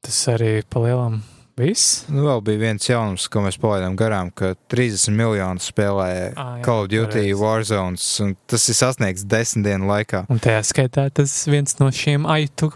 Tas 0.01 0.25
arī 0.33 0.57
palielam 0.67 1.21
viss. 1.61 2.05
Nu, 2.11 2.25
vēl 2.27 2.43
bija 2.47 2.61
viens 2.65 2.89
jaunums, 2.89 3.27
ko 3.31 3.43
mēs 3.45 3.59
palaidām 3.61 3.97
garām, 3.99 4.33
ka 4.35 4.55
30 4.73 5.15
miljonu 5.17 5.63
spēlē 5.63 6.09
Ah, 6.35 6.57
jā, 6.59 6.65
Call 6.65 6.85
of 6.85 6.91
Duty 6.93 7.21
pareizi. 7.21 7.37
Warzones, 7.41 8.07
un 8.25 8.35
tas 8.51 8.67
ir 8.71 8.79
sasniegts 8.79 9.27
desmit 9.29 9.69
dienu 9.69 9.91
laikā. 9.91 10.25
Un 10.33 10.41
tajā 10.43 10.63
skaitā 10.67 11.07
tas 11.15 11.35
viens 11.51 11.77
no 11.81 11.91
šiem 11.95 12.27
aitu 12.31 12.73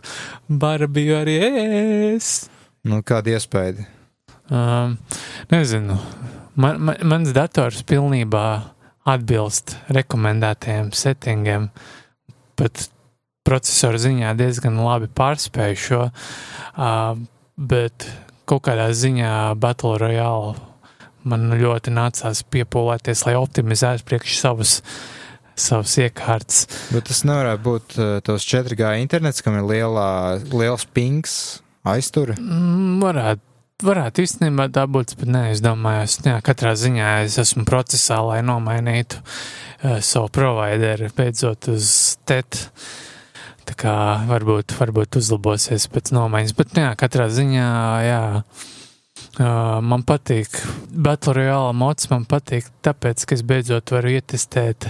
bara 0.48 0.89
biju 0.90 1.19
arī 1.23 1.39
es. 2.15 2.48
Nu, 2.85 3.01
kāda 3.06 3.35
iespēja? 3.35 3.86
Um, 4.52 4.98
nezinu. 5.52 5.97
Man, 6.55 6.81
man, 6.85 6.98
mans 7.09 7.32
dators 7.35 7.81
pilnībā 7.89 8.47
atbilst 9.09 9.77
rekomendētajiem 9.93 10.93
settingiem. 10.94 11.70
Pat 12.55 12.86
procesoru 13.44 14.01
ziņā 14.01 14.32
diezgan 14.39 14.78
labi 14.81 15.11
pārspēju 15.12 15.81
šo, 15.81 16.02
uh, 16.09 17.16
bet 17.56 18.06
kaut 18.48 18.64
kādā 18.68 18.90
ziņā 18.94 19.34
Battle 19.60 19.98
Royale 20.00 20.54
man 21.28 21.48
ļoti 21.58 21.92
nācās 21.94 22.44
piepūlēties, 22.52 23.24
lai 23.28 23.36
optimizētu 23.40 24.04
priekš 24.08 24.36
savus, 24.42 24.74
savus 25.56 25.96
iekārtas. 26.02 26.66
Bet 26.92 27.08
tas 27.08 27.24
nevarētu 27.26 27.64
būt 27.64 27.96
uh, 27.98 28.12
tos 28.24 28.46
4G 28.50 28.94
internets, 29.02 29.44
kam 29.44 29.58
ir 29.60 29.66
lielā, 29.68 30.10
liels 30.52 30.86
pings 30.92 31.34
aiztur. 31.88 32.36
Mm, 32.38 33.02
varētu. 33.04 33.50
Varētu 33.84 34.22
īstenībā 34.22 34.68
tā 34.72 34.84
būt, 34.88 35.16
bet 35.18 35.28
nē, 35.34 35.40
es 35.50 35.58
domāju, 35.60 36.04
es, 36.06 36.14
jā, 36.22 36.36
katrā 36.46 36.76
ziņā 36.78 37.08
es 37.24 37.34
esmu 37.42 37.64
procesā, 37.66 38.20
lai 38.22 38.38
nomainītu 38.46 39.18
uh, 39.18 39.98
savu 39.98 40.30
provideru 40.32 41.10
beidzot 41.16 41.68
uz 41.72 41.88
TET. 42.24 42.60
Tā 43.64 43.74
kā 43.80 43.94
varbūt, 44.28 44.74
varbūt 44.76 45.18
uzlabosies 45.20 45.86
pēc 45.92 46.12
nomaiņas, 46.12 46.54
bet 46.58 46.76
jā, 46.76 46.90
katrā 47.00 47.30
ziņā, 47.32 47.68
jā. 48.04 48.22
Uh, 49.35 49.81
man 49.82 50.05
patīk, 50.06 50.61
Battle 50.94 51.32
Royale 51.35 51.73
mods 51.74 52.06
man 52.06 52.23
patīk, 52.31 52.69
tāpēc, 52.86 53.24
ka 53.27 53.35
es 53.35 53.40
beidzot 53.43 53.90
varu 53.90 54.12
ietestēt 54.15 54.86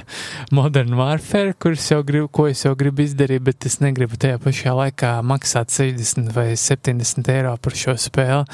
Modern 0.53 0.99
Warfare, 0.99 1.55
kurus 1.57 1.87
jau 1.89 2.03
gribu, 2.05 2.29
ko 2.29 2.45
es 2.51 2.61
jau 2.67 2.75
gribu 2.77 3.07
izdarīt, 3.07 3.41
bet 3.47 3.65
es 3.65 3.79
negribu 3.81 4.19
tajā 4.21 4.37
pašā 4.45 4.75
laikā 4.77 5.15
maksāt 5.25 5.73
60 5.73 6.29
vai 6.37 6.51
70 6.61 7.31
eiro 7.33 7.55
par 7.57 7.79
šo 7.81 7.95
spēli. 7.97 8.45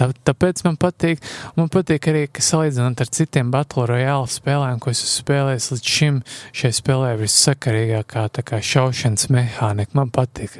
Tā, 0.00 0.08
tāpēc 0.30 0.62
man 0.64 0.78
patīk, 0.80 1.20
man 1.60 1.68
patīk 1.76 2.08
arī, 2.08 2.24
ka 2.32 2.44
salīdzinot 2.44 3.04
ar 3.04 3.12
citiem 3.18 3.52
Battle 3.52 3.84
Royale 3.90 4.32
spēlēm, 4.32 4.80
ko 4.80 4.94
es 4.94 5.04
esmu 5.04 5.26
spēlējis 5.26 5.68
līdz 5.74 5.92
šim, 5.98 6.22
šai 6.56 6.72
spēlē 6.78 7.12
ir 7.12 7.22
vissakarīgākā 7.26 8.24
tā 8.38 8.46
kā 8.48 8.62
šaušanas 8.64 9.28
mehānika. 9.36 9.92
Man 9.98 10.08
patīk. 10.14 10.56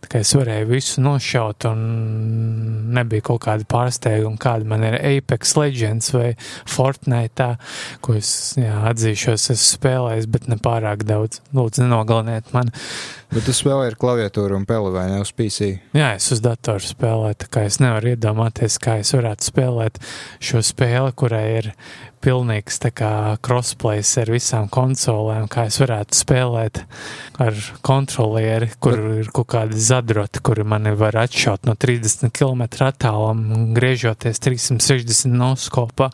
Tā 0.00 0.08
kā 0.08 0.24
es 0.24 0.32
varēju 0.38 0.72
visu 0.72 1.04
nošaut 1.04 1.68
un 1.68 1.84
nebija 2.96 3.28
kaut 3.28 3.44
kāda 3.44 3.66
pārsteiguma, 3.68 4.05
kāda 4.42 4.68
man 4.68 4.84
ir 4.86 4.98
Apex 4.98 5.56
Legends 5.58 6.12
vai 6.14 6.32
Fortnite, 6.70 7.52
ko 8.04 8.16
es 8.18 8.30
jā, 8.60 8.74
atzīšos, 8.92 9.50
esmu 9.54 9.70
spēlējis, 9.76 10.30
bet 10.32 10.48
ne 10.50 10.58
pārāk 10.62 11.06
daudz. 11.08 11.42
Lūdzu, 11.56 11.84
nenogaliniet 11.84 12.52
mani. 12.56 12.74
Bet 13.32 13.46
tu 13.48 13.52
spēlē 13.56 13.88
ar 13.90 13.96
klaviatūru 13.98 14.54
un 14.54 14.66
peli 14.68 14.92
vai 14.94 15.08
ne 15.10 15.18
uz 15.22 15.32
PC. 15.34 15.72
Jā, 15.96 16.12
es 16.16 16.28
uz 16.34 16.40
datoru 16.44 16.86
spēlēju, 16.86 17.40
tā 17.42 17.48
kā 17.52 17.64
es 17.66 17.80
nevaru 17.82 18.12
iedomāties, 18.14 18.78
kā 18.82 19.00
es 19.02 19.10
varētu 19.16 19.50
spēlēt 19.50 19.98
šo 20.38 20.62
spēli, 20.64 21.14
kurai 21.18 21.44
ir 21.58 21.72
pilnīgs 22.24 22.80
crossplays 23.44 24.10
ar 24.22 24.32
visām 24.32 24.68
konsolēm, 24.72 25.48
kā 25.52 25.66
es 25.70 25.78
varētu 25.82 26.16
spēlēt 26.16 26.82
ar 27.42 27.62
kontrolieri, 27.86 28.70
kur 28.80 29.00
ir 29.20 29.30
kaut 29.34 29.50
kādi 29.54 29.80
zadroti, 29.80 30.42
kuri 30.42 30.64
mani 30.64 30.94
var 30.96 31.18
atšaut 31.26 31.66
no 31.68 31.74
30 31.74 32.32
km 32.32 32.66
attālum, 32.88 33.72
griežoties 33.76 34.42
360 34.42 35.34
noskopā. 35.36 36.10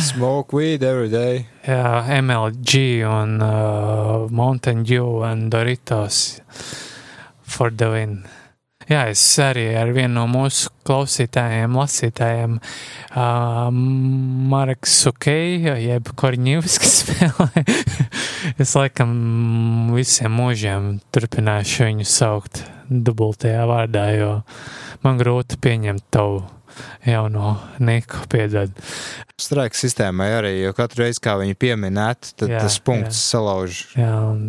Smoke 0.00 0.56
weed 0.56 0.82
every 0.82 1.10
day. 1.10 1.46
Jā, 1.62 2.02
MLG 2.18 3.04
un 3.06 3.38
uh, 3.38 4.26
Mountain 4.30 4.82
Dew 4.82 5.22
un 5.22 5.48
Doritos 5.50 6.40
for 7.42 7.70
the 7.70 7.90
win. 7.90 8.39
Jā, 8.90 9.04
es 9.12 9.22
arī 9.38 9.68
ar 9.78 9.92
vienu 9.94 10.16
no 10.16 10.24
mūsu 10.26 10.72
klausītājiem, 10.88 11.76
lasītājiem, 11.78 12.56
uh, 12.58 13.68
Marks 14.50 14.96
Sukei, 15.04 15.60
jeb 15.84 16.10
Korņivskis 16.18 16.96
spēlē. 17.04 17.62
es 18.64 18.74
laikam 18.74 19.12
visiem 19.94 20.34
mūžiem 20.34 20.96
turpināšu 21.14 21.86
viņu 21.86 22.08
saukt 22.10 22.64
dubultajā 22.90 23.62
vārdā, 23.70 24.08
jo 24.18 24.32
man 25.04 25.20
grūti 25.22 25.60
pieņemt 25.62 26.08
tavu 26.10 26.42
jauno 27.06 27.60
Niku 27.78 28.24
piedod. 28.32 28.74
Strike 29.40 29.78
sistēmai 29.78 30.32
arī, 30.40 30.52
jo 30.64 30.74
katru 30.74 31.04
reizi, 31.04 31.22
kā 31.22 31.36
viņi 31.38 31.54
pieminētu, 31.62 32.34
tad 32.42 32.56
Jā, 32.56 32.64
tas 32.66 32.80
punkts 32.82 33.22
jā. 33.22 33.28
salauž. 33.36 33.84
Jā, 33.94 34.16
un 34.32 34.42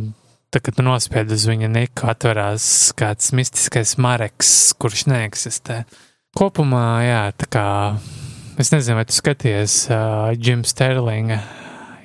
tā, 0.52 0.62
kad 0.64 0.82
nospied 0.84 1.32
uz 1.32 1.48
viņa 1.50 1.72
niku, 1.72 2.10
atverās 2.12 2.66
kāds 3.00 3.32
mistiskais 3.38 3.96
mareks, 4.02 4.74
kurš 4.82 5.08
neeksistē. 5.12 5.84
Kopumā, 6.38 6.86
jā, 7.04 7.24
tā 7.40 7.48
kā 7.52 7.66
es 8.62 8.72
nezinu, 8.72 9.00
vai 9.00 9.08
tu 9.08 9.16
skaties 9.16 9.82
uh, 9.92 10.32
Jim 10.38 10.64
Sterlinga 10.68 11.42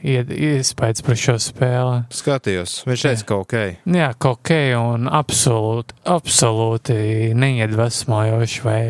iespējas 0.07 1.03
par 1.03 1.19
šo 1.19 1.37
spēli. 1.43 1.99
Skatījos, 2.15 2.79
viņš 2.87 3.05
teica, 3.09 3.27
ka 3.27 3.39
ok. 3.43 3.55
Jā, 3.97 4.11
kaut 4.23 4.43
kā 4.47 4.61
un 4.79 5.11
absolūti, 5.11 5.97
absolūti 6.11 6.99
neiedvesmojoši 7.39 8.65
vai 8.67 8.83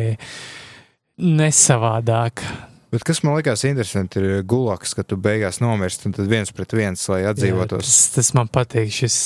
nesavādāk. 1.17 2.43
Bet 2.87 3.03
kas 3.03 3.19
man 3.25 3.35
likās 3.35 3.65
interesanti, 3.67 4.21
ir 4.21 4.43
gulaks, 4.47 4.93
ka 4.95 5.03
tu 5.03 5.17
beigās 5.19 5.57
nomirsti 5.59 6.07
un 6.07 6.13
tad 6.15 6.29
viens 6.31 6.53
pret 6.55 6.71
viens, 6.71 7.01
lai 7.11 7.19
Jā, 7.25 7.33
atdzīvotos. 7.33 7.83
tas, 7.83 7.97
tas 8.15 8.29
man 8.37 8.47
patīk, 8.47 8.87
šis 8.95 9.17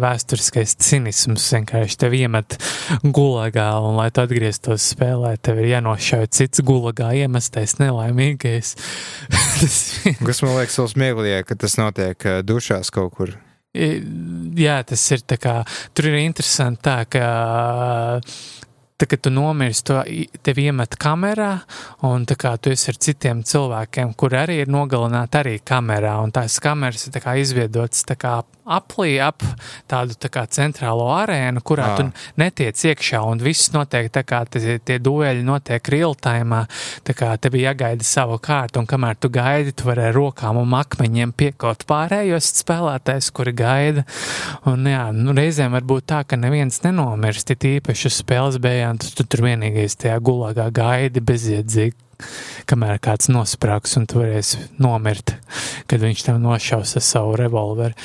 vēsturiskais 0.00 0.72
cinisms. 0.80 1.44
Vienkārši 1.52 1.98
tev 2.00 2.16
iemet 2.16 2.56
gulagā, 3.04 3.68
un 3.84 3.98
lai 4.00 4.08
tu 4.08 4.24
atgrieztos 4.24 4.88
spēlē, 4.94 5.34
tev 5.36 5.60
ir 5.60 5.74
jānošauj 5.74 6.30
cits 6.32 6.64
gulagā 6.64 7.12
iemestais 7.20 7.76
nelaimīgais. 7.82 8.72
tas, 9.60 9.78
Kas 10.24 10.40
man 10.46 10.56
liekas 10.62 10.80
vēl 10.80 10.92
smieklīgāk, 10.96 11.50
ka 11.52 11.60
tas 11.66 11.76
notiek 11.80 12.28
ā, 12.30 12.38
dušās 12.40 12.88
kaut 12.94 13.12
kur. 13.18 13.36
Jā, 13.74 14.78
tas 14.86 15.04
ir 15.12 15.24
tā 15.28 15.36
kā. 15.42 15.58
Tur 15.92 16.08
ir 16.08 16.20
interesanti 16.22 16.86
tā, 16.86 17.00
ka 17.10 17.24
tā, 19.00 19.08
kad 19.10 19.24
tu 19.26 19.32
nomirsti, 19.34 19.84
to 19.90 20.38
tevi 20.46 20.68
iemet 20.70 20.94
kamerā, 21.00 21.52
un 22.06 22.26
tā 22.28 22.36
kā 22.38 22.54
tu 22.62 22.70
esi 22.74 22.92
ar 22.92 22.98
citiem 23.06 23.42
cilvēkiem, 23.46 24.14
kur 24.18 24.36
arī 24.38 24.60
ir 24.62 24.70
nogalināti 24.70 25.40
arī 25.40 25.56
kamerā, 25.66 26.16
un 26.22 26.34
tās 26.34 26.60
kameras 26.62 27.08
ir 27.08 27.16
tā 27.16 27.24
kā 27.24 27.34
izveidotas 27.42 28.06
tā 28.06 28.18
kā 28.20 28.38
aplī 28.64 29.18
ap 29.20 29.42
tādu 29.90 30.16
tā 30.16 30.30
kā 30.32 30.44
centrālo 30.48 31.06
arēnu, 31.12 31.60
kurā 31.64 31.90
Ā. 31.92 31.96
tu 31.98 32.06
netiec 32.40 32.78
iekšā, 32.90 33.20
un 33.28 33.42
viss 33.44 33.72
notiek 33.74 34.08
tā 34.12 34.24
kā 34.24 34.40
tie, 34.48 34.78
tie 34.80 34.96
dueļi 35.02 35.44
notiek 35.44 35.90
real-time, 35.92 36.62
tā 37.04 37.16
kā 37.16 37.34
tev 37.36 37.58
ir 37.58 37.66
jāgaida 37.68 38.06
savu 38.06 38.38
kārtu, 38.42 38.80
un 38.80 38.88
kamēr 38.88 39.18
tu 39.20 39.28
gaidi, 39.32 39.74
tu 39.76 39.88
vari 39.88 40.06
ar 40.08 40.16
rokām 40.16 40.60
un 40.62 40.76
akmeņiem 40.78 41.34
piekot 41.36 41.84
pārējos 41.88 42.52
spēlētājs, 42.62 43.30
kuri 43.36 43.52
gaida, 43.58 44.06
un 44.70 44.88
jā, 44.88 45.04
nu, 45.16 45.36
reizēm 45.36 45.76
var 45.76 45.84
būt 45.84 46.08
tā, 46.14 46.22
ka 46.24 46.40
neviens 46.40 46.80
nenomirst, 46.86 47.52
it 47.52 47.68
īpaši 47.68 48.08
uz 48.08 48.20
spēles 48.22 48.60
beigām, 48.64 48.83
tu, 49.00 49.10
tu 49.16 49.26
tur 49.28 49.44
vienīgais 49.46 49.96
tajā 50.00 50.18
gulagā 50.24 50.68
gaidi 50.74 51.22
bezjēdzīgi, 51.24 51.96
kamēr 52.70 53.00
kāds 53.04 53.30
nosprāgs 53.32 53.96
un 54.00 54.06
tu 54.10 54.22
varēsi 54.22 54.62
nomirt, 54.82 55.36
kad 55.90 56.04
viņš 56.04 56.28
tev 56.28 56.40
nošaus 56.42 56.96
ar 57.00 57.04
savu 57.04 57.36
revolveri. 57.40 57.96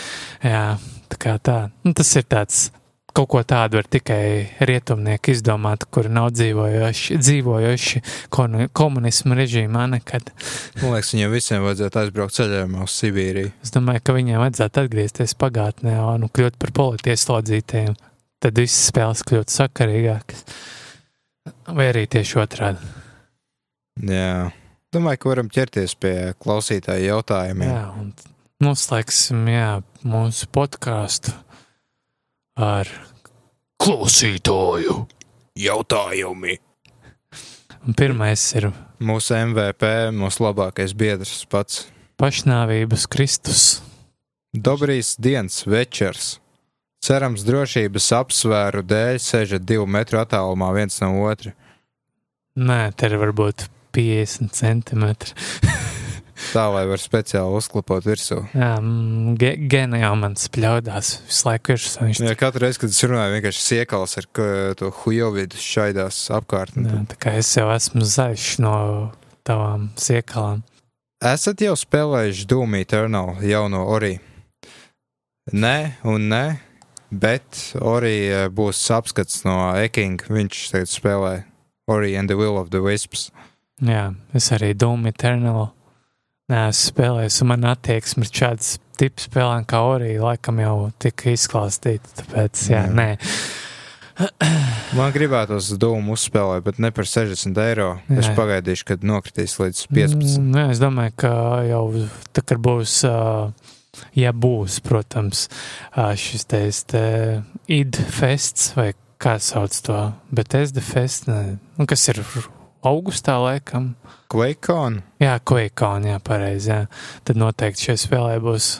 Jā, 0.45 0.65
tā 1.11 1.21
kā 1.21 1.37
tā. 1.43 1.61
Nu, 1.85 1.95
tas 1.97 2.11
ir 2.19 2.27
tāds, 2.29 2.69
kaut 3.15 3.29
ko 3.31 3.41
tādu 3.43 3.79
var 3.79 3.87
tikai 3.89 4.21
rietumnieki 4.69 5.33
izdomāt, 5.35 5.85
kuri 5.91 6.11
nav 6.13 6.31
dzīvojoši, 6.35 7.17
dzīvojoši 7.19 8.01
komunismu 8.75 9.37
režīmā 9.39 9.87
nekad. 9.95 10.31
Man 10.81 10.95
liekas, 10.95 11.13
viņiem 11.15 11.33
visiem 11.33 11.65
vajadzētu 11.65 12.03
aizbraukt 12.03 12.37
ceļojumā 12.37 12.85
uz 12.85 12.97
Sibīriju. 12.99 13.53
Es 13.65 13.73
domāju, 13.75 14.03
ka 14.05 14.15
viņiem 14.17 14.43
vajadzētu 14.43 14.85
atgriezties 14.85 15.35
pagātnē 15.39 15.97
un 16.03 16.25
nu, 16.25 16.31
kļūt 16.33 16.59
par 16.61 16.75
politieslodzītējiem. 16.79 17.97
Tad 18.39 18.59
visas 18.59 18.87
spēles 18.89 19.21
kļūtu 19.27 19.51
sakarīgākas. 19.51 20.45
Vai 21.75 21.89
arī 21.91 22.05
tieši 22.09 22.39
otrādi. 22.39 22.91
Jā. 24.09 24.49
Domāju, 24.93 25.19
ka 25.21 25.29
varam 25.33 25.49
ķerties 25.53 25.93
pie 26.01 26.13
klausītāju 26.41 27.09
jautājumiem. 27.11 27.69
Jā, 27.69 27.83
un 27.99 28.13
noslēgsim 28.63 29.43
jā, 29.51 29.67
mūsu 30.07 30.47
podkāstu 30.55 31.35
ar 32.57 32.89
klausītāju. 33.83 35.03
Jautājumi. 35.59 36.55
Un 37.87 37.95
pirmais 37.97 38.41
ir 38.55 38.69
Mūsu 38.99 39.35
MVP, 39.35 40.11
mūsu 40.15 40.43
labākais 40.43 40.91
biedrs 40.95 41.45
pats. 41.51 41.85
pašnāvības 42.19 43.05
Kristus. 43.11 43.63
Dobrīs 44.51 45.13
dienas 45.19 45.61
večers. 45.67 46.39
Cerams, 46.99 47.45
drošības 47.47 48.09
apsvēru 48.17 48.83
dēļ 48.83 49.19
sēžat 49.23 49.63
divu 49.63 49.87
metru 49.87 50.19
attālumā 50.19 50.73
viens 50.75 50.99
no 50.99 51.13
otra. 51.23 51.53
Nē, 52.59 52.89
te 52.99 53.07
ir 53.07 53.15
varbūt 53.21 53.69
50 53.95 54.51
centimetri. 54.55 55.35
Tā, 56.53 56.63
lai 56.71 56.85
var 56.87 57.01
speciāli 57.01 57.57
uzklapot 57.59 58.05
virsū. 58.07 58.39
Jā, 58.55 58.71
mm, 58.79 59.35
ge, 59.39 59.51
gena 59.69 59.99
jau 60.01 60.13
man 60.19 60.37
spļaudās 60.39 61.11
visu 61.27 61.47
laiku 61.49 61.75
virsū. 61.75 62.05
Viņš 62.07 62.21
Ja 62.23 62.35
katru 62.39 62.63
reizi, 62.63 62.79
kad 62.83 62.93
es 62.95 63.01
runāju, 63.03 63.35
vienkārši 63.35 63.63
siekals 63.65 64.15
ar 64.21 64.27
to 64.79 64.91
hujovidu 65.01 65.59
šaidās 65.59 66.21
apkārt. 66.35 66.79
Jā, 66.79 67.03
tā 67.11 67.19
kā 67.19 67.35
es 67.39 67.51
jau 67.57 67.67
esmu 67.73 68.07
zaļš 68.07 68.47
no 68.63 68.77
tavām 69.47 69.89
siekalām. 69.99 70.63
Esat 71.19 71.61
jau 71.65 71.75
spēlējuši 71.75 72.47
Doom 72.47 72.79
Eternal 72.79 73.35
jauno 73.43 73.83
Ori? 73.91 74.15
Nē, 75.51 75.77
un 76.07 76.29
nē, 76.31 76.43
bet 77.11 77.73
Ori 77.81 78.29
eh, 78.29 78.47
būs 78.53 78.81
apskats 78.95 79.43
no 79.47 79.57
Eking. 79.79 80.21
Viņš 80.29 80.63
tagad 80.73 80.91
spēlē 80.91 81.33
Ori 81.89 82.15
and 82.15 82.29
the 82.29 82.37
Will 82.37 82.57
of 82.59 82.71
the 82.73 82.81
Wisps. 82.85 83.29
Jā, 83.79 84.09
es 84.35 84.51
arī 84.51 84.73
Doom 84.75 85.07
Eternal 85.07 85.69
neesmu 86.49 86.89
spēlējis, 86.89 87.41
un 87.43 87.51
man 87.53 87.67
attieksme 87.69 88.25
ir 88.25 88.33
šāds 88.33 88.73
tips 88.99 89.29
spēlēm 89.29 89.65
kā 89.69 89.79
Orija, 89.85 90.19
laikam 90.25 90.59
jau 90.59 90.75
tika 90.99 91.31
izklāstīta, 91.31 92.09
tāpēc 92.19 92.63
jā, 92.73 92.83
Jā. 92.83 92.93
nē. 92.93 93.09
Man 94.97 95.13
gribētos 95.15 95.69
Doom 95.79 96.09
uzspēlēt, 96.11 96.65
bet 96.65 96.79
ne 96.83 96.89
par 96.91 97.07
60 97.07 97.59
eiro. 97.63 97.89
Es 98.11 98.27
Jā. 98.27 98.33
pagaidīšu, 98.35 98.87
kad 98.89 99.05
nokritīs 99.07 99.53
līdz 99.61 99.85
15. 99.95 100.39
Mm, 100.41 100.49
Nē, 100.57 100.63
es 100.73 100.81
domāju, 100.81 101.13
ka 101.23 101.31
jau 101.69 101.83
tā 102.35 102.43
kā 102.43 102.57
būs, 102.59 102.97
ā, 103.07 103.13
ja 104.17 104.33
būs, 104.33 104.79
protams, 104.85 105.47
šis 105.95 106.47
te, 106.49 106.63
te 106.89 107.03
id 107.71 107.99
fests, 108.19 108.73
vai 108.77 108.91
kā 109.19 109.35
sauc 109.43 109.75
to, 109.83 109.99
bet 110.31 110.55
es 110.55 110.71
de 110.75 110.83
fest, 110.83 111.27
ne, 111.27 111.57
nu, 111.77 111.87
kas 111.89 112.07
ir 112.11 112.21
augustā 112.85 113.35
laikam. 113.41 113.93
QuakeCon? 114.31 115.01
Jā, 115.19 115.39
Quakeon, 115.43 116.07
jā, 116.13 116.19
pareizi, 116.23 116.71
jā. 116.71 116.83
Tad 117.27 117.39
noteikti 117.39 117.89
šai 117.89 117.97
spēlē 117.99 118.37
būs 118.43 118.77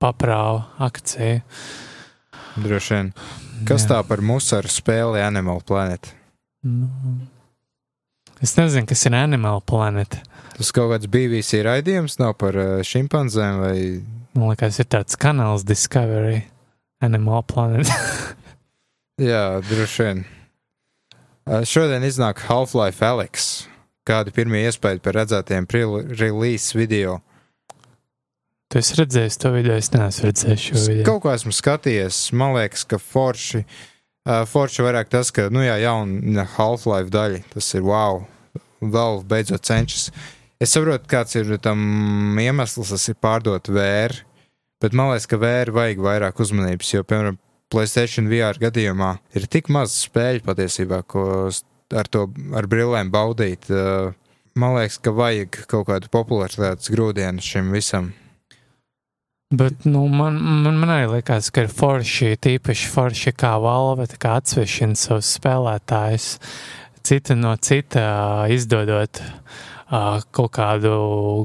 paprāva 0.00 0.68
akcija. 0.78 1.40
Droši 2.60 2.94
vien. 2.96 3.12
Kas 3.68 3.84
Jā. 3.84 3.92
tā 3.92 4.00
par 4.08 4.22
musaru 4.24 4.70
spēli 4.72 5.20
Animal 5.22 5.60
Planet? 5.66 6.12
Nu, 6.64 6.88
es 8.40 8.54
nezinu, 8.56 8.88
kas 8.88 9.04
ir 9.08 9.16
Animal 9.16 9.60
Planet. 9.60 10.18
Tas 10.56 10.72
kaut 10.76 10.90
kāds 10.92 11.08
BBC 11.08 11.62
raidījums 11.64 12.18
nav 12.20 12.36
par 12.40 12.56
šimpanzēm 12.84 13.60
vai 13.62 13.76
Man 14.36 14.52
liekas, 14.52 14.78
ir 14.82 14.88
tāds 14.90 15.18
kanāls 15.20 15.66
Discovery. 15.66 16.44
Animal 17.00 17.42
Planet. 17.48 17.88
Jā, 19.30 19.60
droši 19.64 20.04
vien. 20.04 20.22
Uh, 21.48 21.62
Šodien 21.64 22.04
iznāk 22.04 22.44
Half-Life 22.44 23.04
Alex. 23.04 23.48
Kādi 24.06 24.32
pirmie 24.36 24.66
iespējas 24.68 25.00
par 25.04 25.16
redzētiem 25.16 25.66
release 26.20 26.76
video? 26.76 27.20
tu 28.70 28.78
esi 28.78 28.96
redzējis 29.00 29.38
to 29.42 29.50
video, 29.54 29.76
es 29.80 29.90
neesmu 29.90 30.28
redzējis 30.28 30.64
šo 30.64 30.82
video. 30.84 31.06
kaut 31.08 31.24
kā 31.24 31.34
esmu 31.34 31.52
skatījies, 31.54 32.18
man 32.38 32.54
liekas, 32.54 32.84
ka 32.86 33.00
forši, 33.02 33.64
uh, 33.64 34.44
forši 34.46 34.84
vairāk 34.86 35.10
tas, 35.10 35.32
ka, 35.34 35.48
nu 35.50 35.64
jā, 35.64 35.74
jauna 35.82 36.46
Half-Life 36.54 37.10
daļa, 37.10 37.42
tas 37.54 37.70
ir 37.74 37.86
wow, 37.86 38.22
vēl 38.80 39.24
beidzot 39.30 39.66
cenšas. 39.66 40.10
Es 40.60 40.74
saprotu, 40.76 41.06
kāds 41.08 41.38
ir 41.40 41.54
tam 41.64 42.36
iemesls, 42.36 42.90
tas 42.92 43.06
ir 43.08 43.16
pārdot 43.16 43.70
vēru, 43.72 44.18
bet 44.84 44.92
man 44.92 45.08
liekas, 45.08 45.26
ka 45.30 45.38
vēru 45.40 45.72
vajag 45.78 46.02
vairāk 46.04 46.42
uzmanības, 46.44 46.90
jo, 46.92 47.04
piemēram, 47.08 47.38
Playstation 47.70 48.26
VR 48.28 48.58
gadījumā 48.58 49.12
ir 49.38 49.46
tik 49.48 49.70
maz 49.72 49.94
spēļu 50.02 50.42
patiesībā, 50.44 51.04
ko 51.08 51.22
ar 51.48 52.10
to 52.10 52.24
ar 52.58 52.66
brillēm 52.68 53.12
baudīt. 53.14 53.70
Man 54.58 54.74
liekas, 54.74 54.98
ka 55.00 55.14
vajag 55.14 55.60
kaut 55.70 55.86
kādu 55.88 56.10
popularitātes 56.12 56.90
grūdienu 56.92 57.40
šim 57.46 57.70
visam. 57.72 58.10
Bet, 59.54 59.86
nu, 59.86 60.02
man, 60.10 60.36
man, 60.66 60.76
man 60.82 60.94
arī 60.96 61.08
liekas, 61.14 61.48
ka 61.54 61.64
ir 61.64 61.72
forši, 61.72 62.34
tīpaši 62.42 62.90
forši 62.90 63.32
kā 63.38 63.54
valve, 63.62 64.10
kā 64.20 64.36
atsvešina 64.42 64.98
savus 64.98 65.30
spēlētājus, 65.38 66.34
cita 67.06 67.38
no 67.38 67.54
cita 67.62 68.04
izdodot 68.50 69.22
uh, 69.22 69.68
kaut 69.90 70.52
kādu 70.54 70.92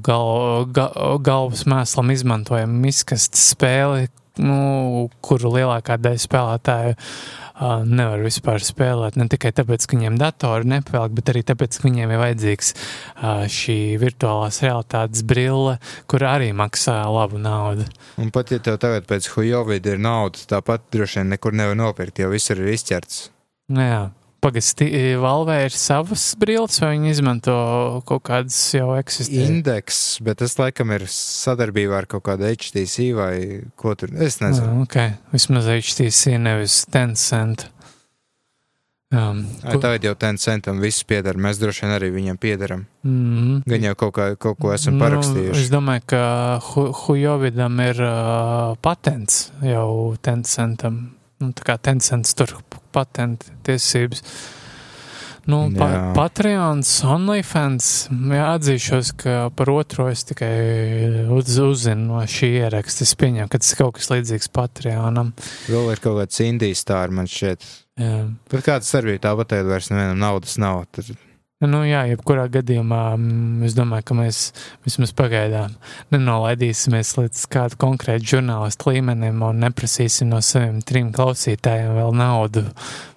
gal, 0.05 0.67
ga, 0.69 0.89
galvas 1.25 1.65
mēslam 1.69 2.13
izmantojumu 2.13 2.91
izkastu 2.91 3.41
spēli, 3.41 4.07
nu, 4.41 5.07
kuru 5.23 5.51
lielākā 5.55 5.97
daļa 6.01 6.21
spēlētāju 6.21 6.95
uh, 6.95 7.83
nevar 7.87 8.23
vispār 8.25 8.63
spēlēt. 8.63 9.17
Ne 9.19 9.27
tikai 9.31 9.53
tāpēc, 9.55 9.85
ka 9.87 9.97
viņiem 9.97 10.19
datori 10.19 10.67
nepelk, 10.75 11.15
bet 11.17 11.31
arī 11.33 11.45
tāpēc, 11.47 11.79
ka 11.79 11.87
viņiem 11.87 12.11
ir 12.11 12.21
vajadzīgs 12.21 12.73
uh, 12.75 13.45
šī 13.51 13.77
virtuālās 14.01 14.61
realitātes 14.65 15.23
brille, 15.27 15.77
kur 16.11 16.27
arī 16.27 16.51
maksā 16.57 16.99
labu 17.11 17.39
naudu. 17.41 17.87
Un 18.21 18.33
pat 18.35 18.53
ja 18.53 18.59
tev 18.63 18.79
tagad 18.83 19.07
pēc 19.09 19.31
Hujovida 19.35 19.95
ir 19.95 20.03
nauda, 20.03 20.43
tāpat 20.55 20.89
droši 20.93 21.21
vien 21.21 21.33
nekur 21.35 21.55
nevar 21.55 21.79
nopirkt, 21.79 22.21
jo 22.21 22.31
viss 22.33 22.53
ir 22.53 22.63
izķerts. 22.75 23.29
Nu 23.73 23.81
Jā, 23.81 24.03
pagaisti, 24.45 24.87
Valvē 25.19 25.57
ir 25.65 25.73
savas 25.75 26.23
brilles, 26.39 26.77
vai 26.83 26.93
viņi 26.95 27.11
izmanto 27.17 27.55
kaut 28.05 28.23
kādas 28.29 28.55
jau 28.77 28.91
eksistējošas? 28.99 29.49
Indeks, 29.51 29.99
bet 30.25 30.39
tas 30.43 30.53
laikam 30.61 30.93
ir 30.95 31.07
sadarbībā 31.09 32.03
ar 32.03 32.07
kaut 32.15 32.23
kādu 32.29 32.45
HTC 32.53 33.09
vai 33.17 33.35
ko 33.75 33.95
tur. 33.97 34.13
Es 34.21 34.37
nezinu. 34.45 34.69
Ah, 34.69 34.83
ok, 34.85 34.99
vismaz 35.33 35.67
HTC 35.73 36.37
nevis 36.45 36.83
Tencent. 36.93 37.71
Um, 39.15 39.43
Ai, 39.63 39.77
tagad 39.79 40.03
jau 40.03 40.15
Tencentam 40.19 40.79
viss 40.81 41.03
pieder, 41.07 41.37
mēs 41.39 41.59
droši 41.61 41.85
vien 41.85 41.91
arī 41.93 42.07
viņiem 42.11 42.39
piederam. 42.41 42.81
mm, 43.05 43.61
Gan 43.69 43.83
jau 43.85 43.93
kaut, 44.01 44.13
kā, 44.17 44.25
kaut 44.35 44.57
ko 44.59 44.73
esam 44.73 44.97
Nu, 44.97 45.05
es 45.05 45.05
parakstījuši. 45.05 45.69
domāju, 45.71 46.03
ka 46.09 46.21
Hu- 46.71 46.91
Hujovidam 47.05 47.77
ir 47.85 48.01
uh, 48.01 48.73
patents 48.81 49.51
jau 49.63 50.15
Tencentam. 50.25 51.13
Nu, 51.39 51.51
tā 51.53 51.63
kā 51.69 51.77
Tencents 51.79 52.33
tur 52.33 52.57
patentu 52.95 53.51
tiesības. 53.67 54.23
Nu, 55.45 55.59
pa. 55.77 55.87
Patreons, 56.17 56.89
OnlyFans, 57.05 57.89
jā, 58.09 58.45
atzīšos, 58.55 59.11
ka 59.21 59.35
par 59.53 59.69
otro 59.75 60.07
es 60.09 60.25
tikai 60.25 61.27
uz, 61.35 61.51
uzzinu 61.61 62.15
no 62.15 62.23
šī 62.25 62.49
ieraksta. 62.63 63.05
Es 63.05 63.13
pieņemu, 63.21 63.45
ka 63.51 63.61
tas 63.61 63.69
ir 63.75 63.81
kaut 63.83 63.99
kas 63.99 64.09
līdzīgs 64.09 64.49
Patreonam. 64.55 65.35
Vēl 65.69 65.91
ir 65.93 66.01
kaut 66.01 66.17
kāds 66.23 66.41
indijas 66.41 66.81
stārs, 66.81 67.13
man 67.13 67.29
šķiet. 67.29 67.69
Jā. 68.01 68.23
Tur 68.49 68.65
kāds 68.65 68.89
starpība 68.89 69.21
tāpat 69.27 69.53
ir 69.59 69.69
vairs 69.69 69.91
nevienam 69.93 70.17
naudas 70.25 70.57
nav. 70.61 70.81
Tur 70.97 71.13
Nu, 71.63 71.85
jā, 71.87 72.01
jebkurā 72.09 72.49
gadījumā 72.51 73.01
mm, 73.15 73.63
es 73.63 73.75
domāju, 73.77 74.03
ka 74.09 74.15
mēs 74.17 74.39
vismaz 74.83 75.13
pagaidām 75.15 75.77
nenolaidīsimies 76.11 77.13
līdz 77.15 77.45
kādu 77.53 77.79
konkrētu 77.79 78.27
žurnālistu 78.33 78.91
līmenim 78.91 79.39
un 79.47 79.63
neprasīsim 79.63 80.33
no 80.33 80.41
saviem 80.43 80.81
trim 80.83 81.13
klausītājiem 81.15 81.95
vēl 81.95 82.11
naudu 82.19 82.65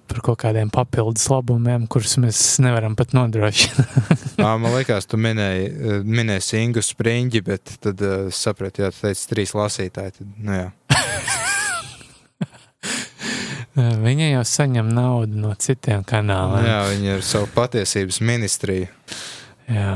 par 0.09 0.23
kaut 0.23 0.39
kādiem 0.45 0.71
papildus 0.71 1.27
labumiem, 1.29 1.83
kurus 1.91 2.15
mēs 2.23 2.39
nevaram 2.63 2.95
pat 2.95 3.11
nodrošināt. 3.17 4.23
Man 4.39 4.71
liekas, 4.71 5.11
tu 5.11 5.19
minēji, 5.19 5.69
eh, 5.69 6.01
minēsi 6.07 6.63
Ingu 6.63 6.81
Spriņģi, 6.85 7.45
bet 7.45 7.77
tad 7.83 8.07
uh, 8.07 8.31
saprati, 8.31 8.87
ja 8.87 8.95
tu 8.95 9.03
teici 9.03 9.29
trīs 9.35 9.53
lasītāji. 9.57 10.15
Tad, 10.15 10.35
nu, 10.39 10.55
jā. 10.63 10.69
Viņa 13.79 14.29
jau 14.33 14.43
saņem 14.47 14.89
naudu 14.91 15.39
no 15.39 15.53
citiem 15.59 16.03
kanāliem. 16.07 16.65
jā, 16.67 16.79
viņi 16.91 17.11
ir 17.15 17.25
savu 17.25 17.47
patiesības 17.55 18.19
ministriju. 18.25 18.87
Jā. 19.69 19.93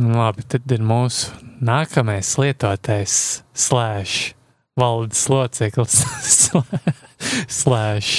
Nu, 0.00 0.14
labi, 0.16 0.44
tad 0.48 0.72
ir 0.72 0.82
mūsu 0.84 1.34
nākamais 1.62 2.30
lietotājs 2.40 3.16
slēdz 3.52 4.32
valdes 4.80 5.26
loceklis, 5.28 5.98
slēdz 7.60 8.12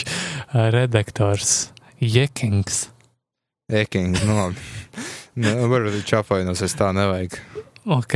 redaktors 0.76 1.56
Jekings. 2.00 2.88
Ekings, 3.74 4.22
nu 4.28 4.38
labi. 4.38 4.70
Nu, 5.34 5.56
varbūt 5.66 5.98
viņš 5.98 6.14
apvainosies, 6.20 6.76
tā 6.78 6.92
nevajag. 6.94 7.40
Ok, 7.90 8.14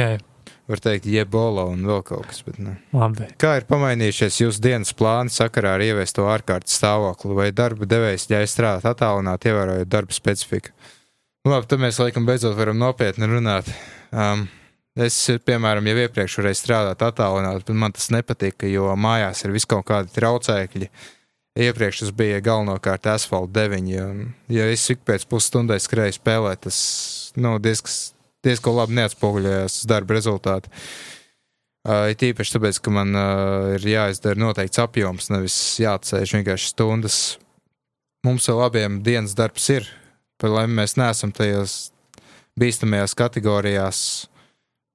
Var 0.67 0.81
teikt, 0.83 1.05
jebola 1.07 1.63
un 1.71 1.85
vēl 1.87 2.01
kaut 2.03 2.27
kas. 2.27 2.41
Bet, 2.43 2.57
nu. 2.59 2.73
labi. 2.91 3.29
Kā 3.39 3.53
ir 3.61 3.65
pamainījušies 3.69 4.41
jūsu 4.41 4.63
dienas 4.65 4.91
plāni 4.97 5.31
sakarā 5.31 5.77
ar 5.77 5.83
ieviesto 5.85 6.25
ārkārtas 6.27 6.75
stāvokli, 6.75 7.31
vai 7.37 7.47
darba 7.55 7.87
devējs 7.87 8.27
ļauj 8.33 8.49
strādāt 8.51 8.89
attālināti, 8.91 9.47
ievērojot 9.53 9.91
darba 9.93 10.15
specifiku? 10.15 10.73
Nu, 11.45 11.53
labi, 11.53 11.69
tad 11.71 11.79
mēs 11.79 12.01
laikam 12.01 12.27
beidzot 12.27 12.57
varam 12.57 12.81
nopietni 12.81 13.29
runāt. 13.31 13.69
Um, 14.11 14.43
es, 14.99 15.21
piemēram, 15.47 15.87
jau 15.87 16.01
iepriekš 16.03 16.35
varēju 16.41 16.59
strādāt 16.59 17.05
attālināti, 17.07 17.63
bet 17.69 17.79
man 17.85 17.95
tas 17.95 18.09
nepatika, 18.11 18.67
jo 18.67 18.91
mājās 18.99 19.45
ir 19.45 19.55
vis 19.55 19.67
kaut 19.69 19.87
kādi 19.87 20.11
traucēkļi. 20.17 20.91
Iepriekš 21.63 22.03
tas 22.03 22.11
bija 22.13 22.43
galvenokārt 22.43 23.07
asfalta 23.15 23.61
deviņi. 23.61 23.95
Ja, 23.95 24.11
ja 24.59 24.67
es 24.75 24.83
ik 24.91 25.07
pēc 25.07 25.23
pusstundai 25.31 25.79
skrēju 25.79 26.19
spēlēt, 26.19 26.65
tas 26.67 26.77
nu, 27.39 27.55
diezgan, 27.63 27.95
diezgan 28.45 28.77
labi 28.77 28.97
neatspoguļojās 28.99 29.81
darba 29.89 30.17
rezultātu. 30.17 30.71
Uh, 31.87 32.09
it 32.11 32.23
īpaši 32.25 32.57
tāpēc, 32.57 32.81
ka 32.83 32.91
man 32.91 33.15
uh, 33.15 33.75
ir 33.77 33.85
jāizdara 33.87 34.39
noteikts 34.41 34.81
apjoms, 34.83 35.29
nevis 35.31 35.55
jāatcerās 35.79 36.33
vienkārši 36.35 36.73
stundas. 36.73 37.19
Mums 38.27 38.49
vēl 38.51 38.63
abiem 38.65 38.97
dienas 39.05 39.37
darbs 39.37 39.69
ir, 39.71 39.87
par 40.41 40.51
laimi 40.51 40.81
mēs 40.81 40.97
neesam 40.99 41.31
tajos 41.31 41.77
bīstamajās 42.59 43.15
kategorijās, 43.15 44.01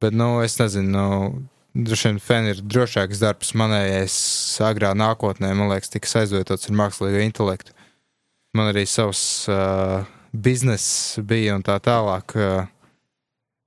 bet, 0.03 0.13
nu, 0.13 0.35
es 0.45 0.59
nezinu, 0.61 0.93
nu, 0.93 1.47
droši 1.87 2.11
vien 2.11 2.21
fen 2.21 2.51
ir 2.51 2.61
drošāks 2.61 3.23
darbs 3.23 3.55
manējais 3.57 4.17
agrā 4.67 4.93
nākotnē, 4.99 5.55
man 5.57 5.73
liekas, 5.73 5.95
tiks 5.95 6.17
aizvietots 6.21 6.69
ar 6.69 6.77
mākslīgo 6.83 7.23
intelektu. 7.25 7.73
Man 8.53 8.69
arī 8.69 8.85
savs 8.85 9.47
uh, 9.49 10.03
bizness 10.33 11.17
bija 11.25 11.57
un 11.57 11.65
tā 11.65 11.79
tālāk. 11.81 12.37
Uh, 12.37 12.69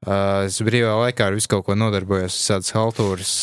es 0.05 0.59
brīvā 0.61 0.93
laikā 1.01 1.29
ar 1.29 1.37
visu 1.37 1.49
kaut 1.51 1.65
ko 1.67 1.77
nodarbojos, 1.77 2.35
visādas 2.37 2.73
haltūras. 2.75 3.33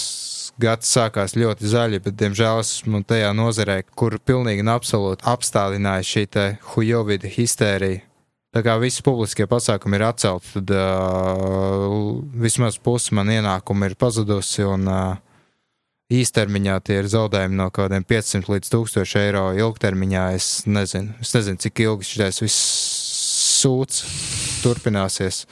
Gads 0.63 0.91
sākās 0.95 1.33
ļoti 1.35 1.67
zaļi, 1.73 1.99
bet, 2.05 2.15
diemžēl, 2.21 2.61
esmu 2.61 3.01
tajā 3.09 3.33
nozarē, 3.35 3.81
kur 3.97 4.19
pilnīgi 4.21 4.63
un 4.63 4.71
absolūti 4.75 5.25
apstādināja 5.33 6.05
šī 6.07 6.27
hujovida 6.75 7.31
histērija. 7.33 8.05
Tā 8.53 8.61
kā 8.61 8.75
visi 8.77 9.01
publiskie 9.01 9.47
pasākumi 9.49 9.97
ir 9.97 10.03
atcelti, 10.11 10.51
tad 10.59 10.73
uh, 10.77 12.21
vismaz 12.37 12.77
pusi 12.77 13.17
man 13.17 13.33
ienākumu 13.33 13.89
ir 13.89 13.97
pazudusi, 13.97 14.61
un 14.69 14.85
uh, 14.93 15.15
īstermiņā 16.13 16.77
tie 16.85 16.99
ir 17.01 17.09
zaudējumi 17.09 17.57
no 17.57 17.71
kaut 17.71 17.89
kādiem 17.89 18.05
500 18.05 18.53
līdz 18.53 18.73
1000 18.75 19.17
eiro. 19.23 19.47
Ilgtermiņā 19.57 20.27
es 20.37 20.51
nezinu, 20.69 21.17
es 21.25 21.33
nezinu 21.33 21.65
cik 21.65 21.85
ilgi 21.87 22.11
šis 22.11 22.43
viss 22.45 22.61
sūds 23.63 24.05
turpināsies 24.61 25.47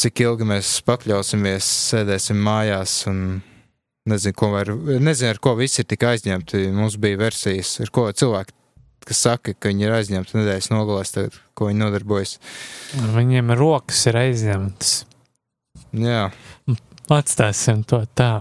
cik 0.00 0.22
ilgi 0.26 0.48
mēs 0.48 0.74
pakļausimies, 0.86 1.68
sēdēsim 1.92 2.40
mājās 2.44 2.98
un 3.10 3.40
nezinu, 4.10 4.36
ko 4.36 4.52
var, 4.52 4.70
nezinu 5.02 5.32
ar 5.32 5.40
ko 5.42 5.56
visi 5.58 5.82
ir 5.82 5.88
tik 5.90 6.06
aizņemti. 6.06 6.66
Mums 6.76 6.98
bija 7.00 7.20
versijas, 7.24 7.76
ar 7.84 7.92
ko 7.94 8.06
cilvēki, 8.12 8.54
kas 9.06 9.24
saka, 9.28 9.54
ka 9.56 9.72
viņi 9.72 9.88
ir 9.88 9.96
aizņemti 9.96 10.38
nedēļas 10.38 10.72
nogalēs, 10.74 11.14
tagad, 11.16 11.40
ko 11.56 11.70
viņi 11.70 11.82
nodarbojas. 11.84 12.36
Viņiem 13.16 13.54
rokas 13.58 14.04
ir 14.10 14.20
aizņemtas. 14.26 14.96
Jā, 15.96 16.28
Atstāsim 17.06 17.84
to 17.86 18.00
tā. 18.18 18.40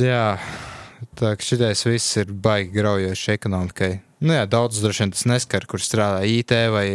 jā. 0.00 0.38
Tā 1.18 1.34
kā 1.36 1.44
šitais 1.44 1.82
viss 1.84 2.16
ir 2.16 2.30
baigi 2.32 2.72
graujoši 2.78 3.34
ekonomikai. 3.34 3.90
Nu 4.22 4.36
jā, 4.36 4.46
daudz 4.48 4.78
droši 4.80 5.02
vien 5.02 5.12
tas 5.12 5.26
neskar, 5.28 5.66
kur 5.68 5.82
strādā 5.82 6.22
IT 6.24 6.54
vai 6.72 6.86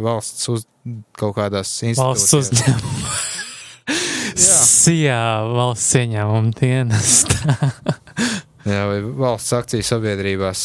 valsts 0.00 0.48
uz 0.48 0.64
kaut 1.18 1.36
kādās 1.38 1.72
institūcijās. 1.86 3.28
Sijā 4.40 5.22
valsts 5.50 5.96
ieņēmuma 6.00 6.54
dienestā. 6.56 7.56
Jā, 8.70 8.84
vai 8.90 9.00
valsts 9.00 9.54
akciju 9.56 9.84
sabiedrībās. 9.86 10.64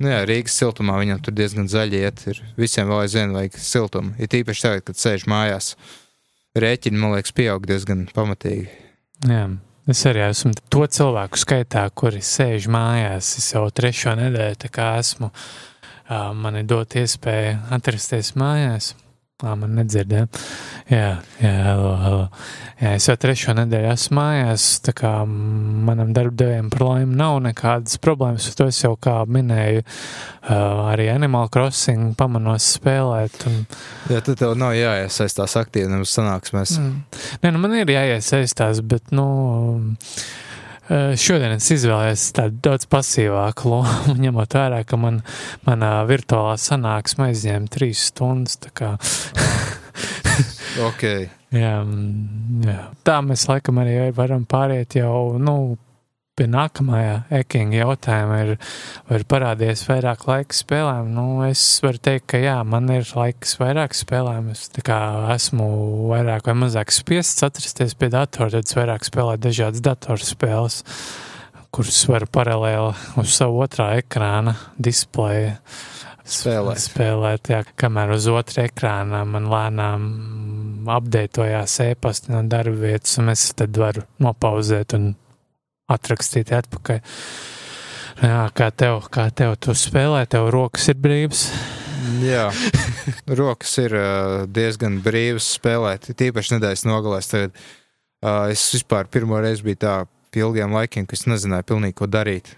Nu 0.00 0.10
jā, 0.10 0.18
Rīgas 0.28 0.56
siltumā 0.58 0.98
viņam 1.00 1.20
tur 1.24 1.32
diezgan 1.36 1.68
zaļi 1.72 2.00
iet. 2.04 2.22
Ir. 2.28 2.40
Visiem 2.60 2.88
vēl 2.90 3.04
aizvien 3.04 3.32
vajag 3.36 3.54
siltumu. 3.60 4.12
Ir 4.20 4.28
tīpaši 4.32 4.64
tagad, 4.64 4.84
kad 4.88 5.00
sēž 5.00 5.24
mājās. 5.30 5.70
Rēķini, 6.56 7.00
man 7.00 7.14
liekas, 7.16 7.32
pieaug 7.36 7.64
diezgan 7.68 8.04
pamatīgi. 8.16 8.68
Jā. 9.28 9.46
Es 9.86 10.00
arī 10.08 10.24
esmu 10.26 10.50
to 10.72 10.82
cilvēku 10.90 11.38
skaitā, 11.38 11.84
kuri 11.94 12.18
sēž 12.24 12.66
mājās. 12.74 13.36
Es 13.38 13.52
jau 13.54 13.68
trešo 13.70 14.16
nedēļu 14.18 14.70
esmu. 14.86 15.30
Man 16.42 16.58
ir 16.58 16.66
dot 16.66 16.96
iespēju 16.98 17.60
atrasties 17.76 18.34
mājās. 18.38 18.94
Ā, 19.44 19.50
man 19.52 19.74
nedzirdēja. 19.76 20.30
Jā, 20.88 21.08
jā, 21.42 21.50
halo, 21.66 21.88
halo. 22.00 22.20
Jā, 22.80 22.94
es 22.96 23.04
jau 23.04 23.16
trešo 23.20 23.52
nedēļu 23.58 23.90
esmu 23.90 24.16
mājās. 24.16 24.68
Tā 24.86 24.94
kā 24.96 25.10
manam 25.28 26.14
darbdevējam 26.16 26.70
par 26.72 26.84
laimi 26.86 27.18
nav 27.18 27.42
nekādas 27.44 28.00
problēmas. 28.00 28.46
To 28.56 28.70
es 28.72 28.78
jau 28.80 28.94
kā 28.96 29.18
minēju, 29.28 29.84
ā, 30.40 30.56
arī 30.94 31.10
Animal 31.12 31.50
Crossing 31.52 32.14
pamanos 32.16 32.70
spēlēt. 32.78 33.36
Un, 33.50 33.60
Jā, 34.08 34.22
tad 34.24 34.40
tev 34.40 34.56
nav 34.56 34.72
jāiesaistās 34.78 35.58
aktīvi 35.60 35.92
nemaz 35.92 36.16
sanāksmēs. 36.16 36.78
Mm. 36.80 37.20
Nē, 37.44 37.52
nu 37.52 37.60
man 37.60 37.76
ir 37.76 37.92
jāiesaistās, 37.92 38.80
bet, 38.88 39.12
nu, 39.12 39.28
eh, 39.92 40.45
šodien 40.88 41.56
es 41.56 41.70
izvēlējos 41.74 42.28
tādu 42.36 42.60
daudz 42.68 42.88
pasīvāku 42.92 43.72
lomu, 43.72 44.16
ņemot 44.24 44.58
vērā, 44.60 44.82
ka 44.86 45.00
man, 45.00 45.22
manā 45.66 45.92
virtuālā 46.08 46.54
sanāksme 46.60 47.30
aizņēma 47.30 47.72
trīs 47.72 48.08
stundas. 48.12 48.60
Tā, 48.62 48.74
kā, 48.76 48.94
Ok, 50.84 51.02
jā, 51.62 51.72
mm, 51.82 52.64
jā. 52.66 52.80
tā 53.06 53.18
mēs 53.24 53.46
laikam 53.50 53.80
arī 53.82 53.96
varam 54.16 54.44
pāriet 54.48 54.98
jau, 54.98 55.36
nu, 55.40 55.76
pie 56.36 56.46
nākamā 56.52 57.00
ekinga 57.32 57.78
jautājuma 57.80 58.38
ir, 58.44 58.50
vai 59.08 59.20
ir 59.20 59.24
parādījies 59.30 59.86
vairāk 59.88 60.26
laika 60.28 60.56
spēlēm. 60.56 61.08
Nu, 61.16 61.26
es 61.46 61.62
varu 61.84 62.00
teikt, 62.08 62.26
ka 62.32 62.40
jā, 62.42 62.58
man 62.68 62.90
ir 62.92 63.08
laiks 63.16 63.56
vairāk 63.60 63.96
spēlēm. 63.96 64.50
Es 64.52 64.68
esmu 64.76 65.68
vairāk 66.12 66.50
vai 66.50 66.56
mazāk 66.66 66.92
spiests 66.94 67.46
atrasties 67.46 67.96
pie 67.96 68.10
datora, 68.12 68.52
tad 68.52 68.68
es 68.68 68.76
vairāk 68.76 69.08
spēlēju 69.08 69.44
dažādas 69.48 69.84
datorspēles, 69.88 70.80
kuras 71.74 72.04
varu 72.12 72.30
paralēli 72.32 73.20
uz 73.22 73.36
savu 73.36 73.64
otrā 73.64 73.94
ekrāna 74.02 74.56
displeja 74.76 75.56
Spēlēt. 76.26 76.80
spēlēt 76.82 77.52
jā, 77.52 77.60
kamēr 77.78 78.16
uz 78.16 78.26
otra 78.26 78.64
ekrāna 78.66 79.20
man 79.28 79.46
lēnām 79.46 80.08
apdeitojās 80.90 81.78
e-pasta 81.84 82.34
no 82.34 82.40
darba 82.50 82.74
vietas, 82.80 83.14
un 83.22 83.30
es 83.30 83.52
tad 83.54 83.78
varu 83.78 84.02
nopauzēt 84.22 84.96
un 84.98 85.14
atrakstīt 85.92 86.52
atpakaļ. 86.56 87.00
Jā, 88.24 88.42
kā 88.56 88.70
tev, 88.72 89.02
kā 89.12 89.28
tev 89.36 89.58
tu 89.60 89.74
spēlē, 89.76 90.24
tev 90.30 90.48
rokas 90.54 90.88
ir 90.88 91.00
brīvas. 91.00 91.46
jā. 92.24 92.48
Rokas 93.40 93.74
ir 93.82 93.94
diezgan 94.48 95.00
brīvas 95.04 95.50
spēlēt. 95.58 96.10
Tīpaši 96.16 96.56
nedēļas 96.56 96.86
nogalēs. 96.88 97.30
Tagad, 97.32 97.56
uh, 97.56 98.46
es 98.52 98.64
vispār 98.72 99.10
pirmo 99.12 99.40
reizi 99.42 99.66
biju 99.66 99.82
tā 99.84 99.96
pie 100.32 100.44
ilgiem 100.44 100.72
laikiem, 100.76 101.08
ka 101.08 101.16
es 101.16 101.26
nezināju 101.28 101.68
pilnīgi, 101.68 101.98
ko 101.98 102.08
darīt. 102.10 102.56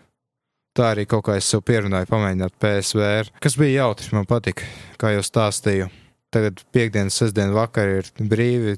tā 0.79 0.93
arī 0.93 1.09
kaut 1.11 1.25
kā 1.27 1.35
es 1.35 1.47
sev 1.51 1.65
pierunāju 1.67 2.07
pamēģināt 2.07 2.55
PSVR, 2.63 3.33
kas 3.43 3.57
bija 3.59 3.83
jautri, 3.83 4.13
man 4.15 4.29
patika, 4.31 4.63
kā 5.01 5.11
jau 5.11 5.25
stāstīju. 5.27 5.89
Tagad 6.31 6.61
piekdienas, 6.71 7.17
sestdienas 7.19 7.57
vakar 7.57 7.91
ir 7.97 8.11
brīvi, 8.21 8.77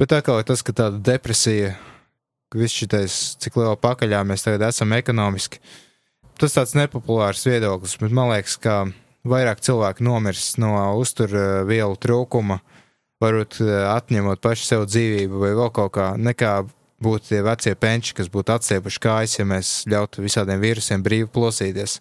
bet 0.00 0.14
atkal 0.16 0.40
ir 0.40 0.48
tas, 0.48 0.64
ka 0.66 0.74
tāda 0.74 0.98
depresija, 1.12 1.76
viss 2.58 2.76
šitais, 2.82 3.20
cik 3.42 3.56
lielā 3.60 3.76
pakaļā 3.80 4.22
mēs 4.28 4.44
tagad 4.46 4.66
esam 4.68 4.92
ekonomiski, 4.96 5.60
tas 6.40 6.56
tāds 6.56 6.74
nepopulārs 6.78 7.44
viedoklis, 7.46 7.96
bet 8.00 8.14
man 8.14 8.32
liekas, 8.32 8.58
ka 8.62 8.84
vairāk 9.28 9.62
cilvēku 9.62 10.04
nomirs 10.04 10.56
no 10.60 10.74
uzturvielu 11.00 11.98
trūkuma, 12.02 12.60
varbūt 13.22 13.60
eh, 13.62 13.74
atņemot 13.92 14.42
pašu 14.42 14.66
sev 14.66 14.86
dzīvību 14.90 15.42
vai 15.44 15.52
vēl 15.58 15.74
kaut 15.74 15.94
kā, 15.96 16.12
nekā 16.18 16.54
būtu 17.02 17.32
tie 17.32 17.42
vecie 17.42 17.74
penči, 17.78 18.14
kas 18.18 18.30
būtu 18.32 18.54
atsiepuši 18.54 19.02
kājas, 19.02 19.36
ja 19.38 19.46
mēs 19.48 19.74
ļautu 19.90 20.22
visādiem 20.24 20.62
vīrusiem 20.62 21.02
brīvi 21.02 21.30
plosīties. 21.32 21.98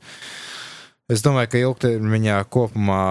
Es 1.12 1.20
domāju, 1.26 1.50
ka 1.52 1.60
ilgtermiņā 1.60 2.38
kopumā 2.54 3.02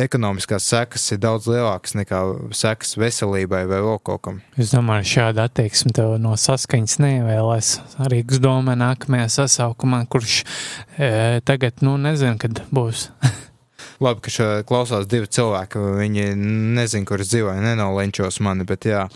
ekonomiskās 0.00 0.64
sekas 0.70 1.02
ir 1.12 1.20
daudz 1.20 1.48
lielākas 1.50 1.92
nekā 1.98 2.20
sekas 2.56 2.94
veselībai 2.96 3.66
vai 3.68 3.80
vēl 3.84 4.00
kaut 4.06 4.22
kam. 4.24 4.38
Es 4.56 4.72
domāju, 4.72 5.04
šāda 5.10 5.44
attieksme 5.50 5.92
tev 5.96 6.14
no 6.22 6.32
saskaņas 6.40 6.96
neievēlēs. 7.04 7.74
Arī 8.06 8.22
Gzdoma 8.30 8.78
nākamajā 8.80 9.28
sasaukumā, 9.36 10.06
kurš 10.08 10.38
e, 10.96 11.10
tagad, 11.44 11.84
nu, 11.84 11.98
nezinu, 12.00 12.40
kad 12.40 12.64
būs. 12.72 13.10
Labi, 14.04 14.24
ka 14.24 14.32
šeit 14.32 14.68
klausās 14.68 15.08
divi 15.10 15.28
cilvēki. 15.28 15.82
Viņi 16.00 16.28
nezina, 16.80 17.04
kur 17.08 17.20
es 17.20 17.34
dzīvoju, 17.34 17.64
nenolenčos 17.68 18.40
mani, 18.44 18.64
bet 18.68 18.88
jā. 18.88 19.06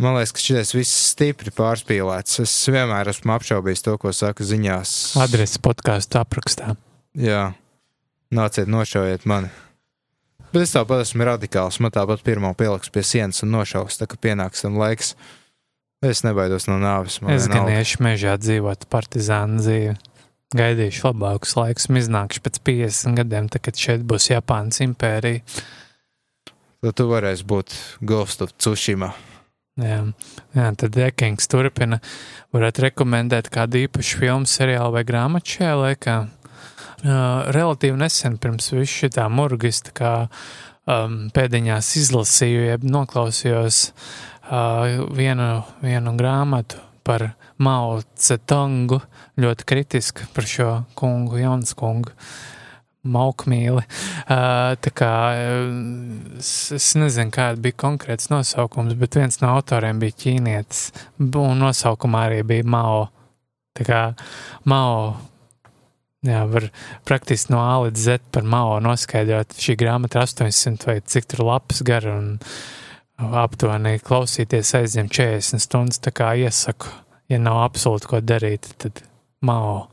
Man 0.00 0.16
liekas, 0.16 0.32
ka 0.32 0.40
šis 0.40 0.72
viss 0.72 1.08
stipri 1.12 1.52
pārspīlēts. 1.52 2.40
Es 2.46 2.60
vienmēr 2.72 3.12
esmu 3.12 3.36
apšaubījis 3.36 3.84
to, 3.84 4.00
ko 4.00 4.16
saka 4.16 4.46
ziņās. 4.48 5.18
Adrese 5.20 5.60
podkāstu 5.60 6.22
aprakstā. 6.22 6.78
Jā, 7.18 7.50
nāciet, 8.30 8.70
nošaujiet 8.70 9.26
mani. 9.26 9.50
Bet 10.50 10.64
es 10.64 10.74
tāpat 10.74 11.04
esmu 11.04 11.26
radikāls. 11.26 11.78
Man 11.82 11.92
tāpat 11.94 12.22
pirmā 12.26 12.50
pieliks 12.58 12.90
pie 12.90 13.02
sienas 13.06 13.42
un 13.46 13.52
nošaus, 13.54 13.98
tā 13.98 14.08
kā 14.10 14.18
pienāks 14.18 14.64
tam 14.64 14.78
laiks. 14.78 15.14
Es 16.02 16.24
nebaidos 16.24 16.66
no 16.70 16.78
nāves. 16.80 17.20
Es 17.30 17.46
gan 17.50 17.68
iešu 17.70 18.00
mežā 18.02 18.34
dzīvot 18.40 18.86
partizānu 18.90 19.60
dzīvi. 19.62 19.96
Gaidīšu 20.56 21.04
labākus 21.06 21.54
laikus, 21.54 21.86
iznākšu 22.00 22.42
pēc 22.42 22.58
50 22.66 23.18
gadiem, 23.20 23.50
tad, 23.52 23.62
kad 23.68 23.78
šeit 23.78 24.02
būs 24.02 24.32
Japānas 24.32 24.80
impērija. 24.82 25.44
Tad 26.82 26.96
tu 26.98 27.06
varēsi 27.10 27.46
būt 27.46 27.76
Ghost 28.02 28.42
of 28.42 28.56
Tsushima. 28.56 29.12
Jā, 29.78 30.00
jā 30.56 30.66
tad 30.80 30.98
Ekings 31.06 31.46
turpina. 31.52 32.00
Varētu 32.56 32.88
rekomendēt 32.88 33.52
kādu 33.54 33.84
īpašu 33.84 34.18
filmu, 34.24 34.50
seriālu 34.50 34.96
vai 34.96 35.06
grāmatu 35.06 35.60
šajā 35.60 35.78
laikā 35.84 36.16
relatīvi 37.04 37.96
nesen 38.00 38.36
pirms 38.40 38.72
visu 38.74 39.04
šitā 39.04 39.28
murgis, 39.32 39.80
tā 39.86 39.94
kā 39.96 40.12
um, 40.90 41.30
pēdiņās 41.34 41.94
izlasīju, 42.02 42.66
jeb 42.72 42.84
noklausījos 42.84 43.80
uh, 43.90 45.06
vienu, 45.16 45.50
vienu 45.84 46.14
grāmatu 46.18 46.82
par 47.06 47.30
Mao 47.60 48.00
Cetungu, 48.16 49.00
ļoti 49.40 49.66
kritiski 49.68 50.28
par 50.34 50.48
šo 50.48 50.70
kungu, 50.98 51.40
Jauns 51.40 51.76
kungu. 51.78 52.14
Maukmīli. 53.00 53.80
Uh, 53.80 54.74
tā 54.84 54.90
kā 54.92 55.12
es, 56.36 56.50
es 56.76 56.90
nezinu, 57.00 57.32
kāda 57.32 57.56
bija 57.64 57.78
konkrēts 57.80 58.28
nosaukums, 58.28 58.92
bet 59.00 59.16
viens 59.16 59.40
no 59.40 59.54
autoriem 59.54 60.02
bija 60.02 60.18
ķīnietis, 60.20 60.82
un 61.24 61.62
nosaukumā 61.64 62.26
arī 62.28 62.42
bija 62.44 62.68
Mao. 62.68 63.06
Tā 63.72 63.88
kā 63.88 64.02
Mao 64.68 65.14
Jā, 66.26 66.42
var 66.52 66.66
praktiski 67.08 67.54
no 67.54 67.62
A 67.64 67.78
līdz 67.86 68.00
Z 68.04 68.32
par 68.34 68.44
Mao 68.44 68.74
noskaidrot. 68.84 69.54
Šī 69.56 69.78
grāmata 69.80 70.20
ir 70.20 70.28
800 70.28 70.88
vai 70.90 70.98
cik 71.00 71.30
tur 71.32 71.46
lapas 71.48 71.80
gara 71.86 72.12
un 72.18 72.34
aptuveni 73.40 74.00
klausīties 74.04 74.74
aizņem 74.76 75.08
40 75.08 75.64
stundas. 75.64 76.00
Tā 76.04 76.12
kā 76.12 76.34
iesaku, 76.36 76.92
ja 77.32 77.40
nav 77.40 77.62
absolūti 77.64 78.10
ko 78.12 78.20
darīt, 78.20 78.68
tad 78.80 79.00
Mao. 79.40 79.88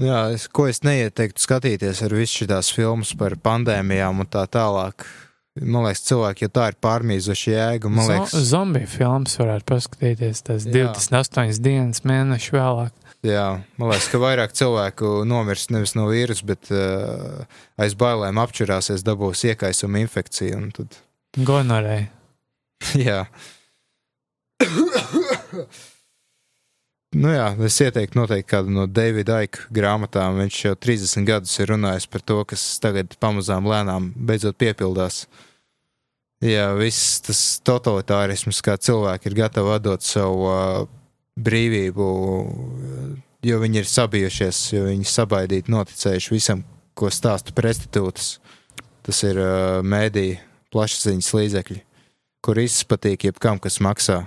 Jā, 0.00 0.28
es, 0.32 0.46
ko 0.48 0.68
es 0.70 0.80
neieteiktu 0.86 1.42
skatīties 1.42 2.00
ar 2.06 2.14
visu 2.14 2.44
šīs 2.44 2.72
filmas 2.72 3.10
par 3.18 3.34
pandēmijām 3.42 4.22
un 4.22 4.28
tā 4.30 4.46
tālāk. 4.48 5.04
Man 5.58 5.88
liekas, 5.88 6.04
cilvēki 6.06 6.46
jau 6.46 6.52
tā 6.54 6.68
ir 6.70 6.78
pārmīzuši 6.80 7.52
jēgu. 7.52 7.90
Man 7.90 8.06
liekas, 8.06 8.36
zombiju 8.48 8.88
filmas 8.92 9.34
varētu 9.40 9.66
paskatīties. 9.68 10.42
Tas 10.46 10.68
jā. 10.68 10.86
28 10.94 11.60
dienas, 11.64 12.04
mēneši 12.06 12.54
vēlāk. 12.54 13.07
Jā, 13.26 13.64
man 13.80 13.90
liekas, 13.90 14.06
ka 14.12 14.20
vairāk 14.22 14.52
cilvēku 14.54 15.24
nomirst 15.26 15.72
nevis 15.74 15.96
no 15.98 16.04
vīrusa, 16.06 16.44
bet 16.46 16.68
uh, 16.70 17.42
aiz 17.80 17.96
bailēm 17.98 18.38
apčurāsies, 18.38 19.02
dabūs 19.06 19.42
iekaisuma 19.48 20.04
infekciju. 20.04 20.60
Tad... 20.76 21.00
Gonorē. 21.34 21.96
jā. 23.08 23.24
nu 27.18 27.32
jā, 27.34 27.48
es 27.66 27.80
ieteiktu 27.82 28.20
noteikti 28.20 28.52
kādu 28.52 28.76
no 28.76 28.86
Davida 28.86 29.40
Aika 29.42 29.66
grāmatām. 29.74 30.38
Viņš 30.44 30.60
jau 30.68 30.76
30 30.78 31.26
gadus 31.26 31.58
ir 31.58 31.72
runājis 31.74 32.06
par 32.06 32.22
to, 32.22 32.38
kas 32.46 32.68
tagad 32.82 33.18
pamazām 33.18 33.66
lēnām 33.66 34.12
beidzot 34.14 34.60
piepildās. 34.62 35.24
Jā, 36.46 36.68
viss 36.78 37.18
tas 37.26 37.42
totalitārisms, 37.66 38.62
kā 38.62 38.76
cilvēki 38.78 39.26
ir 39.26 39.40
gatavi 39.40 39.74
atdot 39.74 40.06
savu 40.06 40.46
uh, 40.46 40.86
brīvību, 41.44 42.06
jo 43.46 43.60
viņi 43.62 43.82
ir 43.82 43.88
sabijušies, 43.88 44.62
jo 44.74 44.86
viņi 44.88 45.08
sabaidīti 45.08 45.72
noticējuši 45.72 46.34
visam, 46.34 46.64
ko 46.98 47.10
stāsta 47.14 47.54
prostitūtas. 47.56 48.38
Tas 49.06 49.22
ir 49.24 49.38
uh, 49.40 49.78
mēdī, 49.86 50.40
plašsaziņas 50.74 51.30
līdzekļi, 51.38 51.78
kur 52.44 52.60
izpatīk 52.60 53.28
jebkam, 53.30 53.60
kas 53.62 53.78
maksā. 53.84 54.24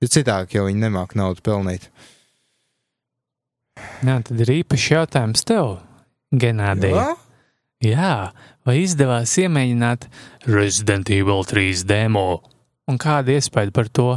Jo 0.00 0.08
citādi 0.10 0.58
jau 0.58 0.66
viņi 0.66 0.84
nemāk 0.86 1.14
naudu 1.16 1.44
pelnīt. 1.44 1.86
Jā, 4.04 4.18
tad 4.24 4.42
ir 4.44 4.52
īpašs 4.60 4.90
jautājums 4.92 5.44
tev, 5.48 5.78
Genādij. 6.30 6.92
Jā? 6.94 7.08
Jā, 7.80 8.14
vai 8.68 8.76
izdevās 8.82 9.32
iemēģināt 9.40 10.04
Resident 10.46 11.08
Evil 11.10 11.46
3 11.48 11.80
demo? 11.88 12.42
Un 12.90 13.00
kāda 13.00 13.38
iespēja 13.38 13.72
par 13.74 13.88
to? 13.88 14.10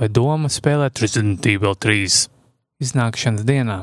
Vai 0.00 0.08
doma 0.12 0.50
spēlēt 0.52 1.02
Resident 1.02 1.46
Evil 1.46 1.76
3 1.76 2.28
iznākšanas 2.82 3.46
dienā? 3.48 3.82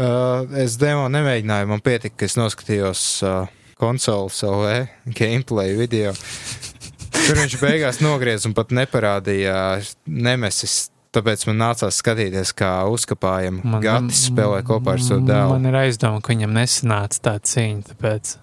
Uh, 0.00 0.46
es 0.56 0.78
demo 0.80 1.08
nemēģināju, 1.12 1.68
man 1.68 1.82
pietika, 1.84 2.22
ka 2.22 2.28
es 2.30 2.36
noskatījos 2.40 3.02
uh, 3.26 3.50
konsoles 3.80 4.38
LV 4.46 5.12
gameplay 5.16 5.74
video. 5.76 6.14
Tur 7.12 7.36
viņš 7.40 7.58
beigās 7.60 8.00
nogriez 8.04 8.46
un 8.48 8.56
pat 8.56 8.72
neparādīja 8.76 9.56
nemesis. 10.06 10.88
Tāpēc 11.10 11.42
man 11.48 11.58
nācās 11.58 11.96
skatīties, 11.98 12.52
kā 12.54 12.70
uzkapājam 12.86 13.56
Gatis 13.82 14.28
spēlē 14.28 14.60
kopā 14.66 14.94
ar 14.94 15.02
savu 15.02 15.24
dēlu. 15.26 15.56
Man 15.56 15.66
ir 15.66 15.78
aizdoma, 15.80 16.20
ka 16.22 16.30
viņam 16.30 16.54
nesanāca 16.54 17.24
tā 17.24 17.32
cīņa, 17.50 17.82
tāpēc. 17.88 18.36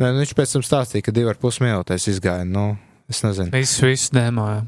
Nē, 0.00 0.08
nu 0.08 0.22
viņš 0.22 0.32
pēc 0.38 0.54
tam 0.56 0.64
stāstīja, 0.64 1.04
ka 1.04 1.12
divi 1.14 1.28
ar 1.34 1.40
pus 1.42 1.60
minūtēs 1.60 2.08
izgāja. 2.14 2.46
Nu, 2.48 2.78
es 3.12 3.20
nezinu. 3.26 3.52
Visu, 3.52 3.84
visu 3.90 4.16
demoju. 4.16 4.64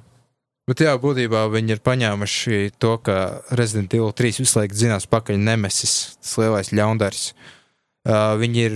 Bet 0.66 0.82
jā, 0.82 0.97
būtībā 0.98 1.44
viņi 1.52 1.76
ir 1.76 1.80
paņēmuši 1.86 2.56
to, 2.82 2.97
ka 3.06 3.16
Resident 3.55 3.93
Evil 3.94 4.10
3 4.18 4.40
visu 4.43 4.59
laiku 4.59 4.74
zinās 4.74 5.05
pakaļ 5.06 5.38
nemesis, 5.38 6.16
tas 6.18 6.32
lielais 6.43 6.72
ļaundaris. 6.74 7.28
Uh, 8.06 8.34
viņi 8.40 8.64
ir 8.64 8.74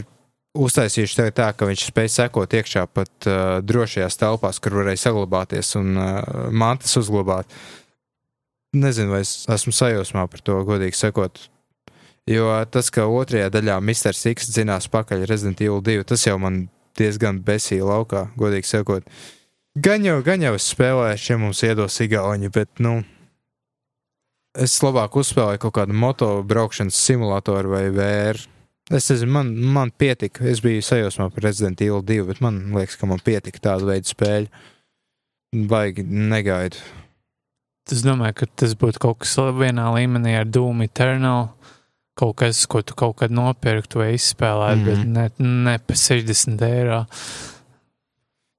uztaisījuši 0.54 1.16
tevi 1.18 1.34
tā, 1.34 1.48
ka 1.50 1.66
viņš 1.66 1.88
spēj 1.88 2.12
sekot 2.14 2.54
iekšā 2.60 2.84
pat 2.94 3.10
uh, 3.26 3.58
drošajās 3.66 4.18
telpās, 4.22 4.60
kur 4.62 4.78
varēja 4.78 5.02
saglabāties 5.08 5.72
un 5.80 5.98
uh, 5.98 6.20
mantas 6.54 6.94
uzglabāt. 7.00 7.50
Nezinu, 8.78 9.16
vai 9.16 9.24
es 9.24 9.34
esmu 9.50 9.74
sajūsmā 9.74 10.28
par 10.30 10.46
to, 10.46 10.60
godīgi 10.70 10.94
sakot. 10.94 11.42
Jo 12.30 12.52
tas, 12.70 12.92
ka 12.94 13.08
otrajā 13.10 13.50
daļā 13.50 13.80
Mr. 13.82 14.14
Six 14.14 14.46
zinās 14.54 14.86
pakaļ 14.94 15.26
Resident 15.26 15.58
Evil 15.66 15.82
2, 15.82 16.06
tas 16.14 16.22
jau 16.28 16.38
man 16.38 16.68
diezgan 17.00 17.42
besīja 17.42 17.90
laukā, 17.90 18.28
godīgi 18.38 18.70
sakot. 18.76 19.10
Uh, 19.10 19.39
Gan 19.78 20.02
jau, 20.02 20.16
gan 20.26 20.42
jau 20.42 20.56
es 20.58 20.66
spēlēju, 20.72 21.18
šiem 21.22 21.44
mums 21.44 21.60
iedos 21.62 22.00
Igauni, 22.02 22.48
bet, 22.50 22.72
nu, 22.82 22.96
es 24.58 24.80
labāk 24.82 25.14
uzspēlēju 25.20 25.60
kaut 25.62 25.76
kādu 25.76 25.94
moto 25.94 26.30
braukšanas 26.42 26.98
simulātoru 26.98 27.70
vai 27.70 27.84
VR. 27.94 28.40
Es 28.90 29.06
nezinu, 29.12 29.30
man, 29.36 29.52
man 29.70 29.92
pietika. 29.94 30.42
Es 30.50 30.58
biju 30.64 30.82
sajūsmā 30.82 31.28
par 31.30 31.46
Resident 31.46 31.78
Evil 31.86 32.02
2, 32.02 32.24
bet 32.32 32.40
man 32.42 32.58
liekas, 32.74 32.98
ka 32.98 33.06
man 33.06 33.22
pietika 33.22 33.62
tāda 33.68 33.86
veida 33.86 34.10
spēļu. 34.10 34.50
Baigi 35.70 36.02
negaidu. 36.02 36.82
Es 37.90 38.02
domāju, 38.06 38.40
ka 38.40 38.48
tas 38.62 38.74
būtu 38.78 39.02
kaut 39.02 39.22
kas 39.22 39.36
vienā 39.58 39.86
līmenī 39.94 40.34
ar 40.40 40.50
Doom 40.50 40.82
Eternal. 40.82 41.52
Kaut 42.18 42.36
kas, 42.42 42.64
ko 42.70 42.82
tu 42.82 42.98
kaut 42.98 43.16
kad 43.22 43.30
nopirktu 43.30 44.02
vai 44.02 44.10
izspēlētu, 44.16 44.82
mm 44.82 44.90
-hmm. 44.90 45.14
bet 45.14 45.38
ne, 45.38 45.54
ne 45.70 45.78
pa 45.78 45.94
60 45.94 46.66
eiro. 46.66 47.04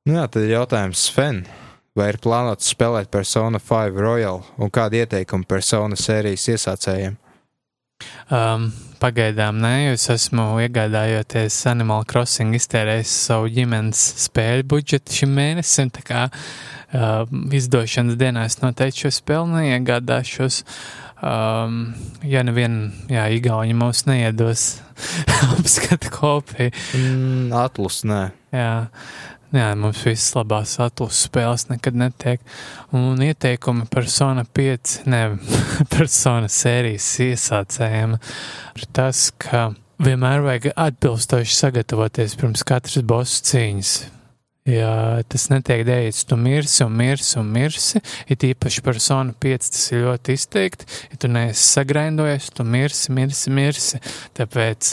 Nu 0.02 0.16
jā, 0.18 0.24
tad 0.34 0.48
ir 0.48 0.56
jautājums 0.56 1.02
Sven. 1.12 1.44
Vai 1.94 2.08
ir 2.10 2.18
plānots 2.24 2.72
spēlēt 2.72 3.12
Persona 3.14 3.60
5 3.62 4.00
Royal 4.02 4.40
un 4.58 4.72
kādi 4.74 5.02
ieteikumi 5.04 5.46
Persona 5.46 5.98
sērijas 6.00 6.48
iesācējiem? 6.56 7.20
Um, 8.34 8.72
pagaidām 8.98 9.60
nē, 9.62 9.92
es 9.92 10.08
esmu 10.10 10.56
iegādājoties 10.64 11.60
Animal 11.70 12.08
Crossing 12.10 12.58
iztērējis 12.58 13.14
savu 13.28 13.52
ģimenes 13.54 14.02
spēļu 14.24 14.66
budžetu 14.72 15.20
šim 15.20 15.36
mēnesim, 15.38 15.92
tā 15.94 16.06
kā 16.08 16.24
uh, 16.32 17.28
izdošanas 17.54 18.18
dienā 18.18 18.48
es 18.50 18.58
noteikti 18.64 19.06
šo 19.06 19.14
spēli 19.20 19.54
neiegādāšos. 19.54 20.64
Um, 21.22 21.92
ja 22.26 22.42
neviena, 22.42 22.90
jā, 23.12 23.28
Igauni 23.36 23.76
mums 23.78 24.08
neiedos 24.08 24.80
apskata 25.60 26.10
kopiju. 26.10 26.74
Mm, 26.98 27.52
atlus, 27.54 28.02
nē. 28.10 28.24
Jā, 28.56 28.72
jā, 29.56 29.68
mums 29.80 30.02
visas 30.06 30.36
labās 30.38 30.78
atlases 30.82 31.28
spēles 31.28 31.68
nekad 31.70 31.98
netiek. 32.00 32.42
Un 32.96 33.22
ieteikumi 33.24 33.88
Persona 33.92 34.46
5, 34.46 34.96
ne, 35.12 35.22
Persona 35.96 36.50
sērijas 36.52 37.10
iesācējiem 37.28 38.18
ir 38.18 38.88
tas, 38.96 39.30
ka 39.42 39.72
vienmēr 40.02 40.46
vajag 40.46 40.72
atbilstoši 40.76 41.58
sagatavoties 41.58 42.38
pirms 42.40 42.66
katras 42.68 43.06
bosu 43.06 43.46
cīņas. 43.52 43.94
Ja 44.70 45.24
tas 45.26 45.48
netiek 45.50 45.82
darīts, 45.88 46.22
tu 46.30 46.36
mirsi 46.38 46.84
un 46.86 46.94
mirsi 46.94 47.40
un 47.42 47.48
mirsi, 47.50 47.98
ir 48.30 48.44
īpaši 48.52 48.84
persona 48.86 49.34
5, 49.34 49.70
tas 49.74 49.88
ir 49.90 50.04
ļoti 50.06 50.36
izteikti. 50.38 50.86
Ja 51.10 51.18
tu 51.24 51.32
neesi 51.34 51.64
sagraindojies, 51.66 52.52
tu 52.54 52.66
mirsi, 52.70 53.10
mirsi, 53.18 53.50
mirsi. 53.58 54.02
Tāpēc, 54.38 54.92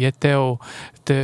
ja 0.00 0.12
tev 0.16 0.56
te 1.06 1.18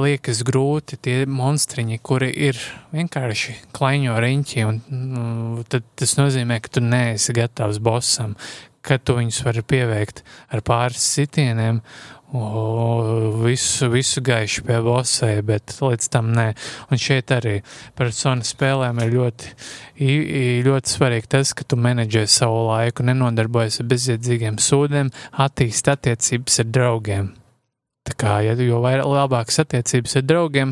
liekas 0.00 0.40
grūti 0.48 0.96
tie 1.04 1.18
monstriņi, 1.28 2.00
kuri 2.00 2.30
ir 2.48 2.56
vienkārši 2.94 3.58
klaiņo 3.76 4.16
riņķi, 4.24 4.64
un, 4.70 4.80
nu, 4.88 5.66
tad 5.68 5.84
tas 6.00 6.16
nozīmē, 6.16 6.56
ka 6.64 6.72
tu 6.72 6.84
neesi 6.86 7.36
gatavs 7.36 7.82
bosam, 7.84 8.32
ka 8.80 8.96
tu 8.96 9.18
viņus 9.18 9.42
vari 9.44 9.60
pieveikt 9.60 10.24
ar 10.48 10.64
pāris 10.64 11.04
sitieniem 11.18 11.82
O, 12.32 13.42
visu, 13.42 13.88
visu 13.90 14.20
gaišu 14.22 14.62
pie 14.68 14.76
bosē, 14.86 15.32
bet 15.42 15.74
līdz 15.82 16.06
tam 16.14 16.28
nē. 16.36 16.52
Un 16.94 17.00
šeit 17.02 17.32
arī 17.34 17.56
personu 17.98 18.46
spēlēm 18.46 19.02
ir 19.02 19.10
ļoti, 19.16 19.50
ļoti 20.68 20.94
svarīgi 20.94 21.32
tas, 21.34 21.50
ka 21.58 21.66
tu 21.66 21.80
menedžē 21.80 22.28
savu 22.30 22.68
laiku, 22.68 23.08
nenodarbojies 23.10 23.82
ar 23.82 23.90
bezjēdzīgiem 23.90 24.62
sūdiem, 24.62 25.10
attīst 25.42 25.90
attiecības 25.90 26.62
ar 26.62 26.70
draugiem. 26.78 27.34
Tā 28.08 28.14
kā, 28.16 28.34
ja, 28.40 28.54
jo 28.56 28.78
vairāk, 28.80 29.04
labākas 29.12 29.60
attiecības 29.60 30.16
ar 30.16 30.22
draugiem, 30.24 30.70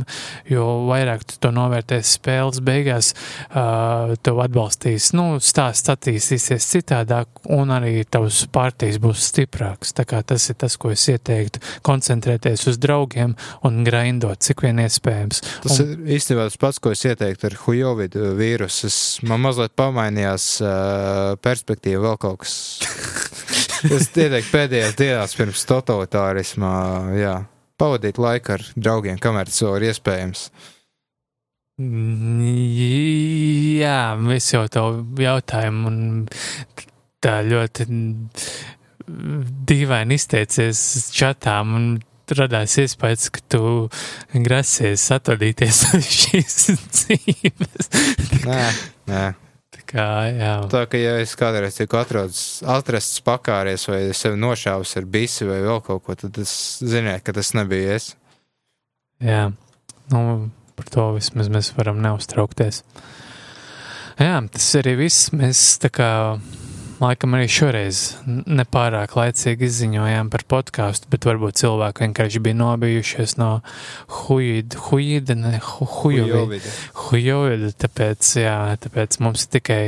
jo 0.48 0.62
vairāk 0.88 1.26
tu 1.28 1.36
to 1.42 1.50
novērtēsi 1.52 2.14
spēles 2.16 2.62
beigās, 2.64 3.10
uh, 3.52 4.14
tev 4.24 4.40
atbalstīs, 4.46 5.10
nu, 5.12 5.26
stāsts 5.44 5.92
attīstīsies 5.92 6.68
citādāk, 6.72 7.28
un 7.52 7.74
arī 7.76 8.06
tavs 8.08 8.46
partijas 8.52 8.96
būs 9.04 9.26
stiprāks. 9.28 9.92
Tā 9.98 10.06
kā 10.08 10.22
tas 10.24 10.48
ir 10.48 10.56
tas, 10.56 10.78
ko 10.80 10.94
es 10.94 11.04
ieteiktu, 11.12 11.60
koncentrēties 11.84 12.64
uz 12.72 12.80
draugiem 12.80 13.36
un 13.68 13.84
grindot, 13.84 14.40
cik 14.48 14.64
vien 14.64 14.80
iespējams. 14.86 15.44
Tas 15.66 15.82
un, 15.84 15.92
ir 15.98 16.16
īstenībā 16.16 16.48
tas 16.48 16.56
pats, 16.64 16.80
ko 16.80 16.96
es 16.96 17.04
ieteiktu 17.04 17.50
ar 17.50 17.58
hujovidu 17.66 18.32
vīrusu. 18.40 18.88
Man 19.28 19.44
mazliet 19.44 19.76
pamainījās 19.76 20.48
uh, 20.64 21.36
perspektīva 21.44 22.08
vēl 22.08 22.20
kaut 22.24 22.46
kas. 22.46 22.56
Es 23.86 24.08
ieteiktu 24.10 24.50
pēdējās 24.50 24.96
dienās 24.98 25.36
pirms 25.38 25.62
totalitārismā, 25.68 26.72
jā, 27.18 27.36
pavadīt 27.78 28.18
laiku 28.18 28.56
ar 28.56 28.64
draugiem, 28.74 29.20
kamēr 29.22 29.50
tas 29.50 29.62
vēl 29.62 29.78
ir 29.78 29.88
iespējams. 29.92 30.48
Jā, 33.78 34.00
es 34.34 34.50
jau 34.50 34.64
to 34.74 34.84
jautājumu 35.22 35.92
un 35.92 36.00
tā 37.22 37.38
ļoti 37.46 37.86
dīvaini 39.70 40.18
izteicies 40.18 40.80
čatām 41.14 41.74
un 41.78 41.88
radās 42.36 42.74
iespējas, 42.82 43.28
ka 43.32 43.44
tu 43.54 43.62
grasies 44.44 45.06
atvadīties 45.14 45.82
no 45.92 46.00
šīs 46.20 46.58
dzīves. 46.74 47.92
Nē, 48.44 48.64
nē. 49.12 49.26
Kā, 49.88 50.04
jā. 50.28 50.52
tā 50.68 50.82
kā 50.90 50.98
ja 51.00 51.14
es 51.22 51.32
kādreiz 51.38 51.78
tiku 51.78 51.96
atrodas, 51.96 52.60
atrasts 52.68 53.22
pakāries 53.24 53.86
vai 53.88 54.02
sevi 54.12 54.36
nošāvis 54.36 54.92
ar 55.00 55.06
bisi 55.08 55.48
vai 55.48 55.62
vēl 55.64 55.80
kaut 55.86 56.04
ko, 56.04 56.16
tad 56.18 56.36
es 56.42 56.52
zināju, 56.84 57.22
ka 57.24 57.32
tas 57.38 57.54
nebija 57.56 57.94
es. 57.96 58.10
Jā, 59.24 59.46
nu, 60.12 60.20
par 60.76 60.92
to 60.92 61.06
vismaz 61.16 61.48
mēs 61.52 61.72
varam 61.78 62.02
neuztraukties. 62.04 62.82
Jā, 64.18 64.36
tas 64.52 64.68
arī 64.78 64.96
viss. 64.98 65.30
Mēs 65.32 65.78
tā 65.80 65.88
kā 65.94 66.10
laikam 67.02 67.36
arī 67.38 67.48
šoreiz 67.50 68.02
nepārāk 68.26 69.14
laicīgi 69.18 69.68
izziņojām 69.68 70.30
par 70.32 70.44
podkāstu, 70.50 71.10
bet 71.12 71.26
varbūt 71.28 71.60
cilvēki 71.60 72.06
vienkārši 72.06 72.42
bija 72.44 72.58
nobijušies 72.58 73.36
no 73.40 73.50
huīda, 74.22 74.80
huīda, 74.88 75.36
ne 75.38 75.58
hu, 75.62 75.88
hujovida, 75.98 76.72
hujovida, 77.08 77.72
tāpēc, 77.84 78.32
jā, 78.42 78.58
tāpēc 78.84 79.20
mums 79.24 79.46
ir 79.46 79.52
tikai 79.58 79.82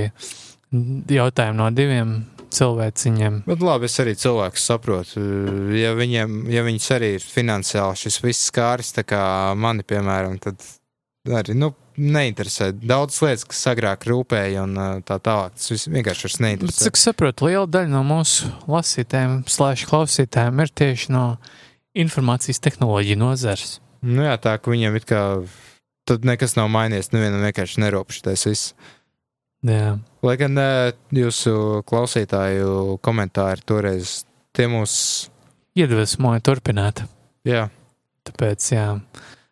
jautājumi 1.10 1.58
no 1.58 1.70
diviem 1.74 2.14
cilvēciņiem. 2.54 3.42
Bet 3.46 3.62
labi, 3.62 3.86
es 3.90 4.00
arī 4.02 4.16
cilvēkus 4.18 4.66
saprotu. 4.72 5.22
Ja 5.76 5.92
viņiem, 5.98 6.42
ja 6.50 6.64
viņus 6.66 6.88
arī 6.96 7.14
ir 7.18 7.24
finansiāli 7.24 7.98
šis 8.00 8.20
viss 8.24 8.50
skāris, 8.50 8.94
tā 8.96 9.06
kā 9.06 9.22
mani, 9.58 9.86
piemēram, 9.86 10.38
tad 10.42 10.62
arī, 11.30 11.54
nu, 11.58 11.72
neinteresē. 12.00 12.70
Daudz 12.80 13.20
lietas, 13.24 13.44
kas 13.48 13.60
agrāk 13.70 14.06
rūpēja 14.08 14.64
un 14.64 14.76
tā 15.06 15.18
tālāk. 15.22 15.56
Tas 15.58 15.86
vienkārši 15.90 16.26
vairs 16.26 16.38
neinteresē. 16.44 16.86
Cik 16.88 17.00
saprotu, 17.00 17.48
liela 17.50 17.66
daļa 17.68 17.92
no 17.92 18.04
mūsu 18.08 18.50
lasītājiem, 18.70 19.42
slēdz 19.50 19.86
klausītājiem, 19.90 20.62
ir 20.64 20.72
tieši 20.82 21.14
no 21.14 21.24
informācijas 21.98 22.62
tehnoloģiju 22.64 23.20
nozars. 23.20 23.78
Nu 24.00 24.24
jā, 24.24 24.36
tā 24.40 24.56
ka 24.56 24.72
viņiem 24.72 24.96
it 24.96 25.08
kā 25.10 25.24
tad 26.08 26.24
nekas 26.26 26.56
nav 26.56 26.70
mainījies, 26.72 27.12
nevienam 27.12 27.44
vienkārši 27.44 27.82
neropšies 27.84 28.46
viss. 28.48 28.72
Jā. 29.66 29.98
Lai 30.24 30.36
gan 30.40 30.56
jūsu 31.12 31.82
klausītāju 31.88 32.96
komentāri 33.04 33.66
toreiz 33.68 34.22
tie 34.56 34.70
mūs 34.72 34.94
iedvesmoja 35.76 36.40
turpināt. 36.44 37.04
Jā. 37.46 37.68
Tāpēc, 38.26 38.70
jā. 38.72 38.86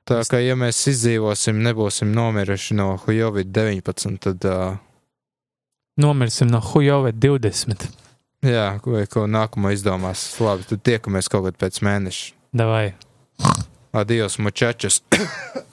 Tā 0.09 0.23
kā 0.25 0.39
ja 0.41 0.55
mēs 0.57 0.79
izdzīvosim, 0.89 1.59
nebūsim 1.67 2.15
nomiruši 2.17 2.79
no 2.79 2.95
Covid-19, 3.03 4.15
tad. 4.25 4.47
Uh, 4.49 4.79
Nomirsim 6.01 6.49
no 6.49 6.63
Covid-20. 6.65 7.85
Jā, 8.49 8.69
vai 8.87 9.05
ko 9.11 9.27
nākamo 9.29 9.69
izdomās. 9.75 10.25
Labi, 10.41 10.65
tad 10.71 10.81
tiekamies 10.87 11.29
kaut 11.29 11.51
kad 11.51 11.61
pēc 11.61 11.83
mēneša. 11.85 12.33
Davai. 12.57 12.95
Adios, 13.93 14.39
mučačas. 14.41 15.03